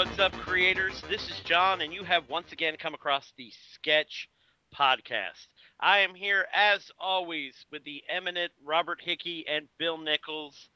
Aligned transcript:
What's 0.00 0.18
up, 0.18 0.32
creators? 0.32 1.02
This 1.10 1.28
is 1.28 1.38
John, 1.44 1.82
and 1.82 1.92
you 1.92 2.04
have 2.04 2.26
once 2.30 2.52
again 2.52 2.76
come 2.80 2.94
across 2.94 3.34
the 3.36 3.52
Sketch 3.74 4.30
Podcast. 4.74 5.46
I 5.78 5.98
am 5.98 6.14
here, 6.14 6.46
as 6.54 6.90
always, 6.98 7.66
with 7.70 7.84
the 7.84 8.02
eminent 8.08 8.50
Robert 8.64 9.02
Hickey 9.04 9.44
and 9.46 9.68
Bill 9.78 9.98
Nichols, 9.98 10.70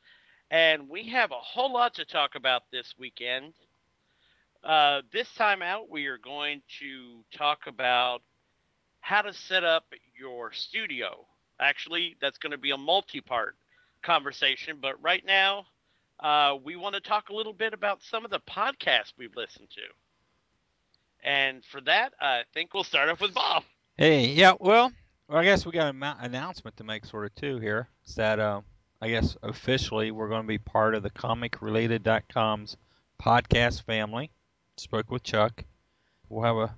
and 0.50 0.90
we 0.90 1.08
have 1.08 1.30
a 1.30 1.36
whole 1.36 1.72
lot 1.72 1.94
to 1.94 2.04
talk 2.04 2.34
about 2.34 2.64
this 2.70 2.92
weekend. 2.98 3.54
Uh, 4.62 5.00
this 5.10 5.32
time 5.38 5.62
out, 5.62 5.88
we 5.88 6.04
are 6.04 6.18
going 6.18 6.60
to 6.80 7.24
talk 7.34 7.60
about 7.66 8.20
how 9.00 9.22
to 9.22 9.32
set 9.32 9.64
up 9.64 9.86
your 10.20 10.52
studio. 10.52 11.24
Actually, 11.58 12.14
that's 12.20 12.36
going 12.36 12.52
to 12.52 12.58
be 12.58 12.72
a 12.72 12.76
multi 12.76 13.22
part 13.22 13.56
conversation, 14.02 14.76
but 14.82 15.02
right 15.02 15.24
now, 15.24 15.64
uh, 16.20 16.56
we 16.62 16.76
want 16.76 16.94
to 16.94 17.00
talk 17.00 17.28
a 17.28 17.34
little 17.34 17.52
bit 17.52 17.72
about 17.72 18.02
some 18.02 18.24
of 18.24 18.30
the 18.30 18.40
podcasts 18.40 19.12
we've 19.18 19.36
listened 19.36 19.68
to. 19.70 19.82
And 21.28 21.64
for 21.64 21.80
that, 21.82 22.12
I 22.20 22.42
think 22.52 22.74
we'll 22.74 22.84
start 22.84 23.08
off 23.08 23.20
with 23.20 23.34
Bob. 23.34 23.64
Hey, 23.96 24.26
yeah, 24.26 24.52
well, 24.60 24.92
I 25.28 25.44
guess 25.44 25.64
we 25.64 25.72
got 25.72 25.94
an 25.94 26.02
announcement 26.02 26.76
to 26.76 26.84
make 26.84 27.06
sort 27.06 27.24
of 27.24 27.34
too 27.34 27.58
here. 27.58 27.88
Is 28.06 28.14
that 28.16 28.38
uh, 28.38 28.60
I 29.00 29.08
guess 29.08 29.36
officially 29.42 30.10
we're 30.10 30.28
going 30.28 30.42
to 30.42 30.48
be 30.48 30.58
part 30.58 30.94
of 30.94 31.02
the 31.02 31.10
ComicRelated.com's 31.10 32.76
podcast 33.20 33.82
family. 33.84 34.30
Spoke 34.76 35.10
with 35.10 35.22
Chuck. 35.22 35.64
We'll 36.28 36.44
have 36.44 36.56
a, 36.56 36.76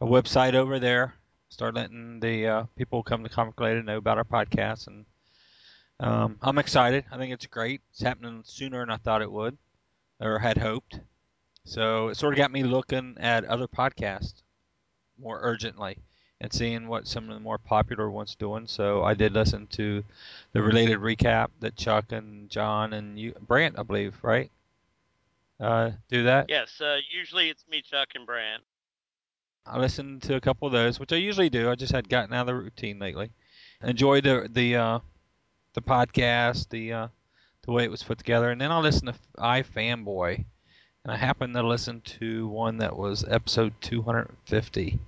a 0.00 0.06
website 0.06 0.54
over 0.54 0.78
there. 0.78 1.14
Start 1.48 1.74
letting 1.74 2.20
the 2.20 2.46
uh, 2.46 2.64
people 2.76 2.98
who 2.98 3.02
come 3.04 3.22
to 3.22 3.30
Comic 3.30 3.58
Related 3.58 3.86
know 3.86 3.96
about 3.96 4.18
our 4.18 4.24
podcast 4.24 4.86
and 4.86 5.06
um, 6.00 6.38
I'm 6.42 6.58
excited. 6.58 7.04
I 7.10 7.16
think 7.16 7.32
it's 7.32 7.46
great. 7.46 7.80
It's 7.90 8.02
happening 8.02 8.42
sooner 8.44 8.80
than 8.80 8.90
I 8.90 8.96
thought 8.96 9.22
it 9.22 9.30
would, 9.30 9.56
or 10.20 10.38
had 10.38 10.58
hoped. 10.58 11.00
So 11.64 12.08
it 12.08 12.16
sort 12.16 12.32
of 12.32 12.38
got 12.38 12.52
me 12.52 12.62
looking 12.62 13.16
at 13.18 13.44
other 13.44 13.68
podcasts 13.68 14.42
more 15.20 15.38
urgently 15.42 15.98
and 16.40 16.52
seeing 16.52 16.86
what 16.86 17.06
some 17.06 17.28
of 17.28 17.34
the 17.34 17.40
more 17.40 17.58
popular 17.58 18.10
ones 18.10 18.36
doing. 18.36 18.66
So 18.66 19.02
I 19.02 19.14
did 19.14 19.32
listen 19.32 19.66
to 19.72 20.04
the 20.52 20.62
related 20.62 21.00
recap 21.00 21.48
that 21.60 21.76
Chuck 21.76 22.12
and 22.12 22.48
John 22.48 22.92
and 22.92 23.18
you, 23.18 23.34
Brant, 23.40 23.78
I 23.78 23.82
believe, 23.82 24.14
right? 24.22 24.50
Uh, 25.60 25.90
do 26.08 26.22
that. 26.24 26.46
Yes. 26.48 26.80
Uh, 26.80 26.98
usually 27.10 27.50
it's 27.50 27.64
me, 27.68 27.82
Chuck, 27.82 28.08
and 28.14 28.24
Brant. 28.24 28.62
I 29.66 29.78
listened 29.78 30.22
to 30.22 30.36
a 30.36 30.40
couple 30.40 30.66
of 30.66 30.72
those, 30.72 30.98
which 31.00 31.12
I 31.12 31.16
usually 31.16 31.50
do. 31.50 31.68
I 31.70 31.74
just 31.74 31.92
had 31.92 32.08
gotten 32.08 32.32
out 32.32 32.42
of 32.42 32.46
the 32.46 32.54
routine 32.54 32.98
lately. 32.98 33.30
Enjoyed 33.82 34.24
the 34.24 34.48
the 34.50 34.76
uh, 34.76 34.98
the 35.78 35.90
podcast, 35.90 36.68
the 36.70 36.92
uh, 36.92 37.08
the 37.62 37.72
way 37.72 37.84
it 37.84 37.90
was 37.90 38.02
put 38.02 38.18
together, 38.18 38.50
and 38.50 38.60
then 38.60 38.72
I 38.72 38.78
listened 38.78 39.12
to 39.12 39.18
I 39.38 39.62
iFanboy, 39.62 40.44
and 41.04 41.12
I 41.12 41.16
happened 41.16 41.54
to 41.54 41.62
listen 41.62 42.00
to 42.18 42.48
one 42.48 42.78
that 42.78 42.96
was 42.96 43.24
episode 43.28 43.72
250, 43.80 44.98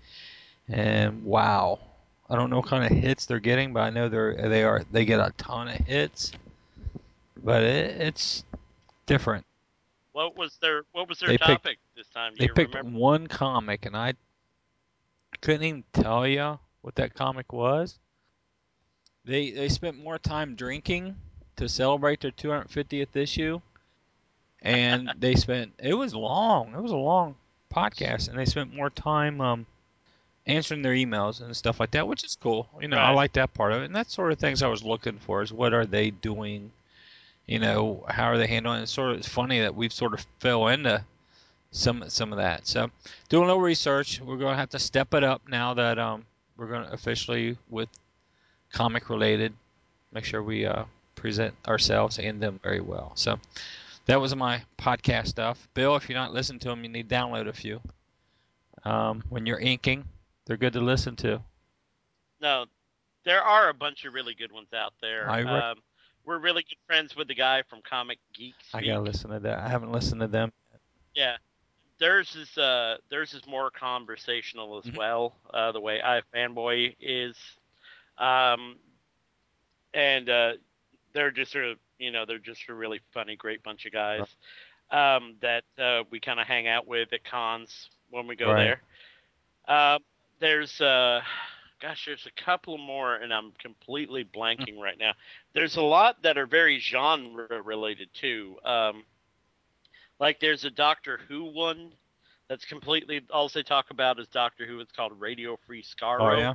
and 0.68 1.24
wow, 1.24 1.80
I 2.28 2.36
don't 2.36 2.50
know 2.50 2.58
what 2.58 2.66
kind 2.66 2.84
of 2.84 2.96
hits 2.96 3.26
they're 3.26 3.40
getting, 3.40 3.72
but 3.72 3.80
I 3.80 3.90
know 3.90 4.08
they're 4.08 4.48
they 4.48 4.62
are 4.62 4.82
they 4.92 5.04
get 5.04 5.18
a 5.18 5.32
ton 5.36 5.68
of 5.68 5.74
hits, 5.74 6.32
but 7.42 7.62
it, 7.62 8.00
it's 8.00 8.44
different. 9.06 9.44
What 10.12 10.36
was 10.36 10.56
their 10.60 10.82
What 10.92 11.08
was 11.08 11.18
their 11.18 11.30
they 11.30 11.38
topic 11.38 11.62
picked, 11.62 11.96
this 11.96 12.08
time? 12.08 12.34
Do 12.34 12.38
they 12.38 12.48
picked 12.48 12.74
remember? 12.74 12.98
one 12.98 13.26
comic, 13.26 13.86
and 13.86 13.96
I 13.96 14.14
couldn't 15.40 15.64
even 15.64 15.84
tell 15.92 16.26
you 16.26 16.58
what 16.82 16.94
that 16.96 17.14
comic 17.14 17.52
was. 17.52 17.98
They 19.24 19.50
they 19.50 19.68
spent 19.68 20.02
more 20.02 20.18
time 20.18 20.54
drinking 20.54 21.16
to 21.56 21.68
celebrate 21.68 22.20
their 22.20 22.30
250th 22.30 23.14
issue, 23.14 23.60
and 24.62 25.12
they 25.18 25.34
spent 25.34 25.72
it 25.78 25.94
was 25.94 26.14
long. 26.14 26.74
It 26.74 26.82
was 26.82 26.92
a 26.92 26.96
long 26.96 27.36
podcast, 27.72 28.28
and 28.28 28.38
they 28.38 28.46
spent 28.46 28.74
more 28.74 28.90
time 28.90 29.40
um, 29.40 29.66
answering 30.46 30.82
their 30.82 30.94
emails 30.94 31.40
and 31.40 31.56
stuff 31.56 31.80
like 31.80 31.92
that, 31.92 32.08
which 32.08 32.24
is 32.24 32.36
cool. 32.40 32.68
You 32.80 32.88
know, 32.88 32.96
right. 32.96 33.10
I 33.10 33.12
like 33.12 33.34
that 33.34 33.54
part 33.54 33.72
of 33.72 33.82
it, 33.82 33.86
and 33.86 33.94
that's 33.94 34.14
sort 34.14 34.32
of 34.32 34.38
things 34.38 34.62
I 34.62 34.68
was 34.68 34.82
looking 34.82 35.18
for. 35.18 35.42
Is 35.42 35.52
what 35.52 35.74
are 35.74 35.86
they 35.86 36.10
doing? 36.10 36.72
You 37.46 37.58
know, 37.58 38.04
how 38.08 38.24
are 38.24 38.38
they 38.38 38.46
handling? 38.46 38.80
it? 38.80 38.84
It's 38.84 38.92
sort 38.92 39.12
of 39.12 39.18
it's 39.18 39.28
funny 39.28 39.60
that 39.60 39.74
we've 39.74 39.92
sort 39.92 40.14
of 40.14 40.24
fell 40.38 40.68
into 40.68 41.04
some 41.72 42.04
some 42.08 42.32
of 42.32 42.38
that. 42.38 42.66
So, 42.66 42.90
doing 43.28 43.44
a 43.44 43.46
little 43.46 43.62
research. 43.62 44.20
We're 44.20 44.36
going 44.36 44.54
to 44.54 44.58
have 44.58 44.70
to 44.70 44.78
step 44.78 45.14
it 45.14 45.24
up 45.24 45.42
now 45.48 45.74
that 45.74 45.98
um, 45.98 46.24
we're 46.56 46.68
going 46.68 46.86
to 46.86 46.92
officially 46.92 47.56
with 47.68 47.88
comic 48.72 49.10
related. 49.10 49.52
Make 50.12 50.24
sure 50.24 50.42
we 50.42 50.66
uh, 50.66 50.84
present 51.14 51.54
ourselves 51.68 52.18
and 52.18 52.40
them 52.40 52.58
very 52.62 52.80
well. 52.80 53.12
So 53.14 53.38
that 54.06 54.20
was 54.20 54.34
my 54.34 54.62
podcast 54.78 55.28
stuff. 55.28 55.68
Bill, 55.74 55.96
if 55.96 56.08
you're 56.08 56.18
not 56.18 56.32
listening 56.32 56.58
to 56.60 56.68
them, 56.68 56.82
you 56.82 56.90
need 56.90 57.08
to 57.08 57.14
download 57.14 57.48
a 57.48 57.52
few. 57.52 57.80
Um, 58.84 59.22
when 59.28 59.46
you're 59.46 59.60
inking, 59.60 60.04
they're 60.46 60.56
good 60.56 60.72
to 60.72 60.80
listen 60.80 61.16
to. 61.16 61.40
No, 62.40 62.64
there 63.24 63.42
are 63.42 63.68
a 63.68 63.74
bunch 63.74 64.04
of 64.04 64.14
really 64.14 64.34
good 64.34 64.52
ones 64.52 64.68
out 64.74 64.94
there. 65.00 65.26
Re- 65.26 65.44
um, 65.44 65.76
we're 66.24 66.38
really 66.38 66.62
good 66.62 66.78
friends 66.86 67.14
with 67.14 67.28
the 67.28 67.34
guy 67.34 67.62
from 67.68 67.80
Comic 67.88 68.18
Geeks. 68.34 68.64
I 68.72 68.82
gotta 68.82 69.00
listen 69.00 69.30
to 69.30 69.40
that. 69.40 69.58
I 69.58 69.68
haven't 69.68 69.92
listened 69.92 70.20
to 70.20 70.26
them. 70.26 70.52
Yeah, 71.14 71.36
theirs 71.98 72.34
is 72.34 72.56
uh 72.56 72.96
theirs 73.10 73.34
is 73.34 73.46
more 73.46 73.70
conversational 73.70 74.78
as 74.78 74.84
mm-hmm. 74.84 74.96
well. 74.96 75.34
Uh, 75.52 75.72
the 75.72 75.80
way 75.80 76.00
I 76.02 76.22
fanboy 76.34 76.96
is 77.00 77.36
um, 78.20 78.76
and 79.94 80.28
uh, 80.28 80.52
they're 81.14 81.30
just 81.30 81.54
a 81.56 81.74
you 81.98 82.12
know 82.12 82.24
they're 82.26 82.38
just 82.38 82.60
a 82.68 82.74
really 82.74 83.00
funny, 83.12 83.34
great 83.34 83.62
bunch 83.62 83.86
of 83.86 83.92
guys 83.92 84.26
um, 84.90 85.36
that 85.40 85.64
uh, 85.78 86.02
we 86.10 86.20
kind 86.20 86.38
of 86.38 86.46
hang 86.46 86.68
out 86.68 86.86
with 86.86 87.12
at 87.12 87.24
cons 87.24 87.88
when 88.10 88.26
we 88.26 88.36
go 88.36 88.52
right. 88.52 88.78
there. 89.66 89.76
Um, 89.76 90.00
there's 90.40 90.80
uh, 90.80 91.20
gosh, 91.80 92.04
there's 92.06 92.26
a 92.26 92.44
couple 92.44 92.78
more, 92.78 93.16
and 93.16 93.32
I'm 93.32 93.52
completely 93.58 94.24
blanking 94.24 94.78
right 94.78 94.98
now. 94.98 95.12
There's 95.54 95.76
a 95.76 95.82
lot 95.82 96.22
that 96.22 96.38
are 96.38 96.46
very 96.46 96.78
genre 96.78 97.62
related 97.62 98.10
too. 98.12 98.56
Um, 98.64 99.04
like 100.18 100.40
there's 100.40 100.64
a 100.64 100.70
Doctor 100.70 101.18
Who 101.28 101.44
one 101.44 101.92
that's 102.48 102.64
completely 102.64 103.22
all 103.32 103.48
they 103.52 103.62
talk 103.62 103.86
about 103.90 104.20
is 104.20 104.28
Doctor 104.28 104.66
Who. 104.66 104.80
It's 104.80 104.92
called 104.92 105.18
Radio 105.18 105.58
Free 105.66 105.82
Skaro. 105.82 106.34
Oh 106.34 106.38
yeah 106.38 106.54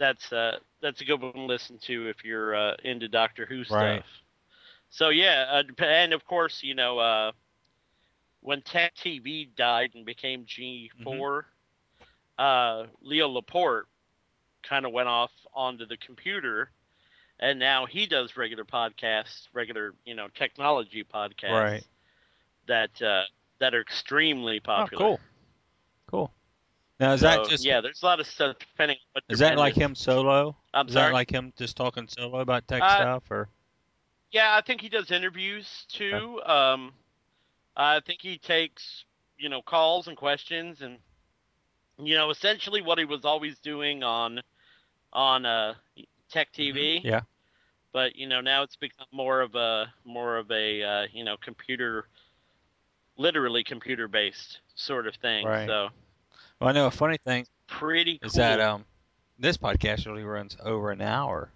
that's 0.00 0.32
uh, 0.32 0.56
that's 0.82 1.00
a 1.02 1.04
good 1.04 1.20
one 1.20 1.32
to 1.34 1.42
listen 1.42 1.78
to 1.82 2.08
if 2.08 2.24
you're 2.24 2.56
uh, 2.56 2.74
into 2.82 3.06
Doctor 3.06 3.46
Who 3.46 3.62
stuff. 3.62 3.76
Right. 3.76 4.02
So 4.88 5.10
yeah, 5.10 5.46
uh, 5.52 5.84
and 5.84 6.12
of 6.12 6.24
course, 6.24 6.62
you 6.64 6.74
know, 6.74 6.98
uh, 6.98 7.32
when 8.40 8.62
Tech 8.62 8.96
TV 8.96 9.54
died 9.54 9.90
and 9.94 10.04
became 10.04 10.46
G4, 10.46 10.90
mm-hmm. 11.06 11.40
uh, 12.38 12.86
Leo 13.02 13.28
Laporte 13.28 13.86
kind 14.68 14.84
of 14.84 14.92
went 14.92 15.08
off 15.08 15.30
onto 15.54 15.86
the 15.86 15.98
computer, 15.98 16.70
and 17.38 17.58
now 17.58 17.86
he 17.86 18.06
does 18.06 18.36
regular 18.36 18.64
podcasts, 18.64 19.48
regular 19.52 19.94
you 20.04 20.14
know 20.14 20.28
technology 20.34 21.04
podcasts, 21.04 21.50
right. 21.50 21.84
that 22.66 23.02
uh, 23.02 23.24
that 23.60 23.74
are 23.74 23.82
extremely 23.82 24.60
popular. 24.60 25.04
Oh, 25.04 25.08
cool. 25.08 25.20
Cool. 26.06 26.32
Now 27.00 27.14
is 27.14 27.20
so, 27.20 27.28
that 27.28 27.48
just 27.48 27.64
yeah? 27.64 27.80
There's 27.80 28.02
a 28.02 28.06
lot 28.06 28.20
of 28.20 28.26
stuff 28.26 28.56
depending. 28.58 28.98
On 29.16 29.22
is 29.30 29.38
that 29.38 29.56
like 29.56 29.74
him 29.74 29.94
solo? 29.94 30.54
I'm 30.74 30.86
is 30.86 30.92
sorry. 30.92 31.06
that 31.06 31.14
like 31.14 31.30
him 31.32 31.52
just 31.56 31.74
talking 31.74 32.06
solo 32.06 32.40
about 32.40 32.68
tech 32.68 32.82
uh, 32.82 32.96
stuff, 32.96 33.22
or? 33.30 33.48
Yeah, 34.30 34.54
I 34.54 34.60
think 34.60 34.82
he 34.82 34.90
does 34.90 35.10
interviews 35.10 35.86
too. 35.88 36.40
Okay. 36.42 36.52
Um, 36.52 36.92
I 37.74 38.00
think 38.00 38.20
he 38.20 38.36
takes 38.36 39.06
you 39.38 39.48
know 39.48 39.62
calls 39.62 40.08
and 40.08 40.16
questions, 40.16 40.82
and 40.82 40.98
you 41.98 42.16
know 42.16 42.28
essentially 42.28 42.82
what 42.82 42.98
he 42.98 43.06
was 43.06 43.24
always 43.24 43.58
doing 43.60 44.02
on 44.02 44.42
on 45.14 45.46
uh, 45.46 45.74
Tech 46.30 46.52
TV. 46.52 46.98
Mm-hmm. 46.98 47.06
Yeah. 47.06 47.20
But 47.94 48.14
you 48.14 48.28
know 48.28 48.42
now 48.42 48.62
it's 48.62 48.76
become 48.76 49.06
more 49.10 49.40
of 49.40 49.54
a 49.54 49.90
more 50.04 50.36
of 50.36 50.50
a 50.50 50.82
uh, 50.82 51.06
you 51.14 51.24
know 51.24 51.38
computer, 51.42 52.08
literally 53.16 53.64
computer 53.64 54.06
based 54.06 54.58
sort 54.74 55.06
of 55.06 55.14
thing. 55.14 55.46
Right. 55.46 55.66
So. 55.66 55.88
Well, 56.60 56.68
I 56.68 56.72
know 56.72 56.86
a 56.86 56.90
funny 56.90 57.16
thing 57.24 57.46
pretty 57.66 58.18
is 58.22 58.34
that 58.34 58.60
um, 58.60 58.84
this 59.38 59.56
podcast 59.56 59.98
usually 59.98 60.24
runs 60.24 60.56
over 60.62 60.90
an 60.90 61.00
hour. 61.00 61.50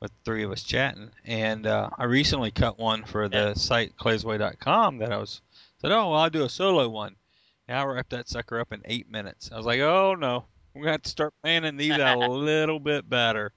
with 0.00 0.10
three 0.24 0.42
of 0.44 0.50
us 0.50 0.62
chatting. 0.62 1.10
And 1.26 1.66
uh, 1.66 1.90
I 1.98 2.04
recently 2.04 2.50
cut 2.50 2.78
one 2.78 3.04
for 3.04 3.28
the 3.28 3.36
Yeah. 3.48 3.52
site 3.54 3.94
claysway.com 3.98 4.96
that 4.98 5.12
I 5.12 5.18
was 5.18 5.42
said, 5.82 5.92
oh, 5.92 6.08
well, 6.10 6.14
I'll 6.20 6.30
do 6.30 6.44
a 6.44 6.48
solo 6.48 6.88
one. 6.88 7.16
And 7.68 7.76
I 7.76 7.84
wrapped 7.84 8.08
that 8.10 8.26
sucker 8.26 8.58
up 8.58 8.72
in 8.72 8.80
eight 8.86 9.10
minutes. 9.10 9.50
I 9.52 9.58
was 9.58 9.66
like, 9.66 9.80
oh 9.80 10.14
no, 10.14 10.46
we're 10.74 10.84
gonna 10.84 10.92
have 10.92 11.02
to 11.02 11.10
start 11.10 11.34
planning 11.42 11.76
these 11.76 11.98
out 11.98 12.16
a 12.16 12.28
little 12.30 12.80
bit 12.80 13.10
better. 13.10 13.52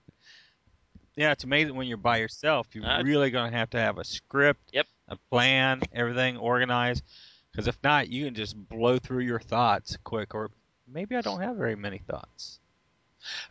Yeah, 1.15 1.31
it's 1.31 1.45
amazing 1.45 1.75
when 1.75 1.87
you're 1.87 1.95
by 1.95 2.17
yourself. 2.17 2.67
You're 2.73 2.85
Uh, 2.85 3.01
really 3.03 3.31
gonna 3.31 3.55
have 3.55 3.69
to 3.69 3.79
have 3.79 3.97
a 3.97 4.03
script, 4.03 4.69
Yep. 4.73 4.87
a 5.07 5.17
plan, 5.31 5.81
everything 5.93 6.35
organized. 6.35 7.05
Because 7.51 7.67
if 7.69 7.77
not, 7.83 8.09
you 8.09 8.25
can 8.25 8.35
just 8.35 8.57
blow 8.67 8.97
through 8.99 9.23
your 9.23 9.39
thoughts 9.39 9.95
quick. 10.03 10.35
Or 10.35 10.51
maybe 10.93 11.15
I 11.15 11.21
don't 11.21 11.41
have 11.41 11.57
very 11.57 11.75
many 11.75 11.99
thoughts. 11.99 12.59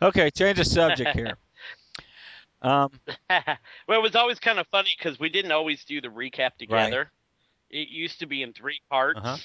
Okay, 0.01 0.29
change 0.31 0.57
the 0.57 0.65
subject 0.65 1.13
here. 1.13 1.37
Um, 2.61 3.01
well, 3.87 3.99
it 3.99 4.01
was 4.01 4.15
always 4.15 4.39
kind 4.39 4.59
of 4.59 4.67
funny 4.67 4.93
because 4.97 5.19
we 5.19 5.29
didn't 5.29 5.51
always 5.51 5.83
do 5.85 6.01
the 6.01 6.07
recap 6.07 6.55
together. 6.57 7.09
Right. 7.09 7.09
It 7.69 7.89
used 7.89 8.19
to 8.19 8.27
be 8.27 8.41
in 8.43 8.53
three 8.53 8.79
parts, 8.89 9.15
Uh-huh. 9.15 9.39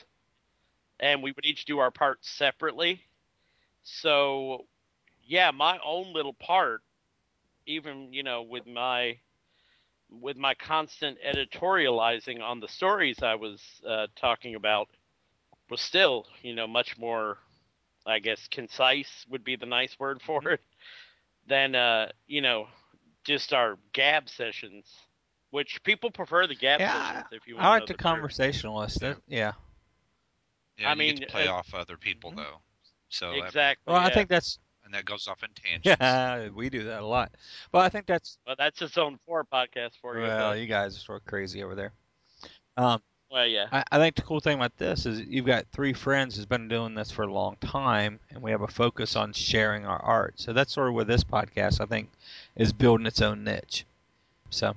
and 1.01 1.23
we 1.23 1.33
would 1.33 1.45
each 1.45 1.65
do 1.65 1.79
our 1.79 1.91
parts 1.91 2.29
separately. 2.31 3.03
So, 3.83 4.67
yeah, 5.25 5.51
my 5.51 5.79
own 5.85 6.13
little 6.13 6.35
part, 6.35 6.83
even 7.67 8.13
you 8.13 8.23
know, 8.23 8.43
with 8.43 8.67
my 8.67 9.19
with 10.11 10.37
my 10.37 10.55
constant 10.55 11.19
editorializing 11.23 12.41
on 12.43 12.61
the 12.61 12.69
stories 12.69 13.23
I 13.23 13.35
was 13.35 13.63
uh, 13.87 14.07
talking 14.17 14.55
about, 14.55 14.89
was 15.71 15.81
still 15.81 16.27
you 16.43 16.55
know 16.55 16.67
much 16.67 16.99
more, 16.99 17.39
I 18.09 18.19
guess, 18.21 18.49
concise 18.49 19.27
would 19.29 19.45
be 19.45 19.57
the 19.57 19.67
nice 19.67 19.99
word 19.99 20.21
for 20.23 20.41
Mm-hmm. 20.41 20.55
it 20.55 20.61
than 21.47 21.75
uh, 21.75 22.09
you 22.27 22.41
know 22.43 22.67
just 23.25 23.53
our 23.53 23.79
gab 23.93 24.29
sessions, 24.29 24.87
which 25.51 25.83
people 25.83 26.11
prefer 26.11 26.47
the 26.47 26.55
gab 26.55 26.81
Yeah, 26.81 26.93
sessions. 27.07 27.27
If 27.33 27.47
you 27.47 27.55
want 27.57 27.67
I 27.67 27.71
like 27.71 27.81
know 27.83 27.87
the 27.87 27.93
the 27.95 27.99
conversationalist. 28.03 29.01
That- 29.01 29.19
yeah. 29.29 29.53
Yeah, 30.79 30.91
I 30.91 30.93
you 30.93 30.97
get 30.97 30.99
mean, 30.99 31.17
to 31.17 31.27
play 31.27 31.49
uh, 31.49 31.53
off 31.55 31.75
other 31.75 31.97
people 31.97 32.31
Mhm. 32.33 32.37
though. 32.37 32.61
So 33.09 33.33
that- 33.33 33.47
Exactly. 33.47 33.93
Well, 33.93 34.01
I 34.03 34.11
think 34.11 34.29
that's 34.29 34.59
and 34.85 34.95
that 34.95 35.05
goes 35.05 35.27
off 35.29 35.43
in 35.43 35.51
tangents. 35.55 36.01
yeah, 36.01 36.49
we 36.49 36.71
do 36.71 36.85
that 36.85 37.03
a 37.03 37.07
lot. 37.07 37.33
But 37.73 37.81
I 37.81 37.89
think 37.91 38.07
that's 38.07 38.39
Well, 38.47 38.55
that's 38.57 38.81
its 38.81 38.97
own 38.97 39.19
four 39.27 39.45
podcast 39.45 39.99
for 40.01 40.17
you. 40.17 40.23
well, 40.23 40.53
but- 40.53 40.59
you 40.61 40.67
guys 40.67 40.97
are 40.97 41.01
sort 41.01 41.21
of 41.21 41.27
crazy 41.27 41.63
over 41.63 41.75
there. 41.75 41.93
Um, 42.77 43.03
well, 43.31 43.47
yeah. 43.47 43.67
I, 43.73 43.85
I 43.93 43.99
think 43.99 44.17
the 44.17 44.23
cool 44.23 44.41
thing 44.41 44.57
about 44.57 44.77
this 44.79 45.07
is 45.07 45.21
you've 45.21 45.47
got 45.47 45.67
three 45.73 45.93
friends 45.93 46.37
who's 46.37 46.47
been 46.47 46.69
doing 46.69 46.95
this 46.95 47.11
for 47.11 47.23
a 47.23 47.33
long 47.33 47.57
time, 47.61 48.21
and 48.31 48.43
we 48.43 48.51
have 48.53 48.63
a 48.63 48.69
focus 48.69 49.17
on 49.17 49.33
sharing 49.33 49.87
our 49.87 50.01
art. 50.03 50.35
So 50.41 50.53
that's 50.53 50.73
sort 50.73 50.89
of 50.89 50.95
where 50.95 51.05
this 51.05 51.25
podcast, 51.25 51.81
I 51.81 51.87
think, 51.87 52.11
is 52.57 52.73
building 52.73 53.07
its 53.07 53.21
own 53.23 53.45
niche. 53.45 53.85
So, 54.51 54.75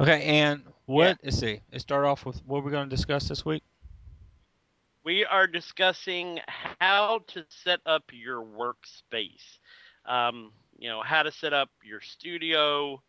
okay, 0.00 0.22
and 0.24 0.62
what? 0.86 1.18
Let's 1.22 1.38
see. 1.38 1.60
Let's 1.72 1.82
start 1.82 2.04
off 2.04 2.24
with 2.26 2.40
what 2.46 2.64
we're 2.64 2.70
going 2.70 2.88
to 2.88 2.96
discuss 2.96 3.28
this 3.28 3.44
week. 3.44 3.62
we 5.04 5.24
are 5.24 5.46
discussing 5.46 6.40
how 6.80 7.20
to 7.28 7.44
set 7.48 7.80
up 7.86 8.04
your 8.12 8.42
workspace. 8.44 9.58
Um, 10.06 10.52
you 10.78 10.88
know, 10.88 11.02
how 11.02 11.22
to 11.22 11.32
set 11.32 11.52
up 11.52 11.70
your 11.84 12.00
studio, 12.00 13.02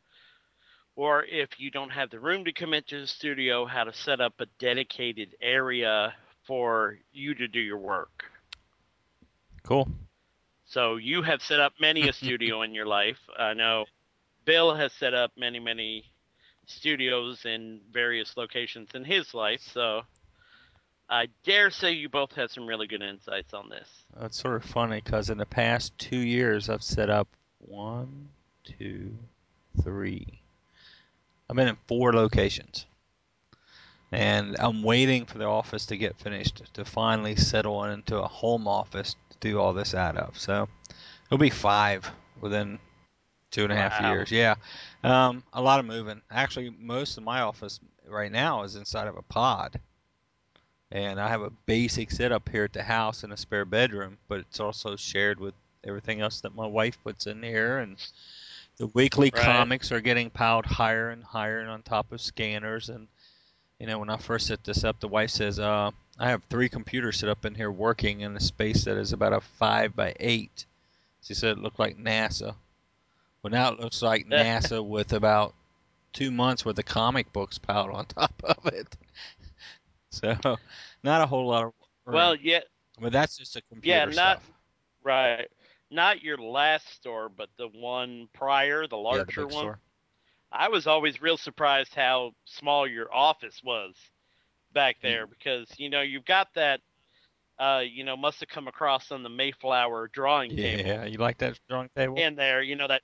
or 0.96 1.24
if 1.24 1.60
you 1.60 1.72
don't 1.72 1.90
have 1.90 2.10
the 2.10 2.20
room 2.20 2.46
to 2.46 2.54
commit 2.54 2.88
to 2.88 3.02
the 3.02 3.08
studio, 3.08 3.66
how 3.66 3.84
to 3.84 3.94
set 3.94 4.22
up 4.22 4.34
a 4.40 4.46
dedicated 4.60 5.36
area 5.42 6.14
for 6.46 6.98
you 7.12 7.34
to 7.36 7.48
do 7.48 7.60
your 7.60 7.78
work. 7.78 8.26
Cool. 9.64 9.88
So 10.66 10.98
you 10.98 11.22
have 11.22 11.42
set 11.42 11.60
up 11.60 11.74
many 11.80 12.10
a 12.10 12.14
studio 12.14 12.62
in 12.64 12.74
your 12.74 12.86
life. 12.86 13.20
I 13.38 13.54
know 13.54 13.86
Bill 14.46 14.76
has 14.76 14.92
set 14.94 15.14
up 15.14 15.32
many, 15.38 15.60
many 15.60 16.06
studios 16.66 17.46
in 17.46 17.82
various 17.92 18.36
locations 18.38 18.90
in 18.94 19.04
his 19.04 19.34
life. 19.34 19.62
So 19.74 20.02
I 21.10 21.28
dare 21.44 21.70
say 21.70 21.94
you 21.94 22.10
both 22.10 22.34
have 22.34 22.52
some 22.52 22.66
really 22.66 22.88
good 22.88 23.02
insights 23.02 23.54
on 23.54 23.70
this. 23.70 23.88
It's 24.22 24.40
sort 24.40 24.56
of 24.56 24.66
funny 24.66 25.02
because 25.04 25.30
in 25.30 25.38
the 25.38 25.46
past 25.46 25.98
two 25.98 26.18
years, 26.18 26.70
I've 26.70 26.84
set 26.84 27.10
up 27.10 27.28
one, 27.60 28.30
two, 28.64 29.16
three. 29.84 30.43
I've 31.54 31.58
been 31.58 31.68
in 31.68 31.78
four 31.88 32.14
locations. 32.14 32.88
And 34.12 34.56
I'm 34.58 34.82
waiting 34.82 35.28
for 35.28 35.38
the 35.38 35.46
office 35.46 35.86
to 35.86 35.98
get 35.98 36.18
finished 36.18 36.64
to 36.74 36.84
finally 36.84 37.36
settle 37.36 37.84
into 37.84 38.20
a 38.20 38.28
home 38.28 38.68
office 38.68 39.16
to 39.30 39.38
do 39.40 39.60
all 39.60 39.72
this 39.72 39.94
out 39.94 40.18
of. 40.18 40.40
So 40.40 40.68
it'll 41.28 41.38
be 41.38 41.52
five 41.52 42.10
within 42.42 42.80
two 43.52 43.66
and 43.66 43.72
a 43.72 43.76
half 43.76 44.02
Wow. 44.02 44.14
years. 44.14 44.32
Yeah. 44.32 44.56
Um, 45.04 45.44
a 45.54 45.62
lot 45.62 45.80
of 45.80 45.86
moving. 45.86 46.24
Actually, 46.32 46.72
most 46.72 47.20
of 47.20 47.24
my 47.24 47.42
office 47.42 47.80
right 48.08 48.32
now 48.32 48.64
is 48.64 48.76
inside 48.76 49.08
of 49.08 49.16
a 49.16 49.22
pod. 49.22 49.80
And 50.92 51.22
I 51.22 51.28
have 51.28 51.44
a 51.44 51.52
basic 51.68 52.10
setup 52.10 52.50
here 52.50 52.64
at 52.64 52.74
the 52.74 52.82
house 52.82 53.24
in 53.24 53.32
a 53.32 53.38
spare 53.38 53.66
bedroom, 53.66 54.18
but 54.28 54.40
it's 54.40 54.60
also 54.60 54.96
shared 54.96 55.40
with 55.40 55.54
everything 55.84 56.20
else 56.20 56.42
that 56.42 56.56
my 56.56 56.66
wife 56.66 56.98
puts 57.04 57.28
in 57.28 57.44
here. 57.44 57.78
And 57.78 57.98
the 58.78 58.88
weekly 58.88 59.32
Right. 59.34 59.44
comics 59.44 59.92
are 59.92 60.02
getting 60.02 60.30
piled 60.30 60.66
higher 60.66 61.10
and 61.10 61.24
higher 61.24 61.60
and 61.60 61.70
on 61.70 61.82
top 61.84 62.12
of 62.12 62.22
scanners. 62.22 62.90
And, 62.90 63.08
you 63.80 63.88
know, 63.88 64.00
when 64.00 64.10
I 64.10 64.18
first 64.18 64.48
set 64.48 64.64
this 64.64 64.84
up, 64.84 65.00
the 65.00 65.08
wife 65.08 65.30
says, 65.30 65.60
uh, 65.60 65.92
I 66.20 66.30
have 66.30 66.44
three 66.50 66.70
computers 66.70 67.18
set 67.20 67.30
up 67.30 67.46
in 67.46 67.56
here 67.56 67.72
working 67.72 68.22
in 68.22 68.36
a 68.36 68.40
space 68.40 68.84
that 68.86 68.98
is 68.98 69.14
about 69.14 69.34
a 69.34 69.42
five 69.42 69.96
by 69.96 70.16
eight. 70.20 70.66
She 71.22 71.34
said 71.34 71.58
it 71.58 71.62
looked 71.62 71.80
like 71.80 71.98
NASA. 71.98 72.56
Well, 73.42 73.52
now 73.52 73.72
it 73.74 73.80
looks 73.80 74.02
like 74.02 74.28
NASA 74.30 74.86
with 74.86 75.14
about 75.14 75.54
two 76.14 76.32
months 76.32 76.66
worth 76.66 76.78
of 76.78 76.86
comic 76.86 77.32
books 77.34 77.58
piled 77.58 77.90
on 77.92 78.06
top 78.06 78.34
of 78.44 78.66
it. 78.68 78.88
So, 80.12 80.36
not 81.04 81.22
a 81.22 81.26
whole 81.26 81.48
lot 81.48 81.66
of. 81.66 81.74
Well, 82.06 82.36
yeah, 82.36 82.60
but 83.00 83.12
that's 83.12 83.38
just 83.38 83.56
a 83.56 83.62
computer 83.62 83.98
Yeah, 83.98 84.06
not- 84.06 84.14
stuff. 84.42 84.52
right. 85.04 85.48
Not 85.94 86.22
your 86.24 86.38
last 86.38 86.90
store, 86.94 87.30
but 87.30 87.50
the 87.58 87.68
one 87.68 88.28
prior, 88.34 88.88
the 88.88 88.98
Yeah, 88.98 89.02
larger 89.04 89.42
the 89.42 89.48
one. 89.48 89.54
store. 89.64 89.80
I 90.52 90.70
was 90.70 90.88
always 90.88 91.22
real 91.22 91.38
surprised 91.38 91.94
how 91.96 92.34
small 92.46 92.88
your 92.88 93.14
office 93.14 93.62
was 93.64 93.96
back 94.74 94.98
there 95.02 95.28
because 95.28 95.68
you 95.78 95.90
know 95.90 96.02
you've 96.02 96.26
got 96.26 96.48
that 96.56 96.82
uh 97.60 97.84
you 97.86 98.04
know 98.04 98.18
must 98.18 98.40
have 98.40 98.50
come 98.50 98.68
across 98.68 99.12
on 99.12 99.24
the 99.24 99.30
Mayflower 99.30 100.08
drawing 100.08 100.50
table 100.58 100.90
Yeah, 100.90 101.06
you 101.06 101.18
like 101.20 101.38
that 101.40 101.60
drawing 101.70 101.90
table? 101.96 102.18
in 102.18 102.36
there 102.36 102.62
you 102.64 102.76
know 102.76 102.88
that 102.88 103.04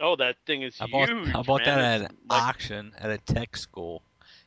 oh 0.00 0.16
that 0.16 0.36
thing 0.46 0.62
is 0.62 0.76
I 0.80 0.86
bought 0.86 1.08
huge 1.08 1.34
I 1.34 1.42
bought 1.42 1.64
man. 1.64 1.78
that 1.78 2.02
at 2.04 2.10
an 2.10 2.16
like- 2.28 2.42
auction 2.44 2.92
at 2.98 3.10
a 3.10 3.18
tech 3.18 3.56
school. 3.56 4.02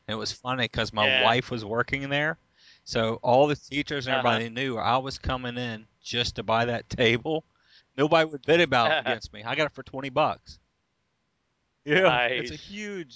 And 0.08 0.16
it 0.16 0.18
was 0.18 0.32
funny 0.32 0.66
because 0.66 0.94
my 0.94 1.06
Yeah. 1.06 1.24
wife 1.24 1.52
was 1.52 1.64
working 1.66 2.10
there, 2.10 2.38
so 2.86 3.20
all 3.24 3.48
the 3.48 3.56
teachers 3.56 4.08
and 4.08 4.16
Uh-huh. 4.16 4.28
everybody 4.28 4.50
knew 4.50 4.78
I 4.78 4.98
was 4.98 5.18
coming 5.18 5.58
in 5.58 5.86
just 6.02 6.36
to 6.36 6.44
buy 6.44 6.66
that 6.66 6.90
table. 6.90 7.44
Nobody 7.98 8.30
would 8.30 8.42
bid 8.46 8.62
about 8.62 8.92
it 8.92 9.00
against 9.06 9.34
me. 9.34 9.44
I 9.44 9.56
got 9.56 9.66
it 9.68 9.74
for 9.74 9.84
twenty 9.84 10.10
bucks. 10.10 10.60
Yeah, 11.86 12.26
it's 12.28 12.52
a 12.52 12.56
huge. 12.56 13.16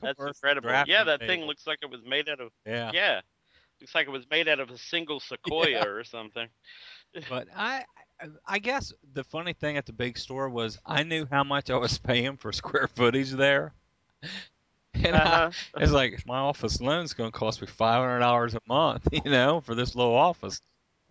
that's 0.00 0.18
worth 0.18 0.28
incredible 0.36 0.68
drafting 0.70 0.94
yeah 0.94 1.04
that 1.04 1.20
thing 1.20 1.28
table. 1.28 1.46
looks 1.48 1.66
like 1.66 1.78
it 1.82 1.90
was 1.90 2.00
made 2.06 2.28
out 2.28 2.40
of 2.40 2.50
Yeah. 2.64 2.90
yeah 2.94 3.20
looks 3.80 3.94
like 3.94 4.06
it 4.06 4.10
was 4.10 4.24
made 4.30 4.48
out 4.48 4.58
of 4.60 4.70
a 4.70 4.78
single 4.78 5.20
sequoia 5.20 5.70
Yeah. 5.70 5.84
or 5.84 6.04
something 6.04 6.48
But 7.28 7.48
I, 7.56 7.84
I 8.46 8.58
guess 8.58 8.92
the 9.14 9.24
funny 9.24 9.54
thing 9.54 9.76
at 9.76 9.86
the 9.86 9.92
big 9.92 10.18
store 10.18 10.48
was 10.48 10.78
I 10.86 11.02
knew 11.02 11.26
how 11.30 11.42
much 11.44 11.70
I 11.70 11.76
was 11.76 11.98
paying 11.98 12.36
for 12.36 12.52
square 12.52 12.86
footage 12.86 13.30
there, 13.32 13.72
and 14.94 15.16
I, 15.16 15.18
uh-huh. 15.18 15.50
it's 15.78 15.90
like 15.92 16.26
my 16.26 16.38
office 16.38 16.80
loan's 16.82 17.14
going 17.14 17.32
to 17.32 17.38
cost 17.38 17.60
me 17.62 17.66
five 17.66 18.00
hundred 18.02 18.18
dollars 18.20 18.54
a 18.54 18.60
month, 18.68 19.08
you 19.12 19.30
know, 19.30 19.60
for 19.62 19.74
this 19.74 19.94
little 19.94 20.14
office. 20.14 20.60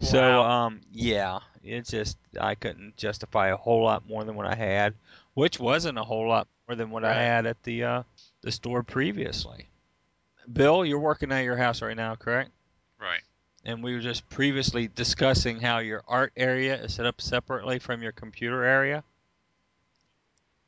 So 0.02 0.44
um, 0.44 0.82
yeah, 0.92 1.40
it's 1.68 1.92
just 1.92 2.18
I 2.40 2.56
couldn't 2.56 2.96
justify 2.98 3.50
a 3.50 3.58
whole 3.58 3.84
lot 3.84 4.08
more 4.08 4.24
than 4.24 4.36
what 4.36 4.48
I 4.48 4.56
had, 4.56 4.94
which 5.34 5.60
wasn't 5.60 5.98
a 5.98 6.04
whole 6.04 6.28
lot 6.28 6.48
more 6.68 6.76
than 6.76 6.90
what 6.90 7.04
I 7.06 7.14
had 7.14 7.46
at 7.46 7.62
the 7.64 7.84
uh, 7.84 8.04
the 8.42 8.52
store 8.52 8.84
previously. 8.84 9.68
Bill, 10.52 10.86
you're 10.86 11.00
working 11.00 11.32
at 11.32 11.44
your 11.44 11.58
house 11.58 11.82
right 11.82 11.96
now, 11.98 12.16
correct? 12.16 12.52
Right. 13.00 13.22
and 13.66 13.84
we 13.84 13.94
were 13.94 14.00
just 14.00 14.28
previously 14.30 14.88
discussing 14.88 15.60
how 15.60 15.80
your 15.80 16.02
art 16.08 16.32
area 16.38 16.82
is 16.84 16.94
set 16.96 17.06
up 17.06 17.20
separately 17.22 17.80
from 17.80 18.02
your 18.02 18.12
computer 18.14 18.64
area. 18.64 19.04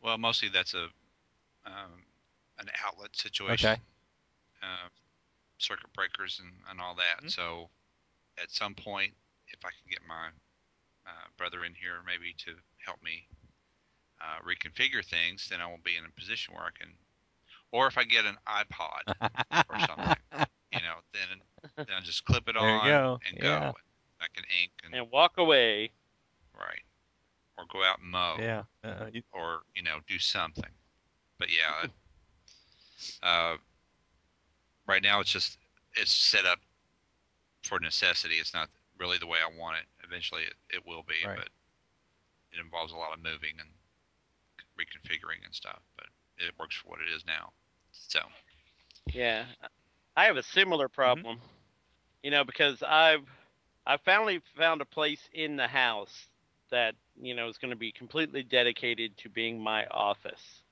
Well, 0.02 0.18
mostly 0.18 0.50
that's 0.50 0.74
a 0.74 0.86
um, 1.66 2.04
an 2.60 2.68
outlet 2.86 3.16
situation. 3.16 3.72
Okay. 3.72 3.82
Uh, 4.62 4.90
circuit 5.58 5.92
breakers 5.94 6.40
and, 6.44 6.52
and 6.70 6.80
all 6.82 6.96
that. 6.96 7.24
Mhm. 7.24 7.32
So, 7.32 7.70
at 8.42 8.52
some 8.52 8.76
point, 8.76 9.14
if 9.48 9.60
I 9.66 9.70
can 9.70 9.90
get 9.90 10.00
my 10.08 10.30
uh, 11.08 11.28
brother 11.38 11.64
in 11.66 11.74
here, 11.74 12.02
maybe 12.06 12.34
to 12.46 12.52
help 12.86 13.02
me 13.04 13.28
uh, 14.22 14.40
reconfigure 14.44 15.06
things, 15.06 15.48
then 15.50 15.62
I 15.62 15.68
will 15.68 15.80
be 15.84 15.98
in 15.98 16.06
a 16.06 16.20
position 16.20 16.54
where 16.54 16.64
I 16.64 16.72
can. 16.78 16.94
Or 17.72 17.88
if 17.88 17.98
I 17.98 18.04
get 18.04 18.26
an 18.26 18.36
iPod, 18.48 19.14
or 19.70 19.80
something. 19.80 20.16
you 20.74 20.80
know, 20.82 20.96
then 21.14 21.42
then 21.78 21.96
I 21.98 22.02
just 22.02 22.26
clip 22.26 22.48
it 22.48 22.56
There 22.60 22.68
on 22.68 22.88
go, 22.88 23.20
and 23.28 23.38
yeah. 23.38 23.60
go. 23.72 23.74
I 24.22 24.28
can 24.34 24.44
ink 24.62 24.72
and, 24.84 24.94
and 24.94 25.12
walk 25.12 25.38
away 25.38 25.92
right, 26.54 26.82
or 27.58 27.66
go 27.72 27.84
out 27.84 28.00
and 28.00 28.12
mow, 28.12 28.36
yeah. 28.40 28.64
Uh, 28.84 29.06
you, 29.14 29.22
or 29.32 29.62
you 29.76 29.84
know, 29.84 30.00
do 30.08 30.20
something. 30.20 30.70
but 31.38 31.48
yeah, 31.50 31.88
uh, 33.24 33.56
right 34.88 35.02
now 35.02 35.20
it's 35.22 35.32
just 35.32 35.58
it's 35.96 36.12
set 36.12 36.46
up 36.46 36.60
for 37.64 37.80
necessity. 37.80 38.36
It's 38.36 38.54
not 38.54 38.70
really 39.00 39.18
the 39.18 39.28
way 39.28 39.40
I 39.40 39.50
want 39.50 39.78
it. 39.78 39.86
Eventually, 40.04 40.44
it, 40.44 40.56
it 40.70 40.86
will 40.86 41.04
be, 41.04 41.26
Right. 41.26 41.36
but 41.36 41.50
it 42.52 42.60
involves 42.60 42.92
a 42.94 42.98
lot 42.98 43.14
of 43.14 43.22
moving 43.24 43.60
and 43.60 43.70
reconfiguring 44.80 45.44
and 45.46 45.56
stuff. 45.56 45.82
But 45.98 46.08
it 46.38 46.58
works 46.60 46.76
for 46.78 46.90
what 46.90 47.02
it 47.02 47.10
is 47.14 47.26
now. 47.26 47.54
So 47.92 48.22
Yeah, 49.14 49.46
I 50.16 50.26
have 50.26 50.38
a 50.38 50.44
similar 50.44 50.88
Mm-hmm. 51.06 51.22
problem. 51.22 51.42
You 52.24 52.32
know, 52.32 52.44
because 52.44 52.82
I've 52.84 53.28
I 53.86 53.98
finally 53.98 54.42
found 54.58 54.82
a 54.82 54.86
place 54.86 55.30
in 55.34 55.56
the 55.58 55.68
house 55.68 56.30
that 56.72 56.96
you 57.22 57.34
know 57.36 57.48
is 57.48 57.58
going 57.58 57.72
to 57.72 57.78
be 57.78 57.92
completely 57.92 58.44
dedicated 58.44 59.18
to 59.20 59.30
being 59.30 59.60
my 59.60 59.86
office. 59.88 60.64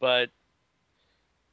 But 0.00 0.30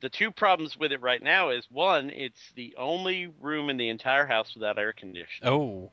the 0.01 0.09
two 0.09 0.31
problems 0.31 0.77
with 0.77 0.91
it 0.91 1.01
right 1.01 1.21
now 1.23 1.49
is 1.49 1.65
one, 1.71 2.09
it's 2.09 2.51
the 2.55 2.75
only 2.77 3.27
room 3.41 3.69
in 3.69 3.77
the 3.77 3.89
entire 3.89 4.25
house 4.25 4.53
without 4.53 4.77
air 4.77 4.93
conditioning. 4.93 5.51
Oh, 5.51 5.91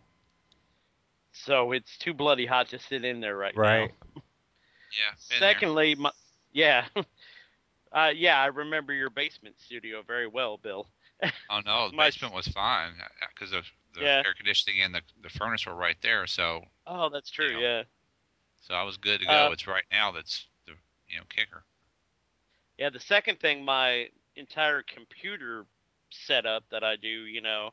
So 1.32 1.72
it's 1.72 1.96
too 1.98 2.12
bloody 2.14 2.46
hot 2.46 2.68
to 2.70 2.78
sit 2.78 3.04
in 3.04 3.20
there 3.20 3.36
right, 3.36 3.56
right. 3.56 3.76
now. 3.76 3.80
Right. 3.82 3.92
Yeah. 4.98 5.38
Secondly, 5.38 5.94
my, 5.94 6.10
yeah, 6.52 6.84
uh, 7.92 8.10
yeah, 8.14 8.38
I 8.38 8.46
remember 8.48 8.92
your 8.92 9.08
basement 9.08 9.58
studio 9.58 10.02
very 10.06 10.26
well, 10.26 10.58
Bill. 10.58 10.86
Oh 11.48 11.60
no, 11.64 11.88
the 11.88 11.96
My- 11.96 12.08
basement 12.08 12.34
was 12.34 12.46
fine 12.48 12.90
because 13.34 13.52
the, 13.52 13.62
the 13.94 14.02
Yeah. 14.04 14.22
air 14.26 14.34
conditioning 14.36 14.82
and 14.82 14.94
the, 14.94 15.00
the 15.22 15.30
furnace 15.30 15.64
were 15.64 15.74
right 15.74 15.96
there. 16.02 16.26
So 16.26 16.60
Oh, 16.86 17.08
that's 17.08 17.30
true. 17.30 17.58
Yeah. 17.58 17.78
Yeah, 17.78 17.82
so 18.60 18.74
I 18.74 18.82
was 18.82 18.98
good 18.98 19.20
to 19.20 19.26
go. 19.26 19.32
Uh, 19.32 19.50
it's 19.52 19.66
right 19.66 19.84
now 19.90 20.10
that's 20.12 20.44
the 20.66 20.72
you 21.08 21.16
know 21.16 21.24
kicker. 21.30 21.64
Yeah. 22.82 22.98
The 22.98 23.00
second 23.00 23.40
thing, 23.40 23.64
my 23.64 24.10
entire 24.36 24.82
computer 24.82 25.66
setup 26.10 26.64
that 26.70 26.84
I 26.84 26.96
do, 26.96 27.08
you 27.26 27.42
know, 27.42 27.70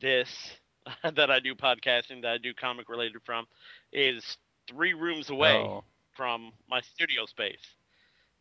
this 0.00 0.56
that 1.02 1.30
I 1.30 1.40
do 1.40 1.54
podcasting, 1.54 2.22
that 2.22 2.32
I 2.32 2.38
do 2.38 2.54
comic 2.54 2.90
related 2.90 3.22
from, 3.24 3.46
is 3.92 4.38
three 4.68 4.94
rooms 4.94 5.30
away. 5.30 5.72
Oh, 5.72 5.94
from 6.16 6.52
my 6.68 6.80
studio 6.80 7.26
space. 7.26 7.76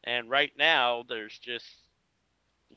And 0.06 0.30
right 0.30 0.52
now, 0.58 1.04
there's 1.10 1.40
just 1.40 1.66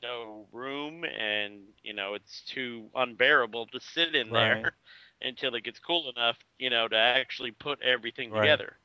no 0.01 0.47
room, 0.51 1.05
and 1.05 1.61
you 1.83 1.93
know 1.93 2.15
it's 2.15 2.43
too 2.45 2.89
unbearable 2.95 3.67
to 3.67 3.79
sit 3.81 4.15
in 4.15 4.31
Right. 4.31 4.71
there 4.71 4.73
until 5.21 5.55
it 5.55 5.63
gets 5.63 5.79
cool 5.79 6.11
enough, 6.15 6.37
you 6.59 6.69
know, 6.69 6.87
to 6.87 6.97
actually 6.97 7.51
put 7.51 7.81
everything 7.81 8.25
Right. 8.29 8.33
together. 8.33 8.77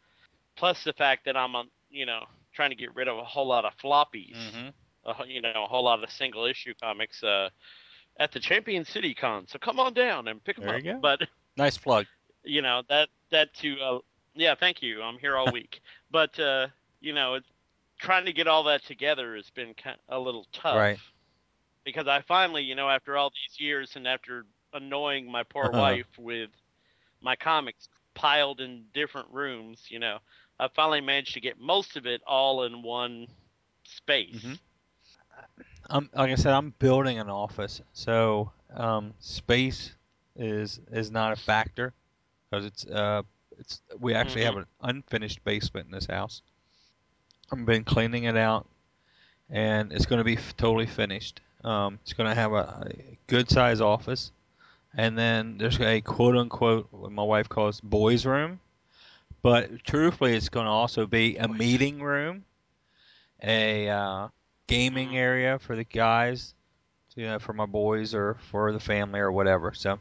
Plus 0.56 0.84
the 0.84 0.92
fact 0.94 1.24
that 1.26 1.36
I'm 1.36 1.54
on, 1.56 1.70
you 1.90 2.06
know, 2.06 2.24
trying 2.54 2.70
to 2.70 2.76
get 2.76 2.94
rid 2.94 3.08
of 3.08 3.18
a 3.18 3.24
whole 3.24 3.46
lot 3.48 3.64
of 3.66 3.72
floppies, 3.78 4.36
hmm 4.52 4.68
a 5.04 5.14
you 5.26 5.42
know, 5.42 5.52
a 5.64 5.66
whole 5.68 5.84
lot 5.84 6.02
of 6.02 6.10
single 6.10 6.44
issue 6.46 6.74
comics 6.82 7.22
uh, 7.22 7.50
at 8.18 8.32
the 8.32 8.40
Champion 8.40 8.84
City 8.84 9.14
Con. 9.14 9.46
So 9.48 9.58
come 9.58 9.80
on 9.80 9.94
down 9.94 10.28
and 10.28 10.42
pick 10.44 10.56
them 10.56 10.68
There 10.68 10.76
up. 10.76 10.82
you 10.82 10.94
go. 10.94 11.00
But 11.00 11.20
nice 11.56 11.78
plug. 11.78 12.06
you 12.44 12.62
know 12.62 12.82
that 12.88 13.08
that 13.30 13.52
to 13.54 13.76
uh, 13.80 13.98
yeah 14.34 14.54
thank 14.54 14.82
you 14.82 15.02
i'm 15.02 15.18
here 15.18 15.36
all 15.36 15.50
week 15.52 15.80
but 16.10 16.38
uh 16.38 16.66
you 17.00 17.12
know 17.12 17.38
trying 17.98 18.24
to 18.26 18.32
get 18.32 18.46
all 18.48 18.64
that 18.64 18.84
together 18.84 19.36
has 19.36 19.50
been 19.50 19.74
kind 19.74 19.98
a 20.08 20.18
little 20.18 20.46
tough 20.52 20.76
Right. 20.76 20.98
because 21.84 22.06
i 22.08 22.20
finally 22.22 22.62
you 22.62 22.74
know 22.74 22.88
after 22.88 23.16
all 23.16 23.30
these 23.30 23.60
years 23.60 23.96
and 23.96 24.06
after 24.06 24.44
annoying 24.72 25.30
my 25.30 25.42
poor 25.44 25.72
wife 25.72 26.06
with 26.18 26.50
my 27.20 27.36
comics 27.36 27.88
piled 28.14 28.60
in 28.60 28.84
different 28.94 29.28
rooms 29.30 29.86
you 29.88 29.98
know 29.98 30.18
i 30.58 30.68
finally 30.68 31.00
managed 31.00 31.34
to 31.34 31.40
get 31.40 31.58
most 31.58 31.96
of 31.96 32.06
it 32.06 32.20
all 32.26 32.62
in 32.64 32.82
one 32.82 33.26
space 33.84 34.34
Mhm. 34.34 34.58
I'm 35.90 36.10
like 36.14 36.30
I 36.30 36.34
said, 36.34 36.52
I'm 36.54 36.70
building 36.78 37.18
an 37.18 37.28
office, 37.28 37.80
so 37.92 38.52
um, 38.74 39.14
space 39.18 39.94
is 40.36 40.80
is 40.90 41.10
not 41.10 41.32
a 41.32 41.36
factor 41.36 41.92
because 42.50 42.64
it's 42.66 42.86
uh 42.86 43.22
it's 43.58 43.80
we 43.98 44.14
actually 44.14 44.42
have 44.42 44.56
Mhm. 44.56 44.58
an 44.58 44.66
unfinished 44.80 45.44
basement 45.44 45.86
in 45.86 45.92
this 45.92 46.06
house. 46.06 46.42
I've 47.52 47.64
been 47.66 47.84
cleaning 47.84 48.24
it 48.24 48.36
out, 48.36 48.66
and 49.48 49.92
it's 49.92 50.06
going 50.06 50.18
to 50.18 50.24
be 50.24 50.36
f- 50.36 50.56
totally 50.56 50.86
finished. 50.86 51.40
Um, 51.64 51.98
it's 52.02 52.12
going 52.14 52.28
to 52.28 52.34
have 52.34 52.52
a, 52.52 52.86
a 52.86 53.18
good 53.26 53.48
size 53.50 53.80
office, 53.80 54.32
and 54.94 55.16
then 55.18 55.58
there's 55.58 55.80
a 55.80 56.00
quote 56.00 56.36
unquote 56.36 56.88
what 56.92 57.12
my 57.12 57.22
wife 57.22 57.48
calls 57.48 57.80
boys 57.80 58.24
room, 58.26 58.60
but 59.44 59.84
truthfully, 59.84 60.34
it's 60.34 60.48
going 60.48 60.64
to 60.64 60.70
also 60.70 61.06
be 61.06 61.36
a 61.36 61.46
meeting 61.46 62.00
room, 62.00 62.46
a 63.42 63.90
uh, 63.90 64.28
gaming 64.66 65.18
area 65.18 65.58
for 65.58 65.76
the 65.76 65.84
guys, 65.84 66.54
you 67.14 67.26
know, 67.26 67.38
for 67.38 67.52
my 67.52 67.66
boys 67.66 68.14
or 68.14 68.38
for 68.50 68.72
the 68.72 68.80
family 68.80 69.20
or 69.20 69.30
whatever. 69.30 69.74
So, 69.74 69.98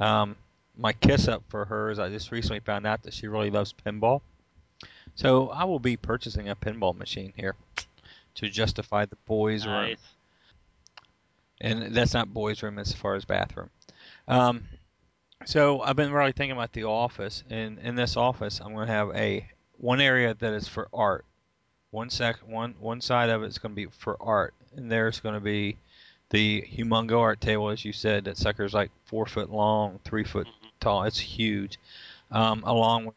um, 0.00 0.34
my 0.76 0.92
kiss 0.92 1.28
up 1.28 1.44
for 1.48 1.64
her 1.64 1.92
is 1.92 2.00
I 2.00 2.08
just 2.08 2.32
recently 2.32 2.58
found 2.58 2.84
out 2.84 3.04
that 3.04 3.14
she 3.14 3.28
really 3.28 3.50
loves 3.50 3.72
pinball. 3.72 4.20
So 5.14 5.50
I 5.50 5.62
will 5.62 5.78
be 5.78 5.96
purchasing 5.96 6.48
a 6.48 6.56
pinball 6.56 6.96
machine 6.98 7.32
here 7.36 7.54
to 8.34 8.48
justify 8.48 9.04
the 9.04 9.16
boys' 9.26 9.64
room, 9.64 9.94
and 11.60 11.94
that's 11.94 12.14
not 12.14 12.34
boys' 12.34 12.64
room 12.64 12.80
as 12.80 12.92
far 12.92 13.14
as 13.14 13.24
bathroom. 13.24 13.70
Um, 14.26 14.64
so 15.44 15.80
I've 15.82 15.96
been 15.96 16.12
really 16.12 16.32
thinking 16.32 16.56
about 16.56 16.72
the 16.72 16.84
office, 16.84 17.42
and 17.50 17.78
in 17.80 17.94
this 17.94 18.16
office, 18.16 18.60
I'm 18.60 18.74
going 18.74 18.86
to 18.86 18.92
have 18.92 19.10
a 19.14 19.46
one 19.78 20.00
area 20.00 20.34
that 20.34 20.52
is 20.52 20.68
for 20.68 20.88
art. 20.92 21.24
One 21.90 22.08
sec, 22.10 22.36
one 22.46 22.74
one 22.80 23.00
side 23.00 23.28
of 23.28 23.42
it 23.42 23.48
is 23.48 23.58
going 23.58 23.72
to 23.72 23.76
be 23.76 23.86
for 23.86 24.16
art, 24.20 24.54
and 24.76 24.90
there's 24.90 25.20
going 25.20 25.34
to 25.34 25.40
be 25.40 25.76
the 26.30 26.62
humongo 26.62 27.20
art 27.20 27.40
table, 27.40 27.68
as 27.68 27.84
you 27.84 27.92
said. 27.92 28.24
That 28.24 28.38
sucker's 28.38 28.72
like 28.72 28.90
four 29.04 29.26
foot 29.26 29.50
long, 29.50 30.00
three 30.04 30.24
foot 30.24 30.46
Mhm. 30.46 30.70
tall. 30.80 31.04
It's 31.04 31.18
huge. 31.18 31.78
Um, 32.30 32.62
along 32.64 33.06
with 33.06 33.14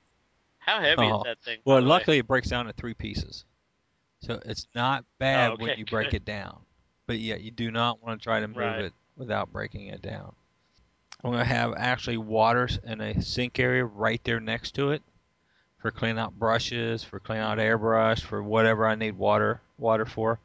how 0.59 0.81
heavy 0.81 1.03
Oh, 1.03 1.19
is 1.19 1.23
that 1.23 1.39
thing 1.39 1.59
well, 1.63 1.77
way? 1.77 1.83
luckily 1.83 2.17
it 2.17 2.27
breaks 2.27 2.49
down 2.49 2.65
to 2.65 2.73
three 2.73 2.93
pieces, 2.93 3.45
so 4.21 4.41
it's 4.45 4.67
not 4.75 5.05
bad 5.19 5.51
Oh, 5.51 5.55
when 5.55 5.69
okay, 5.71 5.79
you 5.79 5.85
break 5.85 6.13
it 6.13 6.25
down. 6.25 6.59
But 7.07 7.19
yeah, 7.19 7.35
you 7.35 7.51
do 7.51 7.71
not 7.71 8.01
want 8.03 8.19
to 8.19 8.23
try 8.23 8.39
to 8.41 8.47
move 8.47 8.57
Right. 8.57 8.85
it 8.85 8.93
without 9.15 9.53
breaking 9.53 9.87
it 9.87 10.01
down. 10.01 10.35
I'm 11.25 11.31
going 11.31 11.43
to 11.43 11.53
have 11.55 11.73
actually 11.75 12.17
water 12.17 12.69
in 12.83 13.01
a 13.01 13.19
sink 13.19 13.57
area 13.57 13.83
right 13.83 14.23
there 14.23 14.39
next 14.39 14.75
to 14.75 14.91
it 14.91 15.01
for 15.79 15.89
cleaning 15.89 16.19
out 16.19 16.37
brushes, 16.37 17.03
for 17.03 17.19
cleaning 17.19 17.43
out 17.43 17.57
airbrush, 17.57 18.21
for 18.21 18.43
whatever 18.43 18.85
I 18.85 18.93
need 18.93 19.17
water 19.17 19.59
water 19.79 20.05
for. 20.05 20.37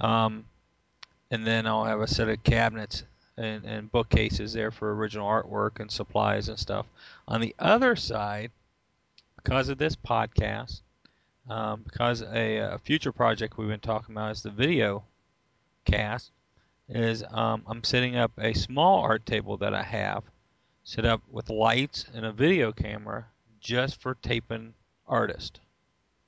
Um, 0.00 0.44
and 1.30 1.46
then 1.46 1.68
I'll 1.68 1.84
have 1.84 2.00
a 2.00 2.08
set 2.08 2.28
of 2.28 2.42
cabinets 2.42 3.04
and, 3.36 3.64
and 3.64 3.92
bookcases 3.92 4.52
there 4.52 4.72
for 4.72 4.92
original 4.96 5.28
artwork 5.28 5.78
and 5.78 5.88
supplies 5.88 6.48
and 6.48 6.58
stuff. 6.58 6.86
On 7.28 7.40
the 7.40 7.54
other 7.60 7.94
side, 7.94 8.50
because 9.36 9.68
of 9.68 9.78
this 9.78 9.94
podcast, 9.94 10.80
um, 11.48 11.82
because 11.84 12.22
a, 12.22 12.56
a 12.56 12.78
future 12.78 13.12
project 13.12 13.58
we've 13.58 13.68
been 13.68 13.78
talking 13.78 14.16
about 14.16 14.32
is 14.32 14.42
the 14.42 14.50
video 14.50 15.04
cast, 15.84 16.32
is 16.88 17.24
um, 17.30 17.62
I'm 17.66 17.82
setting 17.84 18.16
up 18.16 18.32
a 18.38 18.54
small 18.54 19.00
art 19.02 19.26
table 19.26 19.56
that 19.58 19.74
I 19.74 19.82
have 19.82 20.22
set 20.84 21.04
up 21.04 21.20
with 21.30 21.50
lights 21.50 22.06
and 22.14 22.24
a 22.24 22.32
video 22.32 22.70
camera 22.72 23.26
just 23.60 24.00
for 24.00 24.14
taping 24.22 24.74
artists 25.08 25.58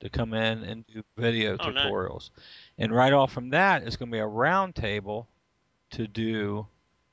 to 0.01 0.09
come 0.09 0.33
in 0.33 0.63
and 0.63 0.85
do 0.87 1.03
video 1.17 1.55
Oh, 1.59 1.69
nice. 1.69 1.85
tutorials. 1.85 2.29
And 2.77 2.93
right 2.93 3.13
off 3.13 3.31
from 3.31 3.49
that 3.51 3.83
is 3.83 3.95
going 3.95 4.09
to 4.11 4.15
be 4.15 4.19
a 4.19 4.27
round 4.27 4.75
table 4.75 5.27
to 5.91 6.07
do 6.07 6.67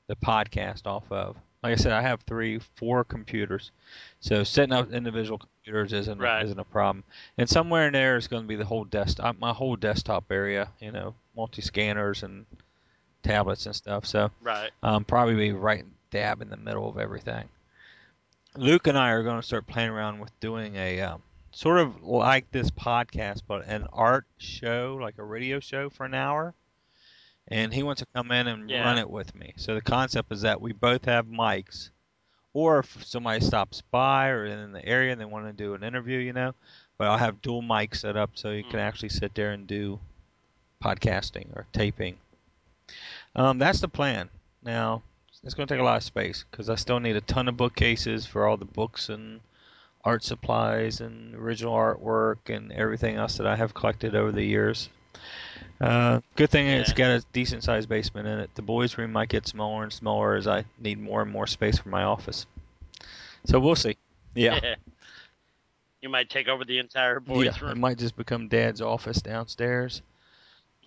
the 0.07 0.15
podcast 0.15 0.85
off 0.85 1.09
of. 1.11 1.35
Like 1.63 1.73
I 1.73 1.75
said, 1.75 1.91
I 1.91 2.01
have 2.01 2.21
three, 2.21 2.59
four 2.75 3.03
computers, 3.03 3.71
so 4.19 4.43
setting 4.43 4.73
up 4.73 4.91
individual 4.91 5.39
computers 5.39 5.91
isn't 5.91 6.19
Right. 6.19 6.45
isn't 6.45 6.59
a 6.59 6.63
problem. 6.63 7.03
And 7.37 7.49
somewhere 7.49 7.87
in 7.87 7.93
there 7.93 8.15
is 8.15 8.27
going 8.27 8.43
to 8.43 8.47
be 8.47 8.55
the 8.55 8.63
whole 8.65 8.85
desktop, 8.85 9.39
my 9.39 9.51
whole 9.53 9.75
desktop 9.75 10.31
area, 10.31 10.69
you 10.79 10.91
know, 10.91 11.15
multi 11.35 11.61
scanners 11.61 12.23
and 12.23 12.45
tablets 13.27 13.65
and 13.65 13.75
stuff. 13.75 14.05
So 14.05 14.31
right 14.41 14.71
um, 14.83 15.03
probably 15.03 15.35
be 15.35 15.51
right 15.51 15.85
dab 16.11 16.41
in 16.41 16.49
the 16.49 16.57
middle 16.57 16.89
of 16.89 16.97
everything. 16.97 17.49
Luke 18.55 18.87
and 18.87 18.97
I 18.97 19.11
are 19.11 19.23
going 19.23 19.39
to 19.39 19.45
start 19.45 19.67
playing 19.67 19.89
around 19.89 20.19
with 20.19 20.37
doing 20.39 20.75
a 20.75 21.01
um, 21.01 21.21
sort 21.51 21.79
of 21.79 22.01
like 22.03 22.49
this 22.51 22.71
podcast, 22.71 23.41
but 23.47 23.67
an 23.67 23.87
art 23.93 24.25
show, 24.37 24.97
like 24.99 25.17
a 25.17 25.23
radio 25.23 25.59
show 25.59 25.89
for 25.89 26.05
an 26.05 26.13
hour. 26.13 26.53
And 27.49 27.73
he 27.73 27.83
wants 27.83 28.01
to 28.01 28.07
come 28.13 28.31
in 28.31 28.47
and 28.47 28.69
Yeah. 28.69 28.83
run 28.83 28.97
it 28.97 29.09
with 29.09 29.33
me. 29.35 29.53
So 29.57 29.73
the 29.75 29.81
concept 29.81 30.31
is 30.31 30.41
that 30.41 30.59
we 30.59 30.73
both 30.73 31.05
have 31.05 31.27
mics, 31.27 31.91
or 32.53 32.79
if 32.79 33.05
somebody 33.05 33.43
stops 33.45 33.81
by 33.91 34.29
or 34.29 34.45
in 34.45 34.71
the 34.71 34.83
area 34.85 35.11
and 35.11 35.21
they 35.21 35.25
want 35.25 35.45
to 35.45 35.53
do 35.53 35.73
an 35.73 35.83
interview, 35.83 36.17
you 36.17 36.33
know, 36.33 36.55
but 36.97 37.07
I'll 37.07 37.17
have 37.17 37.41
dual 37.41 37.61
mics 37.61 37.97
set 37.97 38.17
up 38.17 38.31
so 38.33 38.51
you 38.51 38.63
can 38.63 38.79
Mhm. 38.79 38.87
actually 38.87 39.09
sit 39.09 39.35
there 39.35 39.51
and 39.51 39.67
do 39.67 39.99
podcasting 40.83 41.55
or 41.55 41.67
taping. 41.71 42.17
Um, 43.37 43.59
that's 43.59 43.79
the 43.79 43.87
plan. 43.87 44.29
Now, 44.63 45.03
it's 45.43 45.53
going 45.53 45.67
to 45.67 45.73
take 45.73 45.81
a 45.81 45.85
lot 45.85 45.97
of 45.97 46.03
space 46.03 46.43
because 46.49 46.69
I 46.69 46.75
still 46.75 46.99
need 46.99 47.15
a 47.15 47.21
ton 47.21 47.47
of 47.47 47.55
bookcases 47.55 48.25
for 48.25 48.47
all 48.47 48.57
the 48.57 48.65
books 48.65 49.09
and 49.09 49.39
art 50.03 50.23
supplies 50.23 51.01
and 51.01 51.35
original 51.35 51.73
artwork 51.73 52.53
and 52.53 52.71
everything 52.71 53.15
else 53.15 53.37
that 53.37 53.47
I 53.47 53.55
have 53.55 53.73
collected 53.73 54.15
over 54.15 54.31
the 54.31 54.43
years. 54.43 54.89
Uh, 55.79 56.21
good 56.35 56.49
thing 56.49 56.67
it's 56.67 56.93
got 56.93 57.11
a 57.11 57.25
decent 57.33 57.63
sized 57.63 57.87
basement 57.87 58.27
in 58.27 58.39
it. 58.39 58.49
The 58.55 58.61
boys' 58.61 58.97
room 58.97 59.11
might 59.11 59.29
get 59.29 59.47
smaller 59.47 59.83
and 59.83 59.93
smaller 59.93 60.35
as 60.35 60.47
I 60.47 60.65
need 60.79 60.99
more 60.99 61.21
and 61.21 61.31
more 61.31 61.45
space 61.45 61.77
for 61.77 61.89
my 61.89 62.03
office. 62.03 62.45
So 63.45 63.59
we'll 63.59 63.75
see. 63.75 63.97
Yeah. 64.35 64.75
you 65.99 66.09
might 66.09 66.29
take 66.29 66.47
over 66.47 66.63
the 66.63 66.77
entire 66.77 67.19
boys' 67.19 67.57
yeah, 67.59 67.71
it 67.71 67.77
might 67.77 67.97
just 67.97 68.15
become 68.15 68.49
Dad's 68.49 68.81
office 68.81 69.19
downstairs. 69.19 70.03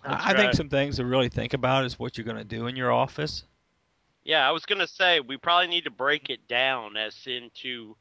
That's 0.03 0.25
I 0.25 0.33
think 0.33 0.53
some 0.53 0.69
things 0.69 0.97
to 0.97 1.05
really 1.05 1.29
think 1.29 1.53
about 1.53 1.85
is 1.85 1.99
what 1.99 2.17
you're 2.17 2.25
going 2.25 2.37
to 2.37 2.43
do 2.43 2.67
in 2.67 2.75
your 2.75 2.91
office. 2.91 3.43
Yeah, 4.23 4.47
I 4.47 4.51
was 4.51 4.65
gonna 4.65 4.87
say 4.87 5.19
we 5.19 5.37
probably 5.37 5.67
need 5.67 5.85
to 5.85 5.89
break 5.89 6.29
it 6.29 6.47
down 6.47 6.95
as 6.95 7.15
into 7.25 7.95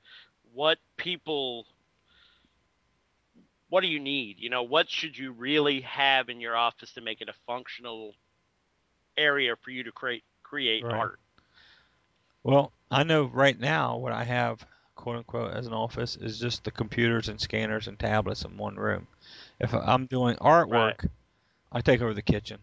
what 0.53 0.79
people 0.97 1.67
what 3.71 3.83
do 3.83 3.87
you 3.87 4.01
need? 4.01 4.39
You 4.39 4.51
know, 4.51 4.65
what 4.65 4.91
should 4.91 5.17
you 5.17 5.33
really 5.33 5.81
have 5.83 6.29
in 6.29 6.41
your 6.41 6.57
office 6.57 6.93
to 6.95 7.01
make 7.01 7.21
it 7.21 7.29
a 7.29 7.35
functional 7.47 8.15
area 9.17 9.55
for 9.57 9.71
you 9.71 9.85
to 9.85 9.93
create 9.93 10.25
create 10.43 10.85
Right. 10.85 10.95
art? 10.95 11.21
Well, 12.43 12.73
I 12.91 13.05
know 13.05 13.25
right 13.25 13.59
now 13.59 13.97
what 13.97 14.13
I 14.13 14.25
have, 14.25 14.67
quote 14.97 15.17
unquote, 15.17 15.55
as 15.55 15.67
an 15.67 15.73
office 15.73 16.17
is 16.17 16.39
just 16.39 16.65
the 16.65 16.71
computers 16.71 17.29
and 17.29 17.41
scanners 17.41 17.87
and 17.87 17.99
tablets 17.99 18.45
in 18.45 18.57
one 18.57 18.77
room. 18.77 19.07
If 19.61 19.73
I'm 19.73 20.07
doing 20.07 20.37
artwork, 20.37 21.09
I 21.73 21.81
take 21.81 22.01
over 22.01 22.15
the 22.15 22.23
kitchen 22.23 22.59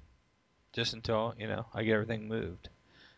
just 0.73 0.93
until, 0.93 1.33
you 1.39 1.47
know, 1.47 1.65
I 1.73 1.83
get 1.83 1.93
everything 1.93 2.27
moved. 2.27 2.69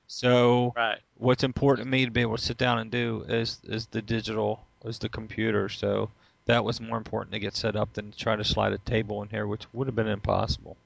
So 0.07 0.73
Right. 0.75 0.99
what's 1.17 1.43
important 1.43 1.85
to 1.85 1.89
me 1.91 2.05
to 2.05 2.11
be 2.11 2.21
able 2.21 2.37
to 2.37 2.43
sit 2.43 2.57
down 2.57 2.79
and 2.79 2.89
do 2.91 3.25
is 3.27 3.59
is 3.63 3.87
the 3.87 4.01
digital, 4.01 4.65
is 4.85 4.99
the 4.99 5.09
computer. 5.09 5.69
So 5.69 6.09
that 6.45 6.63
was 6.63 6.81
more 6.81 6.97
important 6.97 7.31
to 7.33 7.39
get 7.39 7.55
set 7.55 7.75
up 7.75 7.93
than 7.93 8.11
to 8.11 8.17
try 8.17 8.35
to 8.35 8.43
slide 8.43 8.73
a 8.73 8.77
table 8.79 9.21
in 9.21 9.29
here, 9.29 9.45
which 9.45 9.71
would 9.73 9.87
have 9.87 9.95
been 9.95 10.07
impossible. 10.07 10.77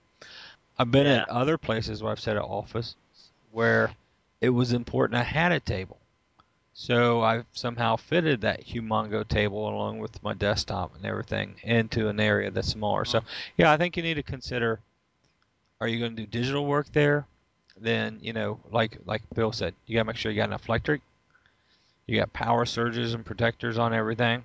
I've 0.77 0.91
been 0.91 1.05
Yeah. 1.05 1.21
at 1.21 1.29
other 1.29 1.57
places 1.57 2.01
where 2.01 2.11
I've 2.11 2.19
set 2.19 2.35
an 2.35 2.43
office 2.43 2.95
where 3.51 3.91
it 4.41 4.49
was 4.49 4.73
important 4.73 5.19
I 5.19 5.23
had 5.23 5.51
a 5.51 5.59
table. 5.59 5.97
So 6.73 7.21
I've 7.21 7.45
somehow 7.53 7.97
fitted 7.97 8.41
that 8.41 8.65
humongo 8.65 9.27
table 9.27 9.69
along 9.69 9.99
with 9.99 10.23
my 10.23 10.33
desktop 10.33 10.95
and 10.95 11.05
everything 11.05 11.55
into 11.61 12.09
an 12.09 12.19
area 12.19 12.49
that's 12.49 12.69
smaller. 12.69 13.05
So 13.05 13.19
mm-hmm. 13.19 13.27
yeah, 13.57 13.71
I 13.71 13.77
think 13.77 13.95
you 13.95 14.03
need 14.03 14.15
to 14.15 14.23
consider 14.23 14.79
are 15.83 15.87
you 15.87 15.99
going 15.99 16.15
to 16.15 16.21
do 16.21 16.27
digital 16.27 16.65
work 16.65 16.91
there? 16.93 17.25
Then, 17.79 18.19
you 18.21 18.33
know, 18.33 18.59
like 18.71 18.97
like 19.05 19.21
Bill 19.33 19.51
said, 19.51 19.73
you 19.85 19.95
got 19.95 20.01
to 20.01 20.05
make 20.05 20.15
sure 20.15 20.31
you 20.31 20.37
got 20.37 20.47
enough 20.49 20.69
electric. 20.69 21.01
You 22.07 22.19
got 22.19 22.31
power 22.31 22.65
surges 22.65 23.13
and 23.13 23.25
protectors 23.25 23.77
on 23.77 23.93
everything. 23.93 24.43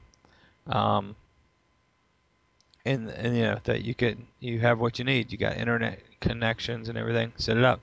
Um, 0.67 1.15
and, 2.85 3.09
and 3.11 3.37
you 3.37 3.43
know 3.43 3.59
that 3.65 3.85
you 3.85 3.95
can 3.95 4.27
you 4.41 4.61
have 4.61 4.81
what 4.81 4.99
you 4.99 5.05
need. 5.05 5.31
You 5.31 5.39
got 5.39 5.57
internet 5.57 6.01
connections 6.21 6.89
and 6.89 6.99
everything. 6.99 7.33
Set 7.37 7.57
it 7.57 7.65
up. 7.65 7.81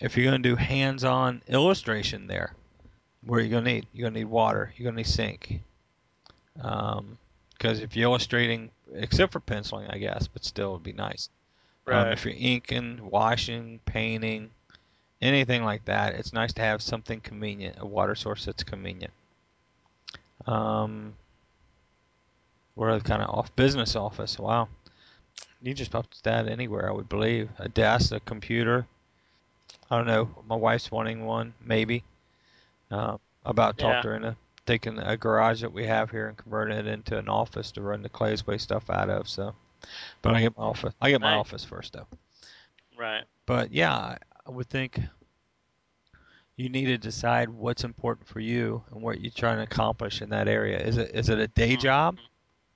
If 0.00 0.16
you're 0.16 0.28
going 0.28 0.42
to 0.42 0.48
do 0.48 0.56
hands-on 0.56 1.42
illustration 1.48 2.26
there, 2.26 2.54
what 3.24 3.38
are 3.38 3.42
you 3.42 3.50
going 3.50 3.64
to 3.64 3.72
need? 3.72 3.86
You're 3.92 4.06
going 4.06 4.14
to 4.14 4.20
need 4.20 4.26
water. 4.26 4.72
You're 4.76 4.84
going 4.84 4.96
to 4.96 5.02
need 5.02 5.06
sink. 5.06 5.60
Because 6.54 7.78
if 7.80 7.96
you're 7.96 8.10
illustrating, 8.10 8.70
except 8.92 9.32
for 9.32 9.40
penciling, 9.40 9.86
I 9.88 9.98
guess, 9.98 10.26
but 10.26 10.44
still, 10.44 10.72
it'd 10.72 10.82
be 10.82 10.92
nice. 10.92 11.28
Um, 11.86 12.08
if 12.08 12.24
you're 12.24 12.34
inking, 12.36 13.00
washing, 13.02 13.80
painting, 13.84 14.50
anything 15.20 15.64
like 15.64 15.84
that, 15.86 16.14
it's 16.14 16.32
nice 16.32 16.52
to 16.54 16.62
have 16.62 16.80
something 16.80 17.20
convenient, 17.20 17.76
a 17.78 17.86
water 17.86 18.14
source 18.14 18.44
that's 18.44 18.62
convenient. 18.62 19.12
Um, 20.46 21.14
other 22.78 23.00
kind 23.00 23.22
of 23.22 23.30
off 23.30 23.54
business 23.56 23.96
office? 23.96 24.38
Wow, 24.38 24.68
you 25.60 25.74
just 25.74 25.90
put 25.90 26.06
that 26.24 26.48
anywhere, 26.48 26.88
I 26.88 26.92
would 26.92 27.08
believe. 27.08 27.48
A 27.58 27.68
desk, 27.68 28.12
a 28.12 28.20
computer. 28.20 28.86
I 29.90 29.96
don't 29.98 30.06
know. 30.06 30.30
My 30.48 30.56
wife's 30.56 30.90
wanting 30.90 31.24
one, 31.24 31.54
maybe. 31.64 32.02
Uh, 32.90 33.18
about 33.44 33.76
Yeah. 33.78 33.94
talked 33.94 34.04
her 34.04 34.14
into 34.16 34.36
taking 34.66 34.98
a 34.98 35.16
garage 35.16 35.60
that 35.60 35.72
we 35.72 35.86
have 35.86 36.10
here 36.10 36.28
and 36.28 36.36
converting 36.36 36.78
it 36.78 36.86
into 36.86 37.18
an 37.18 37.28
office 37.28 37.72
to 37.72 37.82
run 37.82 38.02
the 38.02 38.08
Claysway 38.08 38.60
stuff 38.60 38.88
out 38.90 39.10
of. 39.10 39.28
So, 39.28 39.54
but 40.22 40.34
I 40.34 40.40
get 40.42 40.56
my 40.56 40.64
office. 40.64 40.94
I 41.00 41.10
get 41.10 41.20
my 41.20 41.34
office 41.34 41.64
first 41.64 41.92
though. 41.92 42.06
Right. 42.98 43.24
But 43.46 43.72
yeah, 43.72 43.94
I- 43.94 44.18
would 44.50 44.68
think 44.68 44.98
you 46.56 46.68
need 46.68 46.86
to 46.86 46.98
decide 46.98 47.48
what's 47.48 47.84
important 47.84 48.26
for 48.28 48.40
you 48.40 48.82
and 48.92 49.00
what 49.02 49.20
you're 49.20 49.30
trying 49.32 49.56
to 49.58 49.62
accomplish 49.62 50.20
in 50.20 50.28
that 50.30 50.48
area. 50.48 50.78
Is 50.78 50.96
it 50.96 51.10
is 51.14 51.28
it 51.28 51.38
a 51.38 51.48
day 51.48 51.76
Mhm. 51.76 51.80
job? 51.80 52.18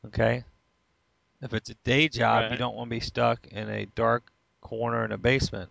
Okay. 0.07 0.45
If 1.43 1.53
it's 1.53 1.71
a 1.71 1.75
day 1.85 2.09
job, 2.09 2.51
you 2.53 2.57
don't 2.57 2.75
want 2.77 2.89
to 2.89 2.97
be 2.97 3.01
stuck 3.01 3.47
in 3.49 3.69
a 3.69 3.85
dark 3.87 4.33
corner 4.63 5.05
in 5.05 5.13
a 5.13 5.19
basement 5.19 5.71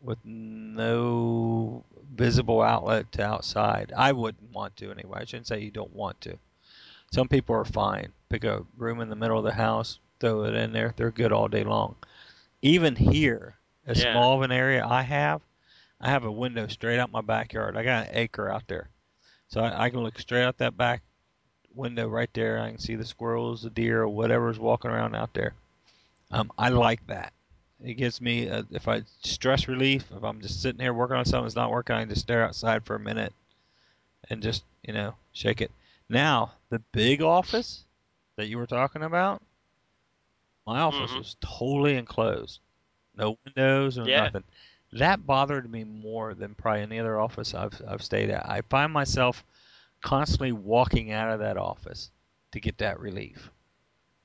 with 0.00 0.18
no 0.24 1.84
visible 2.14 2.60
outlet 2.62 3.10
to 3.12 3.22
outside. 3.24 3.92
I 3.96 4.12
wouldn't 4.12 4.52
want 4.52 4.76
to 4.76 4.90
anyway. 4.90 5.20
I 5.22 5.24
shouldn't 5.24 5.46
say 5.46 5.60
you 5.60 5.70
don't 5.70 5.92
want 5.94 6.20
to. 6.22 6.38
Some 7.12 7.28
people 7.28 7.54
are 7.56 7.64
fine. 7.64 8.12
Pick 8.28 8.44
a 8.44 8.64
room 8.76 9.00
in 9.00 9.08
the 9.08 9.16
middle 9.16 9.38
of 9.38 9.44
the 9.44 9.54
house, 9.54 9.98
throw 10.20 10.44
it 10.44 10.54
in 10.54 10.72
there. 10.72 10.94
They're 10.96 11.10
good 11.10 11.32
all 11.32 11.48
day 11.48 11.64
long. 11.64 11.96
Even 12.62 12.96
here, 12.96 13.56
as 13.86 14.02
Yeah. 14.02 14.12
small 14.12 14.36
of 14.36 14.42
an 14.42 14.52
area 14.52 14.86
I 14.86 15.02
have, 15.02 15.40
I 16.00 16.10
have 16.10 16.24
a 16.24 16.32
window 16.32 16.66
straight 16.68 16.98
out 16.98 17.10
my 17.10 17.20
backyard. 17.20 17.76
I 17.76 17.82
got 17.84 18.08
an 18.08 18.16
acre 18.16 18.48
out 18.48 18.66
there. 18.68 18.88
So 19.48 19.60
I, 19.60 19.84
I 19.84 19.90
can 19.90 20.00
look 20.00 20.18
straight 20.18 20.44
out 20.44 20.58
that 20.58 20.76
back 20.76 21.02
window 21.74 22.08
right 22.08 22.30
there. 22.32 22.60
I 22.60 22.70
can 22.70 22.78
see 22.78 22.96
the 22.96 23.04
squirrels, 23.04 23.62
the 23.62 23.70
deer, 23.70 24.02
or 24.02 24.08
whatever's 24.08 24.58
walking 24.58 24.90
around 24.90 25.14
out 25.14 25.32
there. 25.34 25.54
Um, 26.30 26.52
I 26.58 26.68
like 26.68 27.06
that. 27.06 27.32
It 27.82 27.94
gives 27.94 28.20
me, 28.20 28.46
a, 28.48 28.66
if 28.70 28.88
I 28.88 29.02
stress 29.22 29.68
relief, 29.68 30.04
if 30.14 30.22
I'm 30.24 30.40
just 30.40 30.60
sitting 30.60 30.80
here 30.80 30.92
working 30.92 31.16
on 31.16 31.24
something 31.24 31.44
that's 31.44 31.56
not 31.56 31.70
working, 31.70 31.94
I 31.96 32.00
can 32.00 32.08
just 32.08 32.22
stare 32.22 32.44
outside 32.44 32.84
for 32.84 32.96
a 32.96 33.00
minute 33.00 33.32
and 34.28 34.42
just, 34.42 34.64
you 34.82 34.92
know, 34.92 35.14
shake 35.32 35.60
it. 35.60 35.70
Now, 36.08 36.52
the 36.70 36.80
big 36.92 37.22
office 37.22 37.84
that 38.36 38.48
you 38.48 38.58
were 38.58 38.66
talking 38.66 39.02
about, 39.02 39.40
my 40.68 40.80
office 40.80 41.16
Mhm. 41.16 41.18
was 41.18 41.36
totally 41.40 41.96
enclosed. 41.96 42.60
No 43.16 43.38
windows 43.44 43.98
or 43.98 44.08
Yeah. 44.08 44.30
nothing. 44.30 44.44
That 44.92 45.26
bothered 45.26 45.70
me 45.70 45.84
more 45.84 46.34
than 46.34 46.54
probably 46.54 46.82
any 46.82 46.98
other 47.00 47.20
office 47.20 47.54
I've 47.54 47.80
I've 47.88 48.02
stayed 48.02 48.30
at. 48.30 48.48
I 48.48 48.62
find 48.62 48.92
myself 48.92 49.44
constantly 50.02 50.52
walking 50.52 51.12
out 51.12 51.30
of 51.32 51.40
that 51.40 51.56
office 51.58 52.10
to 52.52 52.60
get 52.60 52.78
that 52.78 53.00
relief. 53.00 53.50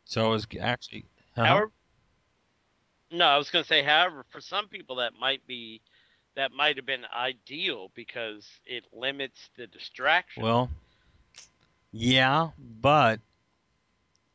So 0.05 0.25
I 0.25 0.29
was 0.29 0.47
actually 0.61 1.05
uh-huh. 1.37 1.61
However, 1.61 1.71
no, 3.11 3.25
I 3.27 3.37
was 3.37 3.49
going 3.51 3.63
to 3.63 3.67
say, 3.67 3.83
however, 3.83 4.25
for 4.29 4.41
some 4.41 4.67
people 4.67 4.97
that 4.97 5.13
might 5.13 5.45
be, 5.47 5.81
that 6.35 6.51
might 6.51 6.77
have 6.77 6.85
been 6.85 7.05
ideal 7.13 7.91
because 7.95 8.47
it 8.65 8.85
limits 8.93 9.49
the 9.57 9.67
distraction. 9.67 10.45
Well, 10.45 10.69
yeah, 11.91 12.51
but 12.57 13.19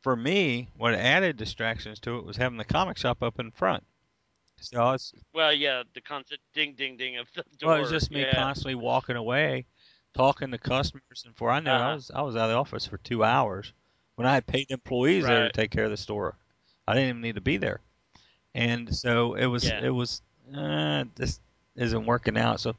for 0.08 0.16
me, 0.16 0.70
what 0.78 0.94
added 0.94 1.36
distractions 1.36 2.00
to 2.00 2.16
it 2.16 2.24
was 2.24 2.38
having 2.38 2.56
the 2.56 2.64
comic 2.64 2.96
shop 2.96 3.22
up 3.22 3.38
in 3.38 3.50
front. 3.50 3.84
So 4.58 4.80
I 4.80 4.92
was, 4.92 5.12
Well, 5.34 5.52
yeah, 5.52 5.82
the 5.92 6.00
constant 6.00 6.40
ding, 6.54 6.74
ding, 6.76 6.96
ding 6.96 7.18
of 7.18 7.30
the 7.34 7.44
door. 7.58 7.68
well, 7.68 7.76
it 7.76 7.80
was 7.80 7.90
just 7.90 8.10
me 8.10 8.20
yeah. 8.20 8.34
constantly 8.34 8.74
walking 8.74 9.16
away, 9.16 9.66
talking 10.14 10.50
to 10.50 10.56
customers, 10.56 11.24
and 11.26 11.36
for 11.36 11.50
I 11.50 11.60
knew 11.60 11.68
it, 11.68 11.74
I 11.74 11.76
Uh-huh. 11.76 11.94
was 11.96 12.10
I 12.10 12.22
was 12.22 12.36
out 12.36 12.44
of 12.44 12.48
the 12.52 12.56
office 12.56 12.86
for 12.86 12.96
two 12.96 13.22
hours 13.22 13.74
when 14.14 14.26
I 14.26 14.32
had 14.32 14.46
paid 14.46 14.70
employees 14.70 15.26
there 15.26 15.42
to 15.42 15.50
take 15.50 15.70
care 15.70 15.84
of 15.84 15.90
the 15.90 15.98
store. 15.98 16.34
I 16.86 16.94
didn't 16.94 17.10
even 17.10 17.20
need 17.20 17.34
to 17.34 17.42
be 17.42 17.58
there, 17.58 17.80
and 18.54 18.96
so 18.96 19.34
it 19.34 19.44
was 19.44 19.64
Yeah. 19.64 19.78
it 19.78 19.90
was 19.90 20.22
uh, 20.56 21.04
this 21.16 21.38
isn't 21.76 22.06
working 22.06 22.38
out. 22.38 22.60
So 22.60 22.74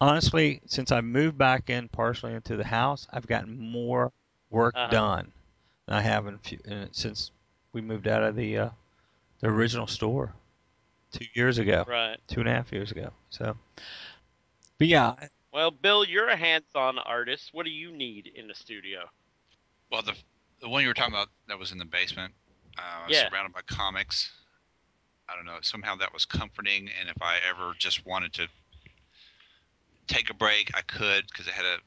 honestly, 0.00 0.62
since 0.64 0.90
I 0.90 1.02
moved 1.02 1.36
back 1.36 1.68
in 1.68 1.90
partially 1.90 2.32
into 2.32 2.56
the 2.56 2.64
house, 2.64 3.06
I've 3.12 3.26
gotten 3.26 3.58
more 3.58 4.10
work 4.48 4.74
Uh-huh. 4.74 4.88
done 4.88 5.30
I 5.88 6.00
have 6.00 6.26
in, 6.26 6.38
few, 6.38 6.58
in 6.64 6.88
since 6.92 7.30
we 7.72 7.80
moved 7.80 8.08
out 8.08 8.22
of 8.22 8.36
the 8.36 8.58
uh, 8.58 8.70
the 9.40 9.48
original 9.48 9.86
store 9.86 10.32
two 11.12 11.26
years 11.34 11.58
ago, 11.58 11.84
Right. 11.86 12.18
two 12.26 12.40
and 12.40 12.48
a 12.48 12.52
half 12.52 12.72
years 12.72 12.90
ago. 12.90 13.10
So, 13.30 13.56
but 14.78 14.88
yeah, 14.88 15.14
Well, 15.52 15.70
Bill, 15.70 16.04
you're 16.04 16.28
a 16.28 16.36
hands-on 16.36 16.98
artist. 16.98 17.50
What 17.52 17.64
do 17.66 17.70
you 17.70 17.92
need 17.92 18.26
in 18.34 18.48
the 18.48 18.54
studio? 18.54 19.08
Well, 19.90 20.02
the 20.02 20.14
the 20.60 20.68
one 20.68 20.82
you 20.82 20.88
were 20.88 20.94
talking 20.94 21.12
about 21.14 21.28
that 21.48 21.58
was 21.58 21.72
in 21.72 21.78
the 21.78 21.84
basement, 21.84 22.32
uh, 22.78 23.06
Yeah. 23.08 23.28
surrounded 23.28 23.52
by 23.52 23.60
comics. 23.62 24.32
I 25.28 25.36
don't 25.36 25.44
know. 25.46 25.58
Somehow 25.62 25.96
that 25.96 26.12
was 26.12 26.24
comforting, 26.24 26.88
and 27.00 27.08
if 27.08 27.20
I 27.22 27.38
ever 27.48 27.74
just 27.78 28.04
wanted 28.06 28.32
to 28.34 28.48
take 30.06 30.30
a 30.30 30.34
break, 30.34 30.70
I 30.76 30.82
could 30.82 31.26
because 31.26 31.48
I 31.48 31.52
had 31.52 31.64
a 31.66 31.78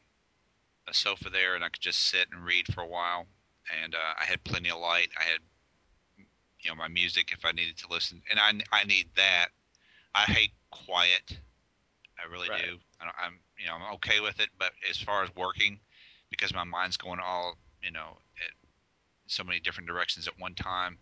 a 0.90 0.94
sofa 0.94 1.30
there, 1.30 1.56
and 1.56 1.66
I 1.66 1.70
could 1.70 1.82
just 1.82 2.00
sit 2.00 2.28
and 2.32 2.46
read 2.46 2.74
for 2.74 2.82
a 2.82 2.88
while. 2.88 3.28
And 3.84 3.96
uh, 3.96 4.14
I 4.20 4.26
had 4.26 4.44
plenty 4.44 4.70
of 4.70 4.80
light. 4.80 5.10
I 5.20 5.24
had 5.24 5.40
you 6.62 6.70
know 6.70 6.76
my 6.76 6.88
music 6.88 7.32
if 7.32 7.46
I 7.46 7.52
needed 7.52 7.78
to 7.80 7.88
listen, 7.90 8.22
and 8.30 8.40
I 8.40 8.54
I 8.76 8.84
need 8.86 9.08
that. 9.16 9.50
I 10.16 10.22
hate 10.24 10.52
quiet. 10.72 11.40
I 12.20 12.30
really 12.32 12.50
Right. 12.50 12.62
do. 12.62 12.78
I 13.00 13.06
don't, 13.06 13.16
I'm 13.20 13.40
you 13.60 13.68
know 13.68 13.76
I'm 13.76 13.94
okay 13.96 14.20
with 14.20 14.40
it, 14.40 14.50
but 14.58 14.72
as 14.90 14.98
far 14.98 15.24
as 15.24 15.30
working, 15.36 15.80
because 16.30 16.54
my 16.54 16.64
mind's 16.64 16.98
going 16.98 17.20
all 17.20 17.58
you 17.84 17.92
know 17.92 18.18
at 18.44 18.52
so 19.28 19.44
many 19.44 19.60
different 19.60 19.88
directions 19.88 20.28
at 20.28 20.40
one 20.40 20.56
time. 20.56 21.00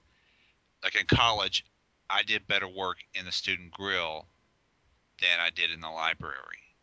Like 0.83 0.95
in 0.95 1.05
college, 1.07 1.65
I 2.09 2.23
did 2.23 2.47
better 2.47 2.67
work 2.67 2.97
in 3.13 3.25
the 3.25 3.31
student 3.31 3.71
grill 3.71 4.27
than 5.21 5.39
I 5.39 5.49
did 5.49 5.71
in 5.71 5.81
the 5.81 5.89
library. 5.89 6.75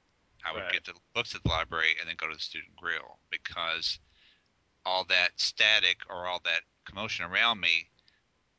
I 0.45 0.53
would 0.53 0.67
Right. 0.67 0.69
get 0.69 0.85
the 0.85 0.95
books 1.15 1.35
at 1.35 1.43
the 1.43 1.49
library 1.51 1.95
and 2.01 2.09
then 2.09 2.17
go 2.19 2.29
to 2.29 2.35
the 2.35 2.41
student 2.41 2.77
grill 2.77 3.19
because 3.31 3.99
all 4.85 5.05
that 5.09 5.31
static 5.37 5.99
or 6.09 6.27
all 6.27 6.41
that 6.45 6.63
commotion 6.85 7.25
around 7.25 7.61
me 7.61 7.89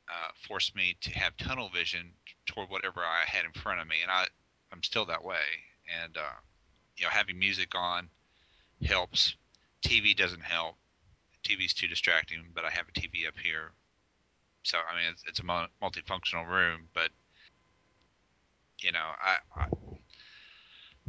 uh, 0.10 0.30
forced 0.48 0.76
me 0.76 0.96
to 1.02 1.12
have 1.12 1.36
tunnel 1.38 1.70
vision 1.70 2.12
toward 2.46 2.70
whatever 2.70 3.02
I 3.02 3.24
had 3.26 3.46
in 3.46 3.52
front 3.52 3.80
of 3.80 3.88
me, 3.88 3.98
and 4.02 4.12
I 4.12 4.26
I'm 4.72 4.84
still 4.84 5.06
that 5.06 5.24
way. 5.24 5.64
And 6.04 6.18
uh, 6.18 6.40
you 6.98 7.06
know, 7.06 7.10
having 7.10 7.40
music 7.40 7.76
on 7.76 8.10
helps. 8.86 9.36
TV 9.86 10.16
doesn't 10.16 10.44
help. 10.44 10.76
TV's 11.44 11.74
too 11.74 11.88
distracting, 11.88 12.40
but 12.54 12.64
I 12.64 12.70
have 12.70 12.86
a 12.88 12.92
TV 12.92 13.28
up 13.28 13.38
here, 13.38 13.72
so 14.64 14.78
I 14.78 14.96
mean 14.96 15.12
it's, 15.12 15.24
it's 15.28 15.40
a 15.40 15.44
multifunctional 15.44 16.48
room. 16.48 16.88
But 16.94 17.10
you 18.80 18.92
know, 18.92 19.08
I, 19.22 19.38
I 19.56 19.68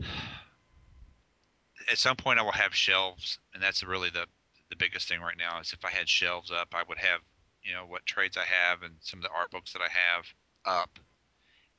at 1.91 1.99
some 1.99 2.17
point 2.17 2.39
I 2.39 2.43
will 2.43 2.53
have 2.53 2.75
shelves, 2.75 3.39
and 3.53 3.63
that's 3.63 3.85
really 3.85 4.11
the 4.11 4.27
the 4.71 4.77
biggest 4.77 5.09
thing 5.09 5.21
right 5.21 5.37
now. 5.39 5.61
Is 5.61 5.73
if 5.73 5.85
I 5.85 5.91
had 5.91 6.09
shelves 6.09 6.51
up, 6.51 6.69
I 6.73 6.83
would 6.89 6.99
have 6.99 7.21
you 7.63 7.73
know 7.73 7.85
what 7.87 8.07
trades 8.07 8.37
I 8.37 8.45
have 8.45 8.83
and 8.83 8.95
some 9.01 9.19
of 9.19 9.23
the 9.25 9.31
art 9.37 9.51
books 9.51 9.73
that 9.73 9.83
I 9.83 9.89
have 9.89 10.27
up, 10.65 10.99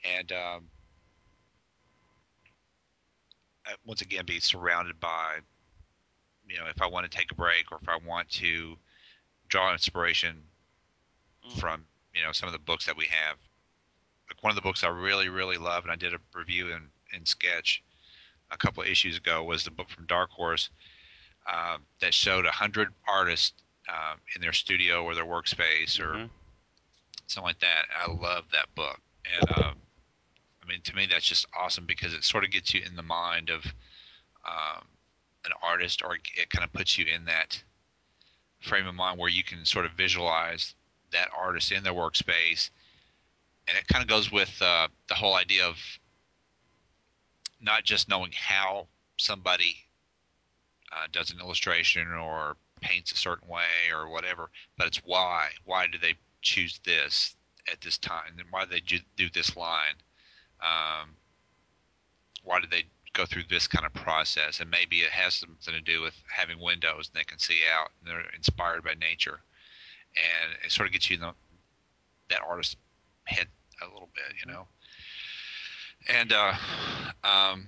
and 0.03 0.31
um, 0.31 0.69
once 3.85 4.01
again 4.01 4.25
be 4.25 4.39
surrounded 4.39 4.99
by 4.99 5.37
you 6.47 6.57
know 6.57 6.65
if 6.67 6.81
I 6.81 6.87
want 6.87 7.09
to 7.09 7.17
take 7.17 7.31
a 7.31 7.35
break 7.35 7.71
or 7.71 7.79
if 7.81 7.89
I 7.89 7.97
want 8.05 8.29
to 8.31 8.77
draw 9.47 9.71
inspiration 9.71 10.43
Mm. 11.45 11.59
from 11.59 11.85
you 12.13 12.23
know 12.23 12.31
some 12.31 12.47
of 12.47 12.53
the 12.53 12.59
books 12.59 12.85
that 12.85 12.97
we 12.97 13.05
have. 13.05 13.37
Like 14.29 14.41
one 14.41 14.49
of 14.49 14.55
the 14.55 14.61
books 14.61 14.83
I 14.83 14.87
really 14.87 15.29
really 15.29 15.57
love, 15.57 15.83
and 15.83 15.91
I 15.91 15.95
did 15.95 16.13
a 16.13 16.19
review 16.33 16.71
in 16.71 16.89
in 17.13 17.25
Sketch 17.25 17.83
a 18.51 18.57
couple 18.57 18.83
of 18.83 18.89
issues 18.89 19.17
ago 19.17 19.43
was 19.43 19.63
the 19.63 19.71
book 19.71 19.89
from 19.89 20.05
Dark 20.05 20.29
Horse 20.29 20.69
um, 21.45 21.85
that 21.99 22.13
showed 22.13 22.45
a 22.45 22.51
hundred 22.51 22.93
artists 23.07 23.53
um, 23.87 24.19
in 24.35 24.41
their 24.41 24.53
studio 24.53 25.03
or 25.03 25.13
their 25.15 25.25
workspace 25.25 25.99
or 25.99 26.13
Mhm. 26.13 26.29
something 27.27 27.43
like 27.47 27.59
that. 27.59 27.87
I 27.95 28.07
love 28.07 28.49
that 28.51 28.73
book, 28.75 28.99
and 29.25 29.51
um, 29.51 29.81
I 30.61 30.65
mean 30.65 30.81
to 30.81 30.95
me 30.95 31.05
that's 31.05 31.25
just 31.27 31.45
awesome 31.53 31.85
because 31.85 32.13
it 32.13 32.23
sort 32.23 32.43
of 32.43 32.51
gets 32.51 32.73
you 32.73 32.81
in 32.81 32.95
the 32.95 33.03
mind 33.03 33.49
of 33.49 33.65
um, 34.45 34.87
an 35.45 35.53
artist, 35.61 36.01
or 36.03 36.15
it 36.15 36.49
kind 36.49 36.63
of 36.63 36.73
puts 36.73 36.97
you 36.97 37.05
in 37.05 37.25
that 37.25 37.63
frame 38.59 38.87
of 38.87 38.95
mind 38.95 39.19
where 39.19 39.29
you 39.29 39.43
can 39.43 39.65
sort 39.65 39.85
of 39.85 39.91
visualize 39.91 40.73
that 41.11 41.29
artist 41.37 41.71
in 41.71 41.83
their 41.83 41.93
workspace, 41.93 42.71
and 43.67 43.77
it 43.77 43.87
kind 43.87 44.01
of 44.01 44.07
goes 44.07 44.31
with 44.31 44.59
uh, 44.61 44.87
the 45.07 45.15
whole 45.15 45.35
idea 45.35 45.65
of 45.65 45.77
not 47.61 47.83
just 47.83 48.09
knowing 48.09 48.31
how 48.33 48.87
somebody 49.17 49.84
uh, 50.95 51.07
does 51.11 51.31
an 51.31 51.39
illustration 51.39 52.07
or 52.13 52.55
paints 52.81 53.11
a 53.11 53.17
certain 53.17 53.47
way 53.47 53.91
or 53.93 54.09
whatever, 54.09 54.49
but 54.77 54.87
it's 54.87 55.01
why. 55.03 55.49
Why 55.65 55.87
do 55.87 55.97
they 55.97 56.15
choose 56.41 56.79
this 56.85 57.35
at 57.71 57.81
this 57.81 57.97
time? 57.97 58.37
And 58.37 58.47
why 58.51 58.65
do 58.65 58.71
they 58.71 58.99
do, 59.15 59.29
this 59.33 59.55
line? 59.55 59.95
Um, 60.61 61.09
why 62.43 62.59
do 62.59 62.67
they 62.69 62.83
go 63.13 63.25
through 63.25 63.43
this 63.49 63.67
kind 63.67 63.85
of 63.85 63.93
process? 63.93 64.59
And 64.59 64.69
maybe 64.69 64.97
it 64.97 65.11
has 65.11 65.35
something 65.35 65.73
to 65.73 65.81
do 65.81 66.01
with 66.01 66.15
having 66.33 66.59
windows 66.59 67.09
and 67.09 67.19
they 67.19 67.25
can 67.25 67.39
see 67.39 67.59
out 67.73 67.89
and 67.99 68.11
they're 68.11 68.29
inspired 68.35 68.83
by 68.83 68.93
nature. 68.93 69.39
And 70.15 70.53
it 70.63 70.71
sort 70.71 70.87
of 70.87 70.93
gets 70.93 71.09
you 71.09 71.15
in 71.15 71.21
the, 71.21 71.33
that 72.29 72.41
artist's 72.47 72.77
head 73.25 73.47
a 73.81 73.85
little 73.85 74.09
bit, 74.13 74.35
you 74.39 74.51
know. 74.51 74.67
And 76.07 76.31
uh, 76.31 76.53
um, 77.23 77.67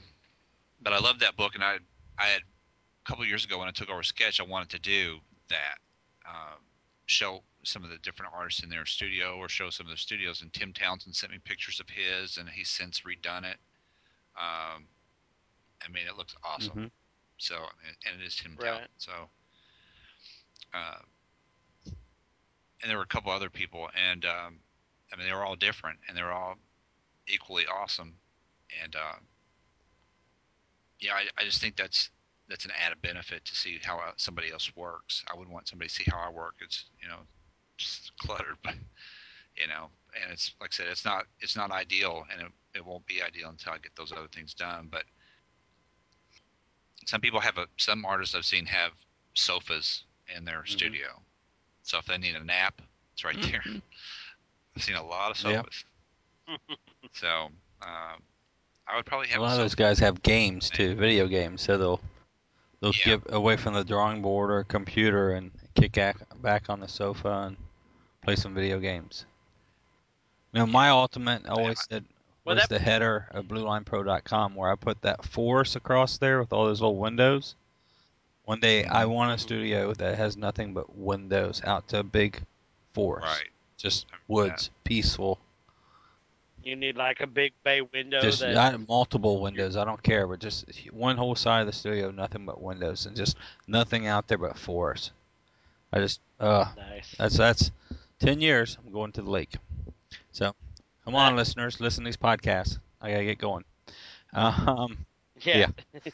but 0.82 0.94
I 0.94 1.00
love 1.00 1.20
that 1.20 1.36
book, 1.36 1.56
and 1.56 1.64
I 1.64 1.78
I 2.18 2.28
had 2.28 2.42
couple 3.08 3.24
of 3.24 3.30
years 3.30 3.46
ago 3.46 3.58
when 3.58 3.68
I 3.70 3.72
took 3.72 3.90
over 3.90 4.04
Sketch, 4.04 4.40
I 4.42 4.44
wanted 4.44 4.70
to 4.72 4.80
do 4.80 5.20
that, 5.50 5.78
um, 6.28 6.60
show 7.06 7.42
some 7.64 7.84
of 7.84 7.90
the 7.90 7.98
different 8.00 8.34
artists 8.36 8.64
in 8.64 8.70
their 8.70 8.86
studio, 8.86 9.38
or 9.38 9.48
show 9.48 9.70
some 9.70 9.86
of 9.88 9.92
the 9.92 9.98
studios. 9.98 10.42
And 10.42 10.52
Tim 10.54 10.74
Townsend 10.74 11.16
sent 11.16 11.32
me 11.32 11.40
pictures 11.40 11.80
of 11.80 11.88
his, 11.90 12.38
and 12.38 12.50
he's 12.50 12.70
since 12.70 13.02
redone 13.02 13.44
it. 13.44 13.58
Um, 14.38 14.88
I 15.82 15.90
mean, 15.92 16.06
it 16.08 16.18
looks 16.18 16.36
awesome. 16.44 16.78
Mhm. 16.78 16.92
So, 17.38 17.56
and- 17.88 17.98
and 18.06 18.22
it 18.22 18.26
is 18.26 18.36
Tim 18.36 18.56
Right. 18.58 18.66
Townsend. 18.72 18.90
So, 18.98 19.30
uh, 20.74 21.02
and 21.86 22.90
there 22.92 22.98
were 22.98 23.04
a 23.04 23.08
couple 23.08 23.32
other 23.32 23.50
people, 23.50 23.90
and 23.96 24.26
um, 24.26 24.60
I 25.12 25.16
mean, 25.16 25.28
they 25.28 25.34
were 25.34 25.46
all 25.46 25.56
different, 25.56 26.00
and 26.08 26.18
they 26.18 26.24
were 26.24 26.32
all 26.34 26.58
equally 27.28 27.66
awesome. 27.68 28.20
And 28.84 28.96
uh, 28.96 29.16
yeah, 31.00 31.16
I, 31.16 31.30
I 31.38 31.44
just 31.44 31.62
think 31.62 31.76
that's 31.78 32.10
that's 32.50 32.66
an 32.66 32.72
added 32.84 33.02
benefit 33.02 33.46
to 33.46 33.56
see 33.56 33.80
how 33.84 33.98
uh, 33.98 34.12
somebody 34.18 34.52
else 34.52 34.72
works. 34.76 35.24
I 35.32 35.36
wouldn't 35.38 35.54
want 35.54 35.68
somebody 35.68 35.90
to 35.90 35.96
see 35.96 36.06
how 36.10 36.20
I 36.20 36.30
work. 36.30 36.56
It's 36.62 36.86
you 37.02 37.08
know, 37.10 37.20
just 37.78 38.12
cluttered, 38.20 38.58
but 38.64 38.76
you 39.58 39.68
know, 39.68 39.90
and 40.22 40.32
it's 40.32 40.54
like 40.60 40.72
I 40.74 40.76
said, 40.76 40.88
it's 40.90 41.06
not 41.06 41.26
it's 41.40 41.56
not 41.56 41.72
ideal, 41.72 42.26
and 42.32 42.42
it, 42.42 42.52
it 42.76 42.86
won't 42.86 43.06
be 43.06 43.22
ideal 43.22 43.50
until 43.50 43.74
I 43.74 43.78
get 43.78 43.96
those 43.96 44.12
other 44.12 44.28
things 44.34 44.54
done. 44.54 44.88
But 44.92 45.04
some 47.06 47.22
people 47.22 47.40
have 47.40 47.58
a 47.58 47.68
some 47.78 48.06
artists 48.06 48.36
I've 48.36 48.46
seen 48.46 48.66
have 48.66 48.92
sofas 49.34 50.04
in 50.36 50.46
their 50.46 50.64
Mhm. 50.64 50.70
studio, 50.70 51.08
so 51.84 51.98
if 52.00 52.06
they 52.06 52.18
need 52.18 52.36
a 52.36 52.44
nap, 52.44 52.82
it's 53.14 53.24
right 53.24 53.38
there. 53.42 53.64
I've 54.76 54.84
seen 54.84 54.96
a 54.96 55.06
lot 55.06 55.32
of 55.32 55.38
Yep. 55.38 55.66
sofas. 55.66 55.86
so 57.14 57.28
um, 57.82 58.22
I 58.88 58.96
would 58.96 59.06
probably 59.06 59.28
have 59.28 59.40
A 59.40 59.42
lot 59.44 59.54
of 59.54 59.58
those 59.60 59.76
guys 59.76 60.00
have 60.00 60.22
games 60.22 60.70
too, 60.70 60.96
video 60.96 61.28
games, 61.28 61.62
so 61.62 61.78
they'll 61.78 62.02
they'll 62.80 62.94
Yeah. 62.94 63.18
get 63.18 63.34
away 63.34 63.58
from 63.58 63.74
the 63.74 63.84
drawing 63.84 64.22
board 64.22 64.52
or 64.52 64.64
computer 64.64 65.32
and 65.32 65.52
kick 65.76 65.94
back 66.42 66.70
on 66.70 66.80
the 66.80 66.88
sofa 66.88 67.30
and 67.48 67.58
play 68.22 68.36
some 68.36 68.54
video 68.54 68.80
games. 68.80 69.26
You 70.54 70.60
know, 70.60 70.66
my 70.68 70.90
ultimate 70.90 71.46
always 71.48 71.80
said 71.90 72.06
Well, 72.44 72.56
was 72.56 72.68
the 72.68 72.80
header 72.80 73.28
of 73.32 73.46
BlueLinePro.com 73.46 74.56
where 74.56 74.72
I 74.72 74.76
put 74.76 75.02
that 75.02 75.26
force 75.26 75.76
across 75.76 76.18
there 76.18 76.40
with 76.40 76.54
all 76.54 76.66
those 76.66 76.82
little 76.82 76.98
windows. 76.98 77.56
One 78.46 78.60
day 78.62 78.86
I 78.86 79.04
Mhm. 79.04 79.10
want 79.10 79.32
a 79.34 79.38
studio 79.38 79.94
that 79.94 80.18
has 80.18 80.38
nothing 80.38 80.74
but 80.74 80.96
windows 80.96 81.62
out 81.66 81.88
to 81.90 82.00
a 82.00 82.04
big 82.04 82.42
forest, 82.94 83.42
Right. 83.42 83.50
just 83.78 84.06
woods, 84.28 84.70
peaceful. 84.86 85.40
You 86.68 86.76
need 86.76 86.98
like 86.98 87.22
a 87.22 87.28
big 87.28 87.54
bay 87.64 87.80
window 87.80 88.20
just 88.20 88.42
that 88.42 88.58
I, 88.58 88.76
multiple 88.76 89.40
windows. 89.40 89.78
I 89.78 89.86
don't 89.86 90.04
care, 90.04 90.28
but 90.28 90.40
just 90.40 90.66
one 90.92 91.16
whole 91.16 91.34
side 91.34 91.62
of 91.62 91.68
the 91.68 91.72
studio, 91.72 92.12
nothing 92.12 92.46
but 92.46 92.62
windows, 92.62 93.06
and 93.06 93.16
just 93.16 93.38
nothing 93.68 94.06
out 94.06 94.28
there 94.28 94.38
but 94.38 94.58
forest. 94.58 95.12
I 95.94 96.00
just 96.00 96.20
uh, 96.42 96.66
nice. 96.76 97.16
that's 97.18 97.38
that's 97.38 97.72
ten 98.20 98.42
years. 98.42 98.78
I'm 98.86 98.92
going 98.92 99.14
to 99.14 99.22
the 99.22 99.32
lake. 99.32 99.56
So 100.34 100.54
come 101.06 101.16
on, 101.16 101.34
Ah. 101.34 101.36
listeners, 101.38 101.80
listen 101.80 102.04
to 102.04 102.10
these 102.10 102.18
podcasts. 102.18 102.80
I 103.02 103.12
gotta 103.12 103.24
get 103.24 103.38
going. 103.40 103.64
Um, 104.34 105.06
yeah. 105.42 105.68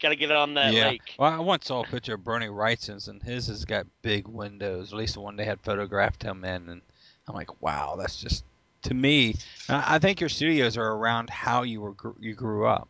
Got 0.00 0.10
to 0.10 0.16
get 0.16 0.30
it 0.30 0.36
on 0.36 0.54
that 0.54 0.74
yeah. 0.74 0.88
lake. 0.88 1.14
Well, 1.18 1.32
I 1.32 1.38
once 1.38 1.66
saw 1.66 1.82
a 1.82 1.86
picture 1.86 2.14
of 2.14 2.24
Bernie 2.24 2.48
Wrightson's, 2.48 3.08
and 3.08 3.22
his 3.22 3.46
has 3.46 3.64
got 3.64 3.86
big 4.02 4.28
windows. 4.28 4.92
At 4.92 4.98
least 4.98 5.14
the 5.14 5.20
one 5.20 5.36
they 5.36 5.46
had 5.46 5.58
photographed 5.60 6.22
him 6.22 6.44
in, 6.44 6.68
and 6.68 6.82
I'm 7.26 7.34
like, 7.34 7.62
wow, 7.62 7.96
that's 7.96 8.20
just 8.20 8.44
to 8.86 8.94
me. 8.94 9.36
I 9.68 9.96
I 9.96 9.98
think 10.00 10.20
your 10.20 10.30
studios 10.30 10.76
are 10.78 10.92
around 10.94 11.30
how 11.30 11.62
you 11.62 11.80
were 11.82 11.94
you 12.20 12.34
grew 12.34 12.66
up. 12.66 12.88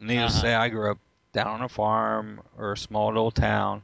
Needless 0.00 0.34
to 0.34 0.38
Uh-huh. 0.38 0.40
say, 0.40 0.54
I 0.54 0.68
grew 0.68 0.90
up 0.92 0.98
down 1.32 1.48
on 1.48 1.62
a 1.62 1.68
farm 1.68 2.42
or 2.56 2.72
a 2.72 2.76
small 2.78 3.08
little 3.08 3.30
town, 3.32 3.82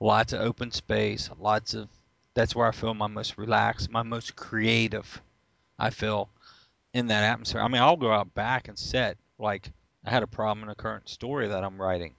lots 0.00 0.32
of 0.32 0.40
open 0.40 0.70
space, 0.72 1.30
lots 1.38 1.74
of. 1.74 1.88
That's 2.34 2.54
where 2.54 2.66
I 2.66 2.72
feel 2.72 2.94
my 2.94 3.06
most 3.06 3.38
relaxed, 3.38 3.90
my 3.90 4.02
most 4.02 4.36
creative. 4.36 5.22
I 5.78 5.90
feel 5.90 6.30
in 6.94 7.06
that 7.08 7.24
atmosphere. 7.24 7.60
I 7.62 7.68
mean, 7.68 7.82
I'll 7.82 7.96
go 7.96 8.12
out 8.12 8.34
back 8.34 8.68
and 8.68 8.78
set. 8.78 9.18
Like 9.38 9.70
I 10.04 10.10
had 10.10 10.22
a 10.22 10.26
problem 10.28 10.64
in 10.64 10.70
a 10.70 10.74
current 10.74 11.08
story 11.08 11.48
that 11.48 11.64
I'm 11.64 11.80
writing. 11.80 12.14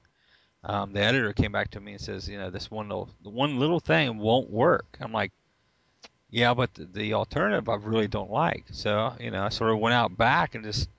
Um, 0.63 0.93
the 0.93 1.01
editor 1.01 1.33
came 1.33 1.51
back 1.51 1.71
to 1.71 1.79
me 1.81 1.93
and 1.93 2.01
says, 2.01 2.27
you 2.29 2.37
know, 2.37 2.49
this 2.49 2.69
one 2.71 2.89
little 2.89 3.09
the 3.23 3.29
one 3.29 3.59
little 3.59 3.79
thing 3.79 4.17
won't 4.17 4.49
work. 4.49 4.97
I'm 5.01 5.11
like, 5.11 5.31
yeah, 6.35 6.53
but 6.53 6.73
the, 6.73 6.83
the 6.83 7.13
alternative 7.13 7.69
I 7.69 7.75
really 7.75 8.09
don't 8.09 8.29
like. 8.29 8.65
So 8.71 9.13
you 9.21 9.31
know, 9.31 9.41
I 9.41 9.49
sort 9.49 9.71
of 9.71 9.79
went 9.79 9.93
out 9.93 10.17
back 10.17 10.53
and 10.53 10.65
just 10.65 10.89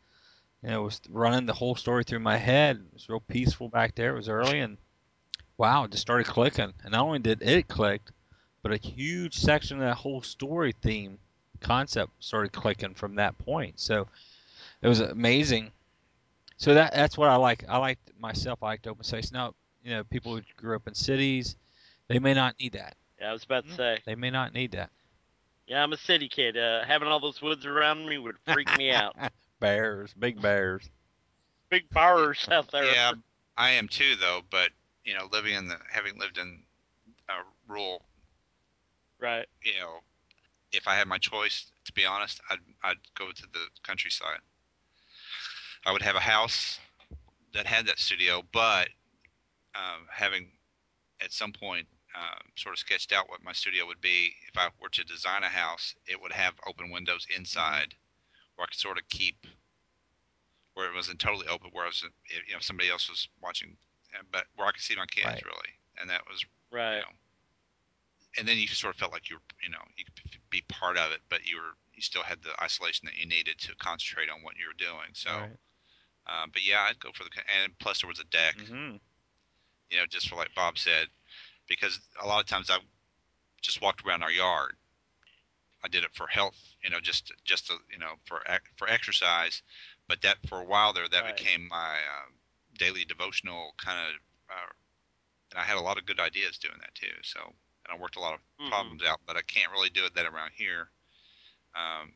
you 0.62 0.70
know 0.70 0.80
was 0.80 0.98
running 1.10 1.44
the 1.44 1.52
whole 1.52 1.74
story 1.74 2.04
through 2.04 2.20
my 2.20 2.38
head. 2.38 2.76
It 2.76 2.94
was 2.94 3.08
real 3.10 3.20
peaceful 3.20 3.68
back 3.68 3.94
there. 3.94 4.14
It 4.14 4.16
was 4.16 4.30
early 4.30 4.60
and 4.60 4.78
wow, 5.58 5.84
it 5.84 5.90
just 5.90 6.00
started 6.00 6.26
clicking. 6.26 6.72
And 6.82 6.92
not 6.92 7.04
only 7.04 7.18
did 7.18 7.42
it 7.42 7.68
click, 7.68 8.00
but 8.62 8.72
a 8.72 8.78
huge 8.78 9.36
section 9.36 9.76
of 9.76 9.82
that 9.82 9.96
whole 9.96 10.22
story 10.22 10.72
theme 10.80 11.18
concept 11.60 12.12
started 12.18 12.52
clicking 12.52 12.94
from 12.94 13.16
that 13.16 13.36
point. 13.36 13.78
So 13.78 14.08
it 14.80 14.88
was 14.88 15.00
amazing. 15.00 15.70
So 16.56 16.72
that 16.72 16.94
that's 16.94 17.18
what 17.18 17.28
I 17.28 17.36
like. 17.36 17.62
I 17.68 17.76
like 17.76 17.98
myself. 18.18 18.62
I 18.62 18.68
like 18.68 18.86
open 18.86 19.04
space. 19.04 19.32
Now, 19.32 19.52
you 19.84 19.90
know, 19.90 20.02
people 20.02 20.34
who 20.34 20.40
grew 20.56 20.76
up 20.76 20.88
in 20.88 20.94
cities, 20.94 21.56
they 22.08 22.18
may 22.18 22.32
not 22.32 22.58
need 22.58 22.72
that. 22.72 22.96
Yeah, 23.20 23.28
I 23.28 23.32
was 23.34 23.44
about 23.44 23.64
to 23.64 23.70
hmm? 23.70 23.76
say. 23.76 23.98
They 24.06 24.14
may 24.14 24.30
not 24.30 24.54
need 24.54 24.72
that. 24.72 24.88
Yeah, 25.66 25.82
I'm 25.82 25.92
a 25.92 25.96
city 25.96 26.28
kid. 26.28 26.56
Uh, 26.56 26.84
having 26.84 27.08
all 27.08 27.20
those 27.20 27.42
woods 27.42 27.66
around 27.66 28.08
me 28.08 28.18
would 28.18 28.36
freak 28.44 28.76
me 28.76 28.90
out. 28.90 29.16
bears, 29.60 30.14
big 30.14 30.40
bears. 30.40 30.88
Big 31.70 31.90
bears 31.90 32.48
out 32.50 32.70
there. 32.70 32.84
Yeah, 32.84 33.12
I 33.56 33.70
am 33.70 33.88
too, 33.88 34.14
though. 34.16 34.42
But 34.48 34.70
you 35.04 35.14
know, 35.14 35.28
living 35.32 35.54
in 35.54 35.68
the 35.68 35.76
having 35.90 36.18
lived 36.18 36.38
in 36.38 36.62
a 37.28 37.34
rural, 37.66 38.02
Right. 39.18 39.46
you 39.64 39.72
know, 39.80 40.00
if 40.72 40.86
I 40.86 40.94
had 40.94 41.08
my 41.08 41.18
choice, 41.18 41.72
to 41.84 41.92
be 41.92 42.04
honest, 42.04 42.40
I'd 42.50 42.60
I'd 42.84 42.98
go 43.16 43.32
to 43.32 43.42
the 43.52 43.66
countryside. 43.82 44.40
I 45.84 45.92
would 45.92 46.02
have 46.02 46.16
a 46.16 46.20
house 46.20 46.78
that 47.54 47.66
had 47.66 47.86
that 47.86 47.98
studio, 47.98 48.42
but 48.52 48.88
um, 49.74 50.06
having 50.10 50.52
at 51.20 51.32
some 51.32 51.52
point 51.52 51.86
uh, 52.16 52.38
sort 52.56 52.74
of 52.74 52.78
sketched 52.80 53.12
out 53.12 53.28
what 53.28 53.44
my 53.44 53.52
studio 53.52 53.86
would 53.86 54.00
be 54.00 54.34
if 54.48 54.56
I 54.58 54.70
were 54.80 54.88
to 54.90 55.04
design 55.04 55.44
a 55.44 55.48
house, 55.48 55.94
it 56.06 56.20
would 56.20 56.32
have 56.32 56.54
open 56.66 56.90
windows 56.90 57.26
inside, 57.36 57.94
where 58.56 58.64
I 58.64 58.68
could 58.68 58.78
sort 58.80 58.98
of 58.98 59.08
keep 59.08 59.46
where 60.74 60.90
it 60.90 60.94
wasn't 60.94 61.20
totally 61.20 61.46
open, 61.48 61.70
where 61.72 61.84
I 61.84 61.88
was, 61.88 62.04
you 62.30 62.54
know, 62.54 62.60
somebody 62.60 62.90
else 62.90 63.08
was 63.08 63.28
watching, 63.42 63.76
uh, 64.14 64.22
but 64.32 64.44
where 64.56 64.68
I 64.68 64.72
could 64.72 64.82
see 64.82 64.96
my 64.96 65.06
kids 65.06 65.42
Right. 65.42 65.44
really, 65.44 65.78
and 65.98 66.10
that 66.10 66.22
was 66.28 66.44
you 66.92 66.98
Right. 66.98 67.00
know, 67.00 67.08
and 68.38 68.46
then 68.48 68.58
you 68.58 68.66
sort 68.66 68.94
of 68.94 68.98
felt 68.98 69.12
like 69.12 69.30
you 69.30 69.36
were, 69.36 69.42
you 69.62 69.70
know, 69.70 69.82
you 69.96 70.04
could 70.04 70.40
be 70.50 70.62
part 70.68 70.96
of 70.96 71.12
it, 71.12 71.20
but 71.28 71.46
you 71.46 71.56
were, 71.56 71.74
you 71.94 72.02
still 72.02 72.22
had 72.22 72.42
the 72.42 72.52
isolation 72.62 73.06
that 73.06 73.16
you 73.18 73.26
needed 73.26 73.58
to 73.58 73.74
concentrate 73.76 74.30
on 74.30 74.42
what 74.42 74.56
you 74.56 74.66
were 74.66 74.78
doing. 74.78 75.12
So, 75.14 75.30
Right. 75.30 75.58
uh, 76.26 76.46
but 76.52 76.64
yeah, 76.64 76.86
I'd 76.88 77.00
go 77.00 77.10
for 77.14 77.24
the, 77.24 77.30
and 77.62 77.78
plus 77.78 78.00
there 78.02 78.08
was 78.08 78.20
a 78.20 78.24
deck, 78.24 78.56
hmm 78.56 78.96
you 79.90 79.98
know, 79.98 80.06
just 80.06 80.28
for 80.28 80.36
like 80.36 80.54
Bob 80.54 80.78
said, 80.78 81.08
because 81.68 82.00
a 82.22 82.26
lot 82.26 82.40
of 82.40 82.46
times 82.46 82.70
I 82.70 82.78
just 83.62 83.80
walked 83.82 84.04
around 84.06 84.22
our 84.22 84.30
yard. 84.30 84.76
I 85.82 85.88
did 85.88 86.04
it 86.04 86.14
for 86.14 86.26
health, 86.26 86.74
you 86.82 86.90
know, 86.90 87.00
just 87.00 87.32
just 87.44 87.66
to, 87.68 87.78
you 87.90 87.98
know 87.98 88.16
for 88.24 88.42
for 88.76 88.88
exercise, 88.88 89.62
but 90.08 90.20
that 90.22 90.46
for 90.48 90.60
a 90.60 90.64
while 90.64 90.92
there 90.92 91.08
that 91.08 91.24
Right. 91.24 91.36
became 91.36 91.68
my 91.68 91.94
uh, 92.00 92.30
daily 92.78 93.04
devotional 93.04 93.74
kind 93.78 93.98
of, 94.08 94.14
uh, 94.50 94.72
and 95.52 95.60
I 95.60 95.64
had 95.64 95.76
a 95.76 95.80
lot 95.82 95.98
of 95.98 96.06
good 96.06 96.20
ideas 96.20 96.58
doing 96.58 96.78
that 96.80 96.94
too. 96.94 97.14
So 97.22 97.40
and 97.44 97.96
I 97.96 98.00
worked 98.00 98.16
a 98.16 98.20
lot 98.20 98.34
of 98.34 98.40
Mhm. 98.60 98.64
problems 98.64 99.02
out, 99.04 99.20
but 99.26 99.36
I 99.36 99.42
can't 99.42 99.72
really 99.72 99.90
do 99.90 100.04
it 100.04 100.14
that 100.14 100.26
around 100.26 100.52
here, 100.54 100.90
um, 101.74 102.14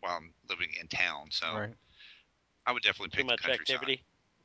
while 0.00 0.16
I'm 0.16 0.34
living 0.48 0.74
in 0.80 0.88
town. 0.88 1.30
So 1.30 1.46
Right. 1.50 1.76
I 2.66 2.72
would 2.72 2.82
definitely 2.82 3.10
Too 3.10 3.24
pick 3.24 3.26
much 3.26 3.40
the 3.42 3.42
countryside. 3.42 3.88
activity. 3.88 4.04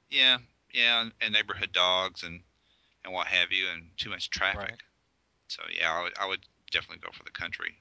Yeah, 0.10 0.40
yeah, 0.74 1.02
and, 1.02 1.14
and 1.22 1.34
neighborhood 1.34 1.72
dogs 1.74 2.24
and 2.24 2.44
and 3.04 3.14
what 3.14 3.28
have 3.28 3.52
you, 3.52 3.68
and 3.74 3.90
too 3.98 4.10
much 4.10 4.30
traffic. 4.30 4.70
Right. 4.70 4.82
So 5.48 5.62
yeah, 5.78 5.92
I 5.92 6.04
would, 6.04 6.14
I 6.20 6.28
would 6.28 6.40
definitely 6.72 7.02
go 7.04 7.12
for 7.14 7.24
the 7.24 7.32
country. 7.32 7.76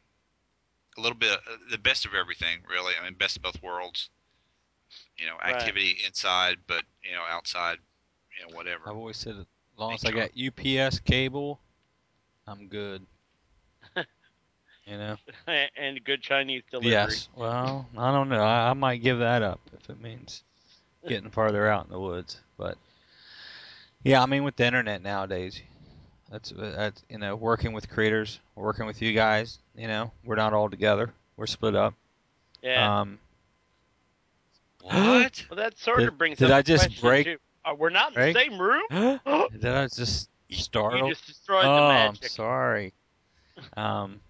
A 0.98 1.00
little 1.00 1.16
bit, 1.16 1.32
uh, 1.32 1.56
the 1.70 1.78
best 1.78 2.04
of 2.04 2.14
everything, 2.14 2.58
really. 2.68 2.92
I 3.00 3.04
mean, 3.04 3.14
best 3.14 3.36
of 3.36 3.42
both 3.42 3.62
worlds. 3.62 4.10
You 5.16 5.26
know, 5.26 5.36
Right. 5.42 5.54
activity 5.54 5.98
inside, 6.06 6.58
but 6.66 6.82
you 7.02 7.12
know, 7.12 7.22
outside, 7.28 7.78
you 8.38 8.46
know, 8.46 8.56
whatever. 8.56 8.82
I've 8.86 8.96
always 8.96 9.16
said 9.16 9.36
as 9.38 9.46
long 9.78 9.94
as 9.94 10.04
I 10.04 10.10
got 10.10 10.30
UPS 10.36 10.98
cable, 11.00 11.60
I'm 12.46 12.68
good. 12.68 13.06
you 14.86 14.98
know. 14.98 15.16
and 15.76 16.02
good 16.04 16.22
Chinese 16.22 16.62
delivery. 16.70 16.92
Yes. 16.92 17.28
Well, 17.36 17.88
I 17.96 18.10
don't 18.10 18.28
know. 18.28 18.42
I, 18.42 18.70
I 18.70 18.72
might 18.74 19.02
give 19.02 19.18
that 19.20 19.42
up 19.42 19.60
if 19.72 19.88
it 19.88 20.00
means 20.00 20.42
getting 21.08 21.30
farther 21.30 21.68
out 21.68 21.86
in 21.86 21.90
the 21.92 22.00
woods. 22.00 22.40
But 22.58 22.76
yeah, 24.04 24.22
I 24.22 24.26
mean, 24.26 24.44
with 24.44 24.56
the 24.56 24.66
internet 24.66 25.02
nowadays, 25.02 25.60
that's 26.30 26.52
that's 26.56 27.04
you 27.08 27.18
know 27.18 27.36
working 27.36 27.72
with 27.72 27.88
creators, 27.88 28.40
working 28.54 28.86
with 28.86 29.02
you 29.02 29.12
guys. 29.12 29.58
You 29.76 29.88
know, 29.88 30.12
we're 30.24 30.36
not 30.36 30.52
all 30.52 30.68
together. 30.70 31.12
We're 31.36 31.46
split 31.46 31.74
up. 31.74 31.94
Yeah. 32.62 33.00
Um, 33.00 33.18
What? 34.82 35.44
well, 35.50 35.56
that 35.56 35.78
sort 35.78 35.98
did- 36.00 36.08
of 36.08 36.18
brings 36.18 36.38
did 36.38 36.50
I 36.50 36.62
just 36.62 37.00
break- 37.00 37.26
too. 37.26 37.38
Uh, 37.64 37.74
we're 37.78 37.90
not 37.90 38.08
in 38.08 38.14
break? 38.14 38.34
the 38.34 38.40
same 38.40 38.60
room. 38.60 38.82
did 38.90 39.66
I 39.66 39.86
just 39.94 40.28
startle? 40.50 41.06
You 41.06 41.14
just 41.14 41.26
destroyed 41.26 41.64
oh, 41.64 41.76
the 41.76 41.94
I'm 41.94 42.14
sorry. 42.16 42.92
Um, 43.76 44.20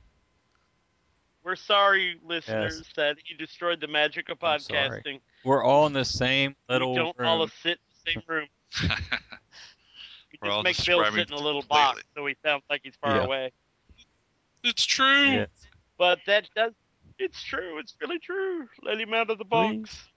We're 1.43 1.57
sorry, 1.57 2.21
listeners, 2.25 2.83
that 2.97 3.17
you 3.27 3.37
destroyed 3.37 3.81
the 3.81 3.89
magic 3.89 4.29
of 4.29 4.39
podcasting. 4.39 5.21
we're 5.45 5.63
all 5.63 5.87
in 5.87 5.93
the 5.93 6.05
same 6.05 6.57
little 6.69 6.91
we 6.93 6.99
don't 6.99 7.19
room. 7.19 7.29
all 7.29 7.49
sit 7.49 7.79
in 7.79 7.79
the 8.05 8.13
same 8.13 8.23
room. 8.27 8.49
We 10.43 10.49
We're 10.49 10.55
all 10.55 10.65
just 10.65 10.79
make 10.79 10.87
Bill 10.87 11.05
sit 11.13 11.29
in 11.29 11.35
a 11.35 11.41
little 11.41 11.63
box 11.63 12.03
so 12.15 12.27
he 12.27 12.37
sounds 12.45 12.65
like 12.69 12.83
he's 12.85 12.97
far 12.97 13.17
Yeah. 13.17 13.25
away. 13.25 13.53
it's 14.65 14.85
true. 14.85 15.31
Yeah. 15.33 15.47
But 15.99 16.21
that 16.27 16.49
does 16.55 16.73
it's 17.19 17.43
true, 17.43 17.79
it's 17.79 17.95
really 18.01 18.19
true. 18.19 18.69
Let 18.83 19.01
him 19.01 19.15
out 19.15 19.31
of 19.31 19.39
the 19.39 19.45
box. 19.45 19.77
Please. 19.81 20.09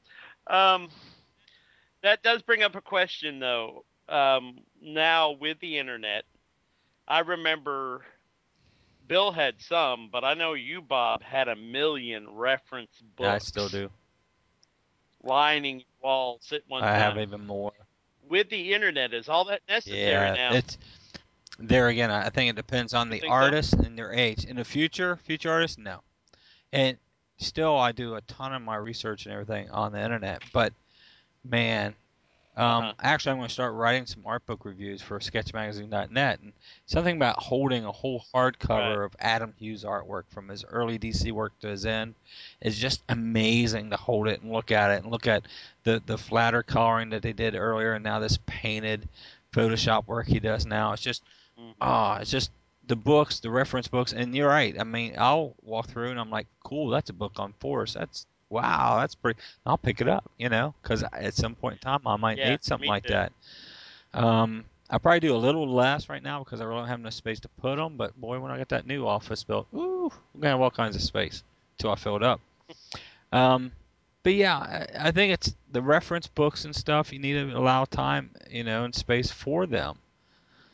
Um 0.47 0.89
that 2.01 2.23
does 2.23 2.41
bring 2.41 2.63
up 2.63 2.75
a 2.75 2.81
question 2.81 3.39
though. 3.39 3.85
Um 4.09 4.59
now 4.81 5.31
with 5.31 5.59
the 5.59 5.77
internet, 5.77 6.25
I 7.07 7.19
remember 7.19 8.05
Bill 9.07 9.31
had 9.31 9.61
some, 9.61 10.09
but 10.11 10.23
I 10.23 10.33
know 10.33 10.53
you, 10.53 10.81
Bob, 10.81 11.21
had 11.23 11.47
a 11.47 11.55
million 11.55 12.29
reference 12.35 13.01
books 13.15 13.27
Yeah, 13.27 13.33
I 13.33 13.37
still 13.39 13.69
do. 13.69 13.91
lining 15.23 15.83
walls 16.01 16.51
at 16.51 16.61
one 16.67 16.83
I 16.83 16.97
time. 16.97 17.15
have 17.15 17.17
even 17.19 17.45
more. 17.45 17.73
With 18.29 18.49
the 18.49 18.73
internet, 18.73 19.13
is 19.13 19.29
all 19.29 19.45
that 19.45 19.61
necessary 19.67 19.99
Yeah, 19.99 20.33
now? 20.33 20.53
it's 20.53 20.77
there 21.59 21.87
again. 21.87 22.11
I 22.11 22.29
think 22.29 22.49
it 22.49 22.55
depends 22.55 22.93
on 22.93 23.09
the 23.09 23.19
think 23.19 23.29
so? 23.31 23.33
artist 23.33 23.73
and 23.73 23.97
their 23.97 24.11
age. 24.11 24.45
In 24.45 24.55
the 24.55 24.65
future, 24.65 25.17
future 25.17 25.51
artists, 25.51 25.77
no. 25.77 26.01
And 26.73 26.97
still, 27.37 27.77
I 27.77 27.91
do 27.91 28.15
a 28.15 28.21
ton 28.21 28.53
of 28.53 28.61
my 28.61 28.75
research 28.75 29.25
and 29.25 29.33
everything 29.33 29.69
on 29.69 29.91
the 29.91 30.03
internet. 30.03 30.41
But 30.53 30.73
man, 31.43 31.95
um, 32.57 32.85
Uh-huh. 32.85 32.93
actually, 33.01 33.31
I'm 33.31 33.37
going 33.37 33.47
to 33.47 33.53
start 33.53 33.73
writing 33.73 34.05
some 34.05 34.23
art 34.25 34.45
book 34.45 34.65
reviews 34.65 35.01
for 35.01 35.19
SketchMagazine.net. 35.19 36.39
And 36.41 36.53
something 36.85 37.15
about 37.15 37.37
holding 37.39 37.85
a 37.85 37.91
whole 37.91 38.23
hardcover 38.33 39.03
Right. 39.03 39.05
of 39.05 39.15
Adam 39.19 39.53
Hughes 39.57 39.83
artwork 39.83 40.23
from 40.29 40.47
his 40.49 40.63
early 40.65 40.97
DC 40.97 41.31
work 41.31 41.53
to 41.59 41.67
his 41.67 41.85
end 41.85 42.15
is 42.61 42.77
just 42.77 43.03
amazing 43.09 43.89
to 43.91 43.97
hold 43.97 44.27
it 44.27 44.41
and 44.41 44.51
look 44.51 44.71
at 44.71 44.91
it 44.91 45.03
and 45.03 45.11
look 45.11 45.27
at 45.27 45.47
the 45.83 46.01
the 46.05 46.17
flatter 46.17 46.63
coloring 46.63 47.09
that 47.09 47.21
they 47.21 47.33
did 47.33 47.55
earlier 47.55 47.93
and 47.93 48.03
now 48.03 48.19
this 48.19 48.37
painted 48.45 49.07
Photoshop 49.53 50.07
work 50.07 50.27
he 50.27 50.39
does 50.39 50.65
now. 50.65 50.93
It's 50.93 51.01
just 51.01 51.23
Mhm. 51.57 51.75
ah, 51.81 52.17
it's 52.19 52.31
just 52.31 52.51
the 52.87 52.95
books, 52.95 53.39
the 53.39 53.49
reference 53.49 53.87
books, 53.87 54.13
and 54.13 54.35
you're 54.35 54.47
right. 54.49 54.79
I 54.79 54.83
mean, 54.83 55.15
I'll 55.17 55.55
walk 55.61 55.87
through 55.87 56.09
and 56.11 56.19
I'm 56.19 56.29
like, 56.29 56.47
cool, 56.63 56.89
that's 56.89 57.09
a 57.09 57.13
book 57.13 57.33
on 57.39 57.53
force. 57.53 57.93
That's 57.93 58.25
wow, 58.49 58.97
that's 58.99 59.15
pretty. 59.15 59.39
I'll 59.65 59.77
pick 59.77 60.01
it 60.01 60.07
up, 60.07 60.29
you 60.37 60.49
know, 60.49 60.73
because 60.81 61.03
at 61.03 61.33
some 61.33 61.55
point 61.55 61.73
in 61.75 61.79
time 61.79 62.01
I 62.05 62.15
might 62.17 62.39
Yeah, 62.39 62.43
need 62.43 62.63
something 62.63 62.87
like 62.87 63.05
too. 63.05 63.07
that. 63.07 63.31
Um, 64.13 64.65
I 64.89 64.97
probably 64.97 65.19
do 65.21 65.35
a 65.35 65.37
little 65.37 65.67
less 65.67 66.09
right 66.09 66.23
now 66.23 66.43
because 66.43 66.61
I 66.61 66.65
really 66.65 66.79
don't 66.79 66.87
have 66.87 66.99
enough 66.99 67.13
space 67.13 67.39
to 67.41 67.49
put 67.49 67.77
them. 67.77 67.97
But 67.97 68.19
boy, 68.19 68.39
when 68.39 68.51
I 68.51 68.57
get 68.57 68.69
that 68.69 68.85
new 68.87 69.07
office 69.07 69.43
built, 69.43 69.67
ooh, 69.73 70.11
I'm 70.33 70.41
gonna 70.41 70.51
have 70.51 70.61
all 70.61 70.71
kinds 70.71 70.95
of 70.95 71.01
space 71.01 71.43
till 71.77 71.91
I 71.91 71.95
fill 71.95 72.15
it 72.17 72.23
up. 72.23 72.41
Um, 73.31 73.71
but 74.23 74.33
yeah, 74.33 74.57
I, 74.57 74.87
I 75.07 75.11
think 75.11 75.33
it's 75.33 75.55
the 75.71 75.81
reference 75.81 76.27
books 76.27 76.65
and 76.65 76.75
stuff. 76.75 77.11
You 77.11 77.19
need 77.19 77.33
to 77.33 77.57
allow 77.57 77.85
time, 77.85 78.31
you 78.49 78.63
know, 78.63 78.83
and 78.85 78.93
space 78.95 79.31
for 79.31 79.65
them 79.65 79.97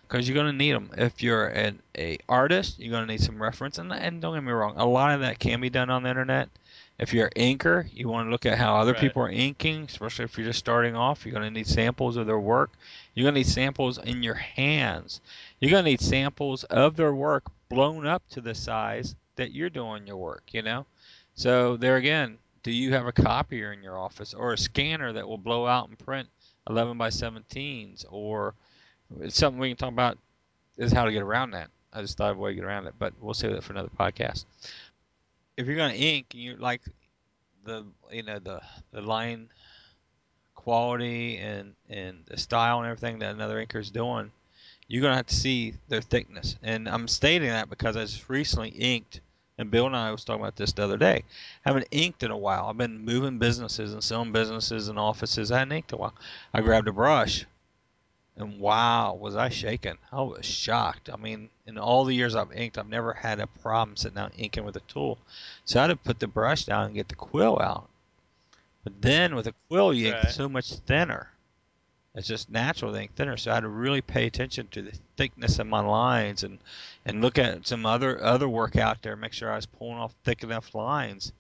because 0.07 0.27
you're 0.27 0.35
gonna 0.35 0.53
need 0.53 0.73
them. 0.73 0.91
If 0.97 1.21
you're 1.23 1.47
an 1.47 1.81
a 1.97 2.17
artist, 2.29 2.79
you're 2.79 2.91
gonna 2.91 3.05
need 3.07 3.21
some 3.21 3.41
reference. 3.41 3.77
And, 3.77 3.91
and 3.91 4.21
don't 4.21 4.35
get 4.35 4.43
me 4.43 4.51
wrong, 4.51 4.75
a 4.77 4.85
lot 4.85 5.11
of 5.13 5.21
that 5.21 5.39
can 5.39 5.61
be 5.61 5.69
done 5.69 5.89
on 5.89 6.03
the 6.03 6.09
internet. 6.09 6.49
If 7.01 7.13
you're 7.13 7.31
an 7.35 7.57
inker, 7.57 7.89
you 7.91 8.07
want 8.07 8.27
to 8.27 8.31
look 8.31 8.45
at 8.45 8.59
how 8.59 8.75
other 8.75 8.93
Right. 8.93 9.01
people 9.01 9.23
are 9.23 9.29
inking, 9.31 9.85
especially 9.85 10.25
if 10.25 10.37
you're 10.37 10.45
just 10.45 10.59
starting 10.59 10.95
off. 10.95 11.25
You're 11.25 11.33
gonna 11.33 11.49
need 11.49 11.65
samples 11.65 12.15
of 12.15 12.27
their 12.27 12.39
work. 12.39 12.71
You're 13.15 13.25
gonna 13.25 13.39
need 13.39 13.47
samples 13.47 13.97
in 13.97 14.21
your 14.21 14.35
hands. 14.35 15.19
You're 15.59 15.71
gonna 15.71 15.89
need 15.89 15.99
samples 15.99 16.63
of 16.65 16.95
their 16.95 17.13
work 17.13 17.45
blown 17.69 18.05
up 18.05 18.21
to 18.29 18.41
the 18.41 18.53
size 18.53 19.15
that 19.35 19.51
you're 19.51 19.71
doing 19.71 20.05
your 20.05 20.17
work. 20.17 20.53
You 20.53 20.61
know. 20.61 20.85
So 21.33 21.75
there 21.75 21.95
again, 21.95 22.37
do 22.61 22.71
you 22.71 22.93
have 22.93 23.07
a 23.07 23.11
copier 23.11 23.73
in 23.73 23.81
your 23.81 23.97
office 23.97 24.35
or 24.35 24.53
a 24.53 24.57
scanner 24.57 25.11
that 25.11 25.27
will 25.27 25.39
blow 25.39 25.65
out 25.65 25.89
and 25.89 25.97
print 25.97 26.29
11 26.69 26.99
by 26.99 27.09
17s 27.09 28.05
or 28.11 28.53
it's 29.19 29.35
something 29.35 29.59
we 29.59 29.69
can 29.69 29.77
talk 29.77 29.91
about 29.91 30.19
is 30.77 30.91
how 30.91 31.05
to 31.05 31.11
get 31.11 31.23
around 31.23 31.51
that. 31.51 31.69
I 31.91 32.01
just 32.01 32.17
thought 32.17 32.31
of 32.31 32.37
a 32.37 32.39
way 32.39 32.51
to 32.51 32.55
get 32.55 32.63
around 32.63 32.87
it, 32.87 32.93
but 32.99 33.13
we'll 33.19 33.33
save 33.33 33.51
that 33.53 33.63
for 33.63 33.73
another 33.73 33.89
podcast. 33.99 34.45
If 35.57 35.67
you're 35.67 35.75
to 35.93 35.97
ink, 35.99 36.27
and 36.33 36.41
you 36.41 36.57
like 36.57 36.81
the 37.65 37.85
you 38.11 38.23
know 38.23 38.39
the 38.39 38.61
the 38.91 39.01
line 39.01 39.49
quality 40.55 41.37
and 41.37 41.75
and 41.89 42.25
the 42.27 42.37
style 42.37 42.79
and 42.79 42.87
everything 42.87 43.19
that 43.19 43.33
another 43.35 43.65
inker 43.65 43.79
is 43.79 43.91
doing, 43.91 44.31
you're 44.87 45.01
to 45.11 45.17
have 45.17 45.27
to 45.27 45.35
see 45.35 45.75
their 45.89 46.01
thickness. 46.01 46.57
And 46.63 46.87
I'm 46.89 47.07
stating 47.07 47.49
that 47.49 47.69
because 47.69 47.97
I 47.97 48.01
just 48.03 48.29
recently 48.29 48.69
inked, 48.69 49.21
and 49.57 49.71
Bill 49.71 49.87
and 49.87 49.95
I 49.95 50.11
was 50.11 50.23
talking 50.25 50.41
about 50.41 50.55
this 50.55 50.73
the 50.73 50.83
other 50.83 50.97
day. 50.97 51.23
I 51.65 51.69
haven't 51.69 51.87
inked 51.91 52.23
in 52.23 52.31
a 52.31 52.37
while. 52.37 52.67
I've 52.67 52.77
been 52.77 53.05
moving 53.05 53.39
businesses 53.39 53.93
and 53.93 54.03
selling 54.03 54.31
businesses 54.31 54.87
and 54.89 54.99
offices. 54.99 55.51
I 55.51 55.59
hadn't 55.59 55.73
inked 55.73 55.91
in 55.93 55.97
a 55.99 56.01
while. 56.01 56.15
I 56.53 56.61
grabbed 56.61 56.87
a 56.87 56.93
brush 56.93 57.45
And 58.35 58.59
wow, 58.59 59.13
was 59.15 59.35
I 59.35 59.49
shaken. 59.49 59.97
I 60.11 60.21
was 60.21 60.45
shocked. 60.45 61.09
I 61.11 61.17
mean, 61.17 61.49
in 61.71 61.77
all 61.77 62.05
the 62.05 62.13
years 62.13 62.35
I've 62.35 62.51
inked, 62.51 62.77
I've 62.77 62.89
never 62.89 63.13
had 63.13 63.39
a 63.39 63.47
problem 63.47 63.97
sitting 63.97 64.15
down 64.15 64.31
inking 64.37 64.65
with 64.65 64.75
a 64.75 64.81
tool. 64.81 65.17
So 65.65 65.79
I 65.79 65.83
had 65.83 65.87
to 65.87 65.95
put 65.95 66.19
the 66.19 66.27
brush 66.27 66.65
down 66.65 66.85
and 66.85 66.95
get 66.95 67.07
the 67.07 67.15
quill 67.15 67.59
out. 67.61 67.89
But 68.83 69.01
then 69.01 69.35
with 69.35 69.47
a 69.47 69.53
quill, 69.69 69.93
you 69.93 70.07
ink 70.07 70.23
Right. 70.23 70.31
so 70.31 70.49
much 70.49 70.73
thinner. 70.73 71.29
It's 72.13 72.27
just 72.27 72.49
natural 72.49 72.91
to 72.91 73.01
ink 73.01 73.15
thinner. 73.15 73.37
So 73.37 73.51
I 73.51 73.55
had 73.55 73.61
to 73.61 73.69
really 73.69 74.01
pay 74.01 74.25
attention 74.27 74.67
to 74.71 74.81
the 74.81 74.91
thickness 75.15 75.59
of 75.59 75.67
my 75.67 75.79
lines 75.79 76.43
and, 76.43 76.59
and 77.05 77.21
look 77.21 77.37
at 77.37 77.65
some 77.65 77.85
other 77.85 78.21
other 78.21 78.49
work 78.49 78.75
out 78.75 79.01
there, 79.01 79.15
make 79.15 79.33
sure 79.33 79.51
I 79.51 79.55
was 79.55 79.65
pulling 79.65 79.97
off 79.97 80.13
thick 80.23 80.43
enough 80.43 80.75
lines. 80.75 81.31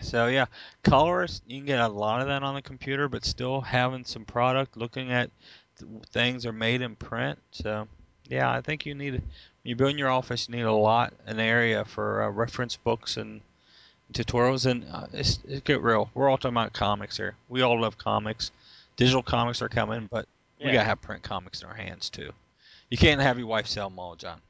So 0.00 0.28
yeah, 0.28 0.46
colors 0.82 1.42
you 1.46 1.58
can 1.58 1.66
get 1.66 1.80
a 1.80 1.88
lot 1.88 2.20
of 2.20 2.28
that 2.28 2.42
on 2.42 2.54
the 2.54 2.62
computer, 2.62 3.08
but 3.08 3.24
still 3.24 3.60
having 3.60 4.04
some 4.04 4.24
product, 4.24 4.76
looking 4.76 5.10
at 5.10 5.30
th- 5.78 5.90
things 6.10 6.46
are 6.46 6.52
made 6.52 6.80
in 6.80 6.96
print. 6.96 7.38
So 7.50 7.88
yeah, 8.28 8.50
I 8.50 8.60
think 8.60 8.86
you 8.86 8.94
need 8.94 9.14
when 9.14 9.22
you 9.64 9.76
build 9.76 9.98
your 9.98 10.10
office, 10.10 10.48
you 10.48 10.56
need 10.56 10.62
a 10.62 10.72
lot 10.72 11.12
an 11.26 11.40
area 11.40 11.84
for 11.84 12.22
uh, 12.22 12.30
reference 12.30 12.76
books 12.76 13.16
and 13.16 13.40
tutorials. 14.12 14.66
And 14.70 14.86
uh, 14.92 15.06
it's, 15.12 15.38
it's 15.48 15.60
get 15.62 15.82
real. 15.82 16.10
We're 16.14 16.28
all 16.28 16.38
talking 16.38 16.54
about 16.56 16.72
comics 16.72 17.16
here. 17.16 17.34
We 17.48 17.62
all 17.62 17.80
love 17.80 17.98
comics. 17.98 18.50
Digital 18.96 19.22
comics 19.22 19.60
are 19.62 19.68
coming, 19.68 20.08
but 20.10 20.26
we 20.58 20.72
gotta 20.72 20.84
have 20.84 21.00
print 21.02 21.22
comics 21.22 21.62
in 21.62 21.68
our 21.68 21.74
hands 21.74 22.08
too. 22.10 22.32
You 22.90 22.96
can't 22.96 23.20
have 23.20 23.38
your 23.38 23.46
wife 23.48 23.66
sell 23.66 23.88
them 23.90 23.98
all, 23.98 24.14
John. 24.16 24.40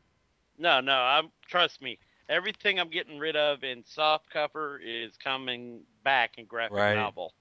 No, 0.59 0.81
no, 0.81 0.93
I'm 0.95 1.31
trust 1.49 1.83
me. 1.83 1.99
Everything 2.29 2.81
I'm 2.81 2.91
getting 2.91 3.19
rid 3.19 3.37
of 3.37 3.63
in 3.65 3.85
soft 3.85 4.31
cover 4.31 4.81
is 4.85 5.17
coming 5.17 5.81
back 6.05 6.39
in 6.39 6.45
graphic 6.45 6.77
Right. 6.77 6.95
novel. 6.95 7.33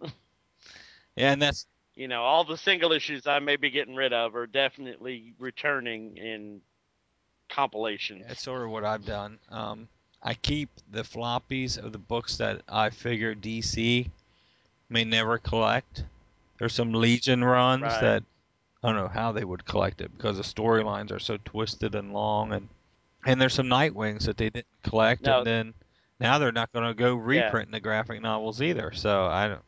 Yeah, 1.16 1.32
and 1.32 1.40
that's 1.40 1.66
You 1.96 2.08
know, 2.08 2.22
all 2.22 2.44
the 2.44 2.58
single 2.58 2.92
issues 2.92 3.26
I 3.26 3.38
may 3.38 3.56
be 3.56 3.70
getting 3.70 3.94
rid 3.94 4.12
of 4.12 4.36
are 4.36 4.46
definitely 4.46 5.32
returning 5.38 6.18
in 6.18 6.60
compilations. 7.48 8.26
That's 8.28 8.42
sort 8.42 8.62
of 8.62 8.70
what 8.70 8.84
I've 8.84 9.06
done. 9.06 9.38
Um, 9.50 9.88
I 10.22 10.34
keep 10.34 10.68
the 10.90 11.02
floppies 11.02 11.78
of 11.78 11.92
the 11.92 11.98
books 11.98 12.36
that 12.36 12.60
I 12.68 12.90
figure 12.90 13.34
DC 13.34 14.10
may 14.90 15.04
never 15.04 15.38
collect. 15.38 16.04
There's 16.58 16.74
some 16.74 16.92
Legion 16.92 17.42
runs 17.42 17.82
Right. 17.82 18.00
that 18.00 18.22
I 18.82 18.88
don't 18.88 18.96
know 18.96 19.08
how 19.08 19.32
they 19.32 19.44
would 19.44 19.64
collect 19.64 20.00
it 20.02 20.14
because 20.16 20.36
the 20.36 20.42
storylines 20.42 21.10
are 21.10 21.18
so 21.18 21.38
twisted 21.44 21.94
and 21.94 22.12
long, 22.12 22.52
and 22.52 22.68
and 23.24 23.40
there's 23.40 23.54
some 23.54 23.66
Nightwings 23.66 24.26
that 24.26 24.36
they 24.36 24.50
didn't 24.50 24.66
collect, 24.84 25.22
No. 25.22 25.38
and 25.38 25.46
then 25.46 25.74
now 26.20 26.38
they're 26.38 26.52
not 26.52 26.72
going 26.72 26.86
to 26.86 26.94
go 26.94 27.14
reprinting 27.14 27.72
the 27.72 27.80
graphic 27.80 28.20
novels 28.22 28.60
either. 28.62 28.92
So 28.92 29.24
I 29.26 29.48
don't. 29.48 29.62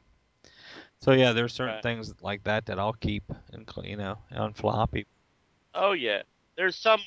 So 1.01 1.13
yeah, 1.13 1.33
there's 1.33 1.55
certain 1.55 1.75
Right. 1.75 1.83
things 1.83 2.13
like 2.23 2.43
that 2.45 2.67
that 2.67 2.79
I'll 2.79 2.93
keep 2.93 3.25
and 3.53 3.71
you 3.85 3.97
know 3.97 4.19
on 4.35 4.53
floppy. 4.53 5.07
Oh 5.75 5.93
yeah, 5.93 6.23
there's 6.57 6.77
some, 6.77 7.01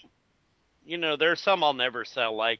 you 0.86 0.98
know, 0.98 1.16
there's 1.18 1.42
some 1.42 1.64
I'll 1.64 1.74
never 1.74 2.06
sell. 2.06 2.36
Like, 2.36 2.60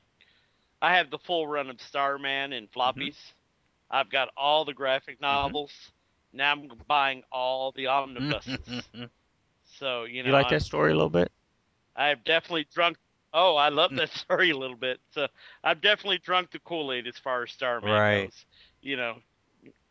I 0.82 0.96
have 0.96 1.10
the 1.10 1.20
full 1.20 1.48
run 1.48 1.70
of 1.70 1.82
Starman 1.82 2.54
in 2.54 2.68
mm-hmm. 2.68 2.80
floppies. 2.80 3.16
I've 3.90 4.10
got 4.10 4.30
all 4.36 4.66
the 4.66 4.74
graphic 4.74 5.16
mm-hmm. 5.16 5.26
novels. 5.26 5.72
Now 6.34 6.52
I'm 6.52 6.72
buying 6.88 7.24
all 7.32 7.72
the 7.72 7.88
omnibuses. 7.88 8.58
Mm-hmm. 8.68 9.06
so 9.64 10.04
you 10.04 10.24
know, 10.24 10.28
you, 10.28 10.34
like 10.34 10.46
I'm- 10.48 10.56
that 10.56 10.62
story 10.62 10.92
a 10.92 10.96
little 10.96 11.10
bit? 11.10 11.32
I've 11.96 12.24
definitely 12.24 12.68
drunk. 12.74 12.98
Oh, 13.34 13.56
I 13.56 13.70
love 13.70 13.92
mm. 13.92 13.98
that 13.98 14.10
story 14.16 14.52
a 14.52 14.58
little 14.58 14.76
bit. 14.78 15.00
So 15.12 15.28
I've 15.64 15.82
definitely 15.82 16.20
drunk 16.20 16.52
the 16.52 16.60
Kool 16.60 16.92
Aid 16.92 17.08
as 17.08 17.18
far 17.18 17.44
as 17.44 17.52
Starman 17.52 17.92
Right. 17.92 18.26
goes. 18.26 18.46
You 18.82 18.98
know, 18.98 19.18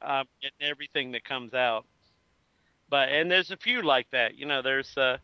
I'm 0.03 0.27
getting 0.43 0.69
everything 0.71 1.13
that 1.13 1.25
comes 1.25 1.55
out. 1.55 1.87
But 2.89 3.09
and 3.11 3.31
there's 3.31 3.51
a 3.51 3.57
few 3.57 3.83
like 3.83 4.11
that. 4.11 4.37
You 4.37 4.47
know, 4.47 4.63
there's 4.63 4.97
uh, 4.97 5.19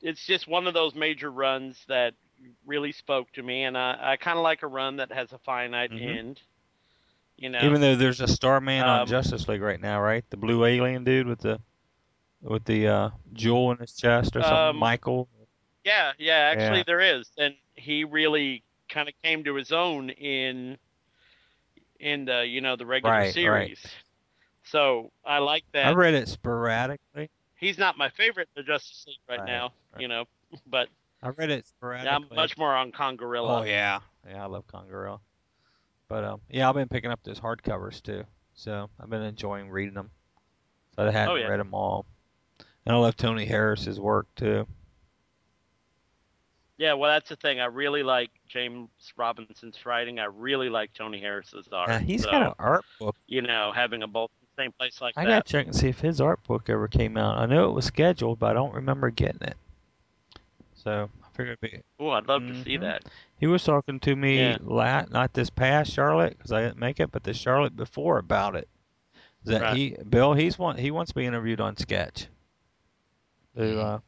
it's 0.00 0.24
just 0.26 0.48
one 0.48 0.66
of 0.66 0.74
those 0.74 0.94
major 0.94 1.30
runs 1.30 1.84
that 1.88 2.14
really 2.66 2.92
spoke 2.92 3.30
to 3.32 3.42
me, 3.42 3.64
and 3.64 3.76
I 3.76 4.12
I 4.12 4.16
kind 4.16 4.38
of 4.38 4.42
like 4.42 4.62
a 4.62 4.66
run 4.66 4.96
that 4.96 5.12
has 5.12 5.32
a 5.32 5.38
finite 5.38 5.92
Mhm. 5.92 6.18
end. 6.18 6.40
You 7.36 7.50
know, 7.50 7.66
Even 7.66 7.80
though 7.80 7.96
there's 7.96 8.20
a 8.20 8.28
Starman 8.28 8.88
on 8.88 9.02
Um, 9.02 9.06
Justice 9.06 9.48
League 9.48 9.62
right 9.62 9.80
now, 9.80 10.00
right? 10.00 10.24
The 10.30 10.36
blue 10.36 10.64
alien 10.64 11.04
dude 11.04 11.26
with 11.26 11.40
the 11.40 11.60
with 12.42 12.64
the 12.64 12.88
uh, 12.88 13.10
jewel 13.32 13.72
in 13.72 13.78
his 13.78 13.94
chest 13.94 14.36
or 14.36 14.42
something. 14.42 14.68
Um, 14.70 14.78
Michael. 14.78 15.28
Yeah, 15.84 16.12
yeah, 16.18 16.50
actually 16.52 16.80
Yeah. 16.80 16.84
there 16.86 17.00
is, 17.00 17.30
and 17.38 17.54
he 17.74 18.04
really 18.04 18.64
kind 18.88 19.08
of 19.08 19.14
came 19.22 19.44
to 19.44 19.54
his 19.54 19.72
own 19.72 20.10
in 20.10 20.78
in 22.02 22.26
the 22.26 22.46
you 22.46 22.60
know 22.60 22.76
the 22.76 22.84
regular 22.86 23.14
Right, 23.14 23.24
right. 23.26 23.32
series. 23.32 23.86
So 24.64 25.10
I 25.24 25.38
like 25.38 25.64
that. 25.72 25.86
I 25.86 25.92
read 25.92 26.14
it 26.14 26.28
sporadically. 26.28 27.30
He's 27.56 27.78
not 27.78 27.96
my 27.96 28.10
favorite 28.10 28.48
the 28.56 28.62
Justice 28.62 29.04
League 29.06 29.16
right, 29.28 29.38
Right, 29.40 29.46
now, 29.46 29.72
right. 29.94 30.02
you 30.02 30.08
know, 30.08 30.24
but 30.66 30.88
I 31.22 31.28
read 31.28 31.50
it 31.50 31.66
sporadically. 31.66 32.10
yeah, 32.10 32.16
I'm 32.30 32.36
much 32.36 32.58
more 32.58 32.74
on 32.74 32.92
Congorilla. 32.92 33.60
Oh 33.60 33.64
yeah, 33.64 34.00
yeah, 34.28 34.42
I 34.42 34.46
love 34.46 34.66
Congorilla. 34.66 35.20
But 36.08 36.24
um, 36.24 36.40
yeah, 36.50 36.68
I've 36.68 36.74
been 36.74 36.88
picking 36.88 37.10
up 37.10 37.20
those 37.24 37.40
hardcovers 37.40 38.02
too, 38.02 38.24
so 38.54 38.90
I've 39.00 39.08
been 39.10 39.22
enjoying 39.22 39.70
reading 39.70 39.94
them. 39.94 40.10
So 40.96 41.06
I 41.06 41.10
hadn't 41.10 41.30
Oh, 41.30 41.36
yeah. 41.36 41.48
read 41.48 41.60
them 41.60 41.72
all, 41.72 42.04
and 42.84 42.94
I 42.94 42.98
love 42.98 43.16
Tony 43.16 43.46
Harris's 43.46 43.98
work 44.00 44.26
too. 44.36 44.66
Yeah, 46.78 46.94
well, 46.94 47.10
that's 47.12 47.28
the 47.28 47.36
thing. 47.36 47.60
I 47.60 47.66
really 47.66 48.02
like 48.02 48.30
James 48.52 48.88
Robinson's 49.16 49.84
writing. 49.86 50.18
I 50.18 50.24
really 50.24 50.68
like 50.68 50.92
Tony 50.92 51.20
Harris's 51.20 51.68
art. 51.72 51.88
Yeah, 51.90 51.98
he's 52.00 52.22
so, 52.22 52.30
got 52.30 52.42
an 52.42 52.52
art 52.58 52.84
book. 52.98 53.16
you 53.26 53.42
know, 53.42 53.72
having 53.74 54.00
them 54.00 54.10
both 54.12 54.30
in 54.40 54.46
the 54.56 54.62
same 54.62 54.72
place 54.72 55.00
like 55.00 55.14
I 55.16 55.24
that. 55.24 55.28
I 55.28 55.38
gotta 55.38 55.48
check 55.50 55.66
and 55.66 55.74
see 55.74 55.88
if 55.88 56.00
his 56.00 56.20
art 56.20 56.42
book 56.44 56.68
ever 56.68 56.88
came 56.88 57.16
out. 57.16 57.38
I 57.38 57.46
know 57.46 57.68
it 57.68 57.72
was 57.72 57.86
scheduled, 57.86 58.38
but 58.38 58.50
I 58.50 58.52
don't 58.54 58.74
remember 58.74 59.10
getting 59.10 59.42
it. 59.42 59.56
So 60.74 61.08
I 61.22 61.26
figured 61.36 61.58
it'd 61.62 61.72
be 61.72 61.82
Oh, 61.98 62.10
I'd 62.10 62.26
love 62.26 62.42
to 62.48 62.54
see 62.62 62.76
Mhm. 62.76 62.80
that. 62.80 63.04
He 63.38 63.46
was 63.46 63.64
talking 63.64 64.00
to 64.00 64.16
me 64.16 64.38
Yeah. 64.38 64.58
la 64.60 65.04
not 65.10 65.32
this 65.32 65.50
past 65.50 65.92
Charlotte 65.92 66.36
because 66.36 66.52
I 66.52 66.62
didn't 66.62 66.78
make 66.78 67.00
it, 67.00 67.10
but 67.12 67.22
the 67.24 67.32
Charlotte 67.32 67.76
before 67.76 68.18
about 68.18 68.56
it. 68.56 68.68
That 69.44 69.62
Right. 69.62 69.76
he 69.76 69.96
Bill 70.08 70.34
he's 70.34 70.58
want 70.58 70.78
he 70.78 70.90
wants 70.90 71.10
to 71.10 71.14
be 71.14 71.24
interviewed 71.26 71.60
on 71.60 71.76
Sketch 71.76 72.28
to 73.56 73.80
uh, 73.80 73.84
All 73.84 74.00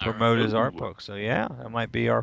right. 0.00 0.06
promote 0.12 0.38
his 0.38 0.54
art 0.54 0.76
book. 0.76 1.00
So 1.00 1.14
yeah, 1.14 1.48
that 1.58 1.70
might 1.70 1.92
be 1.92 2.08
our 2.08 2.22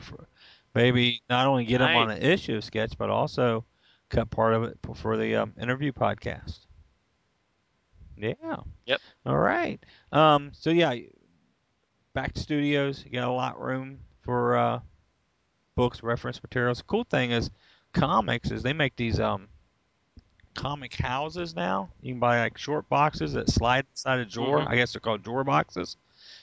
maybe 0.76 1.22
not 1.30 1.48
only 1.48 1.66
get 1.66 1.80
them 1.80 1.96
on 1.96 2.08
Nice. 2.10 2.18
an 2.20 2.24
issue 2.24 2.56
of 2.58 2.64
Sketch, 2.64 2.98
but 2.98 3.10
also 3.10 3.66
cut 4.10 4.30
part 4.30 4.54
of 4.54 4.64
it 4.64 4.78
for 4.96 5.18
the 5.18 5.36
um, 5.36 5.54
interview 5.60 5.92
podcast. 5.92 6.60
Yeah. 8.18 8.34
Yep. 8.86 9.02
All 9.26 9.38
right. 9.38 9.80
Um. 10.12 10.52
So 10.54 10.70
yeah, 10.72 10.94
back 12.14 12.34
to 12.34 12.40
studios. 12.40 13.04
You 13.06 13.12
got 13.12 13.28
a 13.28 13.32
lot 13.32 13.56
of 13.56 13.62
room 13.62 14.00
for 14.24 14.58
uh, 14.58 14.80
books, 15.76 16.04
reference 16.04 16.42
materials. 16.44 16.82
Cool 16.82 17.06
thing 17.06 17.32
is, 17.32 17.50
comics 17.94 18.52
is 18.52 18.62
they 18.62 18.74
make 18.74 18.96
these 18.98 19.20
um 19.20 19.48
comic 20.54 20.94
houses 20.96 21.56
now. 21.56 21.90
You 22.02 22.14
can 22.14 22.20
buy 22.20 22.40
like 22.42 22.58
short 22.58 22.90
boxes 22.90 23.34
that 23.34 23.50
slide 23.50 23.86
inside 23.94 24.20
a 24.20 24.26
drawer. 24.26 24.60
Mhm. 24.60 24.68
I 24.68 24.76
guess 24.76 24.92
they're 24.92 25.00
called 25.00 25.24
drawer 25.24 25.46
boxes. 25.46 25.96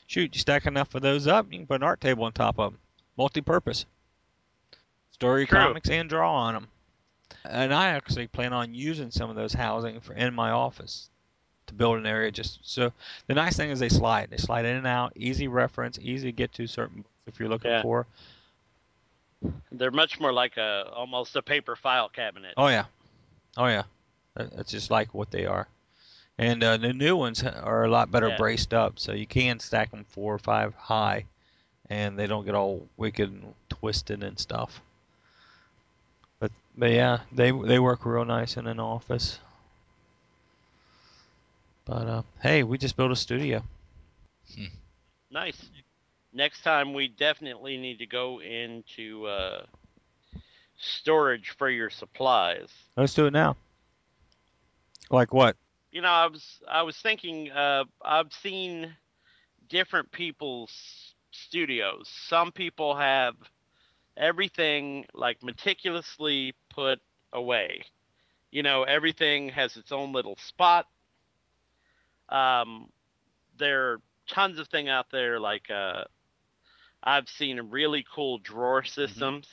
Shoot, 0.06 0.34
you 0.34 0.40
stack 0.40 0.64
enough 0.66 0.94
of 0.94 1.02
those 1.02 1.26
up, 1.26 1.52
you 1.52 1.58
can 1.58 1.66
put 1.66 1.76
an 1.76 1.82
art 1.82 2.00
table 2.00 2.24
on 2.24 2.32
top 2.32 2.58
of 2.58 2.72
them. 2.72 2.80
Multi-purpose. 3.18 3.84
Store 5.16 5.38
your 5.38 5.46
True. 5.46 5.58
comics 5.58 5.88
and 5.88 6.10
draw 6.10 6.30
on 6.34 6.52
them. 6.54 6.68
And 7.46 7.72
I 7.72 7.88
actually 7.88 8.26
plan 8.26 8.52
on 8.52 8.74
using 8.74 9.10
some 9.10 9.30
of 9.30 9.36
those 9.36 9.54
housing 9.54 10.00
for 10.00 10.12
in 10.12 10.34
my 10.34 10.50
office 10.50 11.08
to 11.68 11.74
build 11.74 11.96
an 11.96 12.04
area. 12.06 12.30
Just 12.30 12.58
so 12.62 12.92
the 13.26 13.34
nice 13.34 13.56
thing 13.56 13.70
is 13.70 13.78
they 13.80 13.88
slide. 13.88 14.28
They 14.30 14.36
slide 14.36 14.66
in 14.66 14.76
and 14.76 14.86
out, 14.86 15.12
easy 15.16 15.48
reference, 15.48 15.98
easy 15.98 16.28
to 16.28 16.32
get 16.32 16.52
to 16.54 16.66
certain 16.66 16.98
books 16.98 17.10
if 17.26 17.40
you're 17.40 17.48
looking 17.48 17.70
Yeah. 17.70 17.80
for. 17.82 18.06
They're 19.72 19.90
much 19.90 20.20
more 20.20 20.32
like 20.32 20.58
a 20.58 20.90
almost 20.94 21.34
a 21.36 21.42
paper 21.42 21.76
file 21.76 22.08
cabinet. 22.10 22.54
Oh 22.58 22.68
yeah, 22.68 22.84
oh 23.56 23.66
yeah, 23.68 23.84
That- 24.34 24.54
that's 24.56 24.70
just 24.70 24.90
like 24.90 25.14
what 25.14 25.30
they 25.30 25.46
are. 25.46 25.66
And 26.38 26.62
uh, 26.62 26.76
the 26.76 26.92
new 26.92 27.16
ones 27.16 27.42
are 27.42 27.84
a 27.84 27.88
lot 27.90 28.10
better 28.10 28.28
Yeah. 28.28 28.36
braced 28.36 28.74
up, 28.74 28.98
so 28.98 29.12
you 29.12 29.26
can 29.26 29.58
stack 29.60 29.90
them 29.92 30.04
four 30.04 30.34
or 30.34 30.38
five 30.38 30.74
high, 30.74 31.24
and 31.88 32.18
they 32.18 32.26
don't 32.26 32.44
get 32.44 32.54
all 32.54 32.86
wicked 32.98 33.30
and 33.30 33.54
twisted 33.70 34.22
and 34.22 34.38
stuff. 34.38 34.82
But 36.76 36.86
but 36.86 36.92
yeah, 36.92 37.20
they 37.32 37.50
they 37.52 37.78
work 37.78 38.04
real 38.04 38.24
nice 38.24 38.56
in 38.56 38.66
an 38.66 38.78
office. 38.80 39.38
But 41.84 42.06
uh, 42.06 42.22
hey, 42.42 42.62
we 42.64 42.78
just 42.78 42.96
built 42.96 43.12
a 43.12 43.16
studio. 43.16 43.62
Hmm. 44.54 44.64
Nice. 45.30 45.70
Next 46.32 46.62
time 46.62 46.92
we 46.92 47.08
definitely 47.08 47.78
need 47.78 47.98
to 48.00 48.06
go 48.06 48.40
into 48.40 49.26
uh, 49.26 49.64
storage 50.78 51.54
for 51.56 51.70
your 51.70 51.88
supplies. 51.88 52.68
Let's 52.96 53.14
do 53.14 53.26
it 53.26 53.32
now. 53.32 53.56
Like 55.10 55.32
what? 55.32 55.56
You 55.92 56.02
know, 56.02 56.10
I 56.10 56.26
was 56.26 56.60
I 56.68 56.82
was 56.82 56.96
thinking 56.96 57.50
uh, 57.52 57.84
I've 58.02 58.32
seen 58.32 58.94
different 59.68 60.10
people's 60.12 61.14
studios. 61.30 62.08
Some 62.28 62.52
people 62.52 62.94
have 62.96 63.34
everything 64.16 65.06
like 65.14 65.42
meticulously 65.42 66.54
put 66.76 67.00
away. 67.32 67.82
You 68.52 68.62
know, 68.62 68.84
everything 68.84 69.50
has 69.50 69.76
its 69.76 69.92
own 69.92 70.12
little 70.12 70.36
spot. 70.36 70.86
Um, 72.28 72.90
are 73.62 74.00
tons 74.28 74.58
of 74.58 74.68
thing 74.68 74.88
out 74.88 75.10
there 75.10 75.40
like 75.40 75.70
uh, 75.70 76.04
I've 77.02 77.28
seen 77.28 77.60
really 77.70 78.04
cool 78.14 78.38
drawer 78.38 78.84
systems 78.84 79.48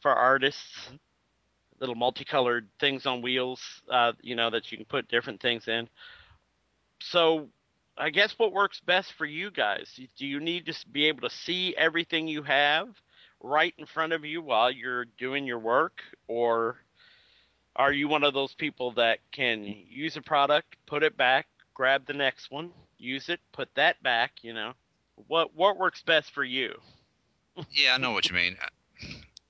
for 0.00 0.12
artists. 0.12 0.90
Mhm. 0.90 1.00
Little 1.80 1.96
multicolored 1.96 2.68
things 2.80 3.06
on 3.06 3.22
wheels, 3.22 3.82
uh, 3.90 4.12
you 4.22 4.36
know, 4.36 4.50
that 4.50 4.72
you 4.72 4.78
can 4.78 4.86
put 4.86 5.08
different 5.08 5.40
things 5.42 5.68
in. 5.68 5.88
So, 7.00 7.50
I 7.96 8.10
guess 8.10 8.38
what 8.38 8.52
works 8.52 8.80
best 8.80 9.12
for 9.14 9.26
you 9.26 9.50
guys? 9.50 9.98
Do 10.16 10.26
you 10.26 10.40
need 10.40 10.66
to 10.66 10.74
be 10.90 11.06
able 11.06 11.22
to 11.28 11.30
see 11.34 11.76
everything 11.76 12.28
you 12.28 12.42
have 12.42 12.88
right 13.44 13.74
in 13.78 13.86
front 13.86 14.12
of 14.12 14.24
you 14.24 14.42
while 14.42 14.70
you're 14.70 15.06
doing 15.06 15.46
your 15.46 15.60
work, 15.60 16.02
or 16.28 16.78
are 17.76 17.92
you 17.92 18.08
one 18.08 18.24
of 18.24 18.34
those 18.34 18.54
people 18.54 18.92
that 18.92 19.20
can 19.32 19.64
use 19.64 20.16
a 20.16 20.22
product, 20.22 20.76
put 20.86 21.02
it 21.04 21.16
back, 21.16 21.46
grab 21.74 22.06
the 22.06 22.14
next 22.14 22.50
one, 22.50 22.72
use 22.98 23.28
it, 23.28 23.40
put 23.52 23.74
that 23.76 24.02
back? 24.02 24.42
You 24.42 24.54
know, 24.54 24.74
what 25.28 25.54
what 25.54 25.78
works 25.78 26.02
best 26.02 26.30
for 26.32 26.44
you? 26.44 26.80
Yeah, 27.70 27.94
I 27.94 27.98
know 27.98 28.12
what 28.12 28.28
you 28.28 28.34
mean. 28.36 28.56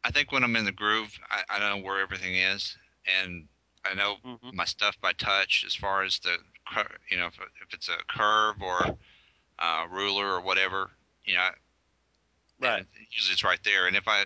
I 0.04 0.10
think 0.10 0.32
when 0.32 0.44
I'm 0.44 0.56
in 0.56 0.64
the 0.64 0.72
groove, 0.72 1.18
I, 1.30 1.42
I 1.48 1.58
know 1.58 1.82
where 1.82 2.00
everything 2.00 2.36
is, 2.36 2.76
and 3.06 3.48
I 3.84 3.94
know 3.94 4.16
hmm 4.24 4.50
my 4.52 4.64
stuff 4.64 5.00
by 5.00 5.12
touch 5.12 5.64
as 5.66 5.74
far 5.74 6.02
as 6.04 6.18
the 6.20 6.36
you 7.10 7.16
know 7.18 7.26
if, 7.26 7.38
if 7.62 7.74
it's 7.74 7.88
a 7.88 7.98
curve 8.08 8.62
or 8.62 8.96
a 9.58 9.86
ruler 9.90 10.26
or 10.34 10.40
whatever 10.40 10.90
you 11.24 11.34
know 11.34 11.48
Right. 12.64 12.78
and 12.80 12.86
usually 13.10 13.32
it's 13.32 13.44
right 13.44 13.60
there 13.64 13.86
and 13.86 13.96
if 13.96 14.08
i 14.08 14.24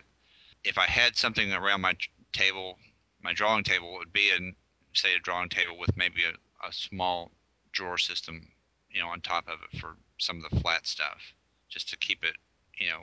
if 0.65 0.79
i 0.79 0.85
had 0.87 1.17
something 1.17 1.53
around 1.53 1.81
my 1.81 1.95
table 2.33 2.77
my 3.23 3.33
drawing 3.33 3.65
table 3.65 3.95
it 3.95 3.99
would 3.99 4.13
be 4.13 4.31
in 4.37 4.55
say 4.95 5.15
a 5.15 5.19
drawing 5.21 5.49
table 5.49 5.77
with 5.79 5.97
maybe 5.97 6.23
a, 6.25 6.67
a 6.69 6.73
small 6.73 7.31
drawer 7.73 7.99
system 7.99 8.47
you 8.91 9.01
know 9.01 9.09
on 9.09 9.21
top 9.21 9.47
of 9.49 9.59
it 9.73 9.79
for 9.81 9.97
some 10.19 10.43
of 10.43 10.51
the 10.51 10.61
flat 10.61 10.87
stuff 10.87 11.21
just 11.69 11.89
to 11.89 11.97
keep 11.99 12.25
it 12.25 12.37
you 12.79 12.89
know 12.89 13.03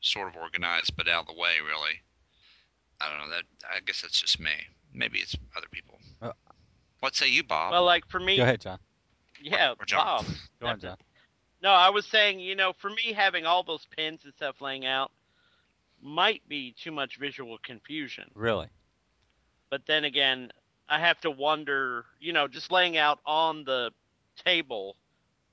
sort 0.00 0.28
of 0.28 0.36
organized 0.36 0.96
but 0.96 1.08
out 1.08 1.22
of 1.22 1.26
the 1.34 1.40
way 1.40 1.54
really 1.66 1.94
i 3.00 3.08
don't 3.10 3.18
know 3.28 3.34
that 3.34 3.42
i 3.74 3.80
guess 3.80 4.02
that's 4.02 4.20
just 4.20 4.38
me 4.40 4.50
maybe 4.94 5.18
it's 5.18 5.36
other 5.56 5.66
people 5.70 5.98
Uh, 6.22 6.32
what 7.00 7.14
say 7.16 7.28
you 7.28 7.42
bob 7.42 7.72
Well, 7.72 7.84
like 7.84 8.06
for 8.08 8.18
me, 8.20 8.36
Go 8.36 8.42
ahead, 8.44 8.60
John. 8.60 8.78
yeah, 9.40 9.74
Or 9.78 9.84
John. 9.84 10.04
Bob. 10.04 10.26
Go 10.60 10.66
on, 10.68 10.80
John. 10.80 10.96
No, 11.62 11.70
I 11.70 11.90
was 11.90 12.06
saying, 12.06 12.40
you 12.40 12.54
know, 12.54 12.72
for 12.72 12.90
me, 12.90 13.12
having 13.12 13.46
all 13.46 13.62
those 13.62 13.86
pins 13.86 14.24
and 14.24 14.34
stuff 14.34 14.60
laying 14.60 14.84
out 14.86 15.12
might 16.00 16.46
be 16.48 16.72
too 16.72 16.92
much 16.92 17.16
visual 17.18 17.58
confusion. 17.58 18.34
Really? 18.34 18.68
But 19.70 19.86
then 19.86 20.04
again, 20.04 20.52
I 20.88 20.98
have 20.98 21.20
to 21.20 21.30
wonder, 21.30 22.06
you 22.20 22.32
know, 22.32 22.48
just 22.48 22.70
laying 22.70 22.96
out 22.96 23.20
on 23.26 23.64
the 23.64 23.92
table 24.36 24.96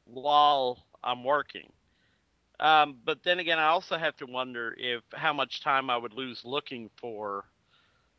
while 0.06 0.86
I'm 1.04 1.24
working. 1.24 1.72
Um, 2.60 3.00
but 3.04 3.24
then 3.24 3.40
again, 3.40 3.60
I 3.60 3.68
also 3.68 3.98
have 3.98 4.16
to 4.18 4.26
wonder 4.26 4.74
if 4.78 5.04
how 5.14 5.34
much 5.34 5.62
time 5.62 5.90
I 5.90 5.98
would 5.98 6.14
lose 6.14 6.44
looking 6.46 6.90
for 6.98 7.46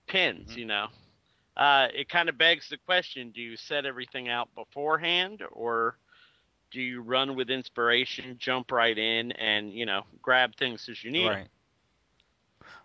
pins. 0.06 0.54
Mhm. 0.54 0.56
You 0.56 0.66
know, 0.66 0.88
uh, 1.56 1.88
it 1.94 2.08
kind 2.08 2.28
of 2.28 2.38
begs 2.38 2.68
the 2.68 2.78
question: 2.78 3.30
Do 3.32 3.40
you 3.40 3.56
set 3.56 3.84
everything 3.86 4.28
out 4.28 4.54
beforehand, 4.54 5.42
or 5.52 5.98
do 6.76 6.82
you 6.82 7.00
run 7.00 7.36
with 7.36 7.48
inspiration, 7.48 8.36
jump 8.38 8.70
right 8.70 8.98
in, 8.98 9.32
and 9.32 9.72
you 9.72 9.86
know, 9.86 10.02
grab 10.20 10.54
things 10.56 10.86
as 10.90 11.02
you 11.02 11.10
need? 11.10 11.26
Right. 11.26 11.48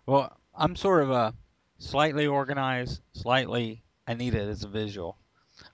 Well, 0.06 0.34
I'm 0.54 0.76
sort 0.76 1.02
of 1.02 1.10
a 1.10 1.34
slightly 1.78 2.26
organized, 2.26 3.02
slightly 3.12 3.82
I 4.08 4.14
need 4.14 4.34
it 4.34 4.48
as 4.48 4.64
a 4.64 4.68
visual. 4.68 5.18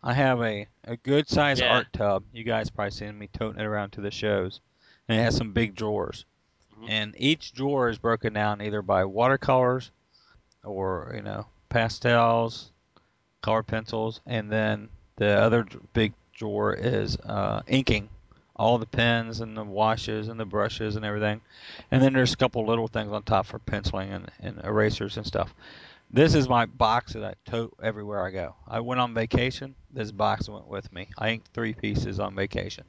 I 0.03 0.14
have 0.14 0.43
a, 0.43 0.66
a 0.83 0.97
good 0.97 1.29
sized 1.29 1.61
Yeah. 1.61 1.73
art 1.77 1.93
tub. 1.93 2.25
You 2.33 2.43
guys 2.43 2.71
probably 2.71 2.91
seen 2.91 3.16
me 3.16 3.29
toting 3.33 3.61
it 3.61 3.64
around 3.64 3.93
to 3.93 4.01
the 4.01 4.11
shows. 4.11 4.61
And 5.09 5.21
it 5.21 5.23
has 5.23 5.37
some 5.37 5.53
big 5.53 5.77
drawers. 5.77 6.25
Mhm. 6.77 6.91
And 6.91 7.14
each 7.16 7.53
drawer 7.53 7.89
is 7.89 7.99
broken 7.99 8.33
down 8.33 8.61
either 8.61 8.83
by 8.83 9.05
watercolors 9.05 9.93
or, 10.64 11.12
you 11.14 11.23
know, 11.23 11.47
pastels, 11.69 12.73
color 13.43 13.62
pencils, 13.62 14.21
and 14.27 14.51
then 14.51 14.89
the 15.16 15.39
other 15.39 15.64
big 15.93 16.14
drawer 16.39 16.72
is 16.72 17.16
uh, 17.18 17.62
inking 17.66 18.09
all 18.57 18.78
the 18.78 18.86
pens 18.86 19.41
and 19.41 19.57
the 19.57 19.64
washes 19.64 20.28
and 20.28 20.39
the 20.39 20.45
brushes 20.45 20.97
and 20.97 21.05
everything. 21.05 21.41
And 21.91 22.03
then 22.03 22.12
there's 22.12 22.32
a 22.32 22.36
couple 22.36 22.66
little 22.66 22.89
things 22.89 23.12
on 23.12 23.22
top 23.22 23.47
for 23.47 23.59
penciling 23.59 24.11
and, 24.11 24.30
and 24.41 24.61
erasers 24.64 25.16
and 25.16 25.26
stuff. 25.26 25.55
This 26.11 26.34
is 26.34 26.49
my 26.49 26.66
box 26.66 27.12
that 27.12 27.22
I 27.22 27.34
tote 27.49 27.74
everywhere 27.82 28.24
I 28.24 28.30
go. 28.30 28.55
I 28.66 28.80
went 28.80 29.01
on 29.01 29.14
vacation. 29.14 29.74
This 29.93 30.11
box 30.11 30.49
went 30.49 30.66
with 30.66 30.91
me. 30.93 31.09
I 31.18 31.30
inked 31.30 31.49
three 31.53 31.74
pieces 31.74 32.18
on 32.18 32.34
vacation. 32.34 32.84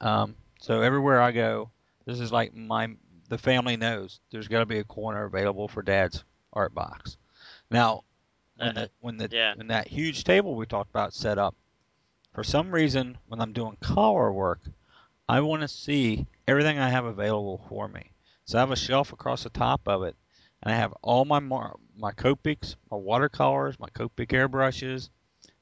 Um, 0.00 0.34
so 0.60 0.80
everywhere 0.80 1.20
I 1.20 1.32
go, 1.32 1.70
this 2.06 2.18
is 2.18 2.32
like 2.32 2.54
my 2.54 2.88
the 3.28 3.38
family 3.38 3.76
knows 3.76 4.18
there's 4.32 4.48
got 4.48 4.60
to 4.60 4.66
be 4.66 4.78
a 4.78 4.84
corner 4.84 5.24
available 5.24 5.68
for 5.68 5.82
Dad's 5.82 6.24
art 6.52 6.74
box. 6.74 7.16
Now, 7.70 8.02
when 8.56 8.74
the 8.74 8.90
when 9.00 9.16
the 9.18 9.28
Yeah. 9.30 9.54
when 9.54 9.68
that 9.68 9.86
huge 9.86 10.24
table 10.24 10.56
we 10.56 10.66
talked 10.66 10.90
about 10.90 11.12
set 11.14 11.38
up, 11.38 11.54
for 12.32 12.44
some 12.44 12.72
reason 12.72 13.18
when 13.26 13.40
I'm 13.40 13.52
doing 13.52 13.76
color 13.80 14.32
work, 14.32 14.60
I 15.28 15.40
want 15.40 15.62
to 15.62 15.68
see 15.68 16.26
everything 16.46 16.78
I 16.78 16.90
have 16.90 17.04
available 17.04 17.64
for 17.68 17.88
me. 17.88 18.10
So 18.44 18.58
I 18.58 18.60
have 18.60 18.70
a 18.70 18.76
shelf 18.76 19.12
across 19.12 19.44
the 19.44 19.50
top 19.50 19.82
of 19.86 20.02
it, 20.02 20.16
and 20.62 20.72
I 20.72 20.76
have 20.76 20.92
all 21.02 21.24
my 21.24 21.38
mar- 21.38 21.76
my 21.96 22.12
Copics, 22.12 22.76
my 22.90 22.96
watercolors, 22.96 23.78
my 23.78 23.88
Copic 23.88 24.28
airbrushes, 24.28 25.10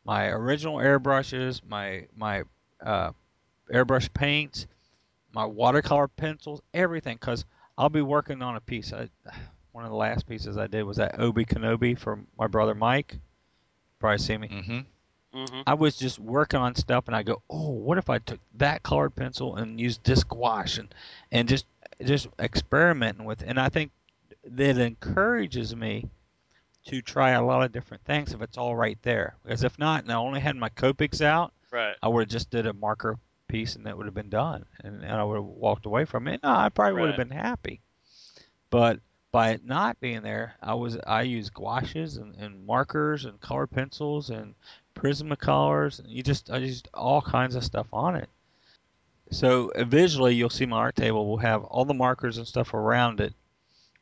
my 0.04 0.28
original 0.28 0.76
airbrushes, 0.76 1.60
my 1.66 2.06
my 2.16 2.44
uh, 2.82 3.12
airbrush 3.72 4.12
paints, 4.12 4.66
my 5.34 5.44
watercolor 5.44 6.08
pencils, 6.08 6.62
everything. 6.72 7.16
Because 7.16 7.44
I'll 7.76 7.90
be 7.90 8.02
working 8.02 8.40
on 8.42 8.56
a 8.56 8.60
piece. 8.60 8.92
I, 8.92 9.08
one 9.72 9.84
of 9.84 9.90
the 9.90 9.96
last 9.96 10.26
pieces 10.26 10.56
I 10.56 10.66
did 10.66 10.84
was 10.84 10.96
that 10.96 11.20
Obi 11.20 11.44
Kenobi 11.44 11.98
for 11.98 12.20
my 12.38 12.46
brother 12.46 12.74
Mike. 12.74 13.18
Probably 13.98 14.18
see 14.18 14.38
me. 14.38 14.48
mm-hmm 14.48 14.78
hmm 15.32 15.62
I 15.66 15.74
was 15.74 15.96
just 15.96 16.18
working 16.18 16.60
on 16.60 16.74
stuff, 16.74 17.06
and 17.06 17.16
I 17.16 17.22
go, 17.22 17.42
"Oh, 17.50 17.70
what 17.70 17.98
if 17.98 18.10
I 18.10 18.18
took 18.18 18.40
that 18.54 18.82
colored 18.82 19.14
pencil 19.16 19.56
and 19.56 19.80
used 19.80 20.02
disc 20.02 20.34
wash 20.34 20.78
and 20.78 20.94
and 21.32 21.48
just 21.48 21.66
just 22.04 22.28
experimenting 22.38 23.24
with?" 23.24 23.42
It. 23.42 23.48
And 23.48 23.58
I 23.60 23.68
think 23.68 23.92
that 24.44 24.78
encourages 24.78 25.74
me 25.76 26.08
to 26.86 27.02
try 27.02 27.30
a 27.30 27.42
lot 27.44 27.62
of 27.62 27.72
different 27.72 28.04
things 28.04 28.32
if 28.32 28.40
it's 28.42 28.58
all 28.58 28.76
right 28.76 28.98
there. 29.02 29.36
Because 29.42 29.64
if 29.64 29.78
not, 29.78 30.02
and 30.04 30.12
I 30.12 30.16
only 30.16 30.40
had 30.40 30.56
my 30.56 30.70
Copics 30.70 31.20
out, 31.20 31.52
Right. 31.70 31.96
I 32.02 32.08
would 32.08 32.22
have 32.22 32.28
just 32.30 32.50
did 32.50 32.66
a 32.66 32.72
marker 32.72 33.18
piece, 33.48 33.76
and 33.76 33.86
that 33.86 33.96
would 33.96 34.06
have 34.06 34.14
been 34.14 34.30
done, 34.30 34.64
and, 34.84 35.02
and 35.02 35.12
I 35.12 35.24
would 35.24 35.36
have 35.36 35.44
walked 35.44 35.86
away 35.86 36.04
from 36.04 36.28
it. 36.28 36.42
No, 36.42 36.50
I 36.50 36.68
probably 36.70 37.00
would 37.00 37.08
have 37.08 37.16
been 37.16 37.30
happy. 37.30 37.80
But 38.70 39.00
by 39.30 39.50
it 39.50 39.64
not 39.64 40.00
being 40.00 40.22
there, 40.22 40.54
I 40.62 40.74
was 40.74 40.96
I 41.06 41.22
used 41.22 41.52
gouaches 41.52 42.16
and, 42.16 42.34
and 42.36 42.64
markers 42.66 43.24
and 43.26 43.40
color 43.40 43.66
pencils 43.66 44.30
and 44.30 44.54
Prismacolors. 44.98 46.00
And 46.00 46.10
you 46.10 46.22
just 46.22 46.50
I 46.50 46.58
used 46.58 46.88
all 46.94 47.22
kinds 47.22 47.54
of 47.56 47.64
stuff 47.64 47.86
on 47.92 48.16
it. 48.16 48.28
So 49.30 49.70
uh, 49.72 49.84
visually, 49.84 50.34
you'll 50.34 50.50
see 50.50 50.66
my 50.66 50.76
art 50.78 50.96
table 50.96 51.26
will 51.26 51.38
have 51.38 51.64
all 51.64 51.84
the 51.86 51.94
markers 51.94 52.36
and 52.38 52.46
stuff 52.46 52.74
around 52.74 53.20
it, 53.20 53.34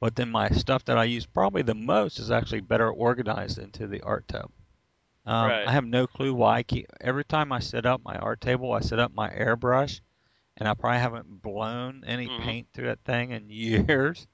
but 0.01 0.17
then 0.17 0.31
my 0.31 0.51
stuff 0.51 0.85
that 0.87 0.99
I 0.99 1.05
use 1.05 1.27
probably 1.27 1.63
the 1.63 1.75
most 1.75 2.19
is 2.19 2.31
actually 2.31 2.61
better 2.63 2.91
organized 2.91 3.59
into 3.59 3.87
the 3.87 4.03
art 4.03 4.27
tub. 4.29 4.51
Um, 5.27 5.49
Right. 5.49 5.69
I 5.69 5.73
have 5.73 5.85
no 5.87 6.07
clue 6.07 6.35
why. 6.35 6.59
I 6.59 6.63
keep 6.65 6.87
every 7.01 7.25
time 7.25 7.53
I 7.53 7.61
set 7.61 7.87
up 7.87 8.03
my 8.05 8.17
art 8.17 8.41
table, 8.41 8.73
I 8.73 8.81
set 8.81 8.99
up 8.99 9.15
my 9.15 9.31
airbrush, 9.31 10.01
and 10.57 10.69
I 10.69 10.75
probably 10.75 11.01
haven't 11.01 11.43
blown 11.43 12.05
any 12.07 12.29
Mhm. 12.29 12.39
paint 12.45 12.69
through 12.73 12.87
that 12.89 13.05
thing 13.05 13.33
in 13.33 13.51
years. 13.51 14.27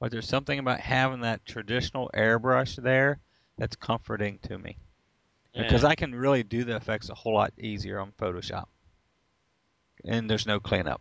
But 0.00 0.10
there's 0.12 0.28
something 0.28 0.58
about 0.58 0.80
having 0.80 1.20
that 1.22 1.44
traditional 1.46 2.10
airbrush 2.14 2.76
there 2.82 3.20
that's 3.58 3.76
comforting 3.76 4.38
to 4.40 4.58
me 4.58 4.78
because 5.54 5.82
Yeah. 5.82 5.88
I 5.90 5.94
can 5.94 6.14
really 6.14 6.42
do 6.42 6.64
the 6.64 6.76
effects 6.76 7.08
a 7.10 7.14
whole 7.14 7.34
lot 7.34 7.52
easier 7.58 7.98
on 8.00 8.12
Photoshop, 8.12 8.66
and 10.04 10.28
there's 10.28 10.46
no 10.46 10.60
cleanup. 10.60 11.00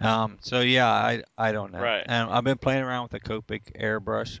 Um, 0.00 0.38
so 0.40 0.60
yeah, 0.60 0.88
I 0.88 1.22
I 1.38 1.52
don't 1.52 1.72
know. 1.72 1.80
Right. 1.80 2.04
And 2.06 2.30
I've 2.30 2.44
been 2.44 2.58
playing 2.58 2.82
around 2.82 3.04
with 3.04 3.12
the 3.12 3.20
Copic 3.20 3.80
airbrush, 3.80 4.40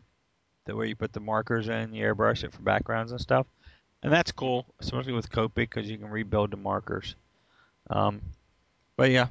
the 0.64 0.74
way 0.74 0.88
you 0.88 0.96
put 0.96 1.12
the 1.12 1.20
markers 1.20 1.68
in, 1.68 1.94
you 1.94 2.04
airbrush 2.04 2.44
it 2.44 2.52
for 2.52 2.62
backgrounds 2.62 3.12
and 3.12 3.20
stuff, 3.20 3.46
and 4.02 4.12
that's 4.12 4.32
cool, 4.32 4.66
especially 4.80 5.12
with 5.12 5.30
Copic 5.30 5.54
because 5.54 5.88
you 5.88 5.96
can 5.98 6.10
rebuild 6.10 6.50
the 6.50 6.56
markers. 6.56 7.14
Um, 7.90 8.20
but 8.96 9.10
yeah, 9.10 9.28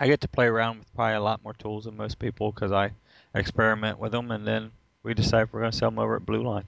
I 0.00 0.06
get 0.06 0.20
to 0.22 0.28
play 0.28 0.46
around 0.46 0.78
with 0.78 0.94
probably 0.94 1.16
a 1.16 1.20
lot 1.20 1.42
more 1.42 1.54
tools 1.54 1.84
than 1.84 1.96
most 1.96 2.18
people 2.18 2.52
because 2.52 2.72
I 2.72 2.92
experiment 3.34 3.98
with 3.98 4.12
them, 4.12 4.30
and 4.30 4.46
then 4.46 4.70
we 5.02 5.14
decide 5.14 5.42
if 5.42 5.52
we're 5.52 5.60
going 5.60 5.72
to 5.72 5.76
sell 5.76 5.90
them 5.90 5.98
over 5.98 6.16
at 6.16 6.26
Blue 6.26 6.42
Line. 6.42 6.66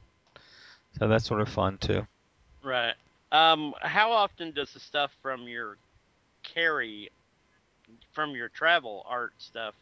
So 0.98 1.08
that's 1.08 1.24
sort 1.24 1.40
of 1.40 1.48
fun 1.48 1.78
too. 1.78 2.06
Right. 2.62 2.94
Um, 3.32 3.74
how 3.80 4.12
often 4.12 4.52
does 4.52 4.72
the 4.72 4.80
stuff 4.80 5.12
from 5.22 5.48
your 5.48 5.78
carry, 6.42 7.10
from 8.12 8.34
your 8.34 8.48
travel 8.48 9.02
art 9.06 9.34
stuff, 9.38 9.74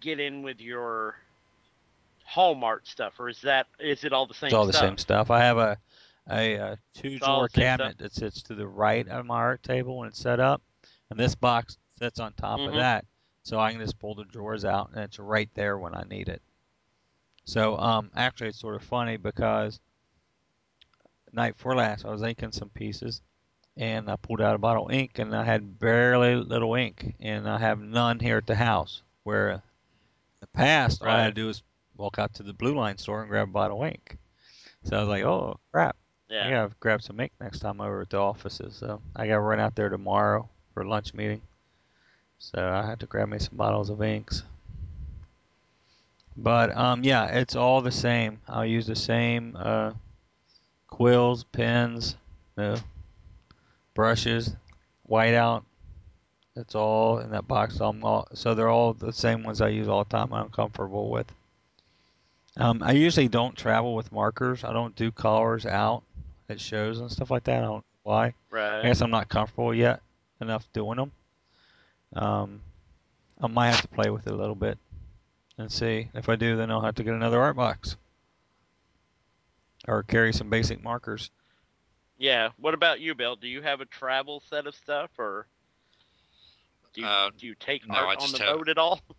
get 0.00 0.20
in 0.20 0.42
with 0.42 0.60
your 0.60 1.16
home 2.24 2.64
art 2.64 2.86
stuff, 2.86 3.18
or 3.20 3.28
is 3.28 3.40
that 3.42 3.66
is 3.78 4.04
it 4.04 4.12
all 4.12 4.26
the 4.26 4.34
same? 4.34 4.48
It's 4.48 4.54
all 4.54 4.66
the 4.66 4.72
same 4.72 4.98
stuff. 4.98 5.30
I 5.30 5.40
have 5.40 5.58
a 5.58 5.78
a, 6.30 6.58
uh 6.58 6.76
two 6.94 7.18
drawer 7.18 7.48
cabinet 7.48 7.98
that 7.98 8.12
sits 8.12 8.42
to 8.44 8.54
the 8.54 8.66
right 8.68 9.08
of 9.08 9.26
my 9.26 9.36
art 9.36 9.62
table 9.62 9.98
when 9.98 10.08
it's 10.08 10.20
set 10.20 10.38
up, 10.40 10.62
and 11.10 11.18
this 11.18 11.34
box 11.34 11.78
sits 11.98 12.20
on 12.20 12.32
top 12.34 12.66
of 12.66 12.74
Mhm. 12.74 12.76
that, 12.76 13.06
so 13.42 13.58
I 13.58 13.72
can 13.72 13.80
just 13.80 13.98
pull 13.98 14.14
the 14.14 14.24
drawers 14.24 14.64
out, 14.64 14.90
and 14.90 15.00
it's 15.00 15.18
right 15.18 15.52
there 15.54 15.78
when 15.78 15.94
I 15.94 16.02
need 16.04 16.28
it. 16.28 16.42
So 17.44 17.76
um, 17.78 18.10
actually, 18.14 18.48
it's 18.48 18.60
sort 18.60 18.74
of 18.74 18.82
funny 18.82 19.16
because 19.16 19.80
night 21.32 21.56
before 21.56 21.74
last, 21.74 22.04
I 22.04 22.10
was 22.10 22.22
inking 22.22 22.52
some 22.52 22.68
pieces, 22.70 23.20
and 23.76 24.10
I 24.10 24.16
pulled 24.16 24.40
out 24.40 24.54
a 24.54 24.58
bottle 24.58 24.86
of 24.86 24.92
ink, 24.92 25.18
and 25.18 25.34
I 25.34 25.44
had 25.44 25.78
barely 25.78 26.36
little 26.36 26.74
ink, 26.74 27.14
and 27.20 27.48
I 27.48 27.58
have 27.58 27.80
none 27.80 28.20
here 28.20 28.36
at 28.36 28.46
the 28.46 28.54
house. 28.54 29.02
Where 29.24 29.50
in 29.50 29.62
the 30.40 30.46
past, 30.48 31.02
all 31.02 31.08
I 31.08 31.22
had 31.22 31.34
to 31.34 31.40
do 31.40 31.46
was 31.46 31.62
walk 31.96 32.18
out 32.18 32.34
to 32.34 32.42
the 32.42 32.52
Blue 32.52 32.74
Line 32.74 32.98
store 32.98 33.20
and 33.20 33.30
grab 33.30 33.48
a 33.48 33.52
bottle 33.52 33.82
of 33.82 33.88
ink. 33.88 34.18
So 34.84 34.96
I 34.96 35.00
was 35.00 35.08
like, 35.08 35.24
oh 35.24 35.58
crap. 35.70 35.96
Yeah. 36.28 36.46
I 36.46 36.50
gotta 36.50 36.72
grab 36.80 37.02
some 37.02 37.20
ink 37.20 37.32
next 37.40 37.60
time 37.60 37.80
over 37.80 38.00
at 38.00 38.10
the 38.10 38.16
offices. 38.16 38.74
So 38.74 39.00
I 39.14 39.26
gotta 39.26 39.40
run 39.40 39.60
out 39.60 39.76
there 39.76 39.88
tomorrow 39.88 40.48
for 40.74 40.82
a 40.82 40.88
lunch 40.88 41.14
meeting. 41.14 41.42
So 42.38 42.58
I 42.58 42.84
have 42.86 42.98
to 43.00 43.06
grab 43.06 43.28
me 43.28 43.38
some 43.38 43.56
bottles 43.56 43.90
of 43.90 44.02
inks. 44.02 44.42
But 46.36 46.76
um, 46.76 47.04
yeah, 47.04 47.26
it's 47.26 47.54
all 47.54 47.82
the 47.82 47.92
same. 47.92 48.40
I'll 48.48 48.64
use 48.66 48.86
the 48.86 48.96
same 48.96 49.56
uh, 49.58 49.92
quills, 50.92 51.44
pens, 51.44 52.16
no, 52.58 52.76
brushes, 53.94 54.54
whiteout. 55.10 55.62
That's 56.54 56.74
all 56.74 57.18
in 57.18 57.30
that 57.30 57.48
box. 57.48 57.80
I'm 57.80 58.04
all, 58.04 58.28
so 58.34 58.54
they're 58.54 58.68
all 58.68 58.92
the 58.92 59.10
same 59.10 59.42
ones 59.42 59.62
I 59.62 59.68
use 59.68 59.88
all 59.88 60.04
the 60.04 60.10
time. 60.10 60.34
I'm 60.34 60.50
comfortable 60.50 61.08
with. 61.08 61.32
Um, 62.58 62.82
I 62.82 62.92
usually 62.92 63.28
don't 63.28 63.56
travel 63.56 63.94
with 63.94 64.12
markers. 64.12 64.64
I 64.64 64.74
don't 64.74 64.94
do 64.94 65.10
colors 65.10 65.64
out 65.64 66.02
at 66.50 66.60
shows 66.60 67.00
and 67.00 67.10
stuff 67.10 67.30
like 67.30 67.44
that. 67.44 67.60
I 67.60 67.66
don't 67.66 67.76
know 67.78 67.84
why. 68.02 68.34
I 68.84 68.88
guess 68.88 69.00
I'm 69.00 69.10
not 69.10 69.30
comfortable 69.30 69.72
yet 69.72 70.02
enough 70.42 70.70
doing 70.74 70.98
them. 70.98 71.12
Um, 72.14 72.60
I 73.40 73.46
might 73.46 73.70
have 73.70 73.80
to 73.80 73.88
play 73.88 74.10
with 74.10 74.26
it 74.26 74.32
a 74.34 74.36
little 74.36 74.54
bit 74.54 74.76
and 75.56 75.72
see. 75.72 76.10
If 76.12 76.28
I 76.28 76.36
do, 76.36 76.54
then 76.54 76.70
I'll 76.70 76.82
have 76.82 76.96
to 76.96 77.02
get 77.02 77.14
another 77.14 77.40
art 77.40 77.56
box 77.56 77.96
or 79.88 80.02
carry 80.02 80.32
some 80.32 80.50
basic 80.50 80.82
markers. 80.82 81.30
Yeah. 82.18 82.50
What 82.58 82.74
about 82.74 83.00
you, 83.00 83.14
Bill? 83.14 83.36
Do 83.36 83.48
you 83.48 83.62
have 83.62 83.80
a 83.80 83.84
travel 83.86 84.42
set 84.48 84.66
of 84.66 84.74
stuff, 84.74 85.10
or 85.18 85.46
do 86.94 87.00
you, 87.00 87.06
Uh, 87.06 87.30
do 87.36 87.46
you 87.46 87.54
take 87.54 87.86
no, 87.88 87.94
I 87.94 87.98
art 88.04 88.16
on 88.18 88.22
just 88.28 88.38
the 88.38 88.44
have- 88.44 88.56
boat 88.58 88.68
at 88.68 88.78
all? 88.78 89.00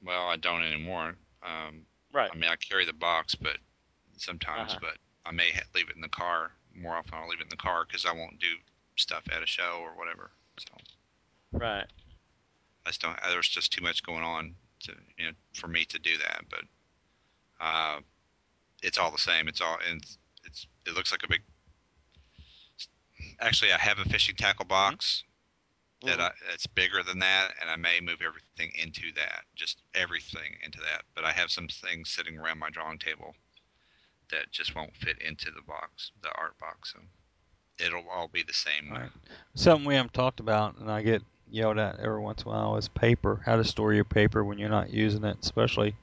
Well, 0.00 0.28
I 0.28 0.36
don't 0.36 0.62
anymore. 0.62 1.16
Um, 1.42 1.84
Right. 2.12 2.30
I 2.32 2.36
mean, 2.36 2.48
I 2.48 2.54
carry 2.56 2.84
the 2.84 2.92
box, 2.92 3.34
but 3.34 3.58
sometimes, 4.16 4.70
Uh-huh. 4.72 4.78
but 4.80 4.98
I 5.26 5.32
may 5.32 5.50
ha- 5.50 5.66
leave 5.74 5.90
it 5.90 5.96
in 5.96 6.00
the 6.02 6.08
car. 6.08 6.52
More 6.72 6.94
often, 6.96 7.14
I'll 7.14 7.26
leave 7.28 7.40
it 7.40 7.44
in 7.44 7.48
the 7.48 7.56
car 7.56 7.84
because 7.84 8.06
I 8.06 8.12
won't 8.12 8.38
do 8.38 8.56
stuff 8.96 9.24
at 9.32 9.42
a 9.42 9.46
show 9.46 9.80
or 9.80 9.94
whatever. 9.96 10.30
So 10.58 10.68
Right. 11.52 11.84
I 12.86 12.88
just 12.90 13.00
don't. 13.02 13.18
There's 13.24 13.48
just 13.48 13.72
too 13.72 13.82
much 13.82 14.04
going 14.04 14.22
on 14.22 14.54
to 14.84 14.96
you 15.16 15.26
know 15.26 15.32
for 15.54 15.66
me 15.66 15.84
to 15.86 15.98
do 15.98 16.16
that. 16.18 16.44
But 16.48 16.64
uh, 17.60 18.00
it's 18.82 18.98
all 18.98 19.10
the 19.10 19.18
same. 19.18 19.48
It's 19.48 19.60
all 19.60 19.78
and 19.88 20.02
it's, 20.02 20.18
it's 20.44 20.66
it 20.86 20.94
looks 20.94 21.12
like 21.12 21.22
a 21.24 21.28
big. 21.28 21.42
Actually, 23.40 23.72
I 23.72 23.78
have 23.78 23.98
a 23.98 24.04
fishing 24.04 24.36
tackle 24.36 24.64
box 24.64 25.24
that 26.02 26.18
Mhm. 26.18 26.22
I, 26.22 26.32
it's 26.52 26.66
bigger 26.66 27.02
than 27.02 27.18
that, 27.18 27.54
and 27.60 27.70
I 27.70 27.76
may 27.76 28.00
move 28.00 28.22
everything 28.22 28.72
into 28.74 29.12
that, 29.14 29.44
just 29.56 29.82
everything 29.94 30.56
into 30.62 30.78
that. 30.80 31.02
But 31.14 31.24
I 31.24 31.32
have 31.32 31.50
some 31.50 31.68
things 31.68 32.10
sitting 32.10 32.38
around 32.38 32.58
my 32.58 32.70
drawing 32.70 32.98
table 32.98 33.34
that 34.30 34.50
just 34.52 34.74
won't 34.74 34.96
fit 34.96 35.20
into 35.20 35.50
the 35.50 35.62
box, 35.62 36.12
the 36.22 36.32
art 36.36 36.56
box. 36.58 36.92
So 36.92 37.00
it'll 37.84 38.08
all 38.08 38.28
be 38.28 38.42
the 38.42 38.52
same. 38.52 38.90
Right. 38.90 39.10
Something 39.54 39.86
we 39.86 39.94
haven't 39.94 40.14
talked 40.14 40.40
about, 40.40 40.76
and 40.78 40.90
I 40.90 41.02
get 41.02 41.22
yelled 41.50 41.78
at 41.78 41.98
every 41.98 42.20
once 42.20 42.42
in 42.42 42.48
a 42.48 42.50
while, 42.50 42.76
is 42.76 42.88
paper. 42.88 43.42
How 43.44 43.56
to 43.56 43.64
store 43.64 43.92
your 43.92 44.04
paper 44.04 44.44
when 44.44 44.58
you're 44.58 44.68
not 44.68 44.90
using 44.90 45.24
it, 45.24 45.38
especially 45.42 45.96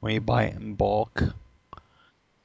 when 0.00 0.14
you 0.14 0.20
buy 0.20 0.44
it 0.44 0.56
in 0.56 0.74
bulk. 0.74 1.22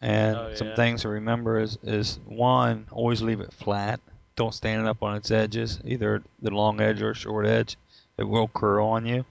And 0.01 0.35
Oh, 0.35 0.53
some 0.55 0.73
things 0.73 1.01
to 1.01 1.09
remember 1.09 1.59
is 1.59 1.77
is 1.83 2.19
one, 2.25 2.87
always 2.91 3.21
leave 3.21 3.39
it 3.39 3.53
flat. 3.53 3.99
Don't 4.35 4.53
stand 4.53 4.81
it 4.81 4.87
up 4.87 5.03
on 5.03 5.15
its 5.15 5.29
edges, 5.29 5.79
either 5.85 6.23
the 6.41 6.49
long 6.51 6.81
edge 6.81 7.01
or 7.01 7.13
short 7.13 7.45
edge. 7.45 7.77
It 8.17 8.23
will 8.23 8.47
curl 8.47 8.87
on 8.87 9.05
you. 9.05 9.25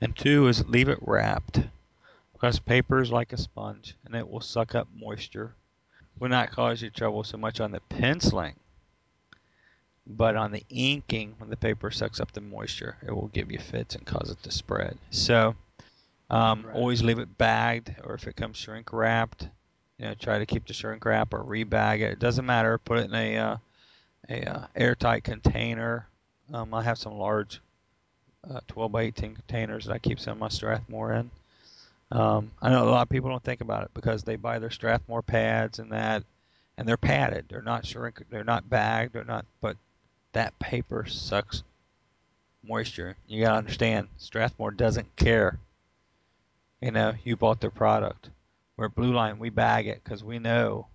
And 0.00 0.16
two 0.16 0.46
is 0.46 0.68
leave 0.68 0.88
it 0.88 0.98
wrapped, 1.02 1.60
because 2.32 2.60
paper 2.60 3.00
is 3.00 3.10
like 3.10 3.32
a 3.32 3.36
sponge, 3.36 3.96
and 4.04 4.14
it 4.14 4.28
will 4.30 4.40
suck 4.40 4.74
up 4.76 4.86
moisture. 4.94 5.54
Will 6.20 6.28
not 6.28 6.50
cause 6.50 6.82
you 6.82 6.90
trouble 6.90 7.24
so 7.24 7.36
much 7.36 7.58
on 7.58 7.72
the 7.72 7.80
penciling, 7.80 8.54
but 10.06 10.36
on 10.36 10.52
the 10.52 10.64
inking, 10.68 11.34
when 11.38 11.50
the 11.50 11.56
paper 11.56 11.90
sucks 11.90 12.20
up 12.20 12.32
the 12.32 12.40
moisture, 12.40 12.96
it 13.04 13.12
will 13.12 13.28
give 13.28 13.50
you 13.50 13.58
fits 13.58 13.96
and 13.96 14.06
cause 14.06 14.30
it 14.30 14.40
to 14.44 14.50
spread. 14.52 14.96
So, 15.10 15.56
um, 16.30 16.64
Right. 16.66 16.76
always 16.76 17.02
leave 17.02 17.18
it 17.18 17.38
bagged, 17.38 17.96
or 18.04 18.14
if 18.14 18.26
it 18.28 18.36
comes 18.36 18.56
shrink 18.56 18.92
wrapped, 18.92 19.48
you 19.98 20.06
know, 20.06 20.14
try 20.14 20.38
to 20.38 20.46
keep 20.46 20.66
the 20.66 20.72
shrink 20.72 21.04
wrap 21.04 21.34
or 21.34 21.42
rebag 21.42 22.00
it. 22.00 22.12
It 22.12 22.18
doesn't 22.18 22.46
matter. 22.46 22.78
Put 22.78 22.98
it 22.98 23.04
in 23.06 23.14
a 23.14 23.36
uh, 23.36 23.56
a 24.28 24.50
uh, 24.50 24.66
airtight 24.76 25.24
container. 25.24 26.06
Um, 26.52 26.72
I 26.72 26.82
have 26.82 26.98
some 26.98 27.14
large 27.14 27.60
uh, 28.48 28.60
12 28.68 28.92
by 28.92 29.02
18 29.02 29.34
containers 29.34 29.86
that 29.86 29.92
I 29.94 29.98
keep 29.98 30.20
some 30.20 30.32
of 30.32 30.38
my 30.38 30.48
Strathmore 30.48 31.12
in. 31.12 31.30
Um, 32.10 32.50
I 32.62 32.70
know 32.70 32.88
a 32.88 32.90
lot 32.90 33.02
of 33.02 33.08
people 33.10 33.28
don't 33.28 33.42
think 33.42 33.60
about 33.60 33.84
it 33.84 33.90
because 33.92 34.22
they 34.22 34.36
buy 34.36 34.58
their 34.58 34.70
Strathmore 34.70 35.22
pads 35.22 35.78
and 35.78 35.92
that, 35.92 36.22
and 36.76 36.88
they're 36.88 36.96
padded. 36.96 37.46
They're 37.48 37.60
not 37.60 37.84
shrink. 37.84 38.22
They're 38.30 38.44
not 38.44 38.70
bagged. 38.70 39.12
They're 39.12 39.24
not. 39.24 39.44
But 39.60 39.76
that 40.32 40.58
paper 40.58 41.04
sucks 41.06 41.62
moisture. 42.62 43.16
You 43.26 43.44
gotta 43.44 43.58
understand, 43.58 44.08
Strathmore 44.16 44.70
doesn't 44.70 45.16
care. 45.16 45.58
You 46.80 46.92
know, 46.92 47.14
you 47.24 47.36
bought 47.36 47.60
their 47.60 47.70
product. 47.70 48.30
Where 48.78 48.88
Blue 48.88 49.12
Line, 49.12 49.40
we 49.40 49.50
bag 49.50 49.88
it 49.88 50.04
because 50.04 50.22
we 50.22 50.38
know 50.38 50.86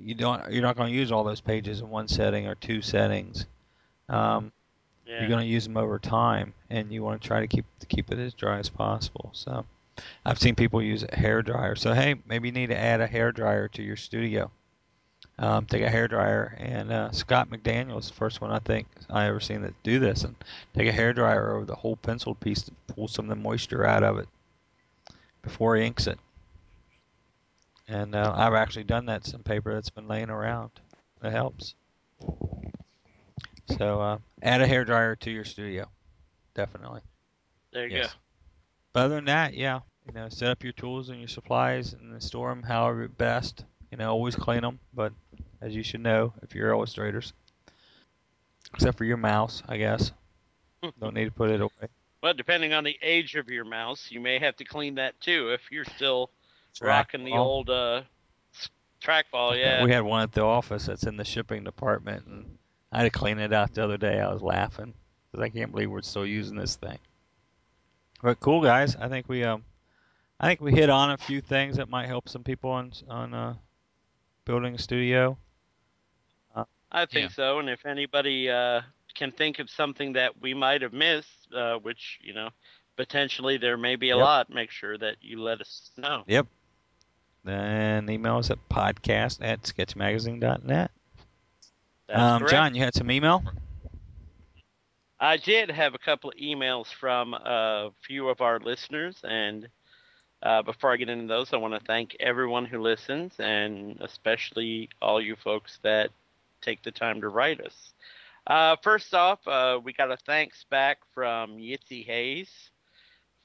you 0.00 0.16
don't. 0.16 0.50
You're 0.52 0.64
not 0.64 0.76
going 0.76 0.92
to 0.92 0.98
use 0.98 1.12
all 1.12 1.22
those 1.22 1.40
pages 1.40 1.80
in 1.80 1.88
one 1.88 2.08
setting 2.08 2.48
or 2.48 2.56
two 2.56 2.82
settings. 2.82 3.46
Um, 4.08 4.50
Yeah. 5.06 5.20
You're 5.20 5.28
going 5.28 5.44
to 5.44 5.46
use 5.46 5.62
them 5.62 5.76
over 5.76 6.00
time, 6.00 6.52
and 6.68 6.90
you 6.90 7.04
want 7.04 7.22
to 7.22 7.28
try 7.28 7.38
to 7.38 7.46
keep 7.46 7.66
to 7.78 7.86
keep 7.86 8.10
it 8.10 8.18
as 8.18 8.34
dry 8.34 8.58
as 8.58 8.68
possible. 8.68 9.30
So, 9.32 9.64
I've 10.24 10.40
seen 10.40 10.56
people 10.56 10.82
use 10.82 11.04
a 11.08 11.14
hair 11.14 11.40
dryer. 11.40 11.76
So, 11.76 11.94
hey, 11.94 12.16
maybe 12.26 12.48
you 12.48 12.52
need 12.52 12.70
to 12.70 12.76
add 12.76 13.00
a 13.00 13.06
hair 13.06 13.30
dryer 13.30 13.68
to 13.68 13.82
your 13.84 13.94
studio. 13.94 14.50
Um, 15.38 15.66
take 15.66 15.82
a 15.82 15.88
hair 15.88 16.08
dryer, 16.08 16.56
and 16.58 16.90
uh, 16.90 17.12
Scott 17.12 17.48
McDaniel 17.48 18.00
is 18.00 18.08
the 18.08 18.14
first 18.14 18.40
one 18.40 18.50
I 18.50 18.58
think 18.58 18.88
I 19.08 19.26
ever 19.26 19.38
seen 19.38 19.62
that 19.62 19.80
do 19.84 20.00
this, 20.00 20.24
and 20.24 20.34
take 20.74 20.88
a 20.88 20.92
hair 20.92 21.12
dryer 21.12 21.54
over 21.54 21.64
the 21.64 21.76
whole 21.76 21.94
pencil 21.94 22.34
piece 22.34 22.62
to 22.62 22.72
pull 22.88 23.06
some 23.06 23.26
of 23.26 23.28
the 23.28 23.40
moisture 23.40 23.86
out 23.86 24.02
of 24.02 24.18
it 24.18 24.26
before 25.42 25.76
he 25.76 25.86
inks 25.86 26.08
it. 26.08 26.18
And 27.88 28.14
uh, 28.14 28.32
I've 28.34 28.54
actually 28.54 28.84
done 28.84 29.06
that 29.06 29.26
some 29.26 29.42
paper 29.42 29.74
that's 29.74 29.90
been 29.90 30.08
laying 30.08 30.30
around. 30.30 30.70
It 31.22 31.30
helps. 31.30 31.74
So 33.78 34.00
uh, 34.00 34.18
add 34.42 34.60
a 34.60 34.66
hair 34.66 34.84
dryer 34.84 35.16
to 35.16 35.30
your 35.30 35.44
studio, 35.44 35.86
definitely. 36.54 37.00
there 37.72 37.86
you 37.86 37.98
Yes. 37.98 38.14
But 38.92 39.04
other 39.04 39.16
than 39.16 39.26
that, 39.26 39.54
yeah, 39.54 39.80
you 40.06 40.12
know, 40.12 40.28
set 40.28 40.50
up 40.50 40.62
your 40.62 40.72
tools 40.72 41.10
and 41.10 41.18
your 41.18 41.28
supplies 41.28 41.92
and 41.92 42.22
store 42.22 42.50
them 42.50 42.62
however 42.62 43.08
best. 43.08 43.64
You 43.90 43.98
know, 43.98 44.10
always 44.10 44.36
clean 44.36 44.62
them, 44.62 44.78
but 44.94 45.12
as 45.60 45.74
you 45.74 45.82
should 45.82 46.00
know, 46.00 46.32
if 46.42 46.54
you're 46.54 46.70
illustrators, 46.70 47.32
except 48.72 48.98
for 48.98 49.04
your 49.04 49.16
mouse, 49.16 49.62
I 49.68 49.76
guess, 49.76 50.12
don't 51.00 51.14
need 51.14 51.26
to 51.26 51.30
put 51.30 51.50
it 51.50 51.60
away. 51.60 51.88
Well, 52.22 52.34
depending 52.34 52.72
on 52.72 52.84
the 52.84 52.96
age 53.02 53.34
of 53.36 53.48
your 53.48 53.64
mouse, 53.64 54.08
you 54.10 54.20
may 54.20 54.38
have 54.38 54.56
to 54.56 54.64
clean 54.64 54.96
that 54.96 55.20
too 55.20 55.50
if 55.52 55.60
you're 55.70 55.84
still 55.84 56.30
rocking 56.80 57.24
the 57.24 57.32
old 57.32 57.70
uh, 57.70 58.02
trackball. 59.02 59.56
Yeah. 59.56 59.84
We 59.84 59.92
had 59.92 60.02
one 60.02 60.22
at 60.22 60.32
the 60.32 60.42
office 60.42 60.86
that's 60.86 61.04
in 61.04 61.16
the 61.16 61.24
shipping 61.24 61.64
department, 61.64 62.26
and 62.26 62.58
I 62.92 62.98
had 62.98 63.12
to 63.12 63.18
clean 63.18 63.38
it 63.38 63.52
out 63.52 63.74
the 63.74 63.84
other 63.84 63.96
day. 63.96 64.20
I 64.20 64.32
was 64.32 64.42
laughing 64.42 64.94
because 65.30 65.42
I 65.44 65.48
can't 65.48 65.72
believe 65.72 65.90
we're 65.90 66.02
still 66.02 66.26
using 66.26 66.56
this 66.56 66.76
thing. 66.76 66.98
But 68.22 68.40
cool, 68.40 68.62
guys. 68.62 68.96
I 68.96 69.08
think 69.08 69.28
we 69.28 69.44
um, 69.44 69.64
I 70.40 70.48
think 70.48 70.60
we 70.60 70.72
hit 70.72 70.90
on 70.90 71.10
a 71.10 71.16
few 71.16 71.40
things 71.40 71.76
that 71.76 71.88
might 71.88 72.06
help 72.06 72.28
some 72.28 72.42
people 72.44 72.70
on 72.70 72.92
on 73.08 73.34
uh, 73.34 73.54
building 74.44 74.74
a 74.74 74.78
studio. 74.78 75.38
I 76.90 77.04
think 77.06 77.30
Yeah. 77.30 77.34
so. 77.34 77.58
And 77.58 77.68
if 77.68 77.84
anybody 77.84 78.48
uh, 78.48 78.82
can 79.14 79.32
think 79.32 79.58
of 79.58 79.68
something 79.68 80.12
that 80.14 80.40
we 80.40 80.54
might 80.54 80.82
have 80.82 80.92
missed, 80.92 81.52
uh, 81.54 81.76
which 81.78 82.18
you 82.22 82.32
know, 82.32 82.50
potentially 82.96 83.58
there 83.58 83.76
may 83.76 83.96
be 83.96 84.10
a 84.10 84.16
Yep. 84.16 84.24
lot, 84.24 84.50
make 84.50 84.70
sure 84.70 84.96
that 84.96 85.16
you 85.20 85.40
let 85.42 85.60
us 85.60 85.90
know. 85.96 86.24
Yep. 86.26 86.46
Then 87.46 88.10
email 88.10 88.38
us 88.38 88.50
at 88.50 88.58
podcast 88.68 89.38
at 89.42 89.62
sketchmagazine.net. 89.62 90.90
That's 92.08 92.32
Um, 92.32 92.32
correct. 92.32 92.50
John, 92.50 92.74
you 92.74 92.82
had 92.82 92.94
some 92.94 93.10
email? 93.10 93.42
I 95.20 95.36
did 95.36 95.70
have 95.70 95.94
a 95.94 95.98
couple 95.98 96.30
of 96.30 96.36
emails 96.36 96.92
from 96.92 97.34
a 97.34 97.90
few 98.02 98.28
of 98.28 98.40
our 98.40 98.58
listeners, 98.60 99.20
and 99.24 99.68
uh, 100.42 100.62
before 100.62 100.92
I 100.92 100.96
get 100.96 101.08
into 101.08 101.26
those, 101.26 101.52
I 101.52 101.56
want 101.56 101.74
to 101.74 101.80
thank 101.80 102.16
everyone 102.20 102.66
who 102.66 102.80
listens, 102.80 103.38
and 103.40 103.98
especially 104.00 104.90
all 105.00 105.20
you 105.20 105.36
folks 105.36 105.78
that 105.82 106.10
take 106.62 106.82
the 106.82 106.92
time 106.92 107.20
to 107.22 107.28
write 107.28 107.60
us. 107.60 107.94
Uh, 108.46 108.76
first 108.82 109.14
off, 109.14 109.46
uh, 109.46 109.80
we 109.82 109.92
got 109.92 110.10
a 110.12 110.16
thanks 110.16 110.64
back 110.64 110.98
from 111.14 111.56
Yitzy 111.58 112.04
Hayes 112.06 112.70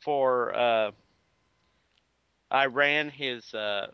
for 0.02 0.56
uh, 0.56 0.91
I 2.52 2.66
ran 2.66 3.10
his 3.10 3.54
uh, 3.54 3.88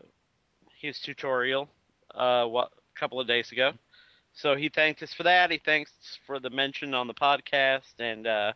his 0.80 1.00
tutorial 1.00 1.68
uh, 2.14 2.44
what, 2.46 2.70
a 2.96 2.98
couple 2.98 3.20
of 3.20 3.28
days 3.28 3.52
ago. 3.52 3.72
So 4.34 4.56
he 4.56 4.68
thanked 4.68 5.02
us 5.02 5.14
for 5.14 5.22
that. 5.22 5.50
He 5.50 5.58
thanks 5.58 5.92
for 6.26 6.40
the 6.40 6.50
mention 6.50 6.92
on 6.92 7.06
the 7.06 7.14
podcast, 7.14 7.98
and 7.98 8.26
uh, 8.26 8.52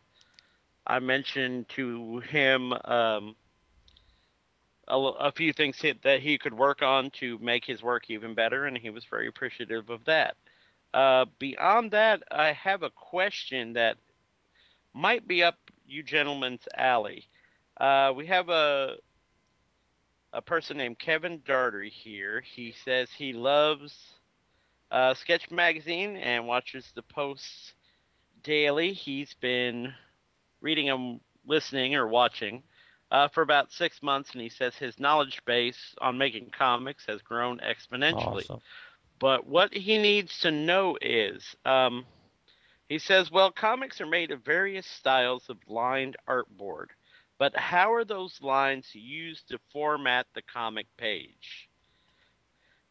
I 0.87 0.99
mentioned 0.99 1.69
to 1.71 2.19
him 2.19 2.73
um, 2.73 3.37
a, 4.89 4.97
a 4.97 5.33
few 5.33 5.53
things 5.53 5.81
that 6.03 6.21
he 6.21 6.37
could 6.37 6.55
work 6.55 6.83
on 6.83 7.11
to 7.21 7.39
make 7.39 7.65
his 7.65 7.83
work 7.83 8.11
even 8.11 8.35
better, 8.35 8.67
and 8.67 8.77
he 8.77 8.91
was 8.91 9.05
very 9.05 9.29
appreciative 9.29 9.89
of 9.89 10.05
that. 10.05 10.37
Uh, 10.93 11.27
beyond 11.39 11.93
that, 11.93 12.23
I 12.31 12.53
have 12.53 12.83
a 12.83 12.91
question 12.91 13.73
that 13.75 13.97
might 14.93 15.27
be 15.27 15.43
up 15.43 15.57
you 15.87 16.03
gentlemen's 16.03 16.67
alley. 16.77 17.27
Uh, 17.81 18.13
we 18.15 18.27
have 18.27 18.49
a 18.49 18.97
a 20.33 20.43
person 20.43 20.77
named 20.77 20.99
Kevin 20.99 21.41
Dartery 21.47 21.91
here. 21.91 22.41
He 22.41 22.75
says 22.85 23.09
he 23.11 23.33
loves 23.33 23.95
uh, 24.91 25.15
Sketch 25.15 25.51
Magazine 25.51 26.17
and 26.17 26.47
watches 26.47 26.93
the 26.95 27.03
posts 27.03 27.75
daily. 28.43 28.93
He's 28.93 29.35
been 29.35 29.93
reading 30.61 30.87
them, 30.87 31.21
listening, 31.47 31.95
or 31.95 32.07
watching 32.07 32.63
uh, 33.11 33.29
for 33.29 33.43
about 33.43 33.71
six 33.71 34.03
months, 34.03 34.31
and 34.33 34.41
he 34.41 34.49
says 34.49 34.75
his 34.75 34.99
knowledge 34.99 35.41
base 35.45 35.95
on 36.01 36.17
making 36.17 36.51
comics 36.57 37.05
has 37.07 37.21
grown 37.21 37.59
exponentially. 37.59 38.45
Awesome. 38.45 38.61
But 39.19 39.47
what 39.47 39.73
he 39.73 39.99
needs 39.99 40.41
to 40.41 40.51
know 40.51 40.97
is, 41.01 41.55
um, 41.65 42.05
he 42.89 42.99
says, 42.99 43.31
well, 43.31 43.53
comics 43.53 44.01
are 44.01 44.07
made 44.07 44.31
of 44.31 44.45
various 44.45 44.87
styles 44.87 45.45
of 45.49 45.59
lined 45.69 46.17
artboard, 46.29 46.87
but 47.43 47.57
how 47.57 47.93
are 47.93 48.05
those 48.05 48.41
lines 48.41 48.95
used 48.95 49.49
to 49.49 49.59
format 49.73 50.29
the 50.33 50.43
comic 50.43 50.87
page? 50.97 51.69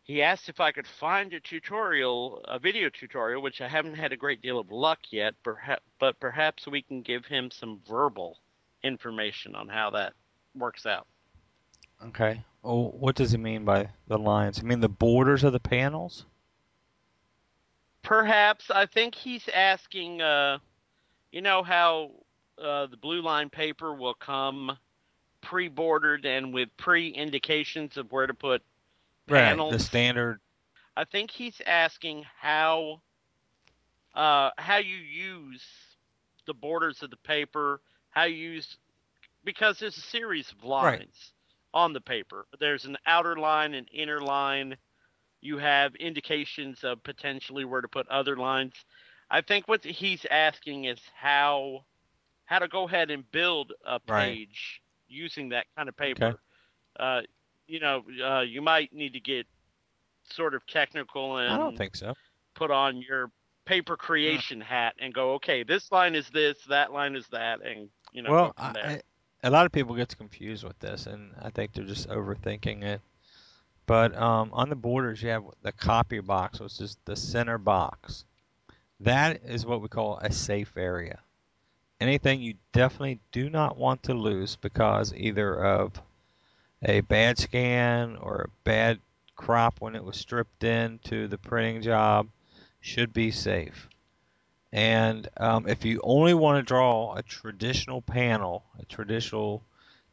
He 0.04 0.22
asked 0.22 0.50
if 0.50 0.60
I 0.60 0.74
could 0.74 0.88
find 0.88 1.32
a 1.32 1.40
tutorial, 1.40 2.44
a 2.44 2.60
video 2.60 2.90
tutorial, 2.90 3.42
which 3.42 3.62
I 3.62 3.70
haven't 3.70 3.96
had 3.96 4.12
a 4.12 4.18
great 4.18 4.42
deal 4.42 4.60
of 4.60 4.70
luck 4.70 5.00
yet, 5.10 5.36
but 5.46 6.20
perhaps 6.20 6.68
we 6.68 6.82
can 6.82 7.02
give 7.02 7.26
him 7.26 7.50
some 7.50 7.80
verbal 7.88 8.40
information 8.84 9.56
on 9.56 9.70
how 9.70 9.92
that 9.92 10.12
works 10.54 10.86
out. 10.86 11.08
Okay. 12.08 12.44
Oh, 12.62 12.90
what 12.90 13.16
does 13.16 13.32
he 13.32 13.38
mean 13.38 13.64
by 13.64 13.88
the 14.08 14.18
lines? 14.18 14.60
I 14.60 14.64
mean 14.64 14.82
the 14.82 14.90
borders 14.90 15.46
of 15.46 15.54
the 15.54 15.62
panels? 15.62 16.26
Perhaps 18.04 18.70
I 18.70 18.86
think 18.86 19.16
he's 19.16 19.48
asking. 19.48 20.22
Uh, 20.22 20.58
you 21.32 21.40
know 21.40 21.64
how 21.64 22.12
uh, 22.62 22.88
the 22.88 22.98
blue 22.98 23.22
line 23.22 23.50
paper 23.50 23.94
will 23.94 24.14
come 24.14 24.78
pre-bordered 25.42 26.26
and 26.26 26.54
with 26.54 26.70
pre-indications 26.78 27.98
of 27.98 28.12
where 28.12 28.28
to 28.28 28.34
put 28.34 28.64
panels. 29.28 29.72
Right. 29.74 29.80
The 29.80 29.84
standard. 29.84 30.40
I 30.96 31.06
think 31.06 31.32
he's 31.32 31.62
asking 31.66 32.26
how 32.40 33.02
uh, 34.16 34.52
how 34.58 34.78
you 34.78 34.96
use 34.98 35.64
the 36.46 36.54
borders 36.54 37.02
of 37.04 37.10
the 37.12 37.18
paper, 37.18 37.82
how 38.12 38.24
you 38.24 38.36
use 38.52 38.78
because 39.44 39.80
there's 39.80 39.98
a 39.98 40.02
series 40.02 40.52
of 40.52 40.64
lines 40.64 40.90
Right. 40.94 41.34
on 41.74 41.94
the 41.94 42.02
paper. 42.02 42.48
There's 42.60 42.86
an 42.86 42.98
outer 43.06 43.36
line, 43.36 43.74
an 43.74 43.88
inner 43.92 44.20
line. 44.22 44.78
You 45.42 45.58
have 45.58 45.96
indications 45.96 46.84
of 46.84 47.04
potentially 47.04 47.66
where 47.66 47.82
to 47.82 47.88
put 47.88 48.08
other 48.10 48.36
lines. 48.36 48.74
I 49.30 49.42
think 49.42 49.68
what 49.68 49.84
he's 49.84 50.26
asking 50.30 50.86
is 50.86 51.00
how 51.16 51.86
how 52.52 52.60
to 52.60 52.68
go 52.68 52.86
ahead 52.86 53.10
and 53.10 53.30
build 53.32 53.72
a 53.86 54.02
Right. 54.08 54.36
page 54.36 54.82
using 55.08 55.50
that 55.50 55.68
kind 55.78 55.88
of 55.88 55.96
paper. 55.96 56.26
Okay. 56.26 56.38
Uh, 57.00 57.22
you 57.68 57.80
know, 57.80 58.04
uh, 58.22 58.42
you 58.42 58.62
might 58.62 58.92
need 58.92 59.14
to 59.14 59.22
get 59.22 59.48
sort 60.30 60.54
of 60.54 60.68
technical 60.68 61.38
and 61.38 61.52
I 61.54 61.58
don't 61.58 61.78
think 61.78 61.96
so. 61.96 62.14
put 62.54 62.70
on 62.70 63.02
your 63.02 63.32
paper 63.64 63.96
creation 63.96 64.60
hat 64.60 64.96
and 65.00 65.14
go, 65.14 65.36
okay, 65.36 65.64
this 65.64 65.92
line 65.94 66.14
is 66.14 66.30
this, 66.30 66.58
that 66.68 66.92
line 66.92 67.16
is 67.16 67.26
that, 67.30 67.62
and 67.66 67.90
you 68.12 68.22
know, 68.22 68.32
well. 68.32 68.54
I, 68.58 68.68
I, 68.68 69.02
a 69.44 69.50
lot 69.50 69.66
of 69.66 69.72
people 69.72 69.96
get 69.96 70.16
confused 70.18 70.66
with 70.66 70.78
this, 70.80 71.08
and 71.08 71.34
I 71.42 71.50
think 71.52 71.72
they're 71.74 71.86
just 71.86 72.10
overthinking 72.10 72.84
it. 72.84 73.02
But 73.86 74.16
um, 74.16 74.50
on 74.52 74.70
the 74.70 74.76
borders, 74.76 75.24
you 75.24 75.30
have 75.30 75.46
the 75.64 75.72
copy 75.72 76.20
box, 76.20 76.60
which 76.60 76.82
is 76.82 76.98
the 77.06 77.16
center 77.16 77.58
box. 77.58 78.26
That 79.00 79.42
is 79.46 79.66
what 79.66 79.82
we 79.82 79.88
call 79.88 80.18
a 80.18 80.32
safe 80.32 80.76
area. 80.76 81.20
Anything 82.02 82.42
you 82.42 82.56
definitely 82.74 83.20
do 83.32 83.48
not 83.48 83.78
want 83.78 84.02
to 84.04 84.16
lose 84.16 84.56
because 84.56 85.14
either 85.14 85.64
of 85.64 86.02
a 86.82 87.02
bad 87.02 87.38
scan 87.38 88.16
or 88.16 88.42
a 88.42 88.50
bad 88.64 89.00
crop 89.36 89.76
when 89.80 89.96
it 89.96 90.04
was 90.04 90.18
stripped 90.18 90.64
into 90.64 91.28
the 91.28 91.38
printing 91.38 91.84
job 91.84 92.28
should 92.80 93.14
be 93.14 93.30
safe. 93.30 93.88
And 94.74 95.30
um, 95.38 95.68
if 95.68 95.86
you 95.86 96.02
only 96.04 96.34
want 96.34 96.58
to 96.58 96.68
draw 96.68 97.14
a 97.14 97.22
traditional 97.22 98.02
panel, 98.02 98.64
a 98.80 98.86
traditional 98.86 99.62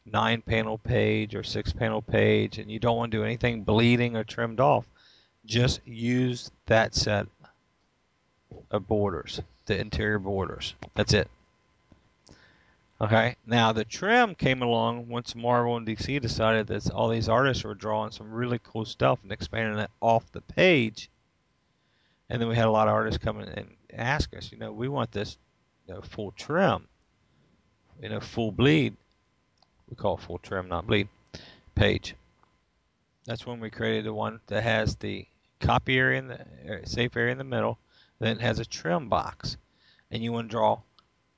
nine 0.05 0.43
panel 0.43 0.77
page 0.77 1.33
or 1.33 1.41
six 1.41 1.73
panel 1.73 2.03
page, 2.03 2.59
and 2.59 2.69
you 2.69 2.77
don't 2.77 2.97
want 2.97 3.11
to 3.11 3.17
do 3.17 3.23
anything 3.23 3.63
bleeding 3.63 4.15
or 4.15 4.23
trimmed 4.23 4.59
off, 4.59 4.85
just 5.43 5.81
use 5.87 6.51
that 6.67 6.93
set 6.93 7.25
of 8.69 8.87
borders, 8.87 9.41
the 9.65 9.79
interior 9.79 10.19
borders. 10.19 10.75
That's 10.93 11.13
it. 11.13 11.27
Okay. 13.01 13.35
Now 13.45 13.71
the 13.71 13.85
trim 13.85 14.35
came 14.35 14.61
along 14.61 15.07
once 15.07 15.35
Marvel 15.35 15.77
and 15.77 15.87
DC 15.87 16.21
decided 16.21 16.67
that 16.67 16.91
all 16.91 17.09
these 17.09 17.29
artists 17.29 17.63
were 17.63 17.75
drawing 17.75 18.11
some 18.11 18.31
really 18.31 18.59
cool 18.63 18.85
stuff 18.85 19.19
and 19.23 19.31
expanding 19.31 19.79
it 19.79 19.91
off 20.01 20.31
the 20.31 20.41
page. 20.41 21.09
And 22.29 22.41
then 22.41 22.49
we 22.49 22.55
had 22.55 22.65
a 22.65 22.71
lot 22.71 22.87
of 22.87 22.93
artists 22.93 23.23
come 23.23 23.39
in 23.39 23.49
and 23.49 23.69
ask 23.93 24.35
us, 24.35 24.51
you 24.51 24.57
know, 24.57 24.71
we 24.71 24.87
want 24.87 25.11
this 25.11 25.37
you 25.87 25.93
know, 25.93 26.01
full 26.01 26.31
trim, 26.31 26.87
you 28.01 28.09
know, 28.09 28.19
full 28.19 28.51
bleed. 28.51 28.95
We 29.89 29.95
call 29.95 30.17
it 30.17 30.21
full 30.21 30.37
trim, 30.37 30.67
not 30.67 30.85
bleed 30.85 31.07
page. 31.73 32.15
That's 33.25 33.47
when 33.47 33.59
we 33.59 33.69
created 33.69 34.05
the 34.05 34.13
one 34.13 34.41
that 34.47 34.63
has 34.63 34.95
the 34.95 35.25
copy 35.59 35.97
area 35.97 36.19
in 36.19 36.27
the 36.27 36.39
uh, 36.39 36.85
safe 36.85 37.15
area 37.15 37.31
in 37.31 37.37
the 37.37 37.43
middle, 37.43 37.77
then 38.19 38.37
it 38.37 38.41
has 38.41 38.59
a 38.59 38.65
trim 38.65 39.07
box, 39.07 39.57
and 40.11 40.23
you 40.23 40.31
want 40.31 40.49
to 40.49 40.51
draw. 40.51 40.79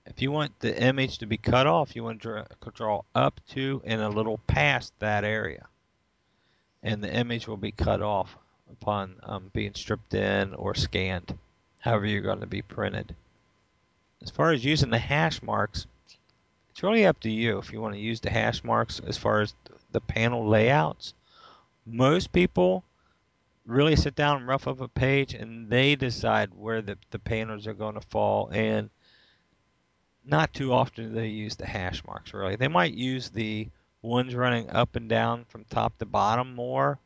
If 0.06 0.22
you 0.22 0.32
want 0.32 0.60
the 0.60 0.82
image 0.82 1.20
to 1.20 1.28
be 1.28 1.38
cut 1.38 1.68
off, 1.68 1.96
you 1.96 2.04
want 2.04 2.22
to 2.24 2.46
draw, 2.74 3.02
up 3.14 3.40
to 3.50 3.82
and 3.86 4.02
a 4.02 4.10
little 4.10 4.40
past 4.48 4.94
that 5.00 5.24
area, 5.24 5.68
and 6.82 7.04
the 7.04 7.14
image 7.14 7.48
will 7.48 7.58
be 7.58 7.72
cut 7.72 8.02
off 8.02 8.36
upon 8.72 9.18
um, 9.24 9.52
being 9.54 9.76
stripped 9.76 10.14
in 10.14 10.56
or 10.56 10.74
scanned, 10.74 11.38
however 11.80 12.08
you're 12.08 12.22
going 12.22 12.40
to 12.40 12.48
be 12.48 12.64
printed. 12.64 13.16
As 14.24 14.32
far 14.32 14.52
as 14.52 14.66
using 14.66 14.90
the 14.90 14.98
hash 14.98 15.44
marks, 15.44 15.86
it's 16.72 16.82
really 16.82 17.06
up 17.06 17.20
to 17.20 17.30
you 17.30 17.60
if 17.60 17.72
you 17.72 17.80
want 17.80 17.94
to 17.94 18.00
use 18.00 18.20
the 18.20 18.32
hash 18.32 18.64
marks 18.64 19.00
as 19.00 19.18
far 19.18 19.42
as 19.42 19.54
the 19.92 20.02
panel 20.02 20.48
layouts. 20.48 21.14
Most 21.86 22.32
people 22.32 22.84
really 23.66 23.96
sit 23.96 24.16
down 24.16 24.38
and 24.38 24.48
rough 24.48 24.68
up 24.68 24.82
a 24.82 24.88
page 24.88 25.34
and 25.36 25.70
they 25.70 25.96
decide 25.96 26.54
where 26.56 26.82
the, 26.82 26.98
the 27.12 27.20
panels 27.20 27.68
are 27.68 27.74
going 27.74 27.96
to 27.96 28.02
fall 28.02 28.50
and 28.52 28.90
not 30.26 30.54
too 30.54 30.74
often 30.74 31.10
do 31.10 31.14
they 31.14 31.28
use 31.28 31.56
the 31.56 31.66
hash 31.66 32.04
marks 32.06 32.34
really. 32.34 32.56
They 32.56 32.68
might 32.68 32.94
use 32.94 33.30
the 33.30 33.68
ones 34.02 34.36
running 34.36 34.70
up 34.70 34.96
and 34.96 35.08
down 35.10 35.46
from 35.46 35.66
top 35.66 35.98
to 36.00 36.06
bottom 36.06 36.56
more 36.56 37.00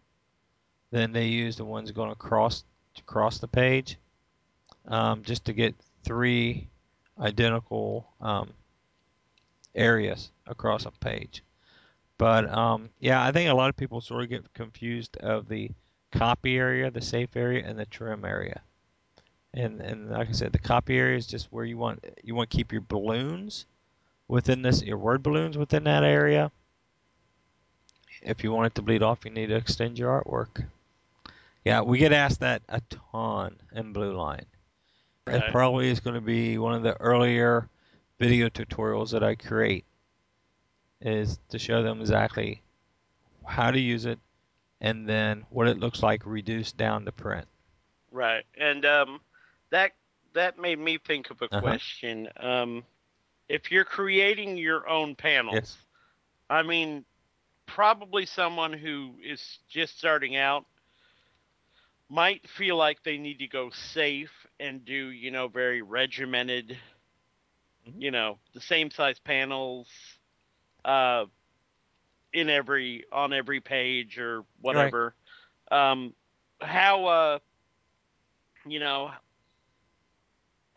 than 0.91 1.11
they 1.11 1.27
use 1.27 1.57
the 1.57 1.65
ones 1.65 1.91
going 1.91 2.11
across 2.11 2.63
across 2.97 3.39
the 3.39 3.47
page 3.47 3.97
um, 4.87 5.23
just 5.23 5.45
to 5.45 5.53
get 5.53 5.75
three 6.03 6.67
identical 7.19 8.07
um, 8.21 8.49
areas 9.73 10.31
across 10.47 10.85
a 10.85 10.91
page. 10.91 11.43
But 12.17 12.49
um, 12.49 12.89
yeah, 12.99 13.23
I 13.23 13.31
think 13.31 13.49
a 13.49 13.53
lot 13.53 13.69
of 13.69 13.75
people 13.75 13.99
sort 14.01 14.23
of 14.23 14.29
get 14.29 14.53
confused 14.53 15.17
of 15.17 15.49
the 15.49 15.71
copy 16.11 16.57
area, 16.57 16.89
the 16.89 17.01
safe 17.01 17.35
area, 17.35 17.65
and 17.65 17.77
the 17.77 17.85
trim 17.85 18.23
area. 18.23 18.61
And 19.55 19.81
and 19.81 20.11
like 20.11 20.29
I 20.29 20.33
said, 20.33 20.51
the 20.51 20.59
copy 20.59 20.97
area 20.97 21.17
is 21.17 21.25
just 21.25 21.51
where 21.51 21.65
you 21.65 21.77
want 21.77 22.05
you 22.23 22.35
want 22.35 22.51
to 22.51 22.57
keep 22.57 22.71
your 22.71 22.81
balloons 22.81 23.65
within 24.27 24.61
this, 24.61 24.83
your 24.83 24.97
word 24.97 25.23
balloons 25.23 25.57
within 25.57 25.85
that 25.85 26.03
area. 26.03 26.51
If 28.21 28.43
you 28.43 28.51
want 28.51 28.67
it 28.67 28.75
to 28.75 28.81
bleed 28.81 29.03
off, 29.03 29.23
you 29.23 29.31
need 29.31 29.47
to 29.47 29.55
extend 29.55 29.97
your 29.97 30.21
artwork. 30.21 30.65
Yeah, 31.63 31.81
we 31.81 31.97
get 31.97 32.11
asked 32.11 32.41
that 32.41 32.61
a 32.69 32.81
ton 33.11 33.55
in 33.73 33.93
Blue 33.93 34.13
Line. 34.13 34.45
It 35.27 35.51
probably 35.51 35.89
is 35.89 35.99
going 35.99 36.13
to 36.13 36.21
be 36.21 36.59
one 36.59 36.75
of 36.75 36.83
the 36.83 36.99
earlier 37.01 37.67
video 38.19 38.49
tutorials 38.49 39.11
that 39.11 39.23
I 39.23 39.33
create 39.33 39.85
is 41.01 41.39
to 41.49 41.57
show 41.57 41.81
them 41.81 41.99
exactly 41.99 42.61
how 43.45 43.71
to 43.71 43.79
use 43.79 44.05
it 44.05 44.19
and 44.81 45.09
then 45.09 45.45
what 45.49 45.67
it 45.67 45.79
looks 45.79 46.03
like 46.03 46.25
reduced 46.25 46.77
down 46.77 47.05
to 47.05 47.11
print. 47.11 47.47
Right, 48.11 48.43
and 48.57 48.85
um, 48.85 49.19
that 49.75 49.93
that 50.33 50.57
made 50.59 50.79
me 50.79 50.97
think 50.97 51.31
of 51.31 51.41
a 51.41 51.49
Uh-huh. 51.51 51.77
question. 51.77 52.29
Um, 52.37 52.85
if 53.49 53.71
you're 53.71 53.85
creating 53.85 54.57
your 54.57 54.87
own 54.89 55.15
panels, 55.15 55.65
Yes. 55.65 55.87
I 56.49 56.63
mean, 56.63 57.05
probably 57.67 58.25
someone 58.25 58.73
who 58.73 59.15
is 59.23 59.59
just 59.69 59.97
starting 59.97 60.35
out 60.37 60.65
might 62.09 62.47
feel 62.49 62.77
like 62.77 63.03
they 63.03 63.17
need 63.17 63.39
to 63.39 63.47
go 63.47 63.69
safe 63.71 64.47
and 64.59 64.85
do, 64.85 65.09
you 65.09 65.31
know, 65.31 65.47
very 65.47 65.81
regimented, 65.81 66.77
Mhm. 67.85 67.99
you 67.99 68.11
know, 68.11 68.39
the 68.53 68.61
same 68.61 68.91
size 68.91 69.19
panels, 69.19 69.89
uh, 70.85 71.25
in 72.33 72.49
every 72.49 73.05
on 73.11 73.33
every 73.33 73.61
page 73.61 74.19
or 74.19 74.45
whatever. 74.61 75.15
Um, 75.71 76.15
how, 76.61 77.05
uh, 77.05 77.39
you 78.65 78.79
know, 78.79 79.11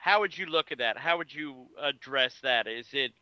how 0.08 0.20
would 0.20 0.38
you 0.38 0.46
look 0.46 0.72
at 0.72 0.78
that? 0.78 0.96
How 0.96 1.18
would 1.18 1.34
you 1.34 1.66
address 1.78 2.40
that? 2.42 2.66
Is 2.66 2.88
it 2.94 3.12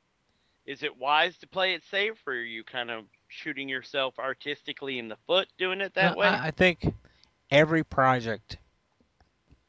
is 0.66 0.84
it 0.84 0.96
wise 0.96 1.36
to 1.38 1.48
play 1.48 1.74
it 1.74 1.82
safe, 1.84 2.14
or 2.26 2.34
are 2.34 2.36
you 2.36 2.62
kind 2.62 2.90
of 2.92 3.04
shooting 3.28 3.68
yourself 3.68 4.18
artistically 4.20 4.98
in 4.98 5.08
the 5.08 5.16
foot 5.26 5.48
doing 5.58 5.80
it 5.80 5.94
that 5.94 6.14
No, 6.14 6.16
way? 6.16 6.28
I, 6.28 6.46
I 6.46 6.50
think 6.52 6.94
every 7.50 7.82
project, 7.82 8.58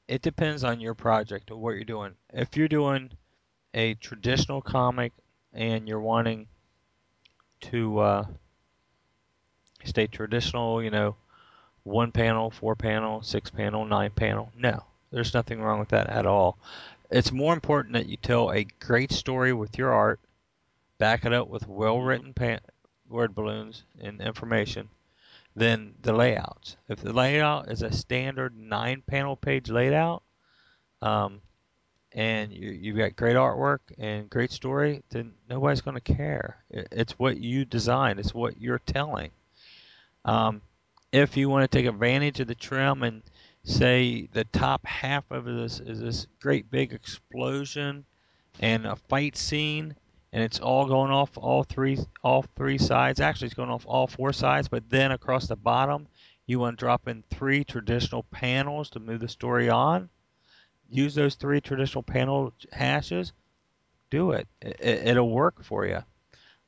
it 0.08 0.22
depends 0.22 0.64
on 0.64 0.80
your 0.80 0.94
project 0.94 1.50
or 1.50 1.58
what 1.58 1.72
you're 1.76 1.84
doing. 1.84 2.14
If 2.34 2.56
you're 2.56 2.68
doing 2.68 3.12
a 3.74 3.96
traditional 3.96 4.62
comic 4.62 5.14
and 5.54 5.88
you're 5.88 6.00
wanting 6.00 6.48
to 7.62 8.00
uh, 8.00 8.26
stay 9.84 10.08
traditional, 10.08 10.84
you 10.84 10.92
know, 10.92 11.16
one 11.84 12.12
panel, 12.12 12.52
four 12.52 12.76
panel, 12.76 13.22
six 13.24 13.50
panel, 13.50 13.86
nine 13.86 14.12
panel, 14.12 14.52
no, 14.56 14.84
there's 15.12 15.34
nothing 15.34 15.62
wrong 15.62 15.80
with 15.80 15.90
that 15.90 16.08
at 16.10 16.26
all. 16.26 16.58
It's 17.10 17.32
more 17.32 17.54
important 17.54 17.94
that 17.94 18.08
you 18.08 18.18
tell 18.18 18.52
a 18.52 18.66
great 18.80 19.12
story 19.12 19.54
with 19.54 19.78
your 19.78 19.94
art, 19.94 20.20
back 20.98 21.26
it 21.26 21.34
up 21.34 21.48
with 21.48 21.68
well 21.68 22.02
written 22.02 22.34
pan- 22.34 22.60
word 23.10 23.34
balloons 23.34 23.84
and 24.02 24.22
information 24.22 24.90
than 25.56 25.96
the 26.02 26.14
layouts. 26.14 26.76
If 26.90 27.00
the 27.00 27.14
layout 27.14 27.72
is 27.72 27.82
a 27.82 27.92
standard 27.92 28.58
nine 28.58 29.04
panel 29.08 29.36
page 29.36 29.70
layout, 29.70 30.22
um, 31.02 31.42
and 32.12 32.52
you, 32.52 32.72
you've 32.72 32.98
got 32.98 33.16
great 33.16 33.36
artwork 33.36 33.80
and 33.98 34.30
great 34.30 34.52
story, 34.52 35.04
then 35.10 35.34
nobody's 35.50 35.82
going 35.82 35.96
to 35.96 36.02
care. 36.02 36.58
It, 36.70 36.88
it's 36.92 37.20
what 37.20 37.38
you 37.38 37.64
design, 37.64 38.20
it's 38.20 38.34
what 38.34 38.62
you're 38.62 38.80
telling. 38.80 39.32
Um, 40.26 40.62
if 41.12 41.38
you 41.38 41.50
want 41.50 41.70
to 41.70 41.78
take 41.78 41.86
advantage 41.86 42.40
of 42.40 42.48
the 42.48 42.56
trim 42.56 43.04
and 43.04 43.24
say 43.68 44.28
the 44.32 44.46
top 44.46 44.86
half 44.86 45.30
of 45.30 45.46
this 45.46 45.80
is 45.80 46.00
this 46.00 46.28
great 46.40 46.72
big 46.72 46.94
explosion 46.94 48.06
and 48.60 48.86
a 48.86 48.96
fight 48.96 49.36
scene 49.36 49.96
and 50.34 50.44
it's 50.44 50.60
all 50.60 50.86
going 50.86 51.12
off 51.12 51.38
all 51.38 51.64
three 51.64 51.98
all 52.24 52.46
three 52.56 52.78
sides. 52.78 53.20
Actually 53.20 53.48
it's 53.48 53.56
going 53.56 53.70
off 53.70 53.86
all 53.86 54.08
four 54.08 54.32
sides 54.32 54.68
but 54.68 54.90
then 54.90 55.12
across 55.12 55.48
the 55.48 55.56
bottom 55.56 56.08
you 56.46 56.60
want 56.60 56.78
to 56.78 56.84
drop 56.86 57.08
in 57.08 57.24
three 57.30 57.64
traditional 57.64 58.24
panels 58.24 58.90
to 58.90 59.00
move 59.00 59.20
the 59.20 59.28
story 59.28 59.70
on. 59.70 60.10
Use 60.90 61.14
those 61.14 61.36
three 61.36 61.60
traditional 61.60 62.04
panel 62.04 62.54
hashes. 62.72 63.34
Do 64.10 64.32
it, 64.32 64.48
it 64.62 64.80
it'll 64.82 65.30
work 65.30 65.62
for 65.64 65.86
you 65.86 66.02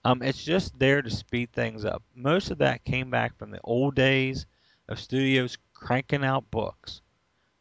um, 0.06 0.22
it's 0.22 0.44
just 0.44 0.78
there 0.80 1.02
to 1.02 1.10
speed 1.10 1.52
things 1.52 1.86
up. 1.86 2.04
Most 2.16 2.52
of 2.52 2.60
that 2.60 2.84
came 2.86 3.10
back 3.10 3.38
from 3.38 3.52
the 3.52 3.60
old 3.64 3.96
days 3.96 4.46
of 4.88 5.00
studios 5.00 5.58
cranking 5.80 6.24
out 6.24 6.50
books, 6.52 7.02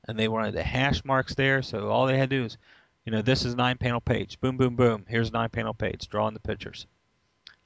and 0.06 0.18
they 0.18 0.28
wanted 0.28 0.54
the 0.54 0.62
hash 0.62 1.04
marks 1.04 1.34
there. 1.34 1.62
So 1.62 1.88
all 1.88 2.06
they 2.06 2.18
had 2.18 2.30
to 2.30 2.38
do 2.38 2.44
is, 2.44 2.56
you 3.04 3.12
know, 3.12 3.22
this 3.22 3.44
is 3.44 3.54
nine 3.54 3.78
panel 3.78 4.00
page. 4.00 4.40
Boom, 4.40 4.56
boom, 4.56 4.76
boom. 4.76 5.04
Here's 5.08 5.32
nine 5.32 5.48
panel 5.48 5.74
page. 5.74 6.08
Drawing 6.08 6.34
the 6.34 6.40
pictures. 6.40 6.86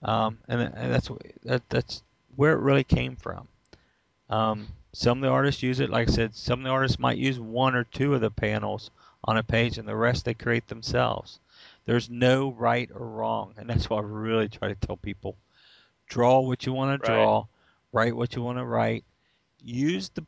Um, 0.03 0.39
and, 0.49 0.61
and 0.61 0.93
that's 0.93 1.11
that, 1.45 1.69
that's 1.69 2.03
where 2.37 2.53
it 2.53 2.61
really 2.61 2.85
came 2.85 3.17
from. 3.17 3.49
Um, 4.29 4.69
some 4.93 5.19
of 5.19 5.23
the 5.23 5.29
artists 5.29 5.63
use 5.63 5.81
it, 5.81 5.91
like 5.91 6.09
I 6.09 6.13
said, 6.13 6.35
some 6.35 6.61
of 6.61 6.65
the 6.65 6.71
artists 6.71 6.99
might 6.99 7.19
use 7.19 7.39
one 7.41 7.75
or 7.75 7.85
two 7.85 8.15
of 8.15 8.21
the 8.21 8.31
panels 8.31 8.91
on 9.25 9.37
a 9.37 9.43
page, 9.43 9.79
and 9.79 9.87
the 9.87 9.97
rest 9.97 10.25
they 10.25 10.35
create 10.35 10.69
themselves. 10.69 11.39
There's 11.85 12.11
no 12.11 12.51
right 12.53 12.91
or 12.95 13.07
wrong, 13.07 13.55
and 13.57 13.69
that's 13.69 13.89
why 13.89 13.99
I 13.99 14.03
really 14.03 14.49
try 14.49 14.69
to 14.69 14.75
tell 14.75 14.97
people: 14.97 15.37
draw 16.07 16.41
what 16.41 16.67
you 16.67 16.73
want 16.73 17.01
to 17.01 17.07
Right. 17.07 17.07
draw, 17.07 17.47
write 17.93 18.17
what 18.17 18.35
you 18.35 18.43
want 18.43 18.59
to 18.59 18.65
write, 18.65 19.05
use 19.63 20.09
the 20.11 20.25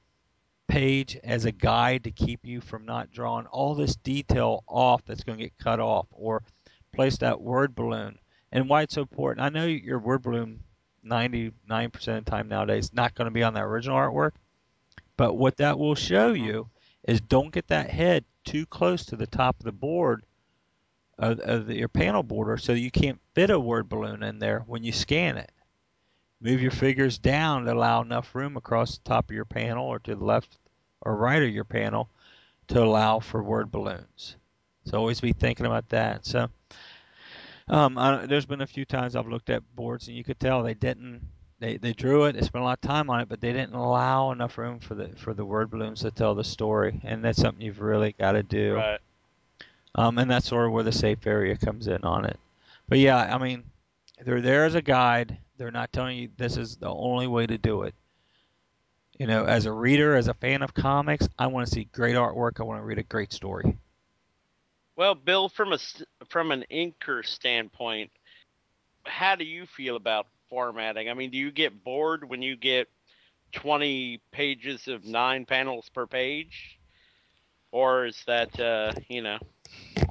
page 0.67 1.19
as 1.23 1.45
a 1.45 1.53
guide 1.53 2.05
to 2.05 2.11
keep 2.11 2.41
you 2.45 2.61
from 2.61 2.85
not 2.85 3.11
drawing 3.11 3.47
all 3.47 3.75
this 3.75 3.97
detail 3.97 4.65
off 4.67 5.05
that's 5.05 5.25
going 5.25 5.39
to 5.39 5.45
get 5.45 5.59
cut 5.59 5.81
off, 5.81 6.07
or 6.11 6.43
place 6.93 7.19
that 7.19 7.41
word 7.41 7.75
balloon. 7.75 8.19
And 8.53 8.69
why 8.69 8.83
it's 8.83 8.95
so 8.95 9.03
important, 9.03 9.45
I 9.45 9.49
know 9.49 9.67
your 9.67 9.99
word 9.99 10.23
balloon 10.23 10.61
99% 11.05 11.53
of 11.93 12.25
the 12.25 12.31
time 12.31 12.49
nowadays 12.49 12.93
not 12.93 13.15
going 13.15 13.27
to 13.27 13.31
be 13.31 13.43
on 13.43 13.55
that 13.55 13.65
original 13.65 13.97
artwork, 13.97 14.33
but 15.17 15.35
what 15.35 15.57
that 15.59 15.79
will 15.79 15.95
show 15.95 16.33
you 16.33 16.69
is 17.07 17.21
don't 17.21 17.53
get 17.53 17.69
that 17.69 17.91
head 17.91 18.25
too 18.45 18.67
close 18.67 19.05
to 19.07 19.17
the 19.17 19.27
top 19.27 19.57
of 19.59 19.65
the 19.65 19.73
board 19.73 20.25
of, 21.19 21.39
of 21.41 21.71
your 21.71 21.89
panel 21.89 22.23
border 22.23 22.57
so 22.57 22.73
you 22.73 22.91
can't 22.91 23.21
fit 23.35 23.51
a 23.51 23.59
word 23.59 23.89
balloon 23.89 24.23
in 24.23 24.39
there 24.39 24.61
when 24.67 24.83
you 24.83 24.93
scan 24.93 25.37
it. 25.37 25.51
Move 26.45 26.61
your 26.61 26.71
figures 26.71 27.17
down 27.17 27.65
to 27.65 27.73
allow 27.73 28.03
enough 28.03 28.35
room 28.35 28.59
across 28.59 28.99
the 28.99 29.05
top 29.05 29.31
of 29.31 29.35
your 29.35 29.47
panel 29.47 29.87
or 29.87 29.99
to 29.99 30.15
the 30.15 30.25
left 30.25 30.59
or 31.01 31.17
right 31.17 31.43
of 31.43 31.49
your 31.49 31.65
panel 31.65 32.11
to 32.69 32.83
allow 32.83 33.19
for 33.19 33.43
word 33.43 33.73
balloons. 33.73 34.37
So 34.85 34.99
always 34.99 35.23
be 35.23 35.33
thinking 35.33 35.65
about 35.65 35.89
that. 35.89 36.27
So 36.27 36.51
um, 37.69 37.97
I, 37.97 38.27
there's 38.27 38.45
been 38.45 38.61
a 38.61 38.67
few 38.67 38.85
times 38.85 39.17
I've 39.17 39.27
looked 39.27 39.49
at 39.49 39.63
boards 39.75 40.07
and 40.07 40.17
you 40.17 40.23
could 40.23 40.39
tell 40.39 40.63
they 40.63 40.75
didn't. 40.75 41.23
They, 41.61 41.79
they 41.79 41.95
drew 41.95 42.25
it. 42.25 42.35
They 42.35 42.43
spent 42.43 42.61
a 42.61 42.67
lot 42.67 42.79
of 42.83 42.87
time 42.87 43.09
on 43.09 43.21
it, 43.21 43.29
but 43.31 43.41
they 43.41 43.53
didn't 43.53 43.75
allow 43.75 44.33
enough 44.33 44.59
room 44.59 44.81
for 44.81 44.95
the 44.95 45.09
for 45.17 45.33
the 45.33 45.47
word 45.47 45.71
balloons 45.71 46.01
to 46.01 46.11
tell 46.11 46.35
the 46.35 46.45
story, 46.45 47.01
and 47.05 47.25
that's 47.25 47.41
something 47.41 47.65
you've 47.65 47.81
really 47.81 48.13
got 48.19 48.33
to 48.33 48.43
do. 48.43 48.75
Right. 48.75 49.01
Um, 49.95 50.19
and 50.19 50.31
that's 50.31 50.49
sort 50.49 50.67
of 50.67 50.73
where 50.73 50.83
the 50.83 50.93
safe 50.93 51.27
area 51.27 51.57
comes 51.57 51.87
in 51.87 52.03
on 52.03 52.27
it. 52.27 52.39
But 52.87 52.99
yeah, 52.99 53.35
I 53.35 53.39
mean, 53.39 53.63
they're 54.23 54.43
there 54.43 54.67
as 54.67 54.75
a 54.75 54.83
guide. 54.83 55.39
They're 55.57 55.71
not 55.71 55.93
telling 55.93 56.19
you 56.19 56.29
this 56.37 56.57
is 56.57 56.77
the 56.77 56.89
only 56.89 57.27
way 57.27 57.47
to 57.47 57.59
do 57.59 57.83
it. 57.83 57.95
You 59.19 59.27
know, 59.29 59.45
as 59.45 59.67
a 59.67 59.73
reader, 59.73 60.17
as 60.17 60.27
a 60.27 60.35
fan 60.35 60.63
of 60.63 60.75
comics, 60.75 61.29
I 61.39 61.47
want 61.47 61.69
to 61.69 61.73
see 61.73 61.85
great 61.93 62.17
artwork. 62.17 62.59
I 62.59 62.65
want 62.65 62.81
to 62.81 62.85
read 62.85 62.99
a 62.99 63.05
great 63.05 63.33
story. 63.33 63.77
Well, 64.97 65.15
Bill, 65.15 65.49
from 65.49 65.73
a 65.73 65.79
from 66.29 66.51
an 66.51 66.65
inker 66.71 67.25
standpoint, 67.25 68.11
how 69.05 69.37
do 69.37 69.45
you 69.45 69.67
feel 69.67 69.97
about 69.97 70.27
formatting? 70.51 71.09
I 71.09 71.15
mean, 71.15 71.31
do 71.31 71.39
you 71.39 71.53
get 71.53 71.85
bored 71.85 72.29
when 72.29 72.43
you 72.43 72.57
get 72.57 72.89
20 73.53 74.21
pages 74.33 74.89
of 74.89 75.05
nine 75.05 75.45
panels 75.45 75.89
per 75.93 76.07
page? 76.07 76.79
Or 77.71 78.07
is 78.07 78.23
that, 78.27 78.59
uh, 78.61 78.93
you 79.09 79.21
know, 79.21 79.39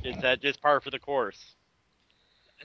is 0.03 0.17
that 0.21 0.41
just 0.41 0.61
par 0.61 0.81
for 0.81 0.91
the 0.91 0.99
course? 0.99 1.55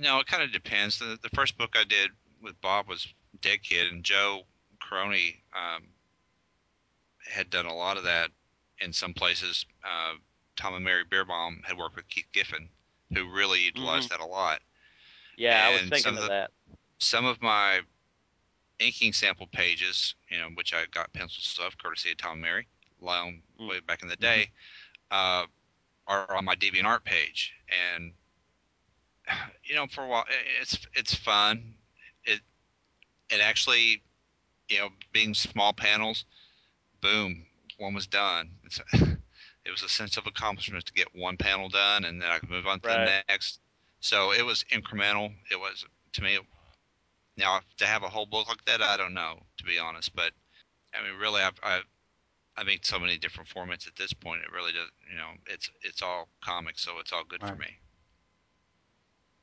No, 0.00 0.18
it 0.18 0.26
kind 0.26 0.42
of 0.42 0.52
depends. 0.52 0.98
The, 0.98 1.18
the 1.22 1.28
first 1.30 1.56
book 1.56 1.76
I 1.76 1.84
did 1.84 2.10
with 2.42 2.60
Bob 2.60 2.88
was 2.88 3.06
Dead 3.40 3.62
Kid, 3.62 3.92
and 3.92 4.04
Joe 4.04 4.42
Crony 4.80 5.42
um, 5.54 5.84
had 7.26 7.50
done 7.50 7.66
a 7.66 7.74
lot 7.74 7.96
of 7.96 8.04
that 8.04 8.30
in 8.80 8.92
some 8.92 9.12
places. 9.14 9.66
Uh, 9.84 10.14
Tom 10.56 10.74
and 10.74 10.84
Mary 10.84 11.04
Bierbaum 11.04 11.64
had 11.64 11.76
worked 11.76 11.96
with 11.96 12.08
Keith 12.08 12.26
Giffen, 12.32 12.68
who 13.14 13.30
really 13.30 13.60
utilized 13.60 14.10
that 14.10 14.20
a 14.20 14.26
lot. 14.26 14.60
Yeah, 15.36 15.66
I 15.68 15.72
was 15.72 15.88
thinking 15.88 16.16
of 16.16 16.22
the- 16.22 16.28
that. 16.28 16.50
Some 16.98 17.24
of 17.24 17.40
my 17.40 17.82
inking 18.80 19.12
sample 19.12 19.46
pages, 19.46 20.14
you 20.28 20.38
know, 20.38 20.48
which 20.54 20.74
I 20.74 20.86
got 20.86 21.12
pencil 21.12 21.42
stuff 21.42 21.76
courtesy 21.78 22.10
of 22.12 22.16
Tom 22.16 22.32
and 22.32 22.42
Mary, 22.42 22.66
long 23.00 23.42
Mm. 23.60 23.68
way 23.68 23.80
back 23.80 24.02
in 24.02 24.08
the 24.08 24.16
day, 24.16 24.50
uh, 25.10 25.46
are 26.08 26.34
on 26.34 26.44
my 26.44 26.56
DeviantArt 26.56 27.04
page, 27.04 27.54
and 27.68 28.14
you 29.64 29.74
know, 29.74 29.86
for 29.86 30.04
a 30.04 30.08
while, 30.08 30.24
it's 30.60 30.78
it's 30.94 31.14
fun. 31.14 31.74
It 33.30 33.40
actually, 33.40 34.02
you 34.68 34.78
know, 34.78 34.90
being 35.12 35.34
small 35.34 35.72
panels, 35.72 36.24
boom, 37.00 37.46
one 37.78 37.94
was 37.94 38.06
done. 38.06 38.50
It's, 38.64 38.80
it 38.92 39.70
was 39.70 39.82
a 39.82 39.88
sense 39.88 40.16
of 40.16 40.26
accomplishment 40.26 40.86
to 40.86 40.92
get 40.92 41.14
one 41.14 41.36
panel 41.36 41.68
done, 41.68 42.04
and 42.04 42.20
then 42.22 42.30
I 42.30 42.38
could 42.38 42.50
move 42.50 42.66
on 42.66 42.80
to 42.80 42.88
Right. 42.88 43.04
the 43.04 43.24
next. 43.28 43.60
So 44.00 44.32
it 44.32 44.44
was 44.44 44.64
incremental. 44.72 45.34
It 45.50 45.58
was 45.60 45.84
to 46.14 46.22
me. 46.22 46.38
Now 47.36 47.62
to 47.78 47.86
have 47.86 48.02
a 48.02 48.08
whole 48.10 48.26
book 48.26 48.48
like 48.48 48.64
that, 48.66 48.82
I 48.82 48.96
don't 48.96 49.14
know 49.14 49.46
to 49.58 49.64
be 49.64 49.78
honest, 49.78 50.14
but 50.14 50.32
I 50.94 51.02
mean, 51.02 51.18
really, 51.18 51.42
I've, 51.42 51.58
I've 51.62 51.84
I 52.56 52.64
make 52.64 52.84
so 52.86 52.98
many 52.98 53.18
different 53.18 53.48
formats 53.48 53.86
at 53.86 53.96
this 53.96 54.12
point. 54.12 54.42
It 54.42 54.52
really 54.52 54.72
does, 54.72 54.90
you 55.10 55.16
know, 55.16 55.32
it's 55.46 55.70
it's 55.82 56.02
all 56.02 56.28
comics, 56.42 56.82
so 56.82 56.98
it's 56.98 57.12
all 57.12 57.24
good 57.24 57.44
for 57.44 57.56
me. 57.56 57.78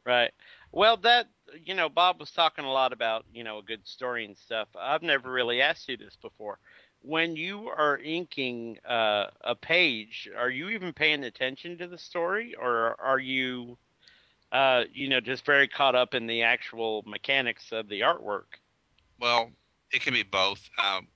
Right. 0.05 0.33
Well, 0.71 0.97
that 0.97 1.29
you 1.63 1.73
know, 1.75 1.89
Bob 1.89 2.19
was 2.19 2.31
talking 2.31 2.65
a 2.65 2.71
lot 2.71 2.93
about 2.93 3.25
you 3.33 3.43
know 3.43 3.59
a 3.59 3.63
good 3.63 3.87
story 3.87 4.25
and 4.25 4.37
stuff. 4.37 4.67
I've 4.79 5.03
never 5.03 5.31
really 5.31 5.61
asked 5.61 5.87
you 5.89 5.97
this 5.97 6.15
before. 6.21 6.59
when 7.01 7.35
you 7.35 7.67
are 7.69 7.99
inking 7.99 8.79
uh, 8.87 9.27
a 9.41 9.55
page, 9.55 10.27
are 10.35 10.49
you 10.49 10.69
even 10.69 10.91
paying 10.93 11.23
attention 11.23 11.77
to 11.77 11.87
the 11.87 11.97
story, 11.97 12.55
or 12.55 12.99
are 12.99 13.19
you, 13.19 13.77
uh, 14.51 14.83
you 14.91 15.07
know, 15.07 15.19
just 15.21 15.45
very 15.45 15.67
caught 15.67 15.95
up 15.95 16.15
in 16.15 16.25
the 16.27 16.41
actual 16.43 17.03
mechanics 17.05 17.71
of 17.71 17.87
the 17.89 18.01
artwork? 18.01 18.59
Well, 19.19 19.51
it 19.91 20.01
can 20.01 20.13
be 20.13 20.23
both. 20.23 20.67
Um, 20.83 21.07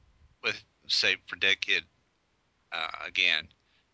with 0.44 0.64
say 0.88 1.18
for 1.28 1.36
Dead 1.38 1.60
Kid, 1.62 1.84
uh, 2.72 2.88
again, 3.08 3.48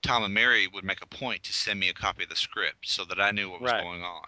Tom 0.03 0.23
and 0.23 0.33
Mary 0.33 0.67
would 0.67 0.83
make 0.83 1.01
a 1.01 1.07
point 1.07 1.43
to 1.43 1.53
send 1.53 1.79
me 1.79 1.89
a 1.89 1.93
copy 1.93 2.23
of 2.23 2.29
the 2.29 2.35
script 2.35 2.87
so 2.87 3.05
that 3.05 3.19
I 3.21 3.31
knew 3.31 3.49
what 3.49 3.61
was 3.61 3.71
Right. 3.71 3.81
going 3.81 4.03
on, 4.03 4.27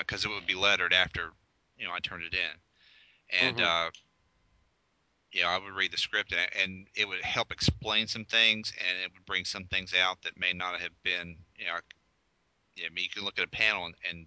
because 0.00 0.24
it 0.24 0.28
would 0.28 0.46
be 0.46 0.54
lettered 0.54 0.92
after 0.92 1.32
you 1.76 1.86
know 1.86 1.92
I 1.92 2.00
turned 2.00 2.24
it 2.24 2.34
in, 2.34 2.58
and 3.46 3.60
Mhm. 3.60 3.62
uh, 3.62 3.90
you 5.32 5.42
know 5.42 5.48
I 5.48 5.58
would 5.58 5.72
read 5.74 5.92
the 5.92 5.96
script 5.98 6.32
and, 6.32 6.48
and 6.62 6.86
it 6.94 7.08
would 7.08 7.22
help 7.22 7.50
explain 7.52 8.06
some 8.06 8.24
things 8.24 8.72
and 8.78 8.98
it 9.04 9.12
would 9.12 9.24
bring 9.26 9.44
some 9.44 9.64
things 9.64 9.94
out 9.94 10.22
that 10.22 10.38
may 10.38 10.52
not 10.52 10.80
have 10.80 10.92
been 11.02 11.36
you 11.56 11.66
know. 11.66 11.78
Yeah, 12.76 12.86
I 12.86 12.90
mean, 12.90 13.04
you 13.04 13.10
can 13.10 13.24
look 13.24 13.38
at 13.38 13.44
a 13.44 13.48
panel 13.50 13.86
and, 13.86 13.94
and 14.08 14.26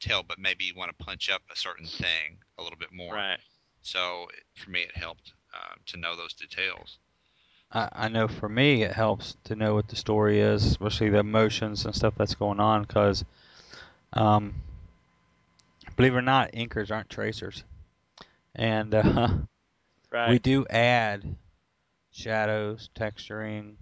tell, 0.00 0.22
but 0.22 0.38
maybe 0.38 0.64
you 0.64 0.74
want 0.74 0.96
to 0.96 1.04
punch 1.04 1.28
up 1.30 1.42
a 1.52 1.56
certain 1.56 1.86
thing 1.86 2.38
a 2.58 2.62
little 2.62 2.78
bit 2.78 2.92
more. 2.92 3.14
Right. 3.14 3.40
So 3.82 4.28
it- 4.36 4.44
for 4.60 4.70
me, 4.70 4.80
it 4.82 4.96
helped 4.96 5.32
uh, 5.54 5.74
to 5.86 5.96
know 5.96 6.16
those 6.16 6.34
details. 6.34 6.98
I, 7.72 7.88
I 7.92 8.08
know 8.08 8.28
for 8.28 8.48
me 8.48 8.82
it 8.82 8.92
helps 8.92 9.36
to 9.44 9.54
know 9.56 9.74
what 9.74 9.88
the 9.88 9.96
story 9.96 10.40
is, 10.40 10.64
especially 10.64 11.10
the 11.10 11.18
emotions 11.18 11.84
and 11.84 11.94
stuff 11.94 12.14
that's 12.16 12.34
going 12.34 12.60
on, 12.60 12.82
because 12.82 13.24
um, 14.12 14.54
believe 15.96 16.14
it 16.14 16.18
or 16.18 16.22
not, 16.22 16.52
inkers 16.52 16.90
aren't 16.90 17.10
tracers, 17.10 17.64
and 18.54 18.94
uh, 18.94 19.28
Right. 20.12 20.28
we 20.28 20.38
do 20.38 20.66
add 20.68 21.36
shadows, 22.12 22.90
texturing. 22.94 23.76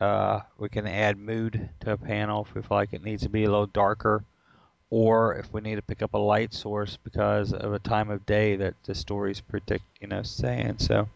Uh, 0.00 0.40
we 0.58 0.68
can 0.68 0.86
add 0.86 1.18
mood 1.18 1.70
to 1.80 1.92
a 1.92 1.96
panel 1.96 2.44
if 2.48 2.54
we 2.54 2.62
feel 2.62 2.76
like 2.78 2.92
it 2.92 3.02
needs 3.04 3.22
to 3.22 3.28
be 3.28 3.44
a 3.44 3.50
little 3.50 3.66
darker, 3.66 4.24
or 4.90 5.34
if 5.36 5.52
we 5.52 5.60
need 5.60 5.76
to 5.76 5.82
pick 5.82 6.02
up 6.02 6.14
a 6.14 6.18
light 6.18 6.52
source 6.54 6.96
because 7.02 7.52
of 7.52 7.72
a 7.72 7.78
time 7.78 8.10
of 8.10 8.26
day 8.26 8.56
that 8.56 8.74
the 8.84 8.94
story's 8.94 9.40
predict, 9.40 9.84
you 10.00 10.06
know, 10.08 10.22
saying. 10.22 10.78
So 10.78 11.08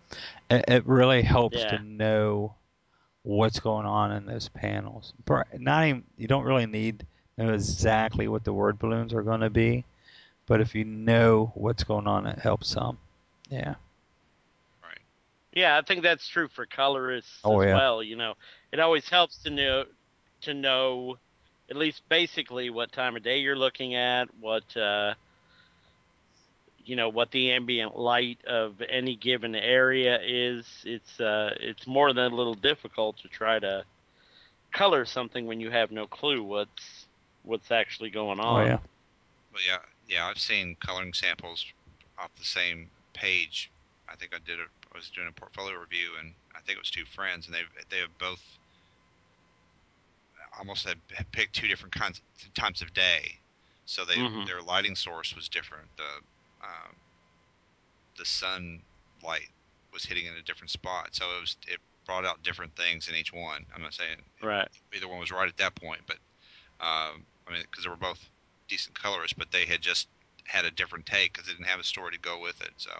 it, 0.50 0.64
it 0.68 0.86
really 0.86 1.22
helps 1.22 1.64
Yeah. 1.64 1.66
to 1.66 1.78
know 1.78 2.54
what's 3.22 3.60
going 3.60 3.86
on 3.86 4.12
in 4.12 4.26
those 4.26 4.48
panels. 4.48 5.12
Not 5.58 5.84
even 5.86 6.04
you 6.16 6.26
don't 6.28 6.44
really 6.44 6.66
need 6.66 7.00
to 7.38 7.44
know 7.46 7.52
exactly 7.54 8.28
what 8.28 8.44
the 8.44 8.52
word 8.52 8.78
balloons 8.78 9.14
are 9.14 9.22
going 9.22 9.40
to 9.40 9.50
be, 9.50 9.84
but 10.46 10.60
if 10.60 10.74
you 10.74 10.84
know 10.84 11.52
what's 11.54 11.84
going 11.84 12.06
on, 12.06 12.26
it 12.26 12.38
helps 12.38 12.68
some. 12.68 12.98
Yeah. 13.50 13.74
Right. 14.82 14.98
Yeah, 15.52 15.78
I 15.78 15.82
think 15.82 16.02
that's 16.02 16.26
true 16.28 16.48
for 16.48 16.66
colorists 16.66 17.40
Oh, 17.44 17.60
as 17.60 17.66
yeah. 17.68 17.74
well. 17.74 18.02
You 18.02 18.16
know, 18.16 18.34
it 18.72 18.80
always 18.80 19.08
helps 19.08 19.42
to 19.44 19.50
know 19.50 19.84
to 20.42 20.54
know 20.54 21.18
at 21.70 21.76
least 21.76 22.02
basically 22.08 22.68
what 22.70 22.92
time 22.92 23.16
of 23.16 23.22
day 23.22 23.38
you're 23.38 23.56
looking 23.56 23.94
at, 23.94 24.28
what 24.40 24.76
uh, 24.76 25.14
you 26.84 26.96
know, 26.96 27.08
what 27.08 27.30
the 27.30 27.52
ambient 27.52 27.96
light 27.96 28.38
of 28.46 28.82
any 28.88 29.16
given 29.16 29.54
area 29.54 30.18
is. 30.22 30.66
It's 30.84 31.18
uh, 31.20 31.54
it's 31.60 31.86
more 31.86 32.12
than 32.12 32.32
a 32.32 32.34
little 32.34 32.54
difficult 32.54 33.16
to 33.18 33.28
try 33.28 33.58
to 33.58 33.84
color 34.72 35.04
something 35.04 35.46
when 35.46 35.60
you 35.60 35.70
have 35.70 35.90
no 35.90 36.06
clue 36.06 36.42
what's 36.42 37.06
what's 37.44 37.70
actually 37.70 38.10
going 38.10 38.40
on. 38.40 38.60
Oh 38.60 38.60
on. 38.62 38.66
yeah. 38.66 38.78
But 39.52 39.60
yeah, 39.66 39.78
yeah, 40.06 40.26
I've 40.26 40.38
seen 40.38 40.76
coloring 40.84 41.12
samples 41.12 41.64
off 42.18 42.30
the 42.36 42.44
same 42.44 42.90
page. 43.14 43.72
I 44.08 44.16
think 44.16 44.34
I 44.34 44.38
did 44.44 44.60
a, 44.60 44.64
I 44.92 44.96
was 44.96 45.10
doing 45.10 45.28
a 45.28 45.32
portfolio 45.32 45.78
review, 45.78 46.10
and 46.18 46.34
I 46.54 46.60
think 46.60 46.76
it 46.76 46.80
was 46.82 46.90
two 46.90 47.06
friends, 47.06 47.46
and 47.46 47.54
they 47.54 47.62
they 47.90 47.98
have 47.98 48.16
both 48.18 48.42
almost 50.58 50.86
had, 50.86 51.00
had 51.12 51.30
picked 51.32 51.54
two 51.54 51.68
different 51.68 51.94
kinds 51.94 52.20
times 52.54 52.82
of 52.82 52.92
day, 52.94 53.40
so 53.84 54.04
they 54.04 54.16
Mhm. 54.16 54.46
their 54.46 54.62
lighting 54.62 54.94
source 54.96 55.34
was 55.34 55.48
different. 55.48 55.90
The 55.96 56.22
um, 56.60 56.96
the 58.16 58.24
sunlight 58.24 59.50
was 59.92 60.04
hitting 60.04 60.26
in 60.26 60.34
a 60.34 60.42
different 60.42 60.70
spot, 60.70 61.14
so 61.14 61.36
it 61.36 61.40
was 61.40 61.56
it 61.66 61.80
brought 62.06 62.24
out 62.24 62.42
different 62.42 62.76
things 62.76 63.08
in 63.08 63.14
each 63.14 63.32
one. 63.32 63.66
I'm 63.74 63.82
not 63.82 63.94
saying 63.94 64.24
Right. 64.42 64.68
either 64.92 65.08
one 65.08 65.18
was 65.18 65.30
right 65.32 65.48
at 65.48 65.56
that 65.56 65.74
point, 65.76 66.02
but 66.06 66.18
um, 66.80 67.26
I 67.46 67.52
mean, 67.52 67.62
because 67.62 67.84
they 67.84 67.90
were 67.90 67.96
both 67.96 68.30
decent 68.68 68.98
colorists, 69.00 69.34
but 69.36 69.50
they 69.50 69.64
had 69.66 69.80
just 69.82 70.08
had 70.46 70.64
a 70.64 70.70
different 70.70 71.06
take 71.06 71.32
because 71.32 71.46
they 71.46 71.52
didn't 71.54 71.66
have 71.68 71.80
a 71.80 71.84
story 71.84 72.12
to 72.12 72.18
go 72.20 72.40
with 72.40 72.60
it. 72.60 72.72
So 72.76 72.90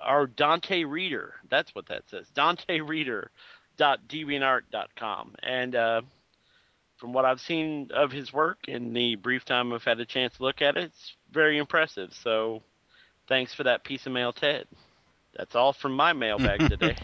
our 0.00 0.26
Dante 0.26 0.84
Reader. 0.84 1.34
That's 1.48 1.74
what 1.74 1.86
that 1.86 2.08
says. 2.10 2.28
Dante 2.34 2.80
Reader 2.80 3.30
Reader.deviantart.com. 3.78 5.34
And 5.42 5.74
uh, 5.74 6.02
from 6.96 7.12
what 7.12 7.24
I've 7.24 7.40
seen 7.40 7.90
of 7.94 8.12
his 8.12 8.32
work 8.32 8.68
in 8.68 8.92
the 8.92 9.16
brief 9.16 9.44
time 9.44 9.72
I've 9.72 9.84
had 9.84 10.00
a 10.00 10.06
chance 10.06 10.36
to 10.36 10.42
look 10.42 10.62
at 10.62 10.76
it, 10.76 10.84
it's 10.84 11.14
very 11.30 11.58
impressive. 11.58 12.12
So 12.14 12.62
thanks 13.28 13.54
for 13.54 13.64
that 13.64 13.84
piece 13.84 14.06
of 14.06 14.12
mail, 14.12 14.32
Ted. 14.32 14.66
That's 15.36 15.54
all 15.54 15.72
from 15.72 15.92
my 15.92 16.12
mailbag 16.12 16.60
today. 16.68 16.96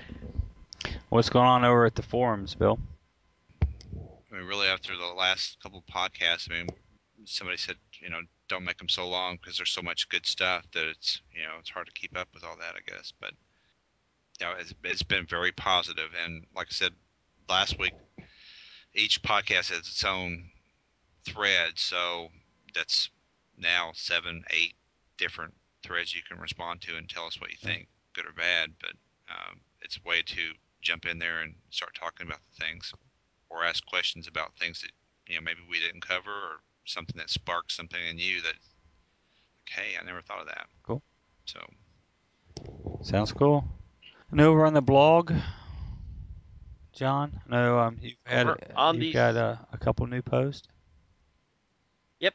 What's 1.11 1.28
going 1.28 1.46
on 1.46 1.64
over 1.64 1.84
at 1.84 1.94
the 1.94 2.03
forums, 2.03 2.55
Bill? 2.55 2.78
I 3.62 4.34
mean, 4.34 4.46
really, 4.46 4.66
after 4.66 4.96
the 4.96 5.12
last 5.14 5.59
couple 5.62 5.84
of 5.86 5.94
podcasts, 5.94 6.50
I 6.50 6.55
mean, 6.55 6.68
somebody 7.24 7.58
said, 7.58 7.76
you 8.00 8.10
know, 8.10 8.20
don't 8.48 8.64
make 8.64 8.78
them 8.78 8.88
so 8.88 9.08
long 9.08 9.36
because 9.40 9.56
there's 9.56 9.70
so 9.70 9.82
much 9.82 10.08
good 10.08 10.26
stuff 10.26 10.64
that 10.72 10.86
it's, 10.86 11.20
you 11.34 11.42
know, 11.42 11.54
it's 11.58 11.70
hard 11.70 11.86
to 11.86 11.92
keep 11.92 12.16
up 12.16 12.28
with 12.34 12.44
all 12.44 12.56
that, 12.58 12.74
I 12.74 12.90
guess. 12.90 13.12
But, 13.20 13.32
you 14.40 14.46
know, 14.46 14.52
it's, 14.58 14.74
it's 14.84 15.02
been 15.02 15.26
very 15.26 15.52
positive. 15.52 16.10
And 16.24 16.44
like 16.54 16.68
I 16.70 16.72
said 16.72 16.92
last 17.48 17.78
week, 17.78 17.94
each 18.94 19.22
podcast 19.22 19.70
has 19.70 19.80
its 19.80 20.04
own 20.04 20.44
thread. 21.24 21.72
So 21.76 22.28
that's 22.74 23.10
now 23.56 23.90
seven, 23.94 24.44
eight 24.50 24.74
different 25.18 25.54
threads 25.82 26.14
you 26.14 26.22
can 26.28 26.38
respond 26.40 26.80
to 26.82 26.96
and 26.96 27.08
tell 27.08 27.26
us 27.26 27.40
what 27.40 27.50
you 27.50 27.56
think, 27.60 27.88
good 28.14 28.26
or 28.26 28.32
bad. 28.32 28.70
But 28.80 28.92
um, 29.30 29.60
it's 29.80 29.98
a 29.98 30.08
way 30.08 30.22
to 30.22 30.52
jump 30.80 31.06
in 31.06 31.18
there 31.18 31.40
and 31.40 31.54
start 31.70 31.94
talking 31.94 32.26
about 32.26 32.40
the 32.50 32.64
things 32.64 32.92
or 33.48 33.64
ask 33.64 33.84
questions 33.86 34.26
about 34.26 34.56
things 34.58 34.80
that 34.80 34.90
you 35.26 35.36
know 35.36 35.42
maybe 35.42 35.60
we 35.70 35.78
didn't 35.78 36.06
cover 36.06 36.30
or 36.30 36.56
something 36.85 37.16
that 37.16 37.30
sparks 37.30 37.76
something 37.76 38.01
in 38.11 38.18
you 38.18 38.41
that 38.43 38.49
like, 38.55 38.57
hey 39.70 39.97
i 40.01 40.05
never 40.05 40.20
thought 40.22 40.41
of 40.41 40.47
that 40.47 40.66
Cool. 40.83 41.03
so 41.45 41.61
Sounds 43.03 43.33
cool. 43.33 43.64
And 44.30 44.41
over 44.41 44.64
on 44.64 44.74
the 44.74 44.80
blog, 44.83 45.33
John? 46.93 47.41
No, 47.49 47.78
um, 47.78 47.99
you've 48.01 48.14
had 48.24 48.47
on 48.76 48.95
you've 48.95 49.03
these- 49.03 49.12
got 49.14 49.37
uh, 49.37 49.57
a 49.72 49.78
couple 49.78 50.07
new 50.07 50.22
posts. 50.22 50.68
Yep, 52.20 52.35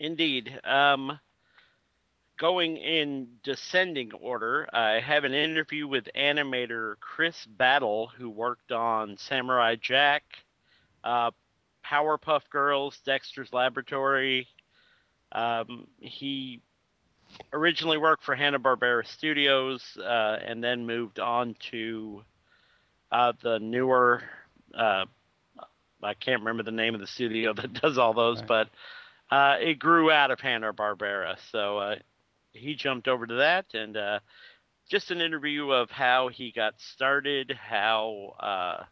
indeed. 0.00 0.58
Um, 0.64 1.20
going 2.36 2.76
in 2.78 3.28
descending 3.44 4.12
order, 4.14 4.68
I 4.72 4.98
have 5.00 5.24
an 5.24 5.34
interview 5.34 5.86
with 5.86 6.08
animator 6.16 6.94
Chris 7.00 7.46
Battle, 7.46 8.08
who 8.08 8.28
worked 8.30 8.72
on 8.72 9.16
Samurai 9.18 9.76
Jack, 9.80 10.24
uh, 11.04 11.30
Powerpuff 11.88 12.42
Girls, 12.50 12.98
Dexter's 13.04 13.52
Laboratory. 13.52 14.46
Um, 15.32 15.86
he 16.00 16.60
originally 17.52 17.98
worked 17.98 18.24
for 18.24 18.34
Hanna 18.34 18.58
Barbera 18.58 19.06
Studios, 19.06 19.82
uh, 19.98 20.38
and 20.44 20.62
then 20.62 20.86
moved 20.86 21.18
on 21.18 21.54
to 21.70 22.22
uh, 23.12 23.32
the 23.42 23.58
newer. 23.58 24.22
Uh, 24.74 25.04
I 26.02 26.14
can't 26.14 26.40
remember 26.40 26.62
the 26.62 26.70
name 26.70 26.94
of 26.94 27.00
the 27.00 27.06
studio 27.06 27.52
that 27.56 27.72
does 27.74 27.98
all 27.98 28.14
those, 28.14 28.38
Right. 28.40 28.48
but 28.48 28.68
uh, 29.30 29.56
it 29.60 29.78
grew 29.78 30.10
out 30.10 30.30
of 30.30 30.40
Hanna 30.40 30.72
Barbera, 30.72 31.36
so 31.52 31.78
uh, 31.78 31.96
he 32.52 32.74
jumped 32.74 33.08
over 33.08 33.26
to 33.26 33.34
that, 33.34 33.66
and 33.74 33.96
uh, 33.96 34.18
just 34.88 35.10
an 35.10 35.20
interview 35.20 35.70
of 35.70 35.90
how 35.90 36.28
he 36.28 36.50
got 36.50 36.74
started, 36.80 37.52
how 37.52 38.34
uh, 38.40 38.84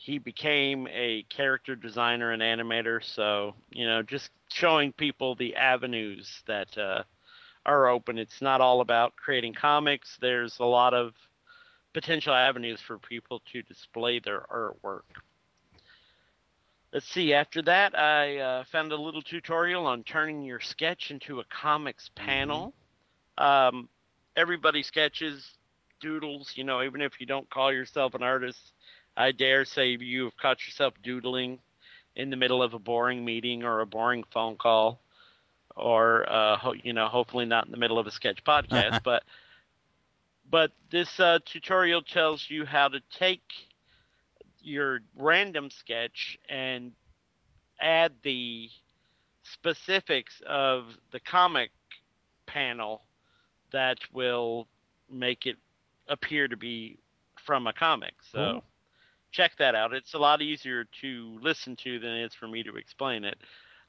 he 0.00 0.16
became 0.16 0.88
a 0.90 1.24
character 1.28 1.76
designer 1.76 2.32
and 2.32 2.40
animator. 2.40 3.04
So 3.04 3.54
you 3.70 3.86
know, 3.86 4.02
just 4.02 4.30
showing 4.48 4.92
people 4.92 5.34
the 5.34 5.56
avenues 5.56 6.42
that 6.46 6.76
uh, 6.78 7.02
are 7.66 7.88
open. 7.88 8.16
It's 8.16 8.40
not 8.40 8.62
all 8.62 8.80
about 8.80 9.14
creating 9.16 9.52
comics. 9.52 10.16
There's 10.18 10.58
a 10.58 10.64
lot 10.64 10.94
of 10.94 11.12
potential 11.92 12.32
avenues 12.32 12.80
for 12.80 12.98
people 12.98 13.42
to 13.52 13.60
display 13.62 14.20
their 14.20 14.40
artwork. 14.50 15.02
Let's 16.94 17.06
see. 17.06 17.34
After 17.34 17.60
that, 17.62 17.96
I 17.96 18.38
uh, 18.38 18.64
found 18.72 18.92
a 18.92 18.96
little 18.96 19.22
tutorial 19.22 19.86
on 19.86 20.02
turning 20.02 20.42
your 20.42 20.60
sketch 20.60 21.10
into 21.10 21.40
a 21.40 21.44
comics 21.44 22.10
panel. 22.16 22.72
Um, 23.36 23.90
everybody 24.34 24.82
sketches, 24.82 25.46
doodles. 26.00 26.52
You 26.56 26.64
know, 26.64 26.82
even 26.82 27.02
if 27.02 27.20
you 27.20 27.26
don't 27.26 27.48
call 27.50 27.70
yourself 27.70 28.14
an 28.14 28.22
artist, 28.22 28.72
I 29.20 29.32
dare 29.32 29.64
say 29.64 29.96
you 30.00 30.24
have 30.24 30.36
caught 30.36 30.66
yourself 30.66 30.94
doodling 31.02 31.58
in 32.16 32.30
the 32.30 32.36
middle 32.36 32.62
of 32.62 32.74
a 32.74 32.78
boring 32.78 33.24
meeting 33.24 33.64
or 33.64 33.80
a 33.80 33.86
boring 33.86 34.24
phone 34.32 34.56
call, 34.56 35.00
or 35.76 36.30
uh, 36.30 36.56
ho- 36.56 36.74
you 36.82 36.92
know, 36.92 37.08
hopefully 37.08 37.44
not 37.46 37.66
in 37.66 37.72
the 37.72 37.78
middle 37.78 37.98
of 37.98 38.06
a 38.06 38.10
sketch 38.10 38.42
podcast. 38.44 39.00
but 39.04 39.24
but 40.50 40.72
this 40.90 41.20
uh, 41.20 41.38
tutorial 41.44 42.02
tells 42.02 42.50
you 42.50 42.64
how 42.64 42.88
to 42.88 43.00
take 43.10 43.42
your 44.60 45.00
random 45.16 45.70
sketch 45.70 46.38
and 46.48 46.92
add 47.80 48.12
the 48.22 48.68
specifics 49.42 50.40
of 50.46 50.84
the 51.12 51.20
comic 51.20 51.70
panel 52.46 53.02
that 53.72 53.98
will 54.12 54.66
make 55.10 55.46
it 55.46 55.56
appear 56.08 56.48
to 56.48 56.56
be 56.56 56.98
from 57.44 57.66
a 57.66 57.72
comic. 57.72 58.14
So 58.32 58.38
Cool. 58.38 58.64
Check 59.30 59.52
that 59.58 59.74
out. 59.74 59.92
It's 59.92 60.14
a 60.14 60.18
lot 60.18 60.42
easier 60.42 60.84
to 61.00 61.38
listen 61.40 61.76
to 61.76 61.98
than 61.98 62.10
it 62.10 62.26
is 62.26 62.34
for 62.34 62.48
me 62.48 62.62
to 62.62 62.76
explain 62.76 63.24
it. 63.24 63.38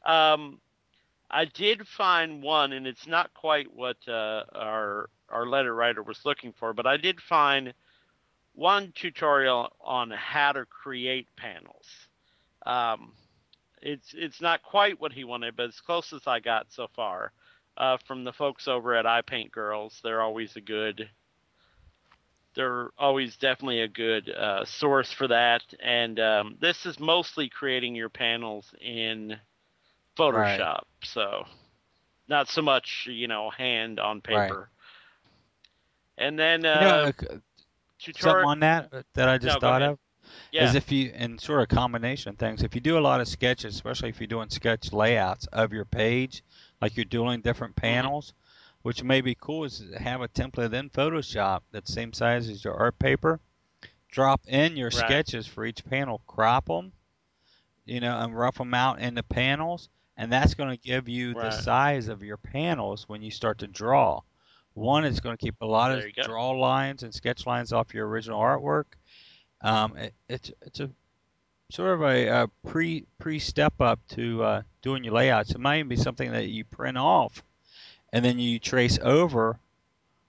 Um, 0.06 0.60
I 1.30 1.46
did 1.46 1.88
find 1.88 2.44
one, 2.44 2.74
and 2.74 2.86
it's 2.86 3.08
not 3.08 3.34
quite 3.34 3.74
what 3.74 3.98
uh, 4.08 4.44
our 4.54 5.10
our 5.30 5.46
letter 5.46 5.74
writer 5.74 6.04
was 6.04 6.20
looking 6.26 6.54
for, 6.60 6.74
but 6.74 6.86
I 6.86 6.98
did 6.98 7.22
find 7.22 7.74
one 8.54 8.92
tutorial 8.94 9.72
on 9.80 10.12
how 10.12 10.52
to 10.52 10.66
create 10.66 11.28
panels. 11.38 11.86
Um, 12.66 13.14
it's 13.82 14.14
it's 14.16 14.42
not 14.42 14.62
quite 14.62 15.00
what 15.00 15.14
he 15.14 15.24
wanted, 15.24 15.56
but 15.56 15.70
as 15.70 15.80
close 15.80 16.14
as 16.14 16.28
I 16.28 16.40
got 16.40 16.68
so 16.70 16.88
far 16.96 17.32
uh, 17.78 17.98
from 18.06 18.24
the 18.24 18.34
folks 18.34 18.68
over 18.68 18.94
at 18.94 19.06
I 19.06 19.22
Paint 19.22 19.52
Girls. 19.52 20.00
They're 20.04 20.22
always 20.22 20.56
a 20.56 20.62
good. 20.62 21.10
They're 22.56 22.90
always 22.98 23.38
definitely 23.38 23.82
a 23.82 23.88
good 23.88 24.30
uh, 24.30 24.66
source 24.66 25.12
for 25.12 25.28
that, 25.28 25.62
and 25.82 26.20
um, 26.20 26.58
this 26.60 26.86
is 26.86 27.00
mostly 27.00 27.50
creating 27.50 27.96
your 27.96 28.10
panels 28.10 28.74
in 28.82 29.38
Photoshop, 30.18 30.84
so 31.04 31.46
not 32.28 32.50
so 32.50 32.62
much 32.62 33.08
you 33.10 33.28
know 33.28 33.50
hand 33.50 34.00
on 34.00 34.22
paper. 34.22 34.70
And 36.18 36.38
then 36.40 36.66
you 36.72 36.80
uh, 36.80 36.80
know, 36.80 37.14
uh, 37.30 37.38
something 38.18 38.44
tutorial. 38.44 38.48
on 38.48 38.60
that 38.60 38.90
uh, 38.94 39.02
that 39.16 39.30
I 39.30 39.38
just 39.38 39.60
No, 39.62 39.62
thought 39.62 39.82
of 39.82 40.00
Yeah, 40.52 40.74
is 40.74 40.76
if 40.76 40.92
you 40.92 41.12
and 41.16 41.40
sort 41.40 41.62
of 41.62 41.70
combination 41.70 42.36
things. 42.36 42.64
If 42.64 42.76
you 42.76 42.82
do 42.82 42.98
a 42.98 43.02
lot 43.02 43.22
of 43.22 43.28
sketches, 43.28 43.76
especially 43.76 44.10
if 44.10 44.20
you're 44.20 44.28
doing 44.28 44.50
sketch 44.50 44.92
layouts 44.94 45.48
of 45.48 45.74
your 45.74 45.86
page, 45.86 46.44
like 46.82 46.96
you're 46.98 47.06
doing 47.06 47.42
different 47.42 47.76
Mm-hmm. 47.88 48.10
Which 48.84 49.04
may 49.04 49.22
be 49.22 49.36
cool 49.36 49.64
is 49.66 49.84
have 49.98 50.22
a 50.22 50.28
template 50.28 50.74
in 50.74 50.90
Photoshop 50.90 51.62
that's 51.72 51.90
the 51.90 51.94
same 51.94 52.14
size 52.14 52.50
as 52.50 52.64
your 52.64 52.76
art 52.76 52.98
paper. 53.00 53.40
Drop 54.10 54.42
in 54.48 54.76
your 54.78 54.92
Right. 54.92 54.98
sketches 54.98 55.48
for 55.48 55.66
each 55.66 55.84
panel, 55.86 56.22
crop 56.28 56.66
them, 56.66 56.94
you 57.86 58.00
know, 58.00 58.18
and 58.20 58.38
rough 58.38 58.58
them 58.58 58.74
out 58.74 59.00
into 59.00 59.24
panels, 59.24 59.90
and 60.18 60.32
that's 60.32 60.54
going 60.54 60.70
to 60.70 60.78
give 60.78 61.08
you 61.10 61.34
the 61.34 61.52
size 61.52 62.08
of 62.08 62.24
your 62.24 62.38
panels 62.38 63.08
when 63.08 63.22
you 63.22 63.32
start 63.32 63.60
to 63.60 63.68
draw. 63.68 64.22
One 64.74 65.06
is 65.06 65.20
going 65.20 65.38
to 65.38 65.44
keep 65.44 65.56
a 65.62 65.66
lot 65.66 65.92
There 65.92 66.08
of 66.08 66.14
draw 66.26 66.52
lines 66.52 67.04
and 67.04 67.14
sketch 67.14 67.46
lines 67.46 67.74
off 67.74 67.94
your 67.94 68.08
original 68.08 68.40
artwork. 68.40 68.86
Um, 69.62 69.96
it, 69.98 70.14
it's 70.30 70.52
it's 70.62 70.80
a 70.80 70.90
sort 71.72 71.94
of 71.94 72.02
a, 72.04 72.30
uh 72.30 72.48
pre 72.68 73.06
pre 73.20 73.40
step 73.40 73.82
up 73.82 74.00
to 74.10 74.44
uh, 74.44 74.62
doing 74.82 75.04
your 75.04 75.14
layouts. 75.14 75.52
It 75.52 75.60
might 75.60 75.78
even 75.80 75.90
be 75.90 75.96
something 75.96 76.32
that 76.32 76.48
you 76.50 76.64
print 76.66 76.98
off, 76.98 77.44
and 78.14 78.24
then 78.24 78.40
you 78.40 78.60
trace 78.60 79.00
over 79.02 79.58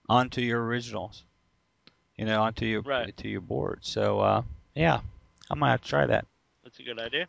onto 0.08 0.40
your 0.40 0.64
originals. 0.64 1.24
You 2.16 2.26
know, 2.26 2.42
onto 2.42 2.66
your 2.66 2.82
Right. 2.82 3.16
to 3.16 3.28
your 3.28 3.40
board. 3.40 3.80
So 3.82 4.20
uh, 4.20 4.42
yeah, 4.74 5.00
I 5.50 5.54
might 5.54 5.70
have 5.70 5.82
to 5.82 5.88
try 5.88 6.06
that. 6.06 6.26
That's 6.62 6.78
a 6.78 6.82
good 6.82 6.98
idea. 6.98 7.26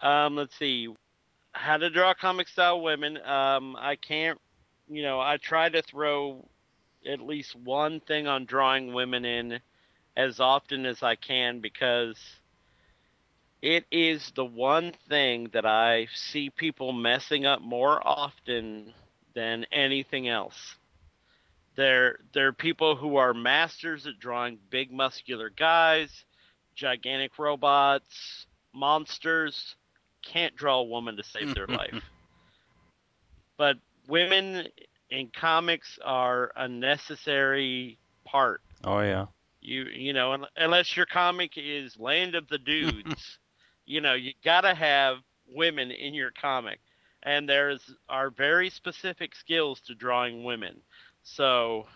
Um, 0.00 0.36
let's 0.36 0.56
see. 0.56 0.88
How 1.52 1.76
to 1.76 1.90
draw 1.90 2.14
comic 2.14 2.48
style 2.48 2.80
women. 2.80 3.18
Um, 3.24 3.76
I 3.78 3.96
can't, 3.96 4.40
you 4.88 5.02
know, 5.02 5.20
I 5.20 5.36
try 5.36 5.68
to 5.68 5.82
throw 5.82 6.44
at 7.06 7.20
least 7.20 7.54
one 7.56 8.00
thing 8.00 8.26
on 8.26 8.44
drawing 8.44 8.92
women 8.92 9.24
in 9.24 9.60
as 10.16 10.40
often 10.40 10.86
as 10.86 11.02
I 11.02 11.16
can 11.16 11.60
because 11.60 12.16
it 13.62 13.84
is 13.92 14.32
the 14.34 14.44
one 14.44 14.92
thing 15.08 15.48
that 15.52 15.64
I 15.64 16.08
see 16.12 16.50
people 16.50 16.92
messing 16.92 17.46
up 17.46 17.62
more 17.62 18.06
often 18.06 18.92
than 19.34 19.64
anything 19.72 20.28
else. 20.28 20.74
They're 21.76 22.18
they're 22.34 22.52
people 22.52 22.96
who 22.96 23.16
are 23.16 23.32
masters 23.32 24.06
at 24.06 24.18
drawing 24.18 24.58
big 24.68 24.92
muscular 24.92 25.48
guys, 25.48 26.24
gigantic 26.74 27.38
robots, 27.38 28.46
monsters, 28.74 29.76
can't 30.22 30.54
draw 30.56 30.80
a 30.80 30.84
woman 30.84 31.16
to 31.16 31.24
save 31.24 31.54
their 31.54 31.66
life. 31.66 31.94
But 33.58 33.76
women 34.08 34.66
in 35.10 35.28
comics 35.28 35.98
are 36.04 36.50
a 36.56 36.66
necessary 36.66 37.98
part. 38.24 38.60
Oh 38.82 39.00
yeah. 39.00 39.26
You 39.60 39.84
you 39.84 40.12
know, 40.12 40.46
unless 40.56 40.96
your 40.96 41.06
comic 41.06 41.52
is 41.56 41.96
Land 41.96 42.34
of 42.34 42.48
the 42.48 42.58
Dudes, 42.58 43.38
you 43.86 44.00
know, 44.00 44.14
you 44.14 44.32
gotta 44.44 44.74
have 44.74 45.18
women 45.48 45.90
in 45.90 46.14
your 46.14 46.30
comic, 46.30 46.80
and 47.22 47.48
there's 47.48 47.94
are 48.08 48.30
very 48.30 48.70
specific 48.70 49.34
skills 49.34 49.80
to 49.82 49.94
drawing 49.94 50.44
women. 50.44 50.80
So, 51.22 51.86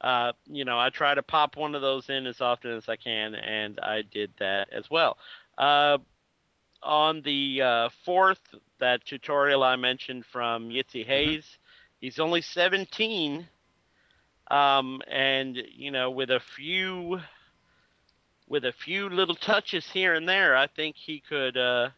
uh, 0.00 0.32
you 0.46 0.64
know, 0.64 0.78
I 0.78 0.90
try 0.90 1.14
to 1.14 1.22
pop 1.22 1.56
one 1.56 1.74
of 1.74 1.82
those 1.82 2.08
in 2.08 2.26
as 2.26 2.40
often 2.40 2.72
as 2.72 2.88
I 2.88 2.96
can, 2.96 3.34
and 3.34 3.78
I 3.80 4.02
did 4.02 4.32
that 4.38 4.72
as 4.72 4.90
well. 4.90 5.18
Uh, 5.56 5.98
on 6.82 7.22
the 7.22 7.62
uh, 7.62 7.88
fourth, 8.04 8.40
that 8.78 9.04
tutorial 9.04 9.64
I 9.64 9.76
mentioned 9.76 10.24
from 10.26 10.68
Yitzy 10.68 11.04
Hayes, 11.04 11.58
he's 12.00 12.20
only 12.20 12.40
17, 12.40 13.48
um, 14.50 15.02
and 15.08 15.56
you 15.56 15.90
know, 15.90 16.10
with 16.10 16.30
a 16.30 16.40
few, 16.40 17.20
with 18.48 18.64
a 18.64 18.72
few 18.72 19.08
little 19.08 19.34
touches 19.34 19.86
here 19.90 20.14
and 20.14 20.28
there, 20.28 20.56
I 20.56 20.66
think 20.66 20.96
he 20.96 21.20
could, 21.20 21.56
uh, 21.56 21.90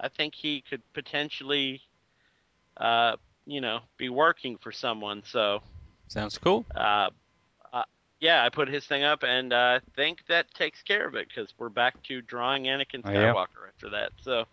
I 0.00 0.08
think 0.08 0.34
he 0.34 0.62
could 0.68 0.82
potentially, 0.92 1.80
uh, 2.76 3.16
you 3.46 3.60
know, 3.60 3.80
be 3.96 4.08
working 4.08 4.58
for 4.58 4.72
someone. 4.72 5.22
So, 5.24 5.62
Sounds 6.08 6.36
cool. 6.38 6.64
uh, 6.74 7.08
uh, 7.72 7.82
yeah, 8.20 8.44
I 8.44 8.50
put 8.50 8.68
his 8.68 8.86
thing 8.86 9.02
up, 9.04 9.22
and 9.22 9.52
I 9.52 9.80
think 9.96 10.18
that 10.28 10.52
takes 10.54 10.82
care 10.82 11.06
of 11.06 11.14
it 11.14 11.28
because 11.28 11.52
we're 11.58 11.68
back 11.70 12.02
to 12.04 12.20
drawing 12.22 12.64
Anakin 12.64 13.00
Oh, 13.04 13.10
yeah. 13.10 13.32
Skywalker 13.32 13.68
after 13.68 13.90
that. 13.90 14.12
So, 14.20 14.44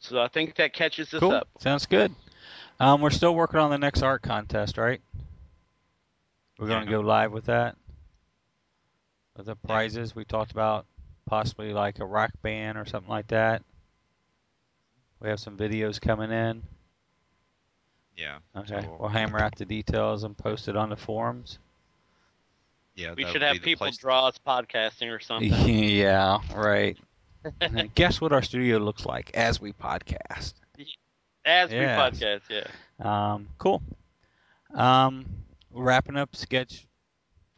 so 0.00 0.20
I 0.20 0.28
think 0.28 0.56
that 0.56 0.72
catches 0.72 1.12
us 1.14 1.20
Cool. 1.20 1.32
up. 1.32 1.48
Sounds 1.60 1.86
good. 1.86 2.14
Um, 2.80 3.00
we're 3.00 3.10
still 3.10 3.34
working 3.34 3.60
on 3.60 3.70
the 3.70 3.78
next 3.78 4.02
art 4.02 4.22
contest, 4.22 4.78
right? 4.78 5.00
We're 6.58 6.66
going 6.66 6.84
to 6.84 6.90
go 6.90 7.00
live 7.00 7.32
with 7.32 7.44
that. 7.46 7.76
The 9.44 9.56
prizes 9.56 10.14
we 10.14 10.24
talked 10.24 10.52
about, 10.52 10.86
possibly 11.26 11.72
like 11.72 11.98
a 12.00 12.04
rock 12.04 12.30
band 12.42 12.78
or 12.78 12.84
something 12.84 13.10
like 13.10 13.28
that. 13.28 13.62
We 15.20 15.28
have 15.28 15.40
some 15.40 15.56
videos 15.56 16.00
coming 16.00 16.30
in. 16.30 16.62
Yeah. 18.16 18.38
Okay, 18.56 18.80
So- 18.82 18.96
we'll 19.00 19.08
hammer 19.08 19.38
out 19.38 19.56
the 19.56 19.64
details 19.64 20.24
and 20.24 20.36
post 20.36 20.68
it 20.68 20.76
on 20.76 20.90
the 20.90 20.96
forums. 20.96 21.58
Yeah. 22.94 23.14
We 23.16 23.24
should 23.24 23.42
have 23.42 23.60
people 23.62 23.86
place 23.86 23.96
draw 23.96 24.26
us 24.26 24.38
podcasting 24.46 25.10
or 25.14 25.20
something. 25.20 25.50
yeah, 25.66 26.38
right. 26.54 26.98
Guess 27.94 28.20
what 28.20 28.32
our 28.32 28.42
studio 28.42 28.78
looks 28.78 29.06
like 29.06 29.30
as 29.34 29.60
we 29.60 29.72
podcast. 29.72 30.54
As 31.46 31.70
we 31.70 31.76
podcast, 31.76 32.42
yeah. 32.50 32.66
Um, 33.00 33.48
cool. 33.56 33.82
Um, 34.74 35.24
we're 35.70 35.84
wrapping 35.84 36.16
up 36.16 36.36
sketch 36.36 36.86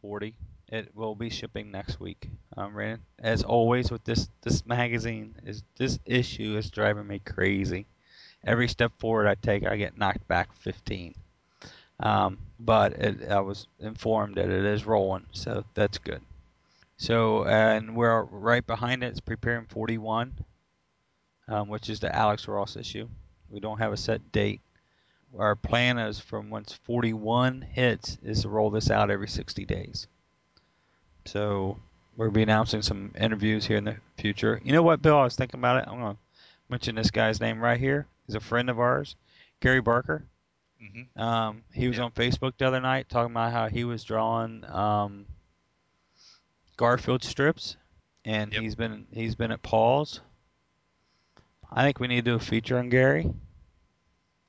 40. 0.01 0.35
It 0.73 0.89
will 0.95 1.13
be 1.13 1.29
shipping 1.29 1.69
next 1.69 1.99
week. 1.99 2.31
Um, 2.57 2.97
as 3.19 3.43
always 3.43 3.91
with 3.91 4.03
this 4.05 4.27
this 4.41 4.65
magazine 4.65 5.35
is 5.45 5.61
this 5.77 5.99
issue 6.03 6.57
is 6.57 6.71
driving 6.71 7.05
me 7.05 7.19
crazy. 7.19 7.85
Every 8.43 8.67
step 8.67 8.91
forward 8.97 9.27
I 9.27 9.35
take, 9.35 9.67
I 9.67 9.77
get 9.77 9.99
knocked 9.99 10.27
back 10.27 10.51
15. 10.53 11.13
Um, 11.99 12.39
but 12.59 12.93
it, 12.93 13.29
I 13.29 13.41
was 13.41 13.67
informed 13.79 14.37
that 14.37 14.49
it 14.49 14.65
is 14.65 14.83
rolling, 14.87 15.27
so 15.31 15.63
that's 15.75 15.99
good. 15.99 16.23
So, 16.97 17.45
and 17.45 17.95
we're 17.95 18.23
right 18.23 18.65
behind 18.65 19.03
it. 19.03 19.09
It's 19.09 19.19
preparing 19.19 19.67
41, 19.67 20.33
um, 21.49 21.67
which 21.67 21.87
is 21.87 21.99
the 21.99 22.13
Alex 22.15 22.47
Ross 22.47 22.75
issue. 22.77 23.07
We 23.47 23.59
don't 23.59 23.77
have 23.77 23.93
a 23.93 23.97
set 23.97 24.31
date 24.31 24.61
our 25.37 25.55
plan 25.55 25.97
is 25.97 26.19
from 26.19 26.49
once 26.49 26.73
41 26.83 27.61
hits 27.61 28.17
is 28.21 28.41
to 28.41 28.49
roll 28.49 28.69
this 28.69 28.91
out 28.91 29.09
every 29.09 29.27
60 29.27 29.65
days. 29.65 30.07
So 31.25 31.77
we'll 32.17 32.31
be 32.31 32.43
announcing 32.43 32.81
some 32.81 33.11
interviews 33.19 33.65
here 33.65 33.77
in 33.77 33.85
the 33.85 33.97
future. 34.17 34.61
You 34.63 34.73
know 34.73 34.83
what, 34.83 35.01
Bill? 35.01 35.17
I 35.17 35.23
was 35.23 35.35
thinking 35.35 35.59
about 35.59 35.77
it. 35.77 35.85
I'm 35.87 35.99
going 35.99 36.15
to 36.15 36.19
mention 36.69 36.95
this 36.95 37.11
guy's 37.11 37.39
name 37.39 37.59
right 37.59 37.79
here. 37.79 38.07
He's 38.27 38.35
a 38.35 38.39
friend 38.39 38.69
of 38.69 38.79
ours, 38.79 39.15
Gary 39.59 39.81
Barker. 39.81 40.25
Mhm. 40.81 41.17
Um, 41.17 41.63
he 41.73 41.87
was 41.87 41.97
Yeah. 41.97 42.03
on 42.03 42.11
Facebook 42.11 42.57
the 42.57 42.67
other 42.67 42.81
night 42.81 43.07
talking 43.09 43.31
about 43.31 43.51
how 43.53 43.69
he 43.69 43.83
was 43.85 44.03
drawing 44.03 44.65
um, 44.65 45.25
Garfield 46.77 47.23
strips, 47.23 47.77
and 48.25 48.51
Yep. 48.51 48.61
he's 48.61 48.75
been 48.75 49.07
he's 49.11 49.35
been 49.35 49.51
at 49.51 49.61
Paws. 49.61 50.19
I 51.71 51.83
think 51.83 51.99
we 51.99 52.07
need 52.07 52.25
to 52.25 52.31
do 52.31 52.35
a 52.35 52.39
feature 52.39 52.77
on 52.77 52.89
Gary. 52.89 53.23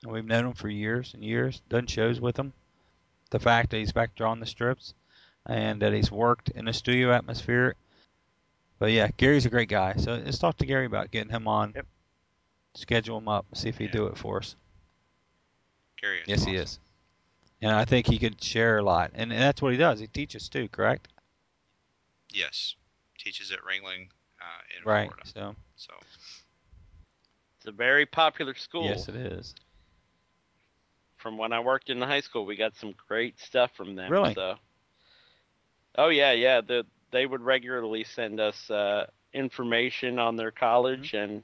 And 0.02 0.12
we've 0.12 0.24
known 0.24 0.46
him 0.46 0.52
for 0.54 0.68
years 0.68 1.14
and 1.14 1.24
years. 1.24 1.60
Done 1.70 1.86
shows 1.86 2.20
with 2.20 2.36
him. 2.38 2.52
The 3.30 3.38
fact 3.38 3.70
that 3.70 3.78
he's 3.78 3.92
back 3.92 4.14
drawing 4.14 4.40
the 4.40 4.46
strips, 4.46 4.92
and 5.46 5.82
that 5.82 5.92
he's 5.92 6.10
worked 6.10 6.50
in 6.50 6.68
a 6.68 6.72
studio 6.72 7.12
atmosphere. 7.12 7.74
But 8.78 8.92
yeah, 8.92 9.08
Gary's 9.16 9.46
a 9.46 9.50
great 9.50 9.68
guy. 9.68 9.94
So 9.96 10.14
let's 10.14 10.38
talk 10.38 10.56
to 10.58 10.66
Gary 10.66 10.86
about 10.86 11.10
getting 11.10 11.30
him 11.30 11.46
on. 11.48 11.72
Yep. 11.74 11.86
Schedule 12.74 13.18
him 13.18 13.28
up. 13.28 13.46
See 13.54 13.68
if 13.68 13.78
he'd 13.78 13.86
Yeah. 13.86 13.92
do 13.92 14.06
it 14.06 14.18
for 14.18 14.38
us. 14.38 14.56
Gary 16.00 16.20
is 16.20 16.28
Yes, 16.28 16.44
he 16.44 16.56
is. 16.56 16.78
And 17.62 17.70
I 17.70 17.84
think 17.84 18.06
he 18.06 18.18
could 18.18 18.42
share 18.42 18.78
a 18.78 18.82
lot. 18.82 19.12
And, 19.14 19.32
and 19.32 19.40
that's 19.40 19.62
what 19.62 19.72
he 19.72 19.78
does. 19.78 20.00
He 20.00 20.06
teaches 20.06 20.48
too, 20.48 20.68
correct? 20.68 21.08
Yes. 22.30 22.74
Teaches 23.18 23.52
at 23.52 23.60
Ringling 23.60 24.08
uh, 24.40 24.60
in 24.76 24.84
right. 24.84 25.08
Florida. 25.08 25.22
So 25.26 25.56
So 25.76 25.92
It's 27.58 27.66
a 27.66 27.72
very 27.72 28.06
popular 28.06 28.54
school. 28.54 28.84
yes, 28.84 29.08
it 29.08 29.16
is. 29.16 29.54
From 31.16 31.38
when 31.38 31.52
I 31.52 31.60
worked 31.60 31.88
in 31.88 32.00
the 32.00 32.06
high 32.06 32.20
school, 32.20 32.44
we 32.44 32.56
got 32.56 32.76
some 32.76 32.92
great 33.08 33.38
stuff 33.38 33.70
from 33.76 33.94
them. 33.94 34.10
Really? 34.10 34.34
So. 34.34 34.56
Oh 35.96 36.08
yeah, 36.08 36.32
yeah. 36.32 36.60
The 36.60 36.86
they 37.10 37.26
would 37.26 37.42
regularly 37.42 38.04
send 38.04 38.40
us 38.40 38.70
uh, 38.70 39.06
information 39.32 40.18
on 40.18 40.36
their 40.36 40.50
college, 40.50 41.12
Mm-hmm. 41.12 41.14
and 41.14 41.42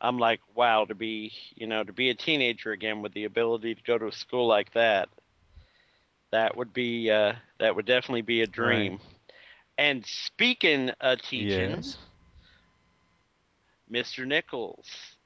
I'm 0.00 0.18
like, 0.18 0.40
wow, 0.54 0.84
to 0.84 0.94
be 0.94 1.32
you 1.54 1.66
know 1.66 1.82
to 1.84 1.92
be 1.92 2.10
a 2.10 2.14
teenager 2.14 2.72
again 2.72 3.02
with 3.02 3.12
the 3.14 3.24
ability 3.24 3.74
to 3.74 3.82
go 3.82 3.98
to 3.98 4.06
a 4.08 4.12
school 4.12 4.46
like 4.46 4.72
that, 4.72 5.08
that 6.32 6.56
would 6.56 6.72
be 6.72 7.10
uh, 7.10 7.34
that 7.58 7.74
would 7.74 7.86
definitely 7.86 8.22
be 8.22 8.42
a 8.42 8.46
dream. 8.46 9.00
And 9.78 10.04
speaking 10.06 10.90
of 11.00 11.20
teaching, 11.22 11.84
Yes. 11.86 11.98
Mr. 13.88 14.24
Nichols, 14.26 15.16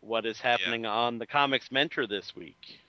what 0.00 0.26
is 0.26 0.40
happening 0.40 0.84
on 0.86 1.18
the 1.18 1.26
Comics 1.26 1.70
Mentor 1.70 2.06
this 2.06 2.34
week? 2.34 2.80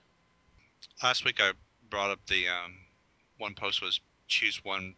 last 1.02 1.24
week 1.24 1.40
I 1.40 1.52
brought 1.88 2.10
up 2.10 2.26
the 2.26 2.48
um, 2.48 2.78
one 3.38 3.54
post 3.54 3.82
was 3.82 4.00
choose 4.28 4.64
one 4.64 4.94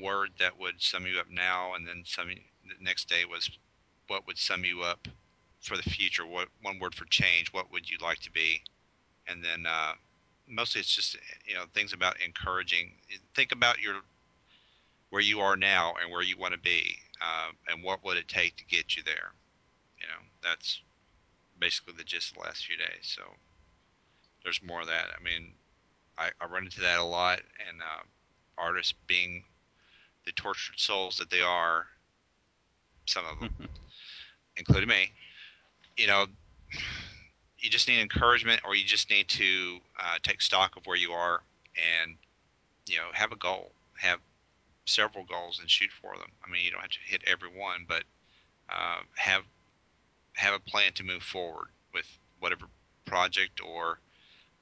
word 0.00 0.30
that 0.38 0.58
would 0.58 0.80
sum 0.80 1.06
you 1.06 1.18
up 1.18 1.30
now, 1.30 1.74
and 1.74 1.86
then 1.86 2.02
some 2.04 2.28
the 2.28 2.84
next 2.84 3.08
day 3.08 3.24
was 3.24 3.50
what 4.08 4.26
would 4.26 4.38
sum 4.38 4.64
you 4.64 4.82
up 4.82 5.06
for 5.60 5.76
the 5.76 5.82
future. 5.82 6.26
What 6.26 6.48
one 6.62 6.78
word 6.78 6.94
for 6.94 7.04
change? 7.06 7.52
What 7.52 7.70
would 7.72 7.88
you 7.88 7.98
like 8.00 8.20
to 8.20 8.30
be? 8.30 8.62
And 9.26 9.44
then 9.44 9.66
uh, 9.66 9.92
mostly 10.48 10.80
it's 10.80 10.94
just 10.94 11.16
you 11.46 11.54
know 11.54 11.64
things 11.74 11.92
about 11.92 12.20
encouraging. 12.20 12.92
Think 13.34 13.52
about 13.52 13.80
your 13.80 13.96
where 15.10 15.22
you 15.22 15.40
are 15.40 15.56
now 15.56 15.94
and 16.02 16.10
where 16.10 16.22
you 16.22 16.36
want 16.36 16.52
to 16.52 16.60
be, 16.60 16.96
uh, 17.20 17.50
and 17.68 17.82
what 17.82 18.04
would 18.04 18.16
it 18.16 18.28
take 18.28 18.56
to 18.56 18.64
get 18.64 18.96
you 18.96 19.02
there. 19.02 19.32
You 20.00 20.06
know 20.08 20.20
that's 20.42 20.80
basically 21.58 21.94
the 21.96 22.04
gist 22.04 22.30
of 22.30 22.38
the 22.38 22.44
last 22.44 22.66
few 22.66 22.76
days. 22.76 23.02
So 23.02 23.22
there's 24.44 24.62
more 24.62 24.80
of 24.80 24.86
that. 24.86 25.06
I 25.18 25.22
mean, 25.22 25.52
I, 26.16 26.30
I 26.40 26.46
run 26.46 26.64
into 26.64 26.80
that 26.80 26.98
a 26.98 27.04
lot, 27.04 27.40
and 27.68 27.80
uh, 27.80 28.02
artists 28.56 28.94
being 29.06 29.44
the 30.28 30.32
tortured 30.32 30.78
souls 30.78 31.16
that 31.16 31.30
they 31.30 31.40
are, 31.40 31.86
some 33.06 33.24
of 33.24 33.40
them, 33.40 33.68
including 34.58 34.88
me, 34.88 35.10
you 35.96 36.06
know, 36.06 36.26
you 37.58 37.70
just 37.70 37.88
need 37.88 38.00
encouragement, 38.00 38.60
or 38.66 38.74
you 38.76 38.84
just 38.84 39.08
need 39.08 39.26
to 39.28 39.78
uh, 39.98 40.18
take 40.22 40.42
stock 40.42 40.76
of 40.76 40.84
where 40.84 40.98
you 40.98 41.12
are, 41.12 41.40
and 42.02 42.14
you 42.86 42.96
know, 42.96 43.08
have 43.12 43.32
a 43.32 43.36
goal, 43.36 43.72
have 43.96 44.20
several 44.84 45.24
goals, 45.24 45.60
and 45.60 45.70
shoot 45.70 45.90
for 45.90 46.14
them. 46.18 46.30
I 46.46 46.50
mean, 46.50 46.62
you 46.62 46.70
don't 46.70 46.82
have 46.82 46.90
to 46.90 46.98
hit 47.06 47.22
every 47.26 47.48
one, 47.48 47.86
but 47.88 48.04
uh, 48.68 49.00
have 49.16 49.44
have 50.34 50.52
a 50.52 50.70
plan 50.70 50.92
to 50.92 51.04
move 51.04 51.22
forward 51.22 51.68
with 51.94 52.06
whatever 52.38 52.66
project 53.06 53.62
or 53.66 53.98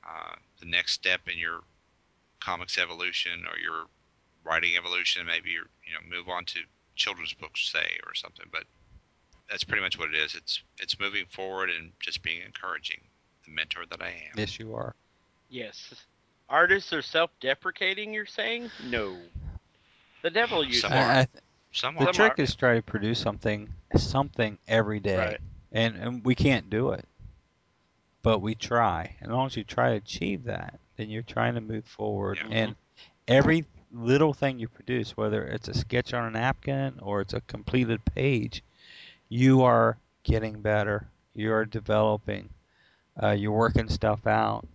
uh, 0.08 0.36
the 0.60 0.66
next 0.66 0.92
step 0.92 1.22
in 1.26 1.36
your 1.36 1.62
comics 2.38 2.78
evolution 2.78 3.44
or 3.50 3.58
your 3.58 3.86
writing 4.46 4.72
evolution. 4.76 5.26
Maybe 5.26 5.50
you 5.50 5.64
you 5.86 5.92
know 5.94 6.16
move 6.16 6.28
on 6.28 6.44
to 6.46 6.60
children's 6.94 7.34
books, 7.34 7.68
say, 7.70 7.98
or 8.06 8.14
something. 8.14 8.46
But 8.50 8.64
that's 9.50 9.64
pretty 9.64 9.82
much 9.82 9.98
what 9.98 10.08
it 10.12 10.16
is. 10.16 10.34
It's 10.34 10.62
it's 10.78 10.98
moving 11.00 11.26
forward 11.30 11.70
and 11.70 11.92
just 12.00 12.22
being 12.22 12.40
encouraging. 12.44 13.00
The 13.44 13.52
mentor 13.52 13.82
that 13.90 14.02
I 14.02 14.08
am. 14.08 14.36
Yes, 14.36 14.58
you 14.58 14.74
are. 14.74 14.94
Yes. 15.48 15.94
Artists 16.48 16.92
are 16.92 17.02
self-deprecating. 17.02 18.12
You're 18.12 18.26
saying 18.26 18.70
no. 18.88 19.16
The 20.22 20.30
devil 20.30 20.64
you 20.64 20.74
Some 20.74 20.92
are. 20.92 20.96
I, 20.96 21.20
I, 21.20 21.26
Some 21.72 21.94
the 21.94 22.08
are. 22.08 22.12
trick 22.12 22.34
is 22.38 22.54
try 22.54 22.74
to 22.76 22.82
produce 22.82 23.20
something 23.20 23.68
something 23.96 24.58
every 24.66 24.98
day, 25.00 25.16
Right. 25.16 25.40
and 25.72 25.94
and 25.96 26.24
we 26.24 26.34
can't 26.34 26.68
do 26.68 26.90
it, 26.90 27.04
but 28.22 28.40
we 28.40 28.54
try. 28.56 29.14
And 29.20 29.30
as 29.30 29.34
long 29.34 29.46
as 29.46 29.56
you 29.56 29.62
try 29.64 29.90
to 29.90 29.96
achieve 29.96 30.44
that, 30.44 30.80
then 30.96 31.08
you're 31.10 31.22
trying 31.22 31.54
to 31.54 31.60
move 31.60 31.84
forward. 31.84 32.38
Yeah. 32.48 32.56
And 32.56 32.76
every 33.28 33.64
little 33.92 34.32
thing 34.32 34.58
you 34.58 34.68
produce, 34.68 35.16
whether 35.16 35.44
it's 35.44 35.68
a 35.68 35.74
sketch 35.74 36.12
on 36.12 36.24
a 36.26 36.30
napkin 36.30 36.98
or 37.00 37.20
it's 37.20 37.34
a 37.34 37.40
completed 37.42 38.04
page, 38.04 38.62
you 39.28 39.62
are 39.62 39.98
getting 40.24 40.60
better. 40.60 41.08
You 41.34 41.52
are 41.52 41.64
developing. 41.64 42.48
Uh, 43.20 43.30
you're 43.30 43.52
working 43.52 43.88
stuff 43.88 44.26
out. 44.26 44.66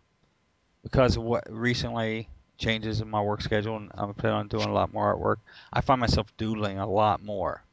Because 0.84 1.16
of 1.18 1.24
what 1.24 1.44
recently 1.50 2.28
changes 2.58 3.02
in 3.02 3.10
my 3.10 3.22
work 3.22 3.42
schedule, 3.42 3.78
and 3.78 3.92
I'm 3.96 4.14
planning 4.14 4.40
on 4.40 4.48
doing 4.48 4.68
a 4.68 4.74
lot 4.74 4.94
more 4.94 5.16
artwork. 5.16 5.38
I 5.74 5.82
find 5.82 6.00
myself 6.00 6.36
doodling 6.38 6.80
a 6.80 6.90
lot 6.90 7.24
more. 7.24 7.64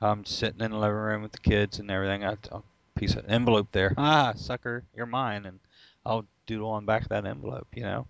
I'm 0.00 0.24
sitting 0.24 0.60
in 0.60 0.70
the 0.70 0.76
living 0.76 0.96
room 0.96 1.22
with 1.22 1.32
the 1.32 1.38
kids 1.38 1.78
and 1.78 1.90
everything. 1.90 2.24
I 2.24 2.36
a 2.52 2.60
piece 2.96 3.14
of 3.14 3.24
envelope 3.28 3.68
there. 3.72 3.94
Ah, 3.96 4.32
sucker, 4.36 4.84
you're 4.94 5.06
mine, 5.06 5.46
and 5.46 5.58
I'll 6.06 6.24
doodle 6.46 6.70
on 6.70 6.84
back 6.84 7.02
of 7.02 7.08
that 7.08 7.26
envelope. 7.26 7.66
You 7.74 7.82
know, 7.82 8.06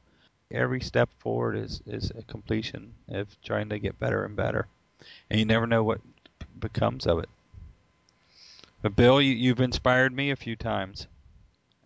every 0.50 0.80
step 0.80 1.10
forward 1.18 1.56
is 1.56 1.80
is 1.86 2.10
a 2.10 2.22
completion 2.22 2.94
of 3.08 3.40
trying 3.42 3.68
to 3.70 3.78
get 3.78 3.98
better 3.98 4.24
and 4.24 4.36
better, 4.36 4.66
and 5.30 5.38
you 5.38 5.44
never 5.44 5.66
know 5.66 5.82
what 5.82 6.00
becomes 6.58 7.06
of 7.06 7.18
it. 7.18 7.28
But 8.82 8.96
Bill, 8.96 9.20
you, 9.20 9.34
you've 9.34 9.60
inspired 9.60 10.12
me 10.12 10.30
a 10.30 10.36
few 10.36 10.56
times 10.56 11.06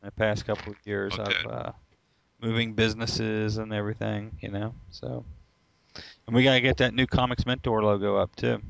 in 0.03 0.07
the 0.07 0.13
past 0.13 0.45
couple 0.47 0.73
of 0.73 0.79
years 0.85 1.19
Oh, 1.19 1.23
of 1.23 1.47
uh, 1.47 1.73
moving 2.41 2.75
businesses 2.75 3.57
and 3.59 3.73
everything. 3.73 4.39
You 4.41 4.51
know, 4.51 4.75
so 4.91 5.25
and 6.27 6.35
we 6.35 6.43
gotta 6.45 6.61
get 6.61 6.77
that 6.79 6.95
new 6.95 7.07
Comics 7.07 7.47
Mentor 7.47 7.83
logo 7.83 8.17
up 8.17 8.35
too. 8.37 8.63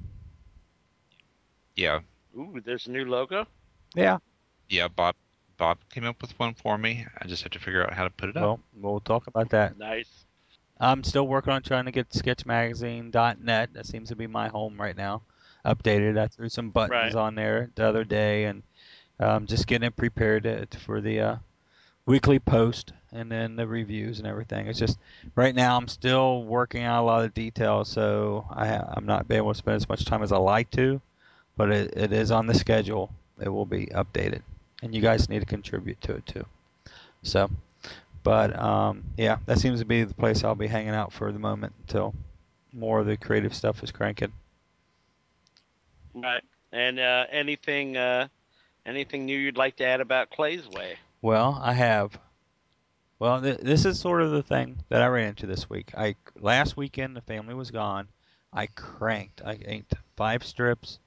Yeah, 1.76 2.00
Ooh, 2.36 2.60
there's 2.64 2.86
a 2.86 2.90
new 2.90 3.04
logo. 3.04 3.46
Yeah. 3.94 4.18
yeah. 4.68 4.88
Bob 4.88 5.14
Bob 5.56 5.78
came 5.90 6.04
up 6.04 6.20
with 6.20 6.38
one 6.38 6.54
for 6.54 6.76
me. 6.78 7.06
I 7.20 7.26
just 7.26 7.42
have 7.42 7.52
to 7.52 7.58
figure 7.58 7.84
out 7.84 7.92
how 7.94 8.04
to 8.04 8.10
put 8.10 8.28
it 8.28 8.36
up. 8.36 8.42
Well, 8.42 8.60
we'll 8.74 9.00
talk 9.00 9.26
about 9.26 9.50
that. 9.50 9.78
Nice. 9.78 10.24
I'm 10.80 11.04
still 11.04 11.26
working 11.28 11.52
on 11.52 11.62
trying 11.62 11.84
to 11.84 11.92
get 11.92 12.10
sketchmagazine.net. 12.10 13.72
That 13.72 13.86
seems 13.86 14.08
to 14.08 14.16
be 14.16 14.26
my 14.26 14.48
home 14.48 14.80
right 14.80 14.96
now. 14.96 15.22
Updated. 15.64 16.18
I 16.18 16.26
threw 16.26 16.48
some 16.48 16.70
buttons 16.70 17.14
Right. 17.14 17.14
on 17.14 17.34
there 17.36 17.70
the 17.76 17.86
other 17.86 18.02
day, 18.04 18.44
and 18.46 18.62
um, 19.20 19.46
just 19.46 19.66
getting 19.68 19.86
it 19.86 19.96
prepared 19.96 20.42
to, 20.42 20.66
for 20.80 21.00
the 21.00 21.20
uh, 21.20 21.36
weekly 22.06 22.40
post 22.40 22.92
and 23.12 23.30
then 23.30 23.54
the 23.54 23.66
reviews 23.66 24.18
and 24.18 24.26
everything. 24.26 24.66
It's 24.66 24.78
just 24.78 24.98
right 25.36 25.54
now 25.54 25.76
I'm 25.76 25.86
still 25.86 26.42
working 26.42 26.82
out 26.82 27.02
a 27.02 27.06
lot 27.06 27.24
of 27.24 27.34
details, 27.34 27.88
so 27.88 28.46
I, 28.50 28.68
I'm 28.76 29.06
not 29.06 29.28
being 29.28 29.38
able 29.38 29.52
to 29.52 29.58
spend 29.58 29.76
as 29.76 29.88
much 29.88 30.04
time 30.04 30.22
as 30.22 30.32
I 30.32 30.38
like 30.38 30.70
to, 30.72 31.00
but 31.56 31.70
it, 31.70 31.92
it 31.96 32.12
is 32.12 32.30
on 32.32 32.46
the 32.46 32.54
schedule. 32.54 33.10
It 33.40 33.50
will 33.50 33.66
be 33.66 33.86
updated, 33.86 34.42
and 34.82 34.94
you 34.94 35.00
guys 35.00 35.28
need 35.28 35.40
to 35.40 35.46
contribute 35.46 36.00
to 36.02 36.12
it 36.14 36.26
too. 36.26 36.44
So, 37.22 37.48
but 38.22 38.58
um, 38.58 39.04
yeah, 39.16 39.38
that 39.46 39.58
seems 39.58 39.78
to 39.78 39.86
be 39.86 40.04
the 40.04 40.14
place 40.14 40.44
I'll 40.44 40.54
be 40.54 40.66
hanging 40.66 40.90
out 40.90 41.12
for 41.12 41.32
the 41.32 41.38
moment 41.38 41.72
until 41.80 42.14
more 42.72 43.00
of 43.00 43.06
the 43.06 43.16
creative 43.16 43.54
stuff 43.54 43.82
is 43.82 43.92
cranking. 43.92 44.32
Right. 46.14 46.42
And 46.72 46.98
uh, 46.98 47.26
anything 47.30 47.96
uh, 47.96 48.28
anything 48.84 49.24
new 49.24 49.38
you'd 49.38 49.56
like 49.56 49.76
to 49.76 49.84
add 49.84 50.00
about 50.00 50.30
Clay's 50.30 50.68
Way? 50.68 50.96
Well, 51.22 51.58
I 51.62 51.72
have. 51.72 52.18
Well, 53.18 53.40
th- 53.40 53.58
this 53.58 53.84
is 53.84 54.00
sort 54.00 54.22
of 54.22 54.32
the 54.32 54.42
thing 54.42 54.82
that 54.88 55.00
I 55.00 55.06
ran 55.06 55.28
into 55.28 55.46
this 55.46 55.70
week. 55.70 55.92
I 55.96 56.16
last 56.40 56.76
weekend 56.76 57.14
the 57.14 57.20
family 57.20 57.54
was 57.54 57.70
gone. 57.70 58.08
I 58.52 58.66
cranked. 58.66 59.42
I 59.44 59.54
inked 59.54 59.94
five 60.16 60.44
strips, 60.44 60.98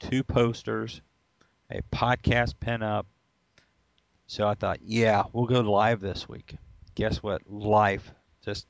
two 0.00 0.24
posters, 0.24 1.00
a 1.70 1.80
podcast 1.94 2.54
pinup. 2.60 3.04
So 4.26 4.48
I 4.48 4.54
thought, 4.54 4.78
yeah, 4.82 5.24
we'll 5.32 5.46
go 5.46 5.60
live 5.60 6.00
this 6.00 6.28
week. 6.28 6.56
Guess 6.94 7.22
what? 7.22 7.42
Life 7.50 8.12
just 8.44 8.66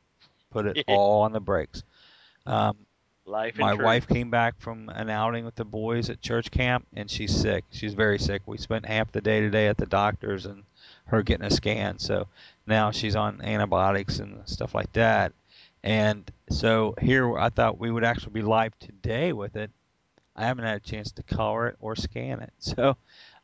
put 0.50 0.66
it 0.66 0.84
all 0.88 1.22
on 1.22 1.32
the 1.32 1.40
brakes. 1.40 1.82
Um, 2.46 2.76
Life 3.26 3.56
my 3.58 3.72
truth. 3.74 3.84
wife 3.84 4.06
came 4.08 4.30
back 4.30 4.60
from 4.60 4.90
an 4.90 5.08
outing 5.08 5.46
with 5.46 5.54
the 5.54 5.64
boys 5.64 6.10
at 6.10 6.20
church 6.20 6.50
camp 6.50 6.86
and 6.94 7.10
she's 7.10 7.34
sick 7.34 7.64
she's 7.70 7.94
very 7.94 8.18
sick 8.18 8.42
we 8.44 8.58
spent 8.58 8.84
half 8.84 9.10
the 9.12 9.22
day 9.22 9.40
today 9.40 9.66
at 9.68 9.78
the 9.78 9.86
doctor's 9.86 10.44
and 10.44 10.62
her 11.06 11.22
getting 11.22 11.46
a 11.46 11.50
scan 11.50 11.98
so 11.98 12.26
now 12.66 12.90
she's 12.90 13.16
on 13.16 13.40
antibiotics 13.40 14.18
and 14.18 14.46
stuff 14.46 14.74
like 14.74 14.92
that 14.92 15.32
and 15.82 16.30
so 16.50 16.94
here 17.00 17.38
i 17.38 17.48
thought 17.48 17.78
we 17.78 17.90
would 17.90 18.04
actually 18.04 18.32
be 18.32 18.42
live 18.42 18.78
today 18.78 19.32
with 19.32 19.56
it 19.56 19.70
i 20.36 20.44
haven't 20.44 20.65
had 20.65 20.77
a 20.77 20.81
chance 20.81 21.12
to 21.12 21.23
color 21.23 21.69
it 21.69 21.77
or 21.81 21.94
scan 21.97 22.40
it 22.40 22.52
so 22.59 22.97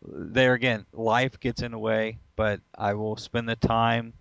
there 0.03 0.55
again 0.55 0.85
life 0.93 1.39
gets 1.41 1.62
in 1.62 1.73
the 1.73 1.79
way 1.79 2.19
but 2.37 2.61
i 2.77 2.95
will 2.95 3.17
spend 3.17 3.49
the 3.49 3.57
time 3.57 4.12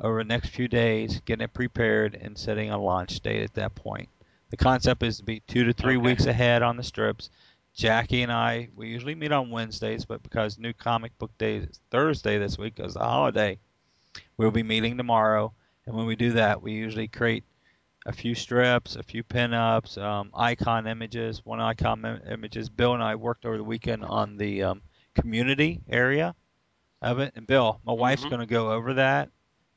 over 0.00 0.18
the 0.18 0.28
next 0.28 0.50
few 0.50 0.68
days 0.68 1.20
getting 1.24 1.44
it 1.44 1.52
prepared 1.54 2.14
and 2.20 2.38
setting 2.38 2.70
a 2.70 2.78
launch 2.78 3.20
date 3.20 3.42
at 3.42 3.54
that 3.54 3.74
point 3.74 4.08
the 4.50 4.56
concept 4.56 5.02
is 5.02 5.18
to 5.18 5.24
be 5.24 5.40
two 5.40 5.64
to 5.64 5.72
three 5.72 5.96
Okay. 5.96 6.04
weeks 6.06 6.26
ahead 6.26 6.62
on 6.62 6.76
the 6.76 6.82
strips. 6.82 7.30
Jackie 7.74 8.22
and 8.22 8.32
I, 8.32 8.68
we 8.74 8.88
usually 8.88 9.14
meet 9.14 9.30
on 9.30 9.50
Wednesdays, 9.50 10.04
but 10.06 10.22
because 10.22 10.58
New 10.58 10.72
Comic 10.72 11.16
Book 11.18 11.36
Day 11.38 11.56
is 11.56 11.80
Thursday 11.90 12.38
this 12.38 12.58
week 12.58 12.74
because 12.74 12.94
the 12.94 13.00
holiday, 13.00 13.58
we'll 14.38 14.50
be 14.50 14.62
meeting 14.62 14.96
tomorrow. 14.96 15.52
And 15.86 15.94
when 15.94 16.06
we 16.06 16.16
do 16.16 16.32
that, 16.32 16.62
we 16.62 16.72
usually 16.72 17.08
create 17.08 17.44
a 18.08 18.12
few 18.12 18.34
strips, 18.34 18.96
a 18.96 19.02
few 19.02 19.22
pinups, 19.22 20.00
um, 20.02 20.30
icon 20.34 20.86
images, 20.86 21.44
one 21.44 21.60
icon 21.60 22.02
im- 22.04 22.20
images. 22.30 22.70
Bill 22.70 22.94
and 22.94 23.02
I 23.02 23.14
worked 23.14 23.44
over 23.44 23.58
the 23.58 23.62
weekend 23.64 24.02
on 24.02 24.38
the 24.38 24.62
um, 24.62 24.82
community 25.14 25.82
area 25.90 26.34
of 27.02 27.18
it. 27.18 27.34
And 27.36 27.46
Bill, 27.46 27.80
my 27.84 27.92
wife's 27.92 28.24
Mhm. 28.24 28.30
going 28.30 28.40
to 28.40 28.46
go 28.46 28.72
over 28.72 28.94
that 28.94 29.28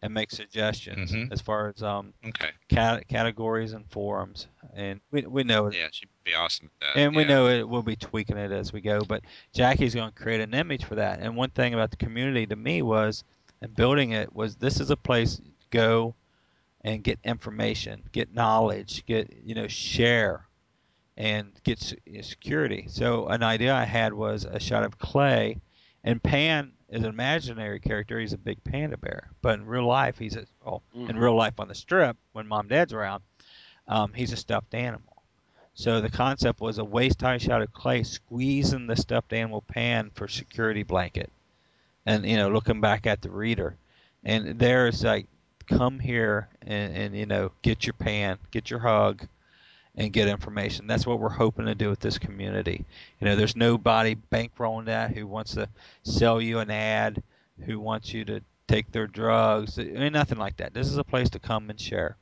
and 0.02 0.14
make 0.14 0.32
suggestions 0.32 1.12
Mhm. 1.12 1.30
as 1.32 1.42
far 1.42 1.68
as 1.76 1.84
um, 1.84 2.14
Okay. 2.26 2.52
cat- 2.70 3.06
categories 3.10 3.74
and 3.74 3.86
forums. 3.92 4.48
And 4.74 5.02
we, 5.12 5.24
we 5.24 5.44
know 5.44 5.70
Yeah, 5.70 5.90
she'd 5.92 6.08
be 6.24 6.34
awesome 6.34 6.72
at 6.82 6.96
that. 6.96 7.00
and 7.02 7.14
we 7.14 7.24
yeah. 7.24 7.28
know 7.28 7.48
it 7.50 7.68
we'll 7.68 7.84
be 7.84 7.98
tweaking 7.98 8.38
it 8.38 8.52
as 8.54 8.72
we 8.72 8.80
go. 8.80 9.02
But 9.02 9.24
Jackie's 9.54 9.94
going 9.94 10.10
to 10.10 10.16
create 10.18 10.40
an 10.40 10.54
image 10.54 10.86
for 10.86 10.96
that. 10.96 11.20
And 11.20 11.36
one 11.36 11.50
thing 11.50 11.74
about 11.74 11.92
the 11.92 11.98
community 11.98 12.48
to 12.48 12.56
me 12.56 12.82
was, 12.82 13.26
and 13.62 13.76
building 13.76 14.12
it 14.12 14.34
was, 14.34 14.56
this 14.56 14.80
is 14.80 14.90
a 14.90 14.98
place 14.98 15.36
to 15.36 15.44
go 15.70 16.16
and 16.84 17.04
get 17.04 17.20
information, 17.24 18.04
get 18.12 18.34
knowledge, 18.34 19.06
get 19.06 19.32
you 19.44 19.56
know 19.56 19.68
share, 19.68 20.48
and 21.18 21.52
get 21.64 21.80
security. 22.22 22.86
So 22.90 23.28
an 23.28 23.44
idea 23.44 23.74
I 23.74 23.86
had 23.86 24.14
was 24.14 24.46
a 24.46 24.60
shot 24.60 24.84
of 24.84 24.98
Clay, 24.98 25.60
and 26.04 26.22
Pan 26.22 26.74
is 26.90 27.04
an 27.04 27.10
imaginary 27.10 27.80
character. 27.80 28.20
He's 28.20 28.34
a 28.34 28.38
big 28.38 28.64
panda 28.64 28.98
bear, 28.98 29.30
but 29.42 29.60
in 29.60 29.66
real 29.66 29.86
life 29.86 30.18
he's 30.18 30.36
a 30.36 30.46
well, 30.64 30.82
in 31.08 31.16
Mhm. 31.16 31.22
real 31.22 31.36
life 31.36 31.60
on 31.60 31.68
the 31.68 31.76
strip 31.76 32.18
when 32.34 32.48
mom 32.48 32.62
and 32.62 32.70
dad's 32.70 32.94
around, 32.94 33.24
um, 33.88 34.14
he's 34.14 34.32
a 34.34 34.38
stuffed 34.38 34.74
animal. 34.74 35.24
So 35.74 36.02
the 36.02 36.10
concept 36.10 36.60
was 36.62 36.78
a 36.80 36.84
waist 36.84 37.22
high 37.22 37.38
shot 37.38 37.62
of 37.62 37.72
clay 37.74 38.04
squeezing 38.04 38.88
the 38.88 38.96
stuffed 38.96 39.34
animal 39.34 39.62
pan 39.62 40.12
for 40.14 40.28
security 40.28 40.84
blanket, 40.84 41.32
and 42.06 42.26
you 42.26 42.36
know 42.38 42.50
looking 42.50 42.82
back 42.82 43.08
at 43.08 43.22
the 43.22 43.30
reader, 43.30 43.78
and 44.24 44.60
there's 44.60 45.04
like 45.04 45.28
come 45.78 46.00
here 46.00 46.50
and, 46.62 46.96
and 46.96 47.16
you 47.16 47.26
know 47.26 47.52
get 47.62 47.86
your 47.86 47.94
pan, 47.94 48.38
get 48.52 48.70
your 48.70 48.80
hug, 48.80 49.28
and 49.96 50.14
get 50.14 50.28
information. 50.28 50.88
That's 50.88 51.06
what 51.06 51.20
we're 51.20 51.30
hoping 51.30 51.66
to 51.66 51.76
do 51.76 51.90
with 51.90 52.00
this 52.00 52.18
community. 52.18 52.86
You 53.20 53.26
know, 53.26 53.36
there's 53.36 53.56
nobody 53.56 54.16
bankrolling 54.32 54.86
that 54.86 55.12
who 55.12 55.28
wants 55.28 55.56
to 55.56 55.70
sell 56.04 56.42
you 56.42 56.60
an 56.60 56.72
ad, 56.72 57.22
who 57.66 57.80
wants 57.80 58.14
you 58.14 58.26
to 58.26 58.42
take 58.72 58.92
their 58.92 59.08
drugs, 59.08 59.78
I 59.78 59.84
mean, 59.84 60.14
nothing 60.14 60.38
like 60.38 60.58
that. 60.58 60.74
This 60.74 60.88
is 60.88 60.98
a 60.98 61.04
place 61.04 61.30
to 61.32 61.40
come 61.40 61.70
and 61.70 61.80
share. 61.80 62.16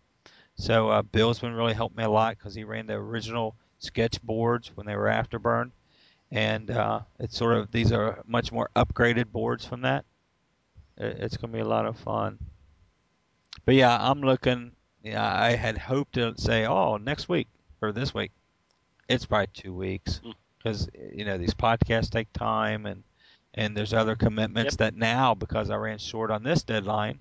So 0.56 0.90
uh, 0.90 1.04
Bill's 1.04 1.40
been 1.40 1.54
really 1.54 1.74
helping 1.74 1.98
me 1.98 2.04
a 2.04 2.10
lot 2.10 2.38
because 2.38 2.56
he 2.56 2.64
ran 2.64 2.88
the 2.88 2.94
original 2.94 3.56
sketch 3.78 4.22
boards 4.22 4.72
when 4.76 4.86
they 4.86 4.96
were 4.96 5.06
Afterburn, 5.06 5.72
and 6.32 6.70
uh, 6.70 7.02
it's 7.20 7.38
sort 7.38 7.56
of 7.56 7.72
these 7.72 7.92
are 7.92 8.24
much 8.28 8.52
more 8.52 8.70
upgraded 8.76 9.32
boards 9.32 9.64
from 9.64 9.82
that. 9.82 10.06
It's 10.98 11.38
going 11.38 11.52
to 11.52 11.58
be 11.58 11.62
a 11.62 11.68
lot 11.68 11.86
of 11.86 11.98
fun. 11.98 12.40
But 13.70 13.76
yeah, 13.76 14.00
I'm 14.02 14.22
looking. 14.22 14.72
Yeah, 15.04 15.24
I 15.24 15.52
had 15.52 15.78
hoped 15.78 16.14
to 16.16 16.34
say, 16.40 16.66
oh, 16.66 16.98
next 16.98 17.30
week 17.30 17.48
or 17.84 17.92
this 17.92 18.16
week. 18.16 18.32
It's 19.08 19.28
probably 19.28 19.46
two 19.54 19.76
weeks 19.76 20.22
Mm. 20.26 20.34
because 20.58 20.90
you 21.14 21.24
know 21.24 21.38
these 21.38 21.54
podcasts 21.54 22.10
take 22.10 22.34
time 22.34 22.88
and 22.88 23.04
and 23.54 23.78
there's 23.78 23.94
other 23.94 24.16
commitments 24.16 24.74
Yep. 24.74 24.78
that 24.80 24.96
now 24.96 25.36
because 25.36 25.70
I 25.70 25.76
ran 25.76 26.00
short 26.00 26.32
on 26.32 26.42
this 26.42 26.64
deadline, 26.64 27.20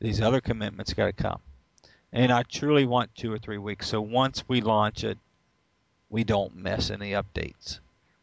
these 0.00 0.20
other 0.20 0.40
commitments 0.40 0.94
got 0.94 1.06
to 1.06 1.12
come. 1.12 1.40
And 2.12 2.30
I 2.30 2.44
truly 2.44 2.86
want 2.86 3.12
two 3.16 3.32
or 3.32 3.38
three 3.40 3.58
weeks. 3.58 3.88
So 3.88 4.00
once 4.00 4.44
we 4.46 4.60
launch 4.60 5.02
it, 5.02 5.18
we 6.08 6.22
don't 6.22 6.54
miss 6.54 6.92
any 6.92 7.10
updates. 7.10 7.80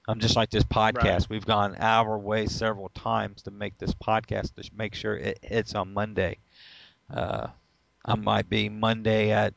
I'm 0.07 0.21
just 0.21 0.37
like 0.37 0.51
this 0.51 0.63
podcast. 0.63 1.03
Right. 1.03 1.29
We've 1.29 1.45
gone 1.45 1.75
our 1.79 2.17
way 2.17 2.45
several 2.45 2.87
times 2.95 3.41
to 3.41 3.51
make 3.51 3.77
this 3.77 3.93
podcast 3.93 4.55
to 4.55 4.69
make 4.73 4.95
sure 4.95 5.17
it 5.17 5.39
hits 5.41 5.75
on 5.75 5.93
Monday. 5.93 6.37
Uh, 7.11 7.47
I 8.03 8.15
might 8.15 8.49
be 8.49 8.69
Monday 8.69 9.31
at 9.31 9.53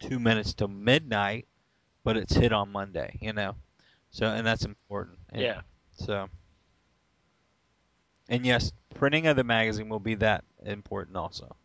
two 0.00 0.18
minutes 0.18 0.54
to 0.54 0.68
midnight, 0.68 1.46
but 2.02 2.16
it's 2.16 2.34
hit 2.34 2.52
on 2.52 2.72
Monday, 2.72 3.18
you 3.20 3.32
know. 3.32 3.54
So 4.10 4.26
and 4.26 4.46
that's 4.46 4.64
important. 4.64 5.18
And 5.30 5.42
Yeah. 5.42 5.60
So. 5.92 6.28
And 8.28 8.46
yes, 8.46 8.72
printing 8.94 9.26
of 9.26 9.36
the 9.36 9.44
magazine 9.44 9.88
will 9.88 10.00
be 10.00 10.14
that 10.16 10.44
important 10.64 11.16
also. 11.16 11.56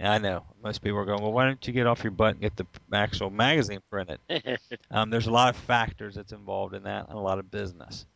Yeah, 0.00 0.12
I 0.12 0.18
know. 0.18 0.44
Most 0.62 0.82
people 0.82 0.98
are 0.98 1.04
going, 1.04 1.22
well, 1.22 1.32
why 1.32 1.44
don't 1.44 1.64
you 1.66 1.72
get 1.72 1.86
off 1.86 2.02
your 2.02 2.10
butt 2.10 2.32
and 2.32 2.40
get 2.40 2.56
the 2.56 2.66
actual 2.92 3.30
magazine 3.30 3.80
printed? 3.90 4.18
Um, 4.90 5.10
there's 5.10 5.26
a 5.26 5.30
lot 5.30 5.54
of 5.54 5.60
factors 5.60 6.14
that's 6.14 6.32
involved 6.32 6.74
in 6.74 6.84
that 6.84 7.08
and 7.08 7.16
a 7.16 7.20
lot 7.20 7.38
of 7.38 7.50
business. 7.50 8.06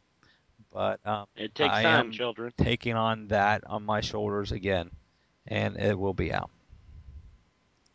But 0.73 1.05
um, 1.05 1.27
it 1.35 1.55
takes 1.55 1.75
I 1.75 1.83
time, 1.83 2.13
children. 2.13 2.53
taking 2.57 2.95
on 2.95 3.29
that 3.29 3.65
on 3.67 3.85
my 3.85 4.01
shoulders 4.01 4.53
again, 4.53 4.91
and 5.49 5.77
it 5.79 5.99
will 5.99 6.15
be 6.15 6.33
out. 6.33 6.51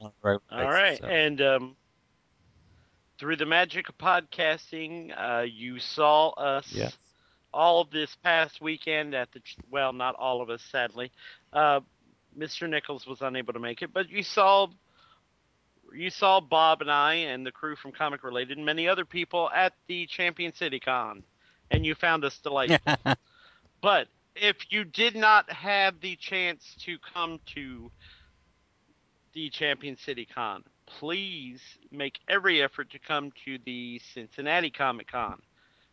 On 0.02 0.08
a 0.08 0.14
regular 0.22 0.66
All 0.66 0.70
right, 0.72 1.00
so. 1.00 1.06
and 1.08 1.42
um, 1.42 1.78
through 3.20 3.38
the 3.38 3.46
magic 3.46 3.90
of 3.90 3.98
podcasting, 3.98 5.12
uh, 5.18 5.42
you 5.44 5.80
saw 5.80 6.30
us 6.32 6.68
Yes. 6.72 6.98
all 7.54 7.82
of 7.82 7.90
this 7.92 8.16
past 8.24 8.62
weekend 8.62 9.16
at 9.16 9.32
the 9.32 9.42
well, 9.72 9.94
not 9.94 10.16
all 10.16 10.42
of 10.42 10.50
us, 10.50 10.62
sadly. 10.72 11.12
Uh, 11.54 11.82
Mr. 12.38 12.70
Nichols 12.70 13.06
was 13.08 13.22
unable 13.22 13.54
to 13.54 13.60
make 13.60 13.82
it, 13.82 13.94
but 13.94 14.10
you 14.10 14.24
saw 14.24 14.68
you 15.94 16.10
saw 16.10 16.40
Bob 16.42 16.82
and 16.82 16.92
I 16.92 17.14
and 17.16 17.46
the 17.46 17.52
crew 17.52 17.76
from 17.76 17.92
Comic 17.92 18.24
Related 18.24 18.58
and 18.58 18.66
many 18.66 18.88
other 18.88 19.06
people 19.06 19.50
at 19.52 19.74
the 19.88 20.08
Champion 20.08 20.54
City 20.54 20.80
Con, 20.80 21.24
and 21.72 21.86
you 21.86 21.96
found 21.96 22.26
us 22.26 22.38
delightful. 22.40 22.98
But 23.82 24.08
if 24.36 24.72
you 24.72 24.84
did 24.84 25.16
not 25.16 25.52
have 25.52 26.00
the 26.02 26.16
chance 26.16 26.76
to 26.82 26.98
come 27.14 27.40
to 27.56 27.92
the 29.34 29.50
Champion 29.50 29.98
City 29.98 30.26
Con, 30.26 30.64
please 30.86 31.62
make 31.92 32.20
every 32.28 32.62
effort 32.62 32.90
to 32.92 33.00
come 33.00 33.32
to 33.46 33.58
the 33.66 34.00
Cincinnati 34.14 34.70
Comic 34.70 35.12
Con, 35.12 35.42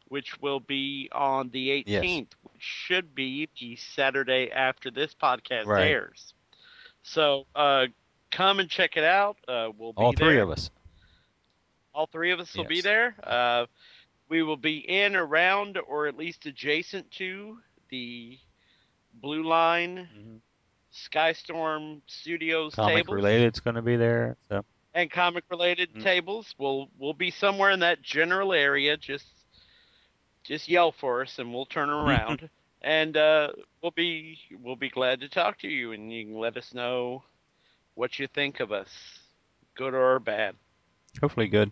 which 0.08 0.40
will 0.40 0.60
be 0.60 1.08
on 1.12 1.50
the 1.50 1.70
18th, 1.70 1.86
Yes. 1.86 2.26
which 2.42 2.62
should 2.62 3.14
be 3.14 3.48
the 3.60 3.76
Saturday 3.76 4.50
after 4.50 4.90
this 4.90 5.14
podcast 5.14 5.66
Right. 5.66 5.88
airs. 5.88 6.34
So 7.02 7.46
uh, 7.54 7.86
come 8.30 8.60
and 8.60 8.68
check 8.68 8.96
it 8.96 9.04
out. 9.04 9.36
Uh, 9.48 9.70
we'll 9.76 9.92
be 9.92 10.02
All 10.02 10.12
three 10.12 10.34
there. 10.34 10.42
of 10.42 10.50
us. 10.50 10.70
All 11.94 12.06
three 12.06 12.30
of 12.30 12.40
us 12.40 12.54
will 12.54 12.64
be 12.64 12.80
there. 12.80 13.14
Uh, 13.22 13.66
we 14.28 14.42
will 14.42 14.56
be 14.56 14.78
in, 14.78 15.16
around, 15.16 15.76
or 15.78 16.06
at 16.06 16.16
least 16.16 16.46
adjacent 16.46 17.10
to 17.12 17.58
the 17.90 18.38
Blue 19.14 19.42
Line 19.42 20.08
Mhm. 20.16 20.40
Skystorm 20.92 22.00
Studios 22.06 22.74
Comic 22.74 23.06
tables 23.06 23.16
related's 23.22 23.60
going 23.60 23.76
to 23.76 23.82
be 23.82 23.96
there. 23.96 24.36
So 24.48 24.64
and 24.94 25.10
comic 25.10 25.44
related 25.50 25.92
Mm. 25.94 26.02
tables. 26.02 26.54
We'll 26.58 26.90
we'll 26.98 27.12
be 27.14 27.30
somewhere 27.30 27.70
in 27.70 27.80
that 27.80 28.02
general 28.02 28.52
area. 28.52 28.96
Just 28.96 29.26
just 30.42 30.68
yell 30.68 30.90
for 30.92 31.22
us 31.22 31.38
and 31.38 31.52
we'll 31.54 31.66
turn 31.66 31.90
around. 31.90 32.48
and 32.82 33.16
uh, 33.16 33.52
we'll 33.82 33.92
be 33.92 34.38
we'll 34.58 34.74
be 34.76 34.88
glad 34.88 35.20
to 35.20 35.28
talk 35.28 35.58
to 35.58 35.68
you 35.68 35.92
and 35.92 36.12
you 36.12 36.24
can 36.24 36.38
let 36.38 36.56
us 36.56 36.72
know 36.74 37.22
what 37.94 38.18
you 38.18 38.26
think 38.28 38.60
of 38.60 38.72
us, 38.72 38.88
good 39.76 39.94
or 39.94 40.18
bad. 40.18 40.56
hopefully 41.20 41.46
good. 41.48 41.70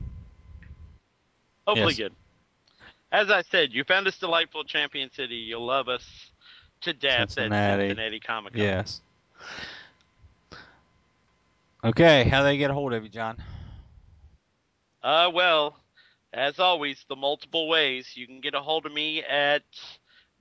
Hopefully 1.67 1.95
Yes. 1.95 1.99
good. 1.99 2.15
As 3.11 3.31
I 3.31 3.41
said, 3.43 3.73
you 3.73 3.85
found 3.85 4.07
us 4.07 4.19
delightful 4.19 4.65
Champion 4.65 5.11
City. 5.11 5.37
You'll 5.37 5.65
love 5.65 5.89
us 5.89 6.05
to 6.83 6.93
death 6.93 7.31
Cincinnati. 7.31 7.85
at 7.85 7.89
Cincinnati 7.89 8.21
Comic 8.21 8.53
Con. 8.53 8.61
Yes. 8.63 9.01
Okay, 11.83 12.25
how 12.25 12.43
they 12.43 12.59
get 12.59 12.71
a 12.71 12.75
hold 12.75 12.93
of 12.93 13.05
you, 13.05 13.09
John? 13.09 13.43
Uh, 15.03 15.31
well, 15.33 15.79
as 16.33 16.59
always, 16.59 17.05
the 17.09 17.15
multiple 17.17 17.69
ways. 17.69 18.13
You 18.15 18.27
can 18.27 18.41
get 18.41 18.55
a 18.55 18.61
hold 18.61 18.85
of 18.85 18.93
me 18.93 19.23
at 19.23 19.63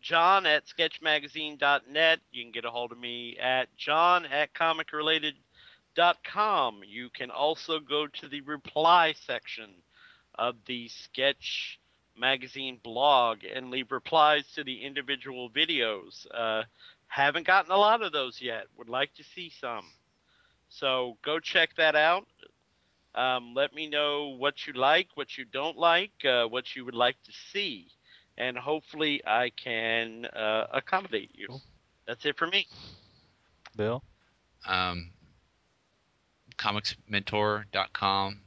john 0.02 0.45
at 0.45 0.64
sketchmagazine.net. 0.68 2.19
You 2.31 2.44
can 2.44 2.52
get 2.52 2.65
a 2.65 2.69
hold 2.69 2.91
of 2.91 2.99
me 2.99 3.38
at 3.38 3.73
john 3.77 4.26
at 4.26 4.53
comicrelated.com. 4.53 6.81
You 6.85 7.10
can 7.10 7.31
also 7.31 7.80
go 7.80 8.07
to 8.07 8.27
the 8.27 8.41
reply 8.41 9.14
section 9.26 9.69
of 10.35 10.57
the 10.65 10.89
Sketch 10.89 11.80
Magazine 12.19 12.80
blog 12.84 13.39
and 13.44 13.69
leave 13.69 13.91
replies 13.91 14.45
to 14.56 14.64
the 14.64 14.84
individual 14.84 15.49
videos. 15.49 16.26
Uh, 16.34 16.64
haven't 17.07 17.48
gotten 17.48 17.72
a 17.72 17.77
lot 17.77 18.02
of 18.02 18.11
those 18.11 18.41
yet. 18.41 18.65
Would 18.77 18.89
like 18.89 19.14
to 19.15 19.23
see 19.23 19.52
some. 19.61 19.85
So 20.69 21.18
go 21.23 21.39
check 21.39 21.76
that 21.77 21.95
out. 21.95 22.27
Um, 23.15 23.53
let 23.56 23.73
me 23.73 23.89
know 23.89 24.35
what 24.38 24.68
you 24.68 24.73
like, 24.73 25.07
what 25.15 25.38
you 25.38 25.45
don't 25.45 25.77
like, 25.77 26.11
uh, 26.26 26.45
what 26.45 26.76
you 26.76 26.85
would 26.85 26.94
like 26.94 27.15
to 27.23 27.31
see, 27.52 27.88
and 28.38 28.56
hopefully 28.56 29.22
I 29.26 29.49
can 29.49 30.26
uh, 30.26 30.68
accommodate 30.72 31.31
you. 31.34 31.48
Cool. 31.48 31.61
That's 32.06 32.26
it 32.26 32.38
for 32.38 32.45
me. 32.45 32.68
Bill? 33.76 34.03
um, 34.68 35.11
comicsmentor.com 36.57 38.41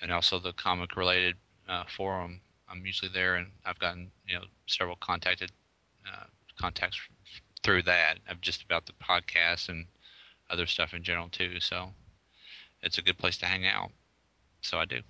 and 0.00 0.12
also 0.12 0.38
the 0.38 0.52
comic 0.52 0.96
related 0.96 1.36
uh, 1.68 1.84
forum. 1.96 2.40
I'm 2.74 2.84
usually 2.84 3.10
there, 3.12 3.36
and 3.36 3.48
I've 3.64 3.78
gotten 3.78 4.10
you 4.26 4.36
know 4.36 4.44
several 4.66 4.96
contacted 4.96 5.52
uh, 6.06 6.24
contacts 6.58 6.98
through 7.62 7.82
that 7.82 8.18
of 8.28 8.40
just 8.40 8.62
about 8.62 8.86
the 8.86 8.92
podcast 8.92 9.68
and 9.68 9.86
other 10.50 10.66
stuff 10.66 10.94
in 10.94 11.02
general 11.02 11.28
too. 11.28 11.60
So 11.60 11.90
it's 12.82 12.98
a 12.98 13.02
good 13.02 13.18
place 13.18 13.38
to 13.38 13.46
hang 13.46 13.66
out. 13.66 13.90
So 14.60 14.78
I 14.78 14.84
do. 14.84 15.00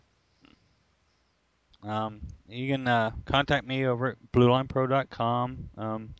Um, 1.82 2.20
you 2.48 2.72
can 2.72 2.88
uh, 2.88 3.10
contact 3.26 3.66
me 3.66 3.86
over 3.86 4.12
at 4.12 4.16
bluelinepro.com. 4.32 5.68
Um, 5.76 6.14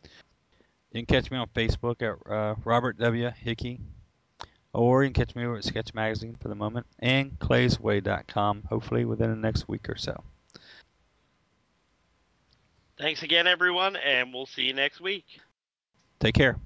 you 0.91 1.03
can 1.03 1.21
catch 1.21 1.31
me 1.31 1.37
on 1.37 1.47
Facebook 1.55 2.01
at 2.01 2.31
uh, 2.31 2.55
Robert 2.63 2.97
W. 2.99 3.29
Hickey. 3.29 3.79
Or 4.73 5.03
you 5.03 5.11
can 5.11 5.25
catch 5.25 5.35
me 5.35 5.45
over 5.45 5.57
at 5.57 5.63
Sketch 5.63 5.93
Magazine 5.93 6.35
for 6.39 6.49
the 6.49 6.55
moment 6.55 6.85
and 6.99 7.39
claysway.com, 7.39 8.63
hopefully 8.69 9.05
within 9.05 9.29
the 9.29 9.37
next 9.37 9.67
week 9.67 9.89
or 9.89 9.95
so. 9.95 10.23
Thanks 12.97 13.23
again, 13.23 13.47
everyone, 13.47 13.95
and 13.97 14.33
we'll 14.33 14.45
see 14.45 14.63
you 14.63 14.73
next 14.73 15.01
week. 15.01 15.25
Take 16.19 16.35
care. 16.35 16.57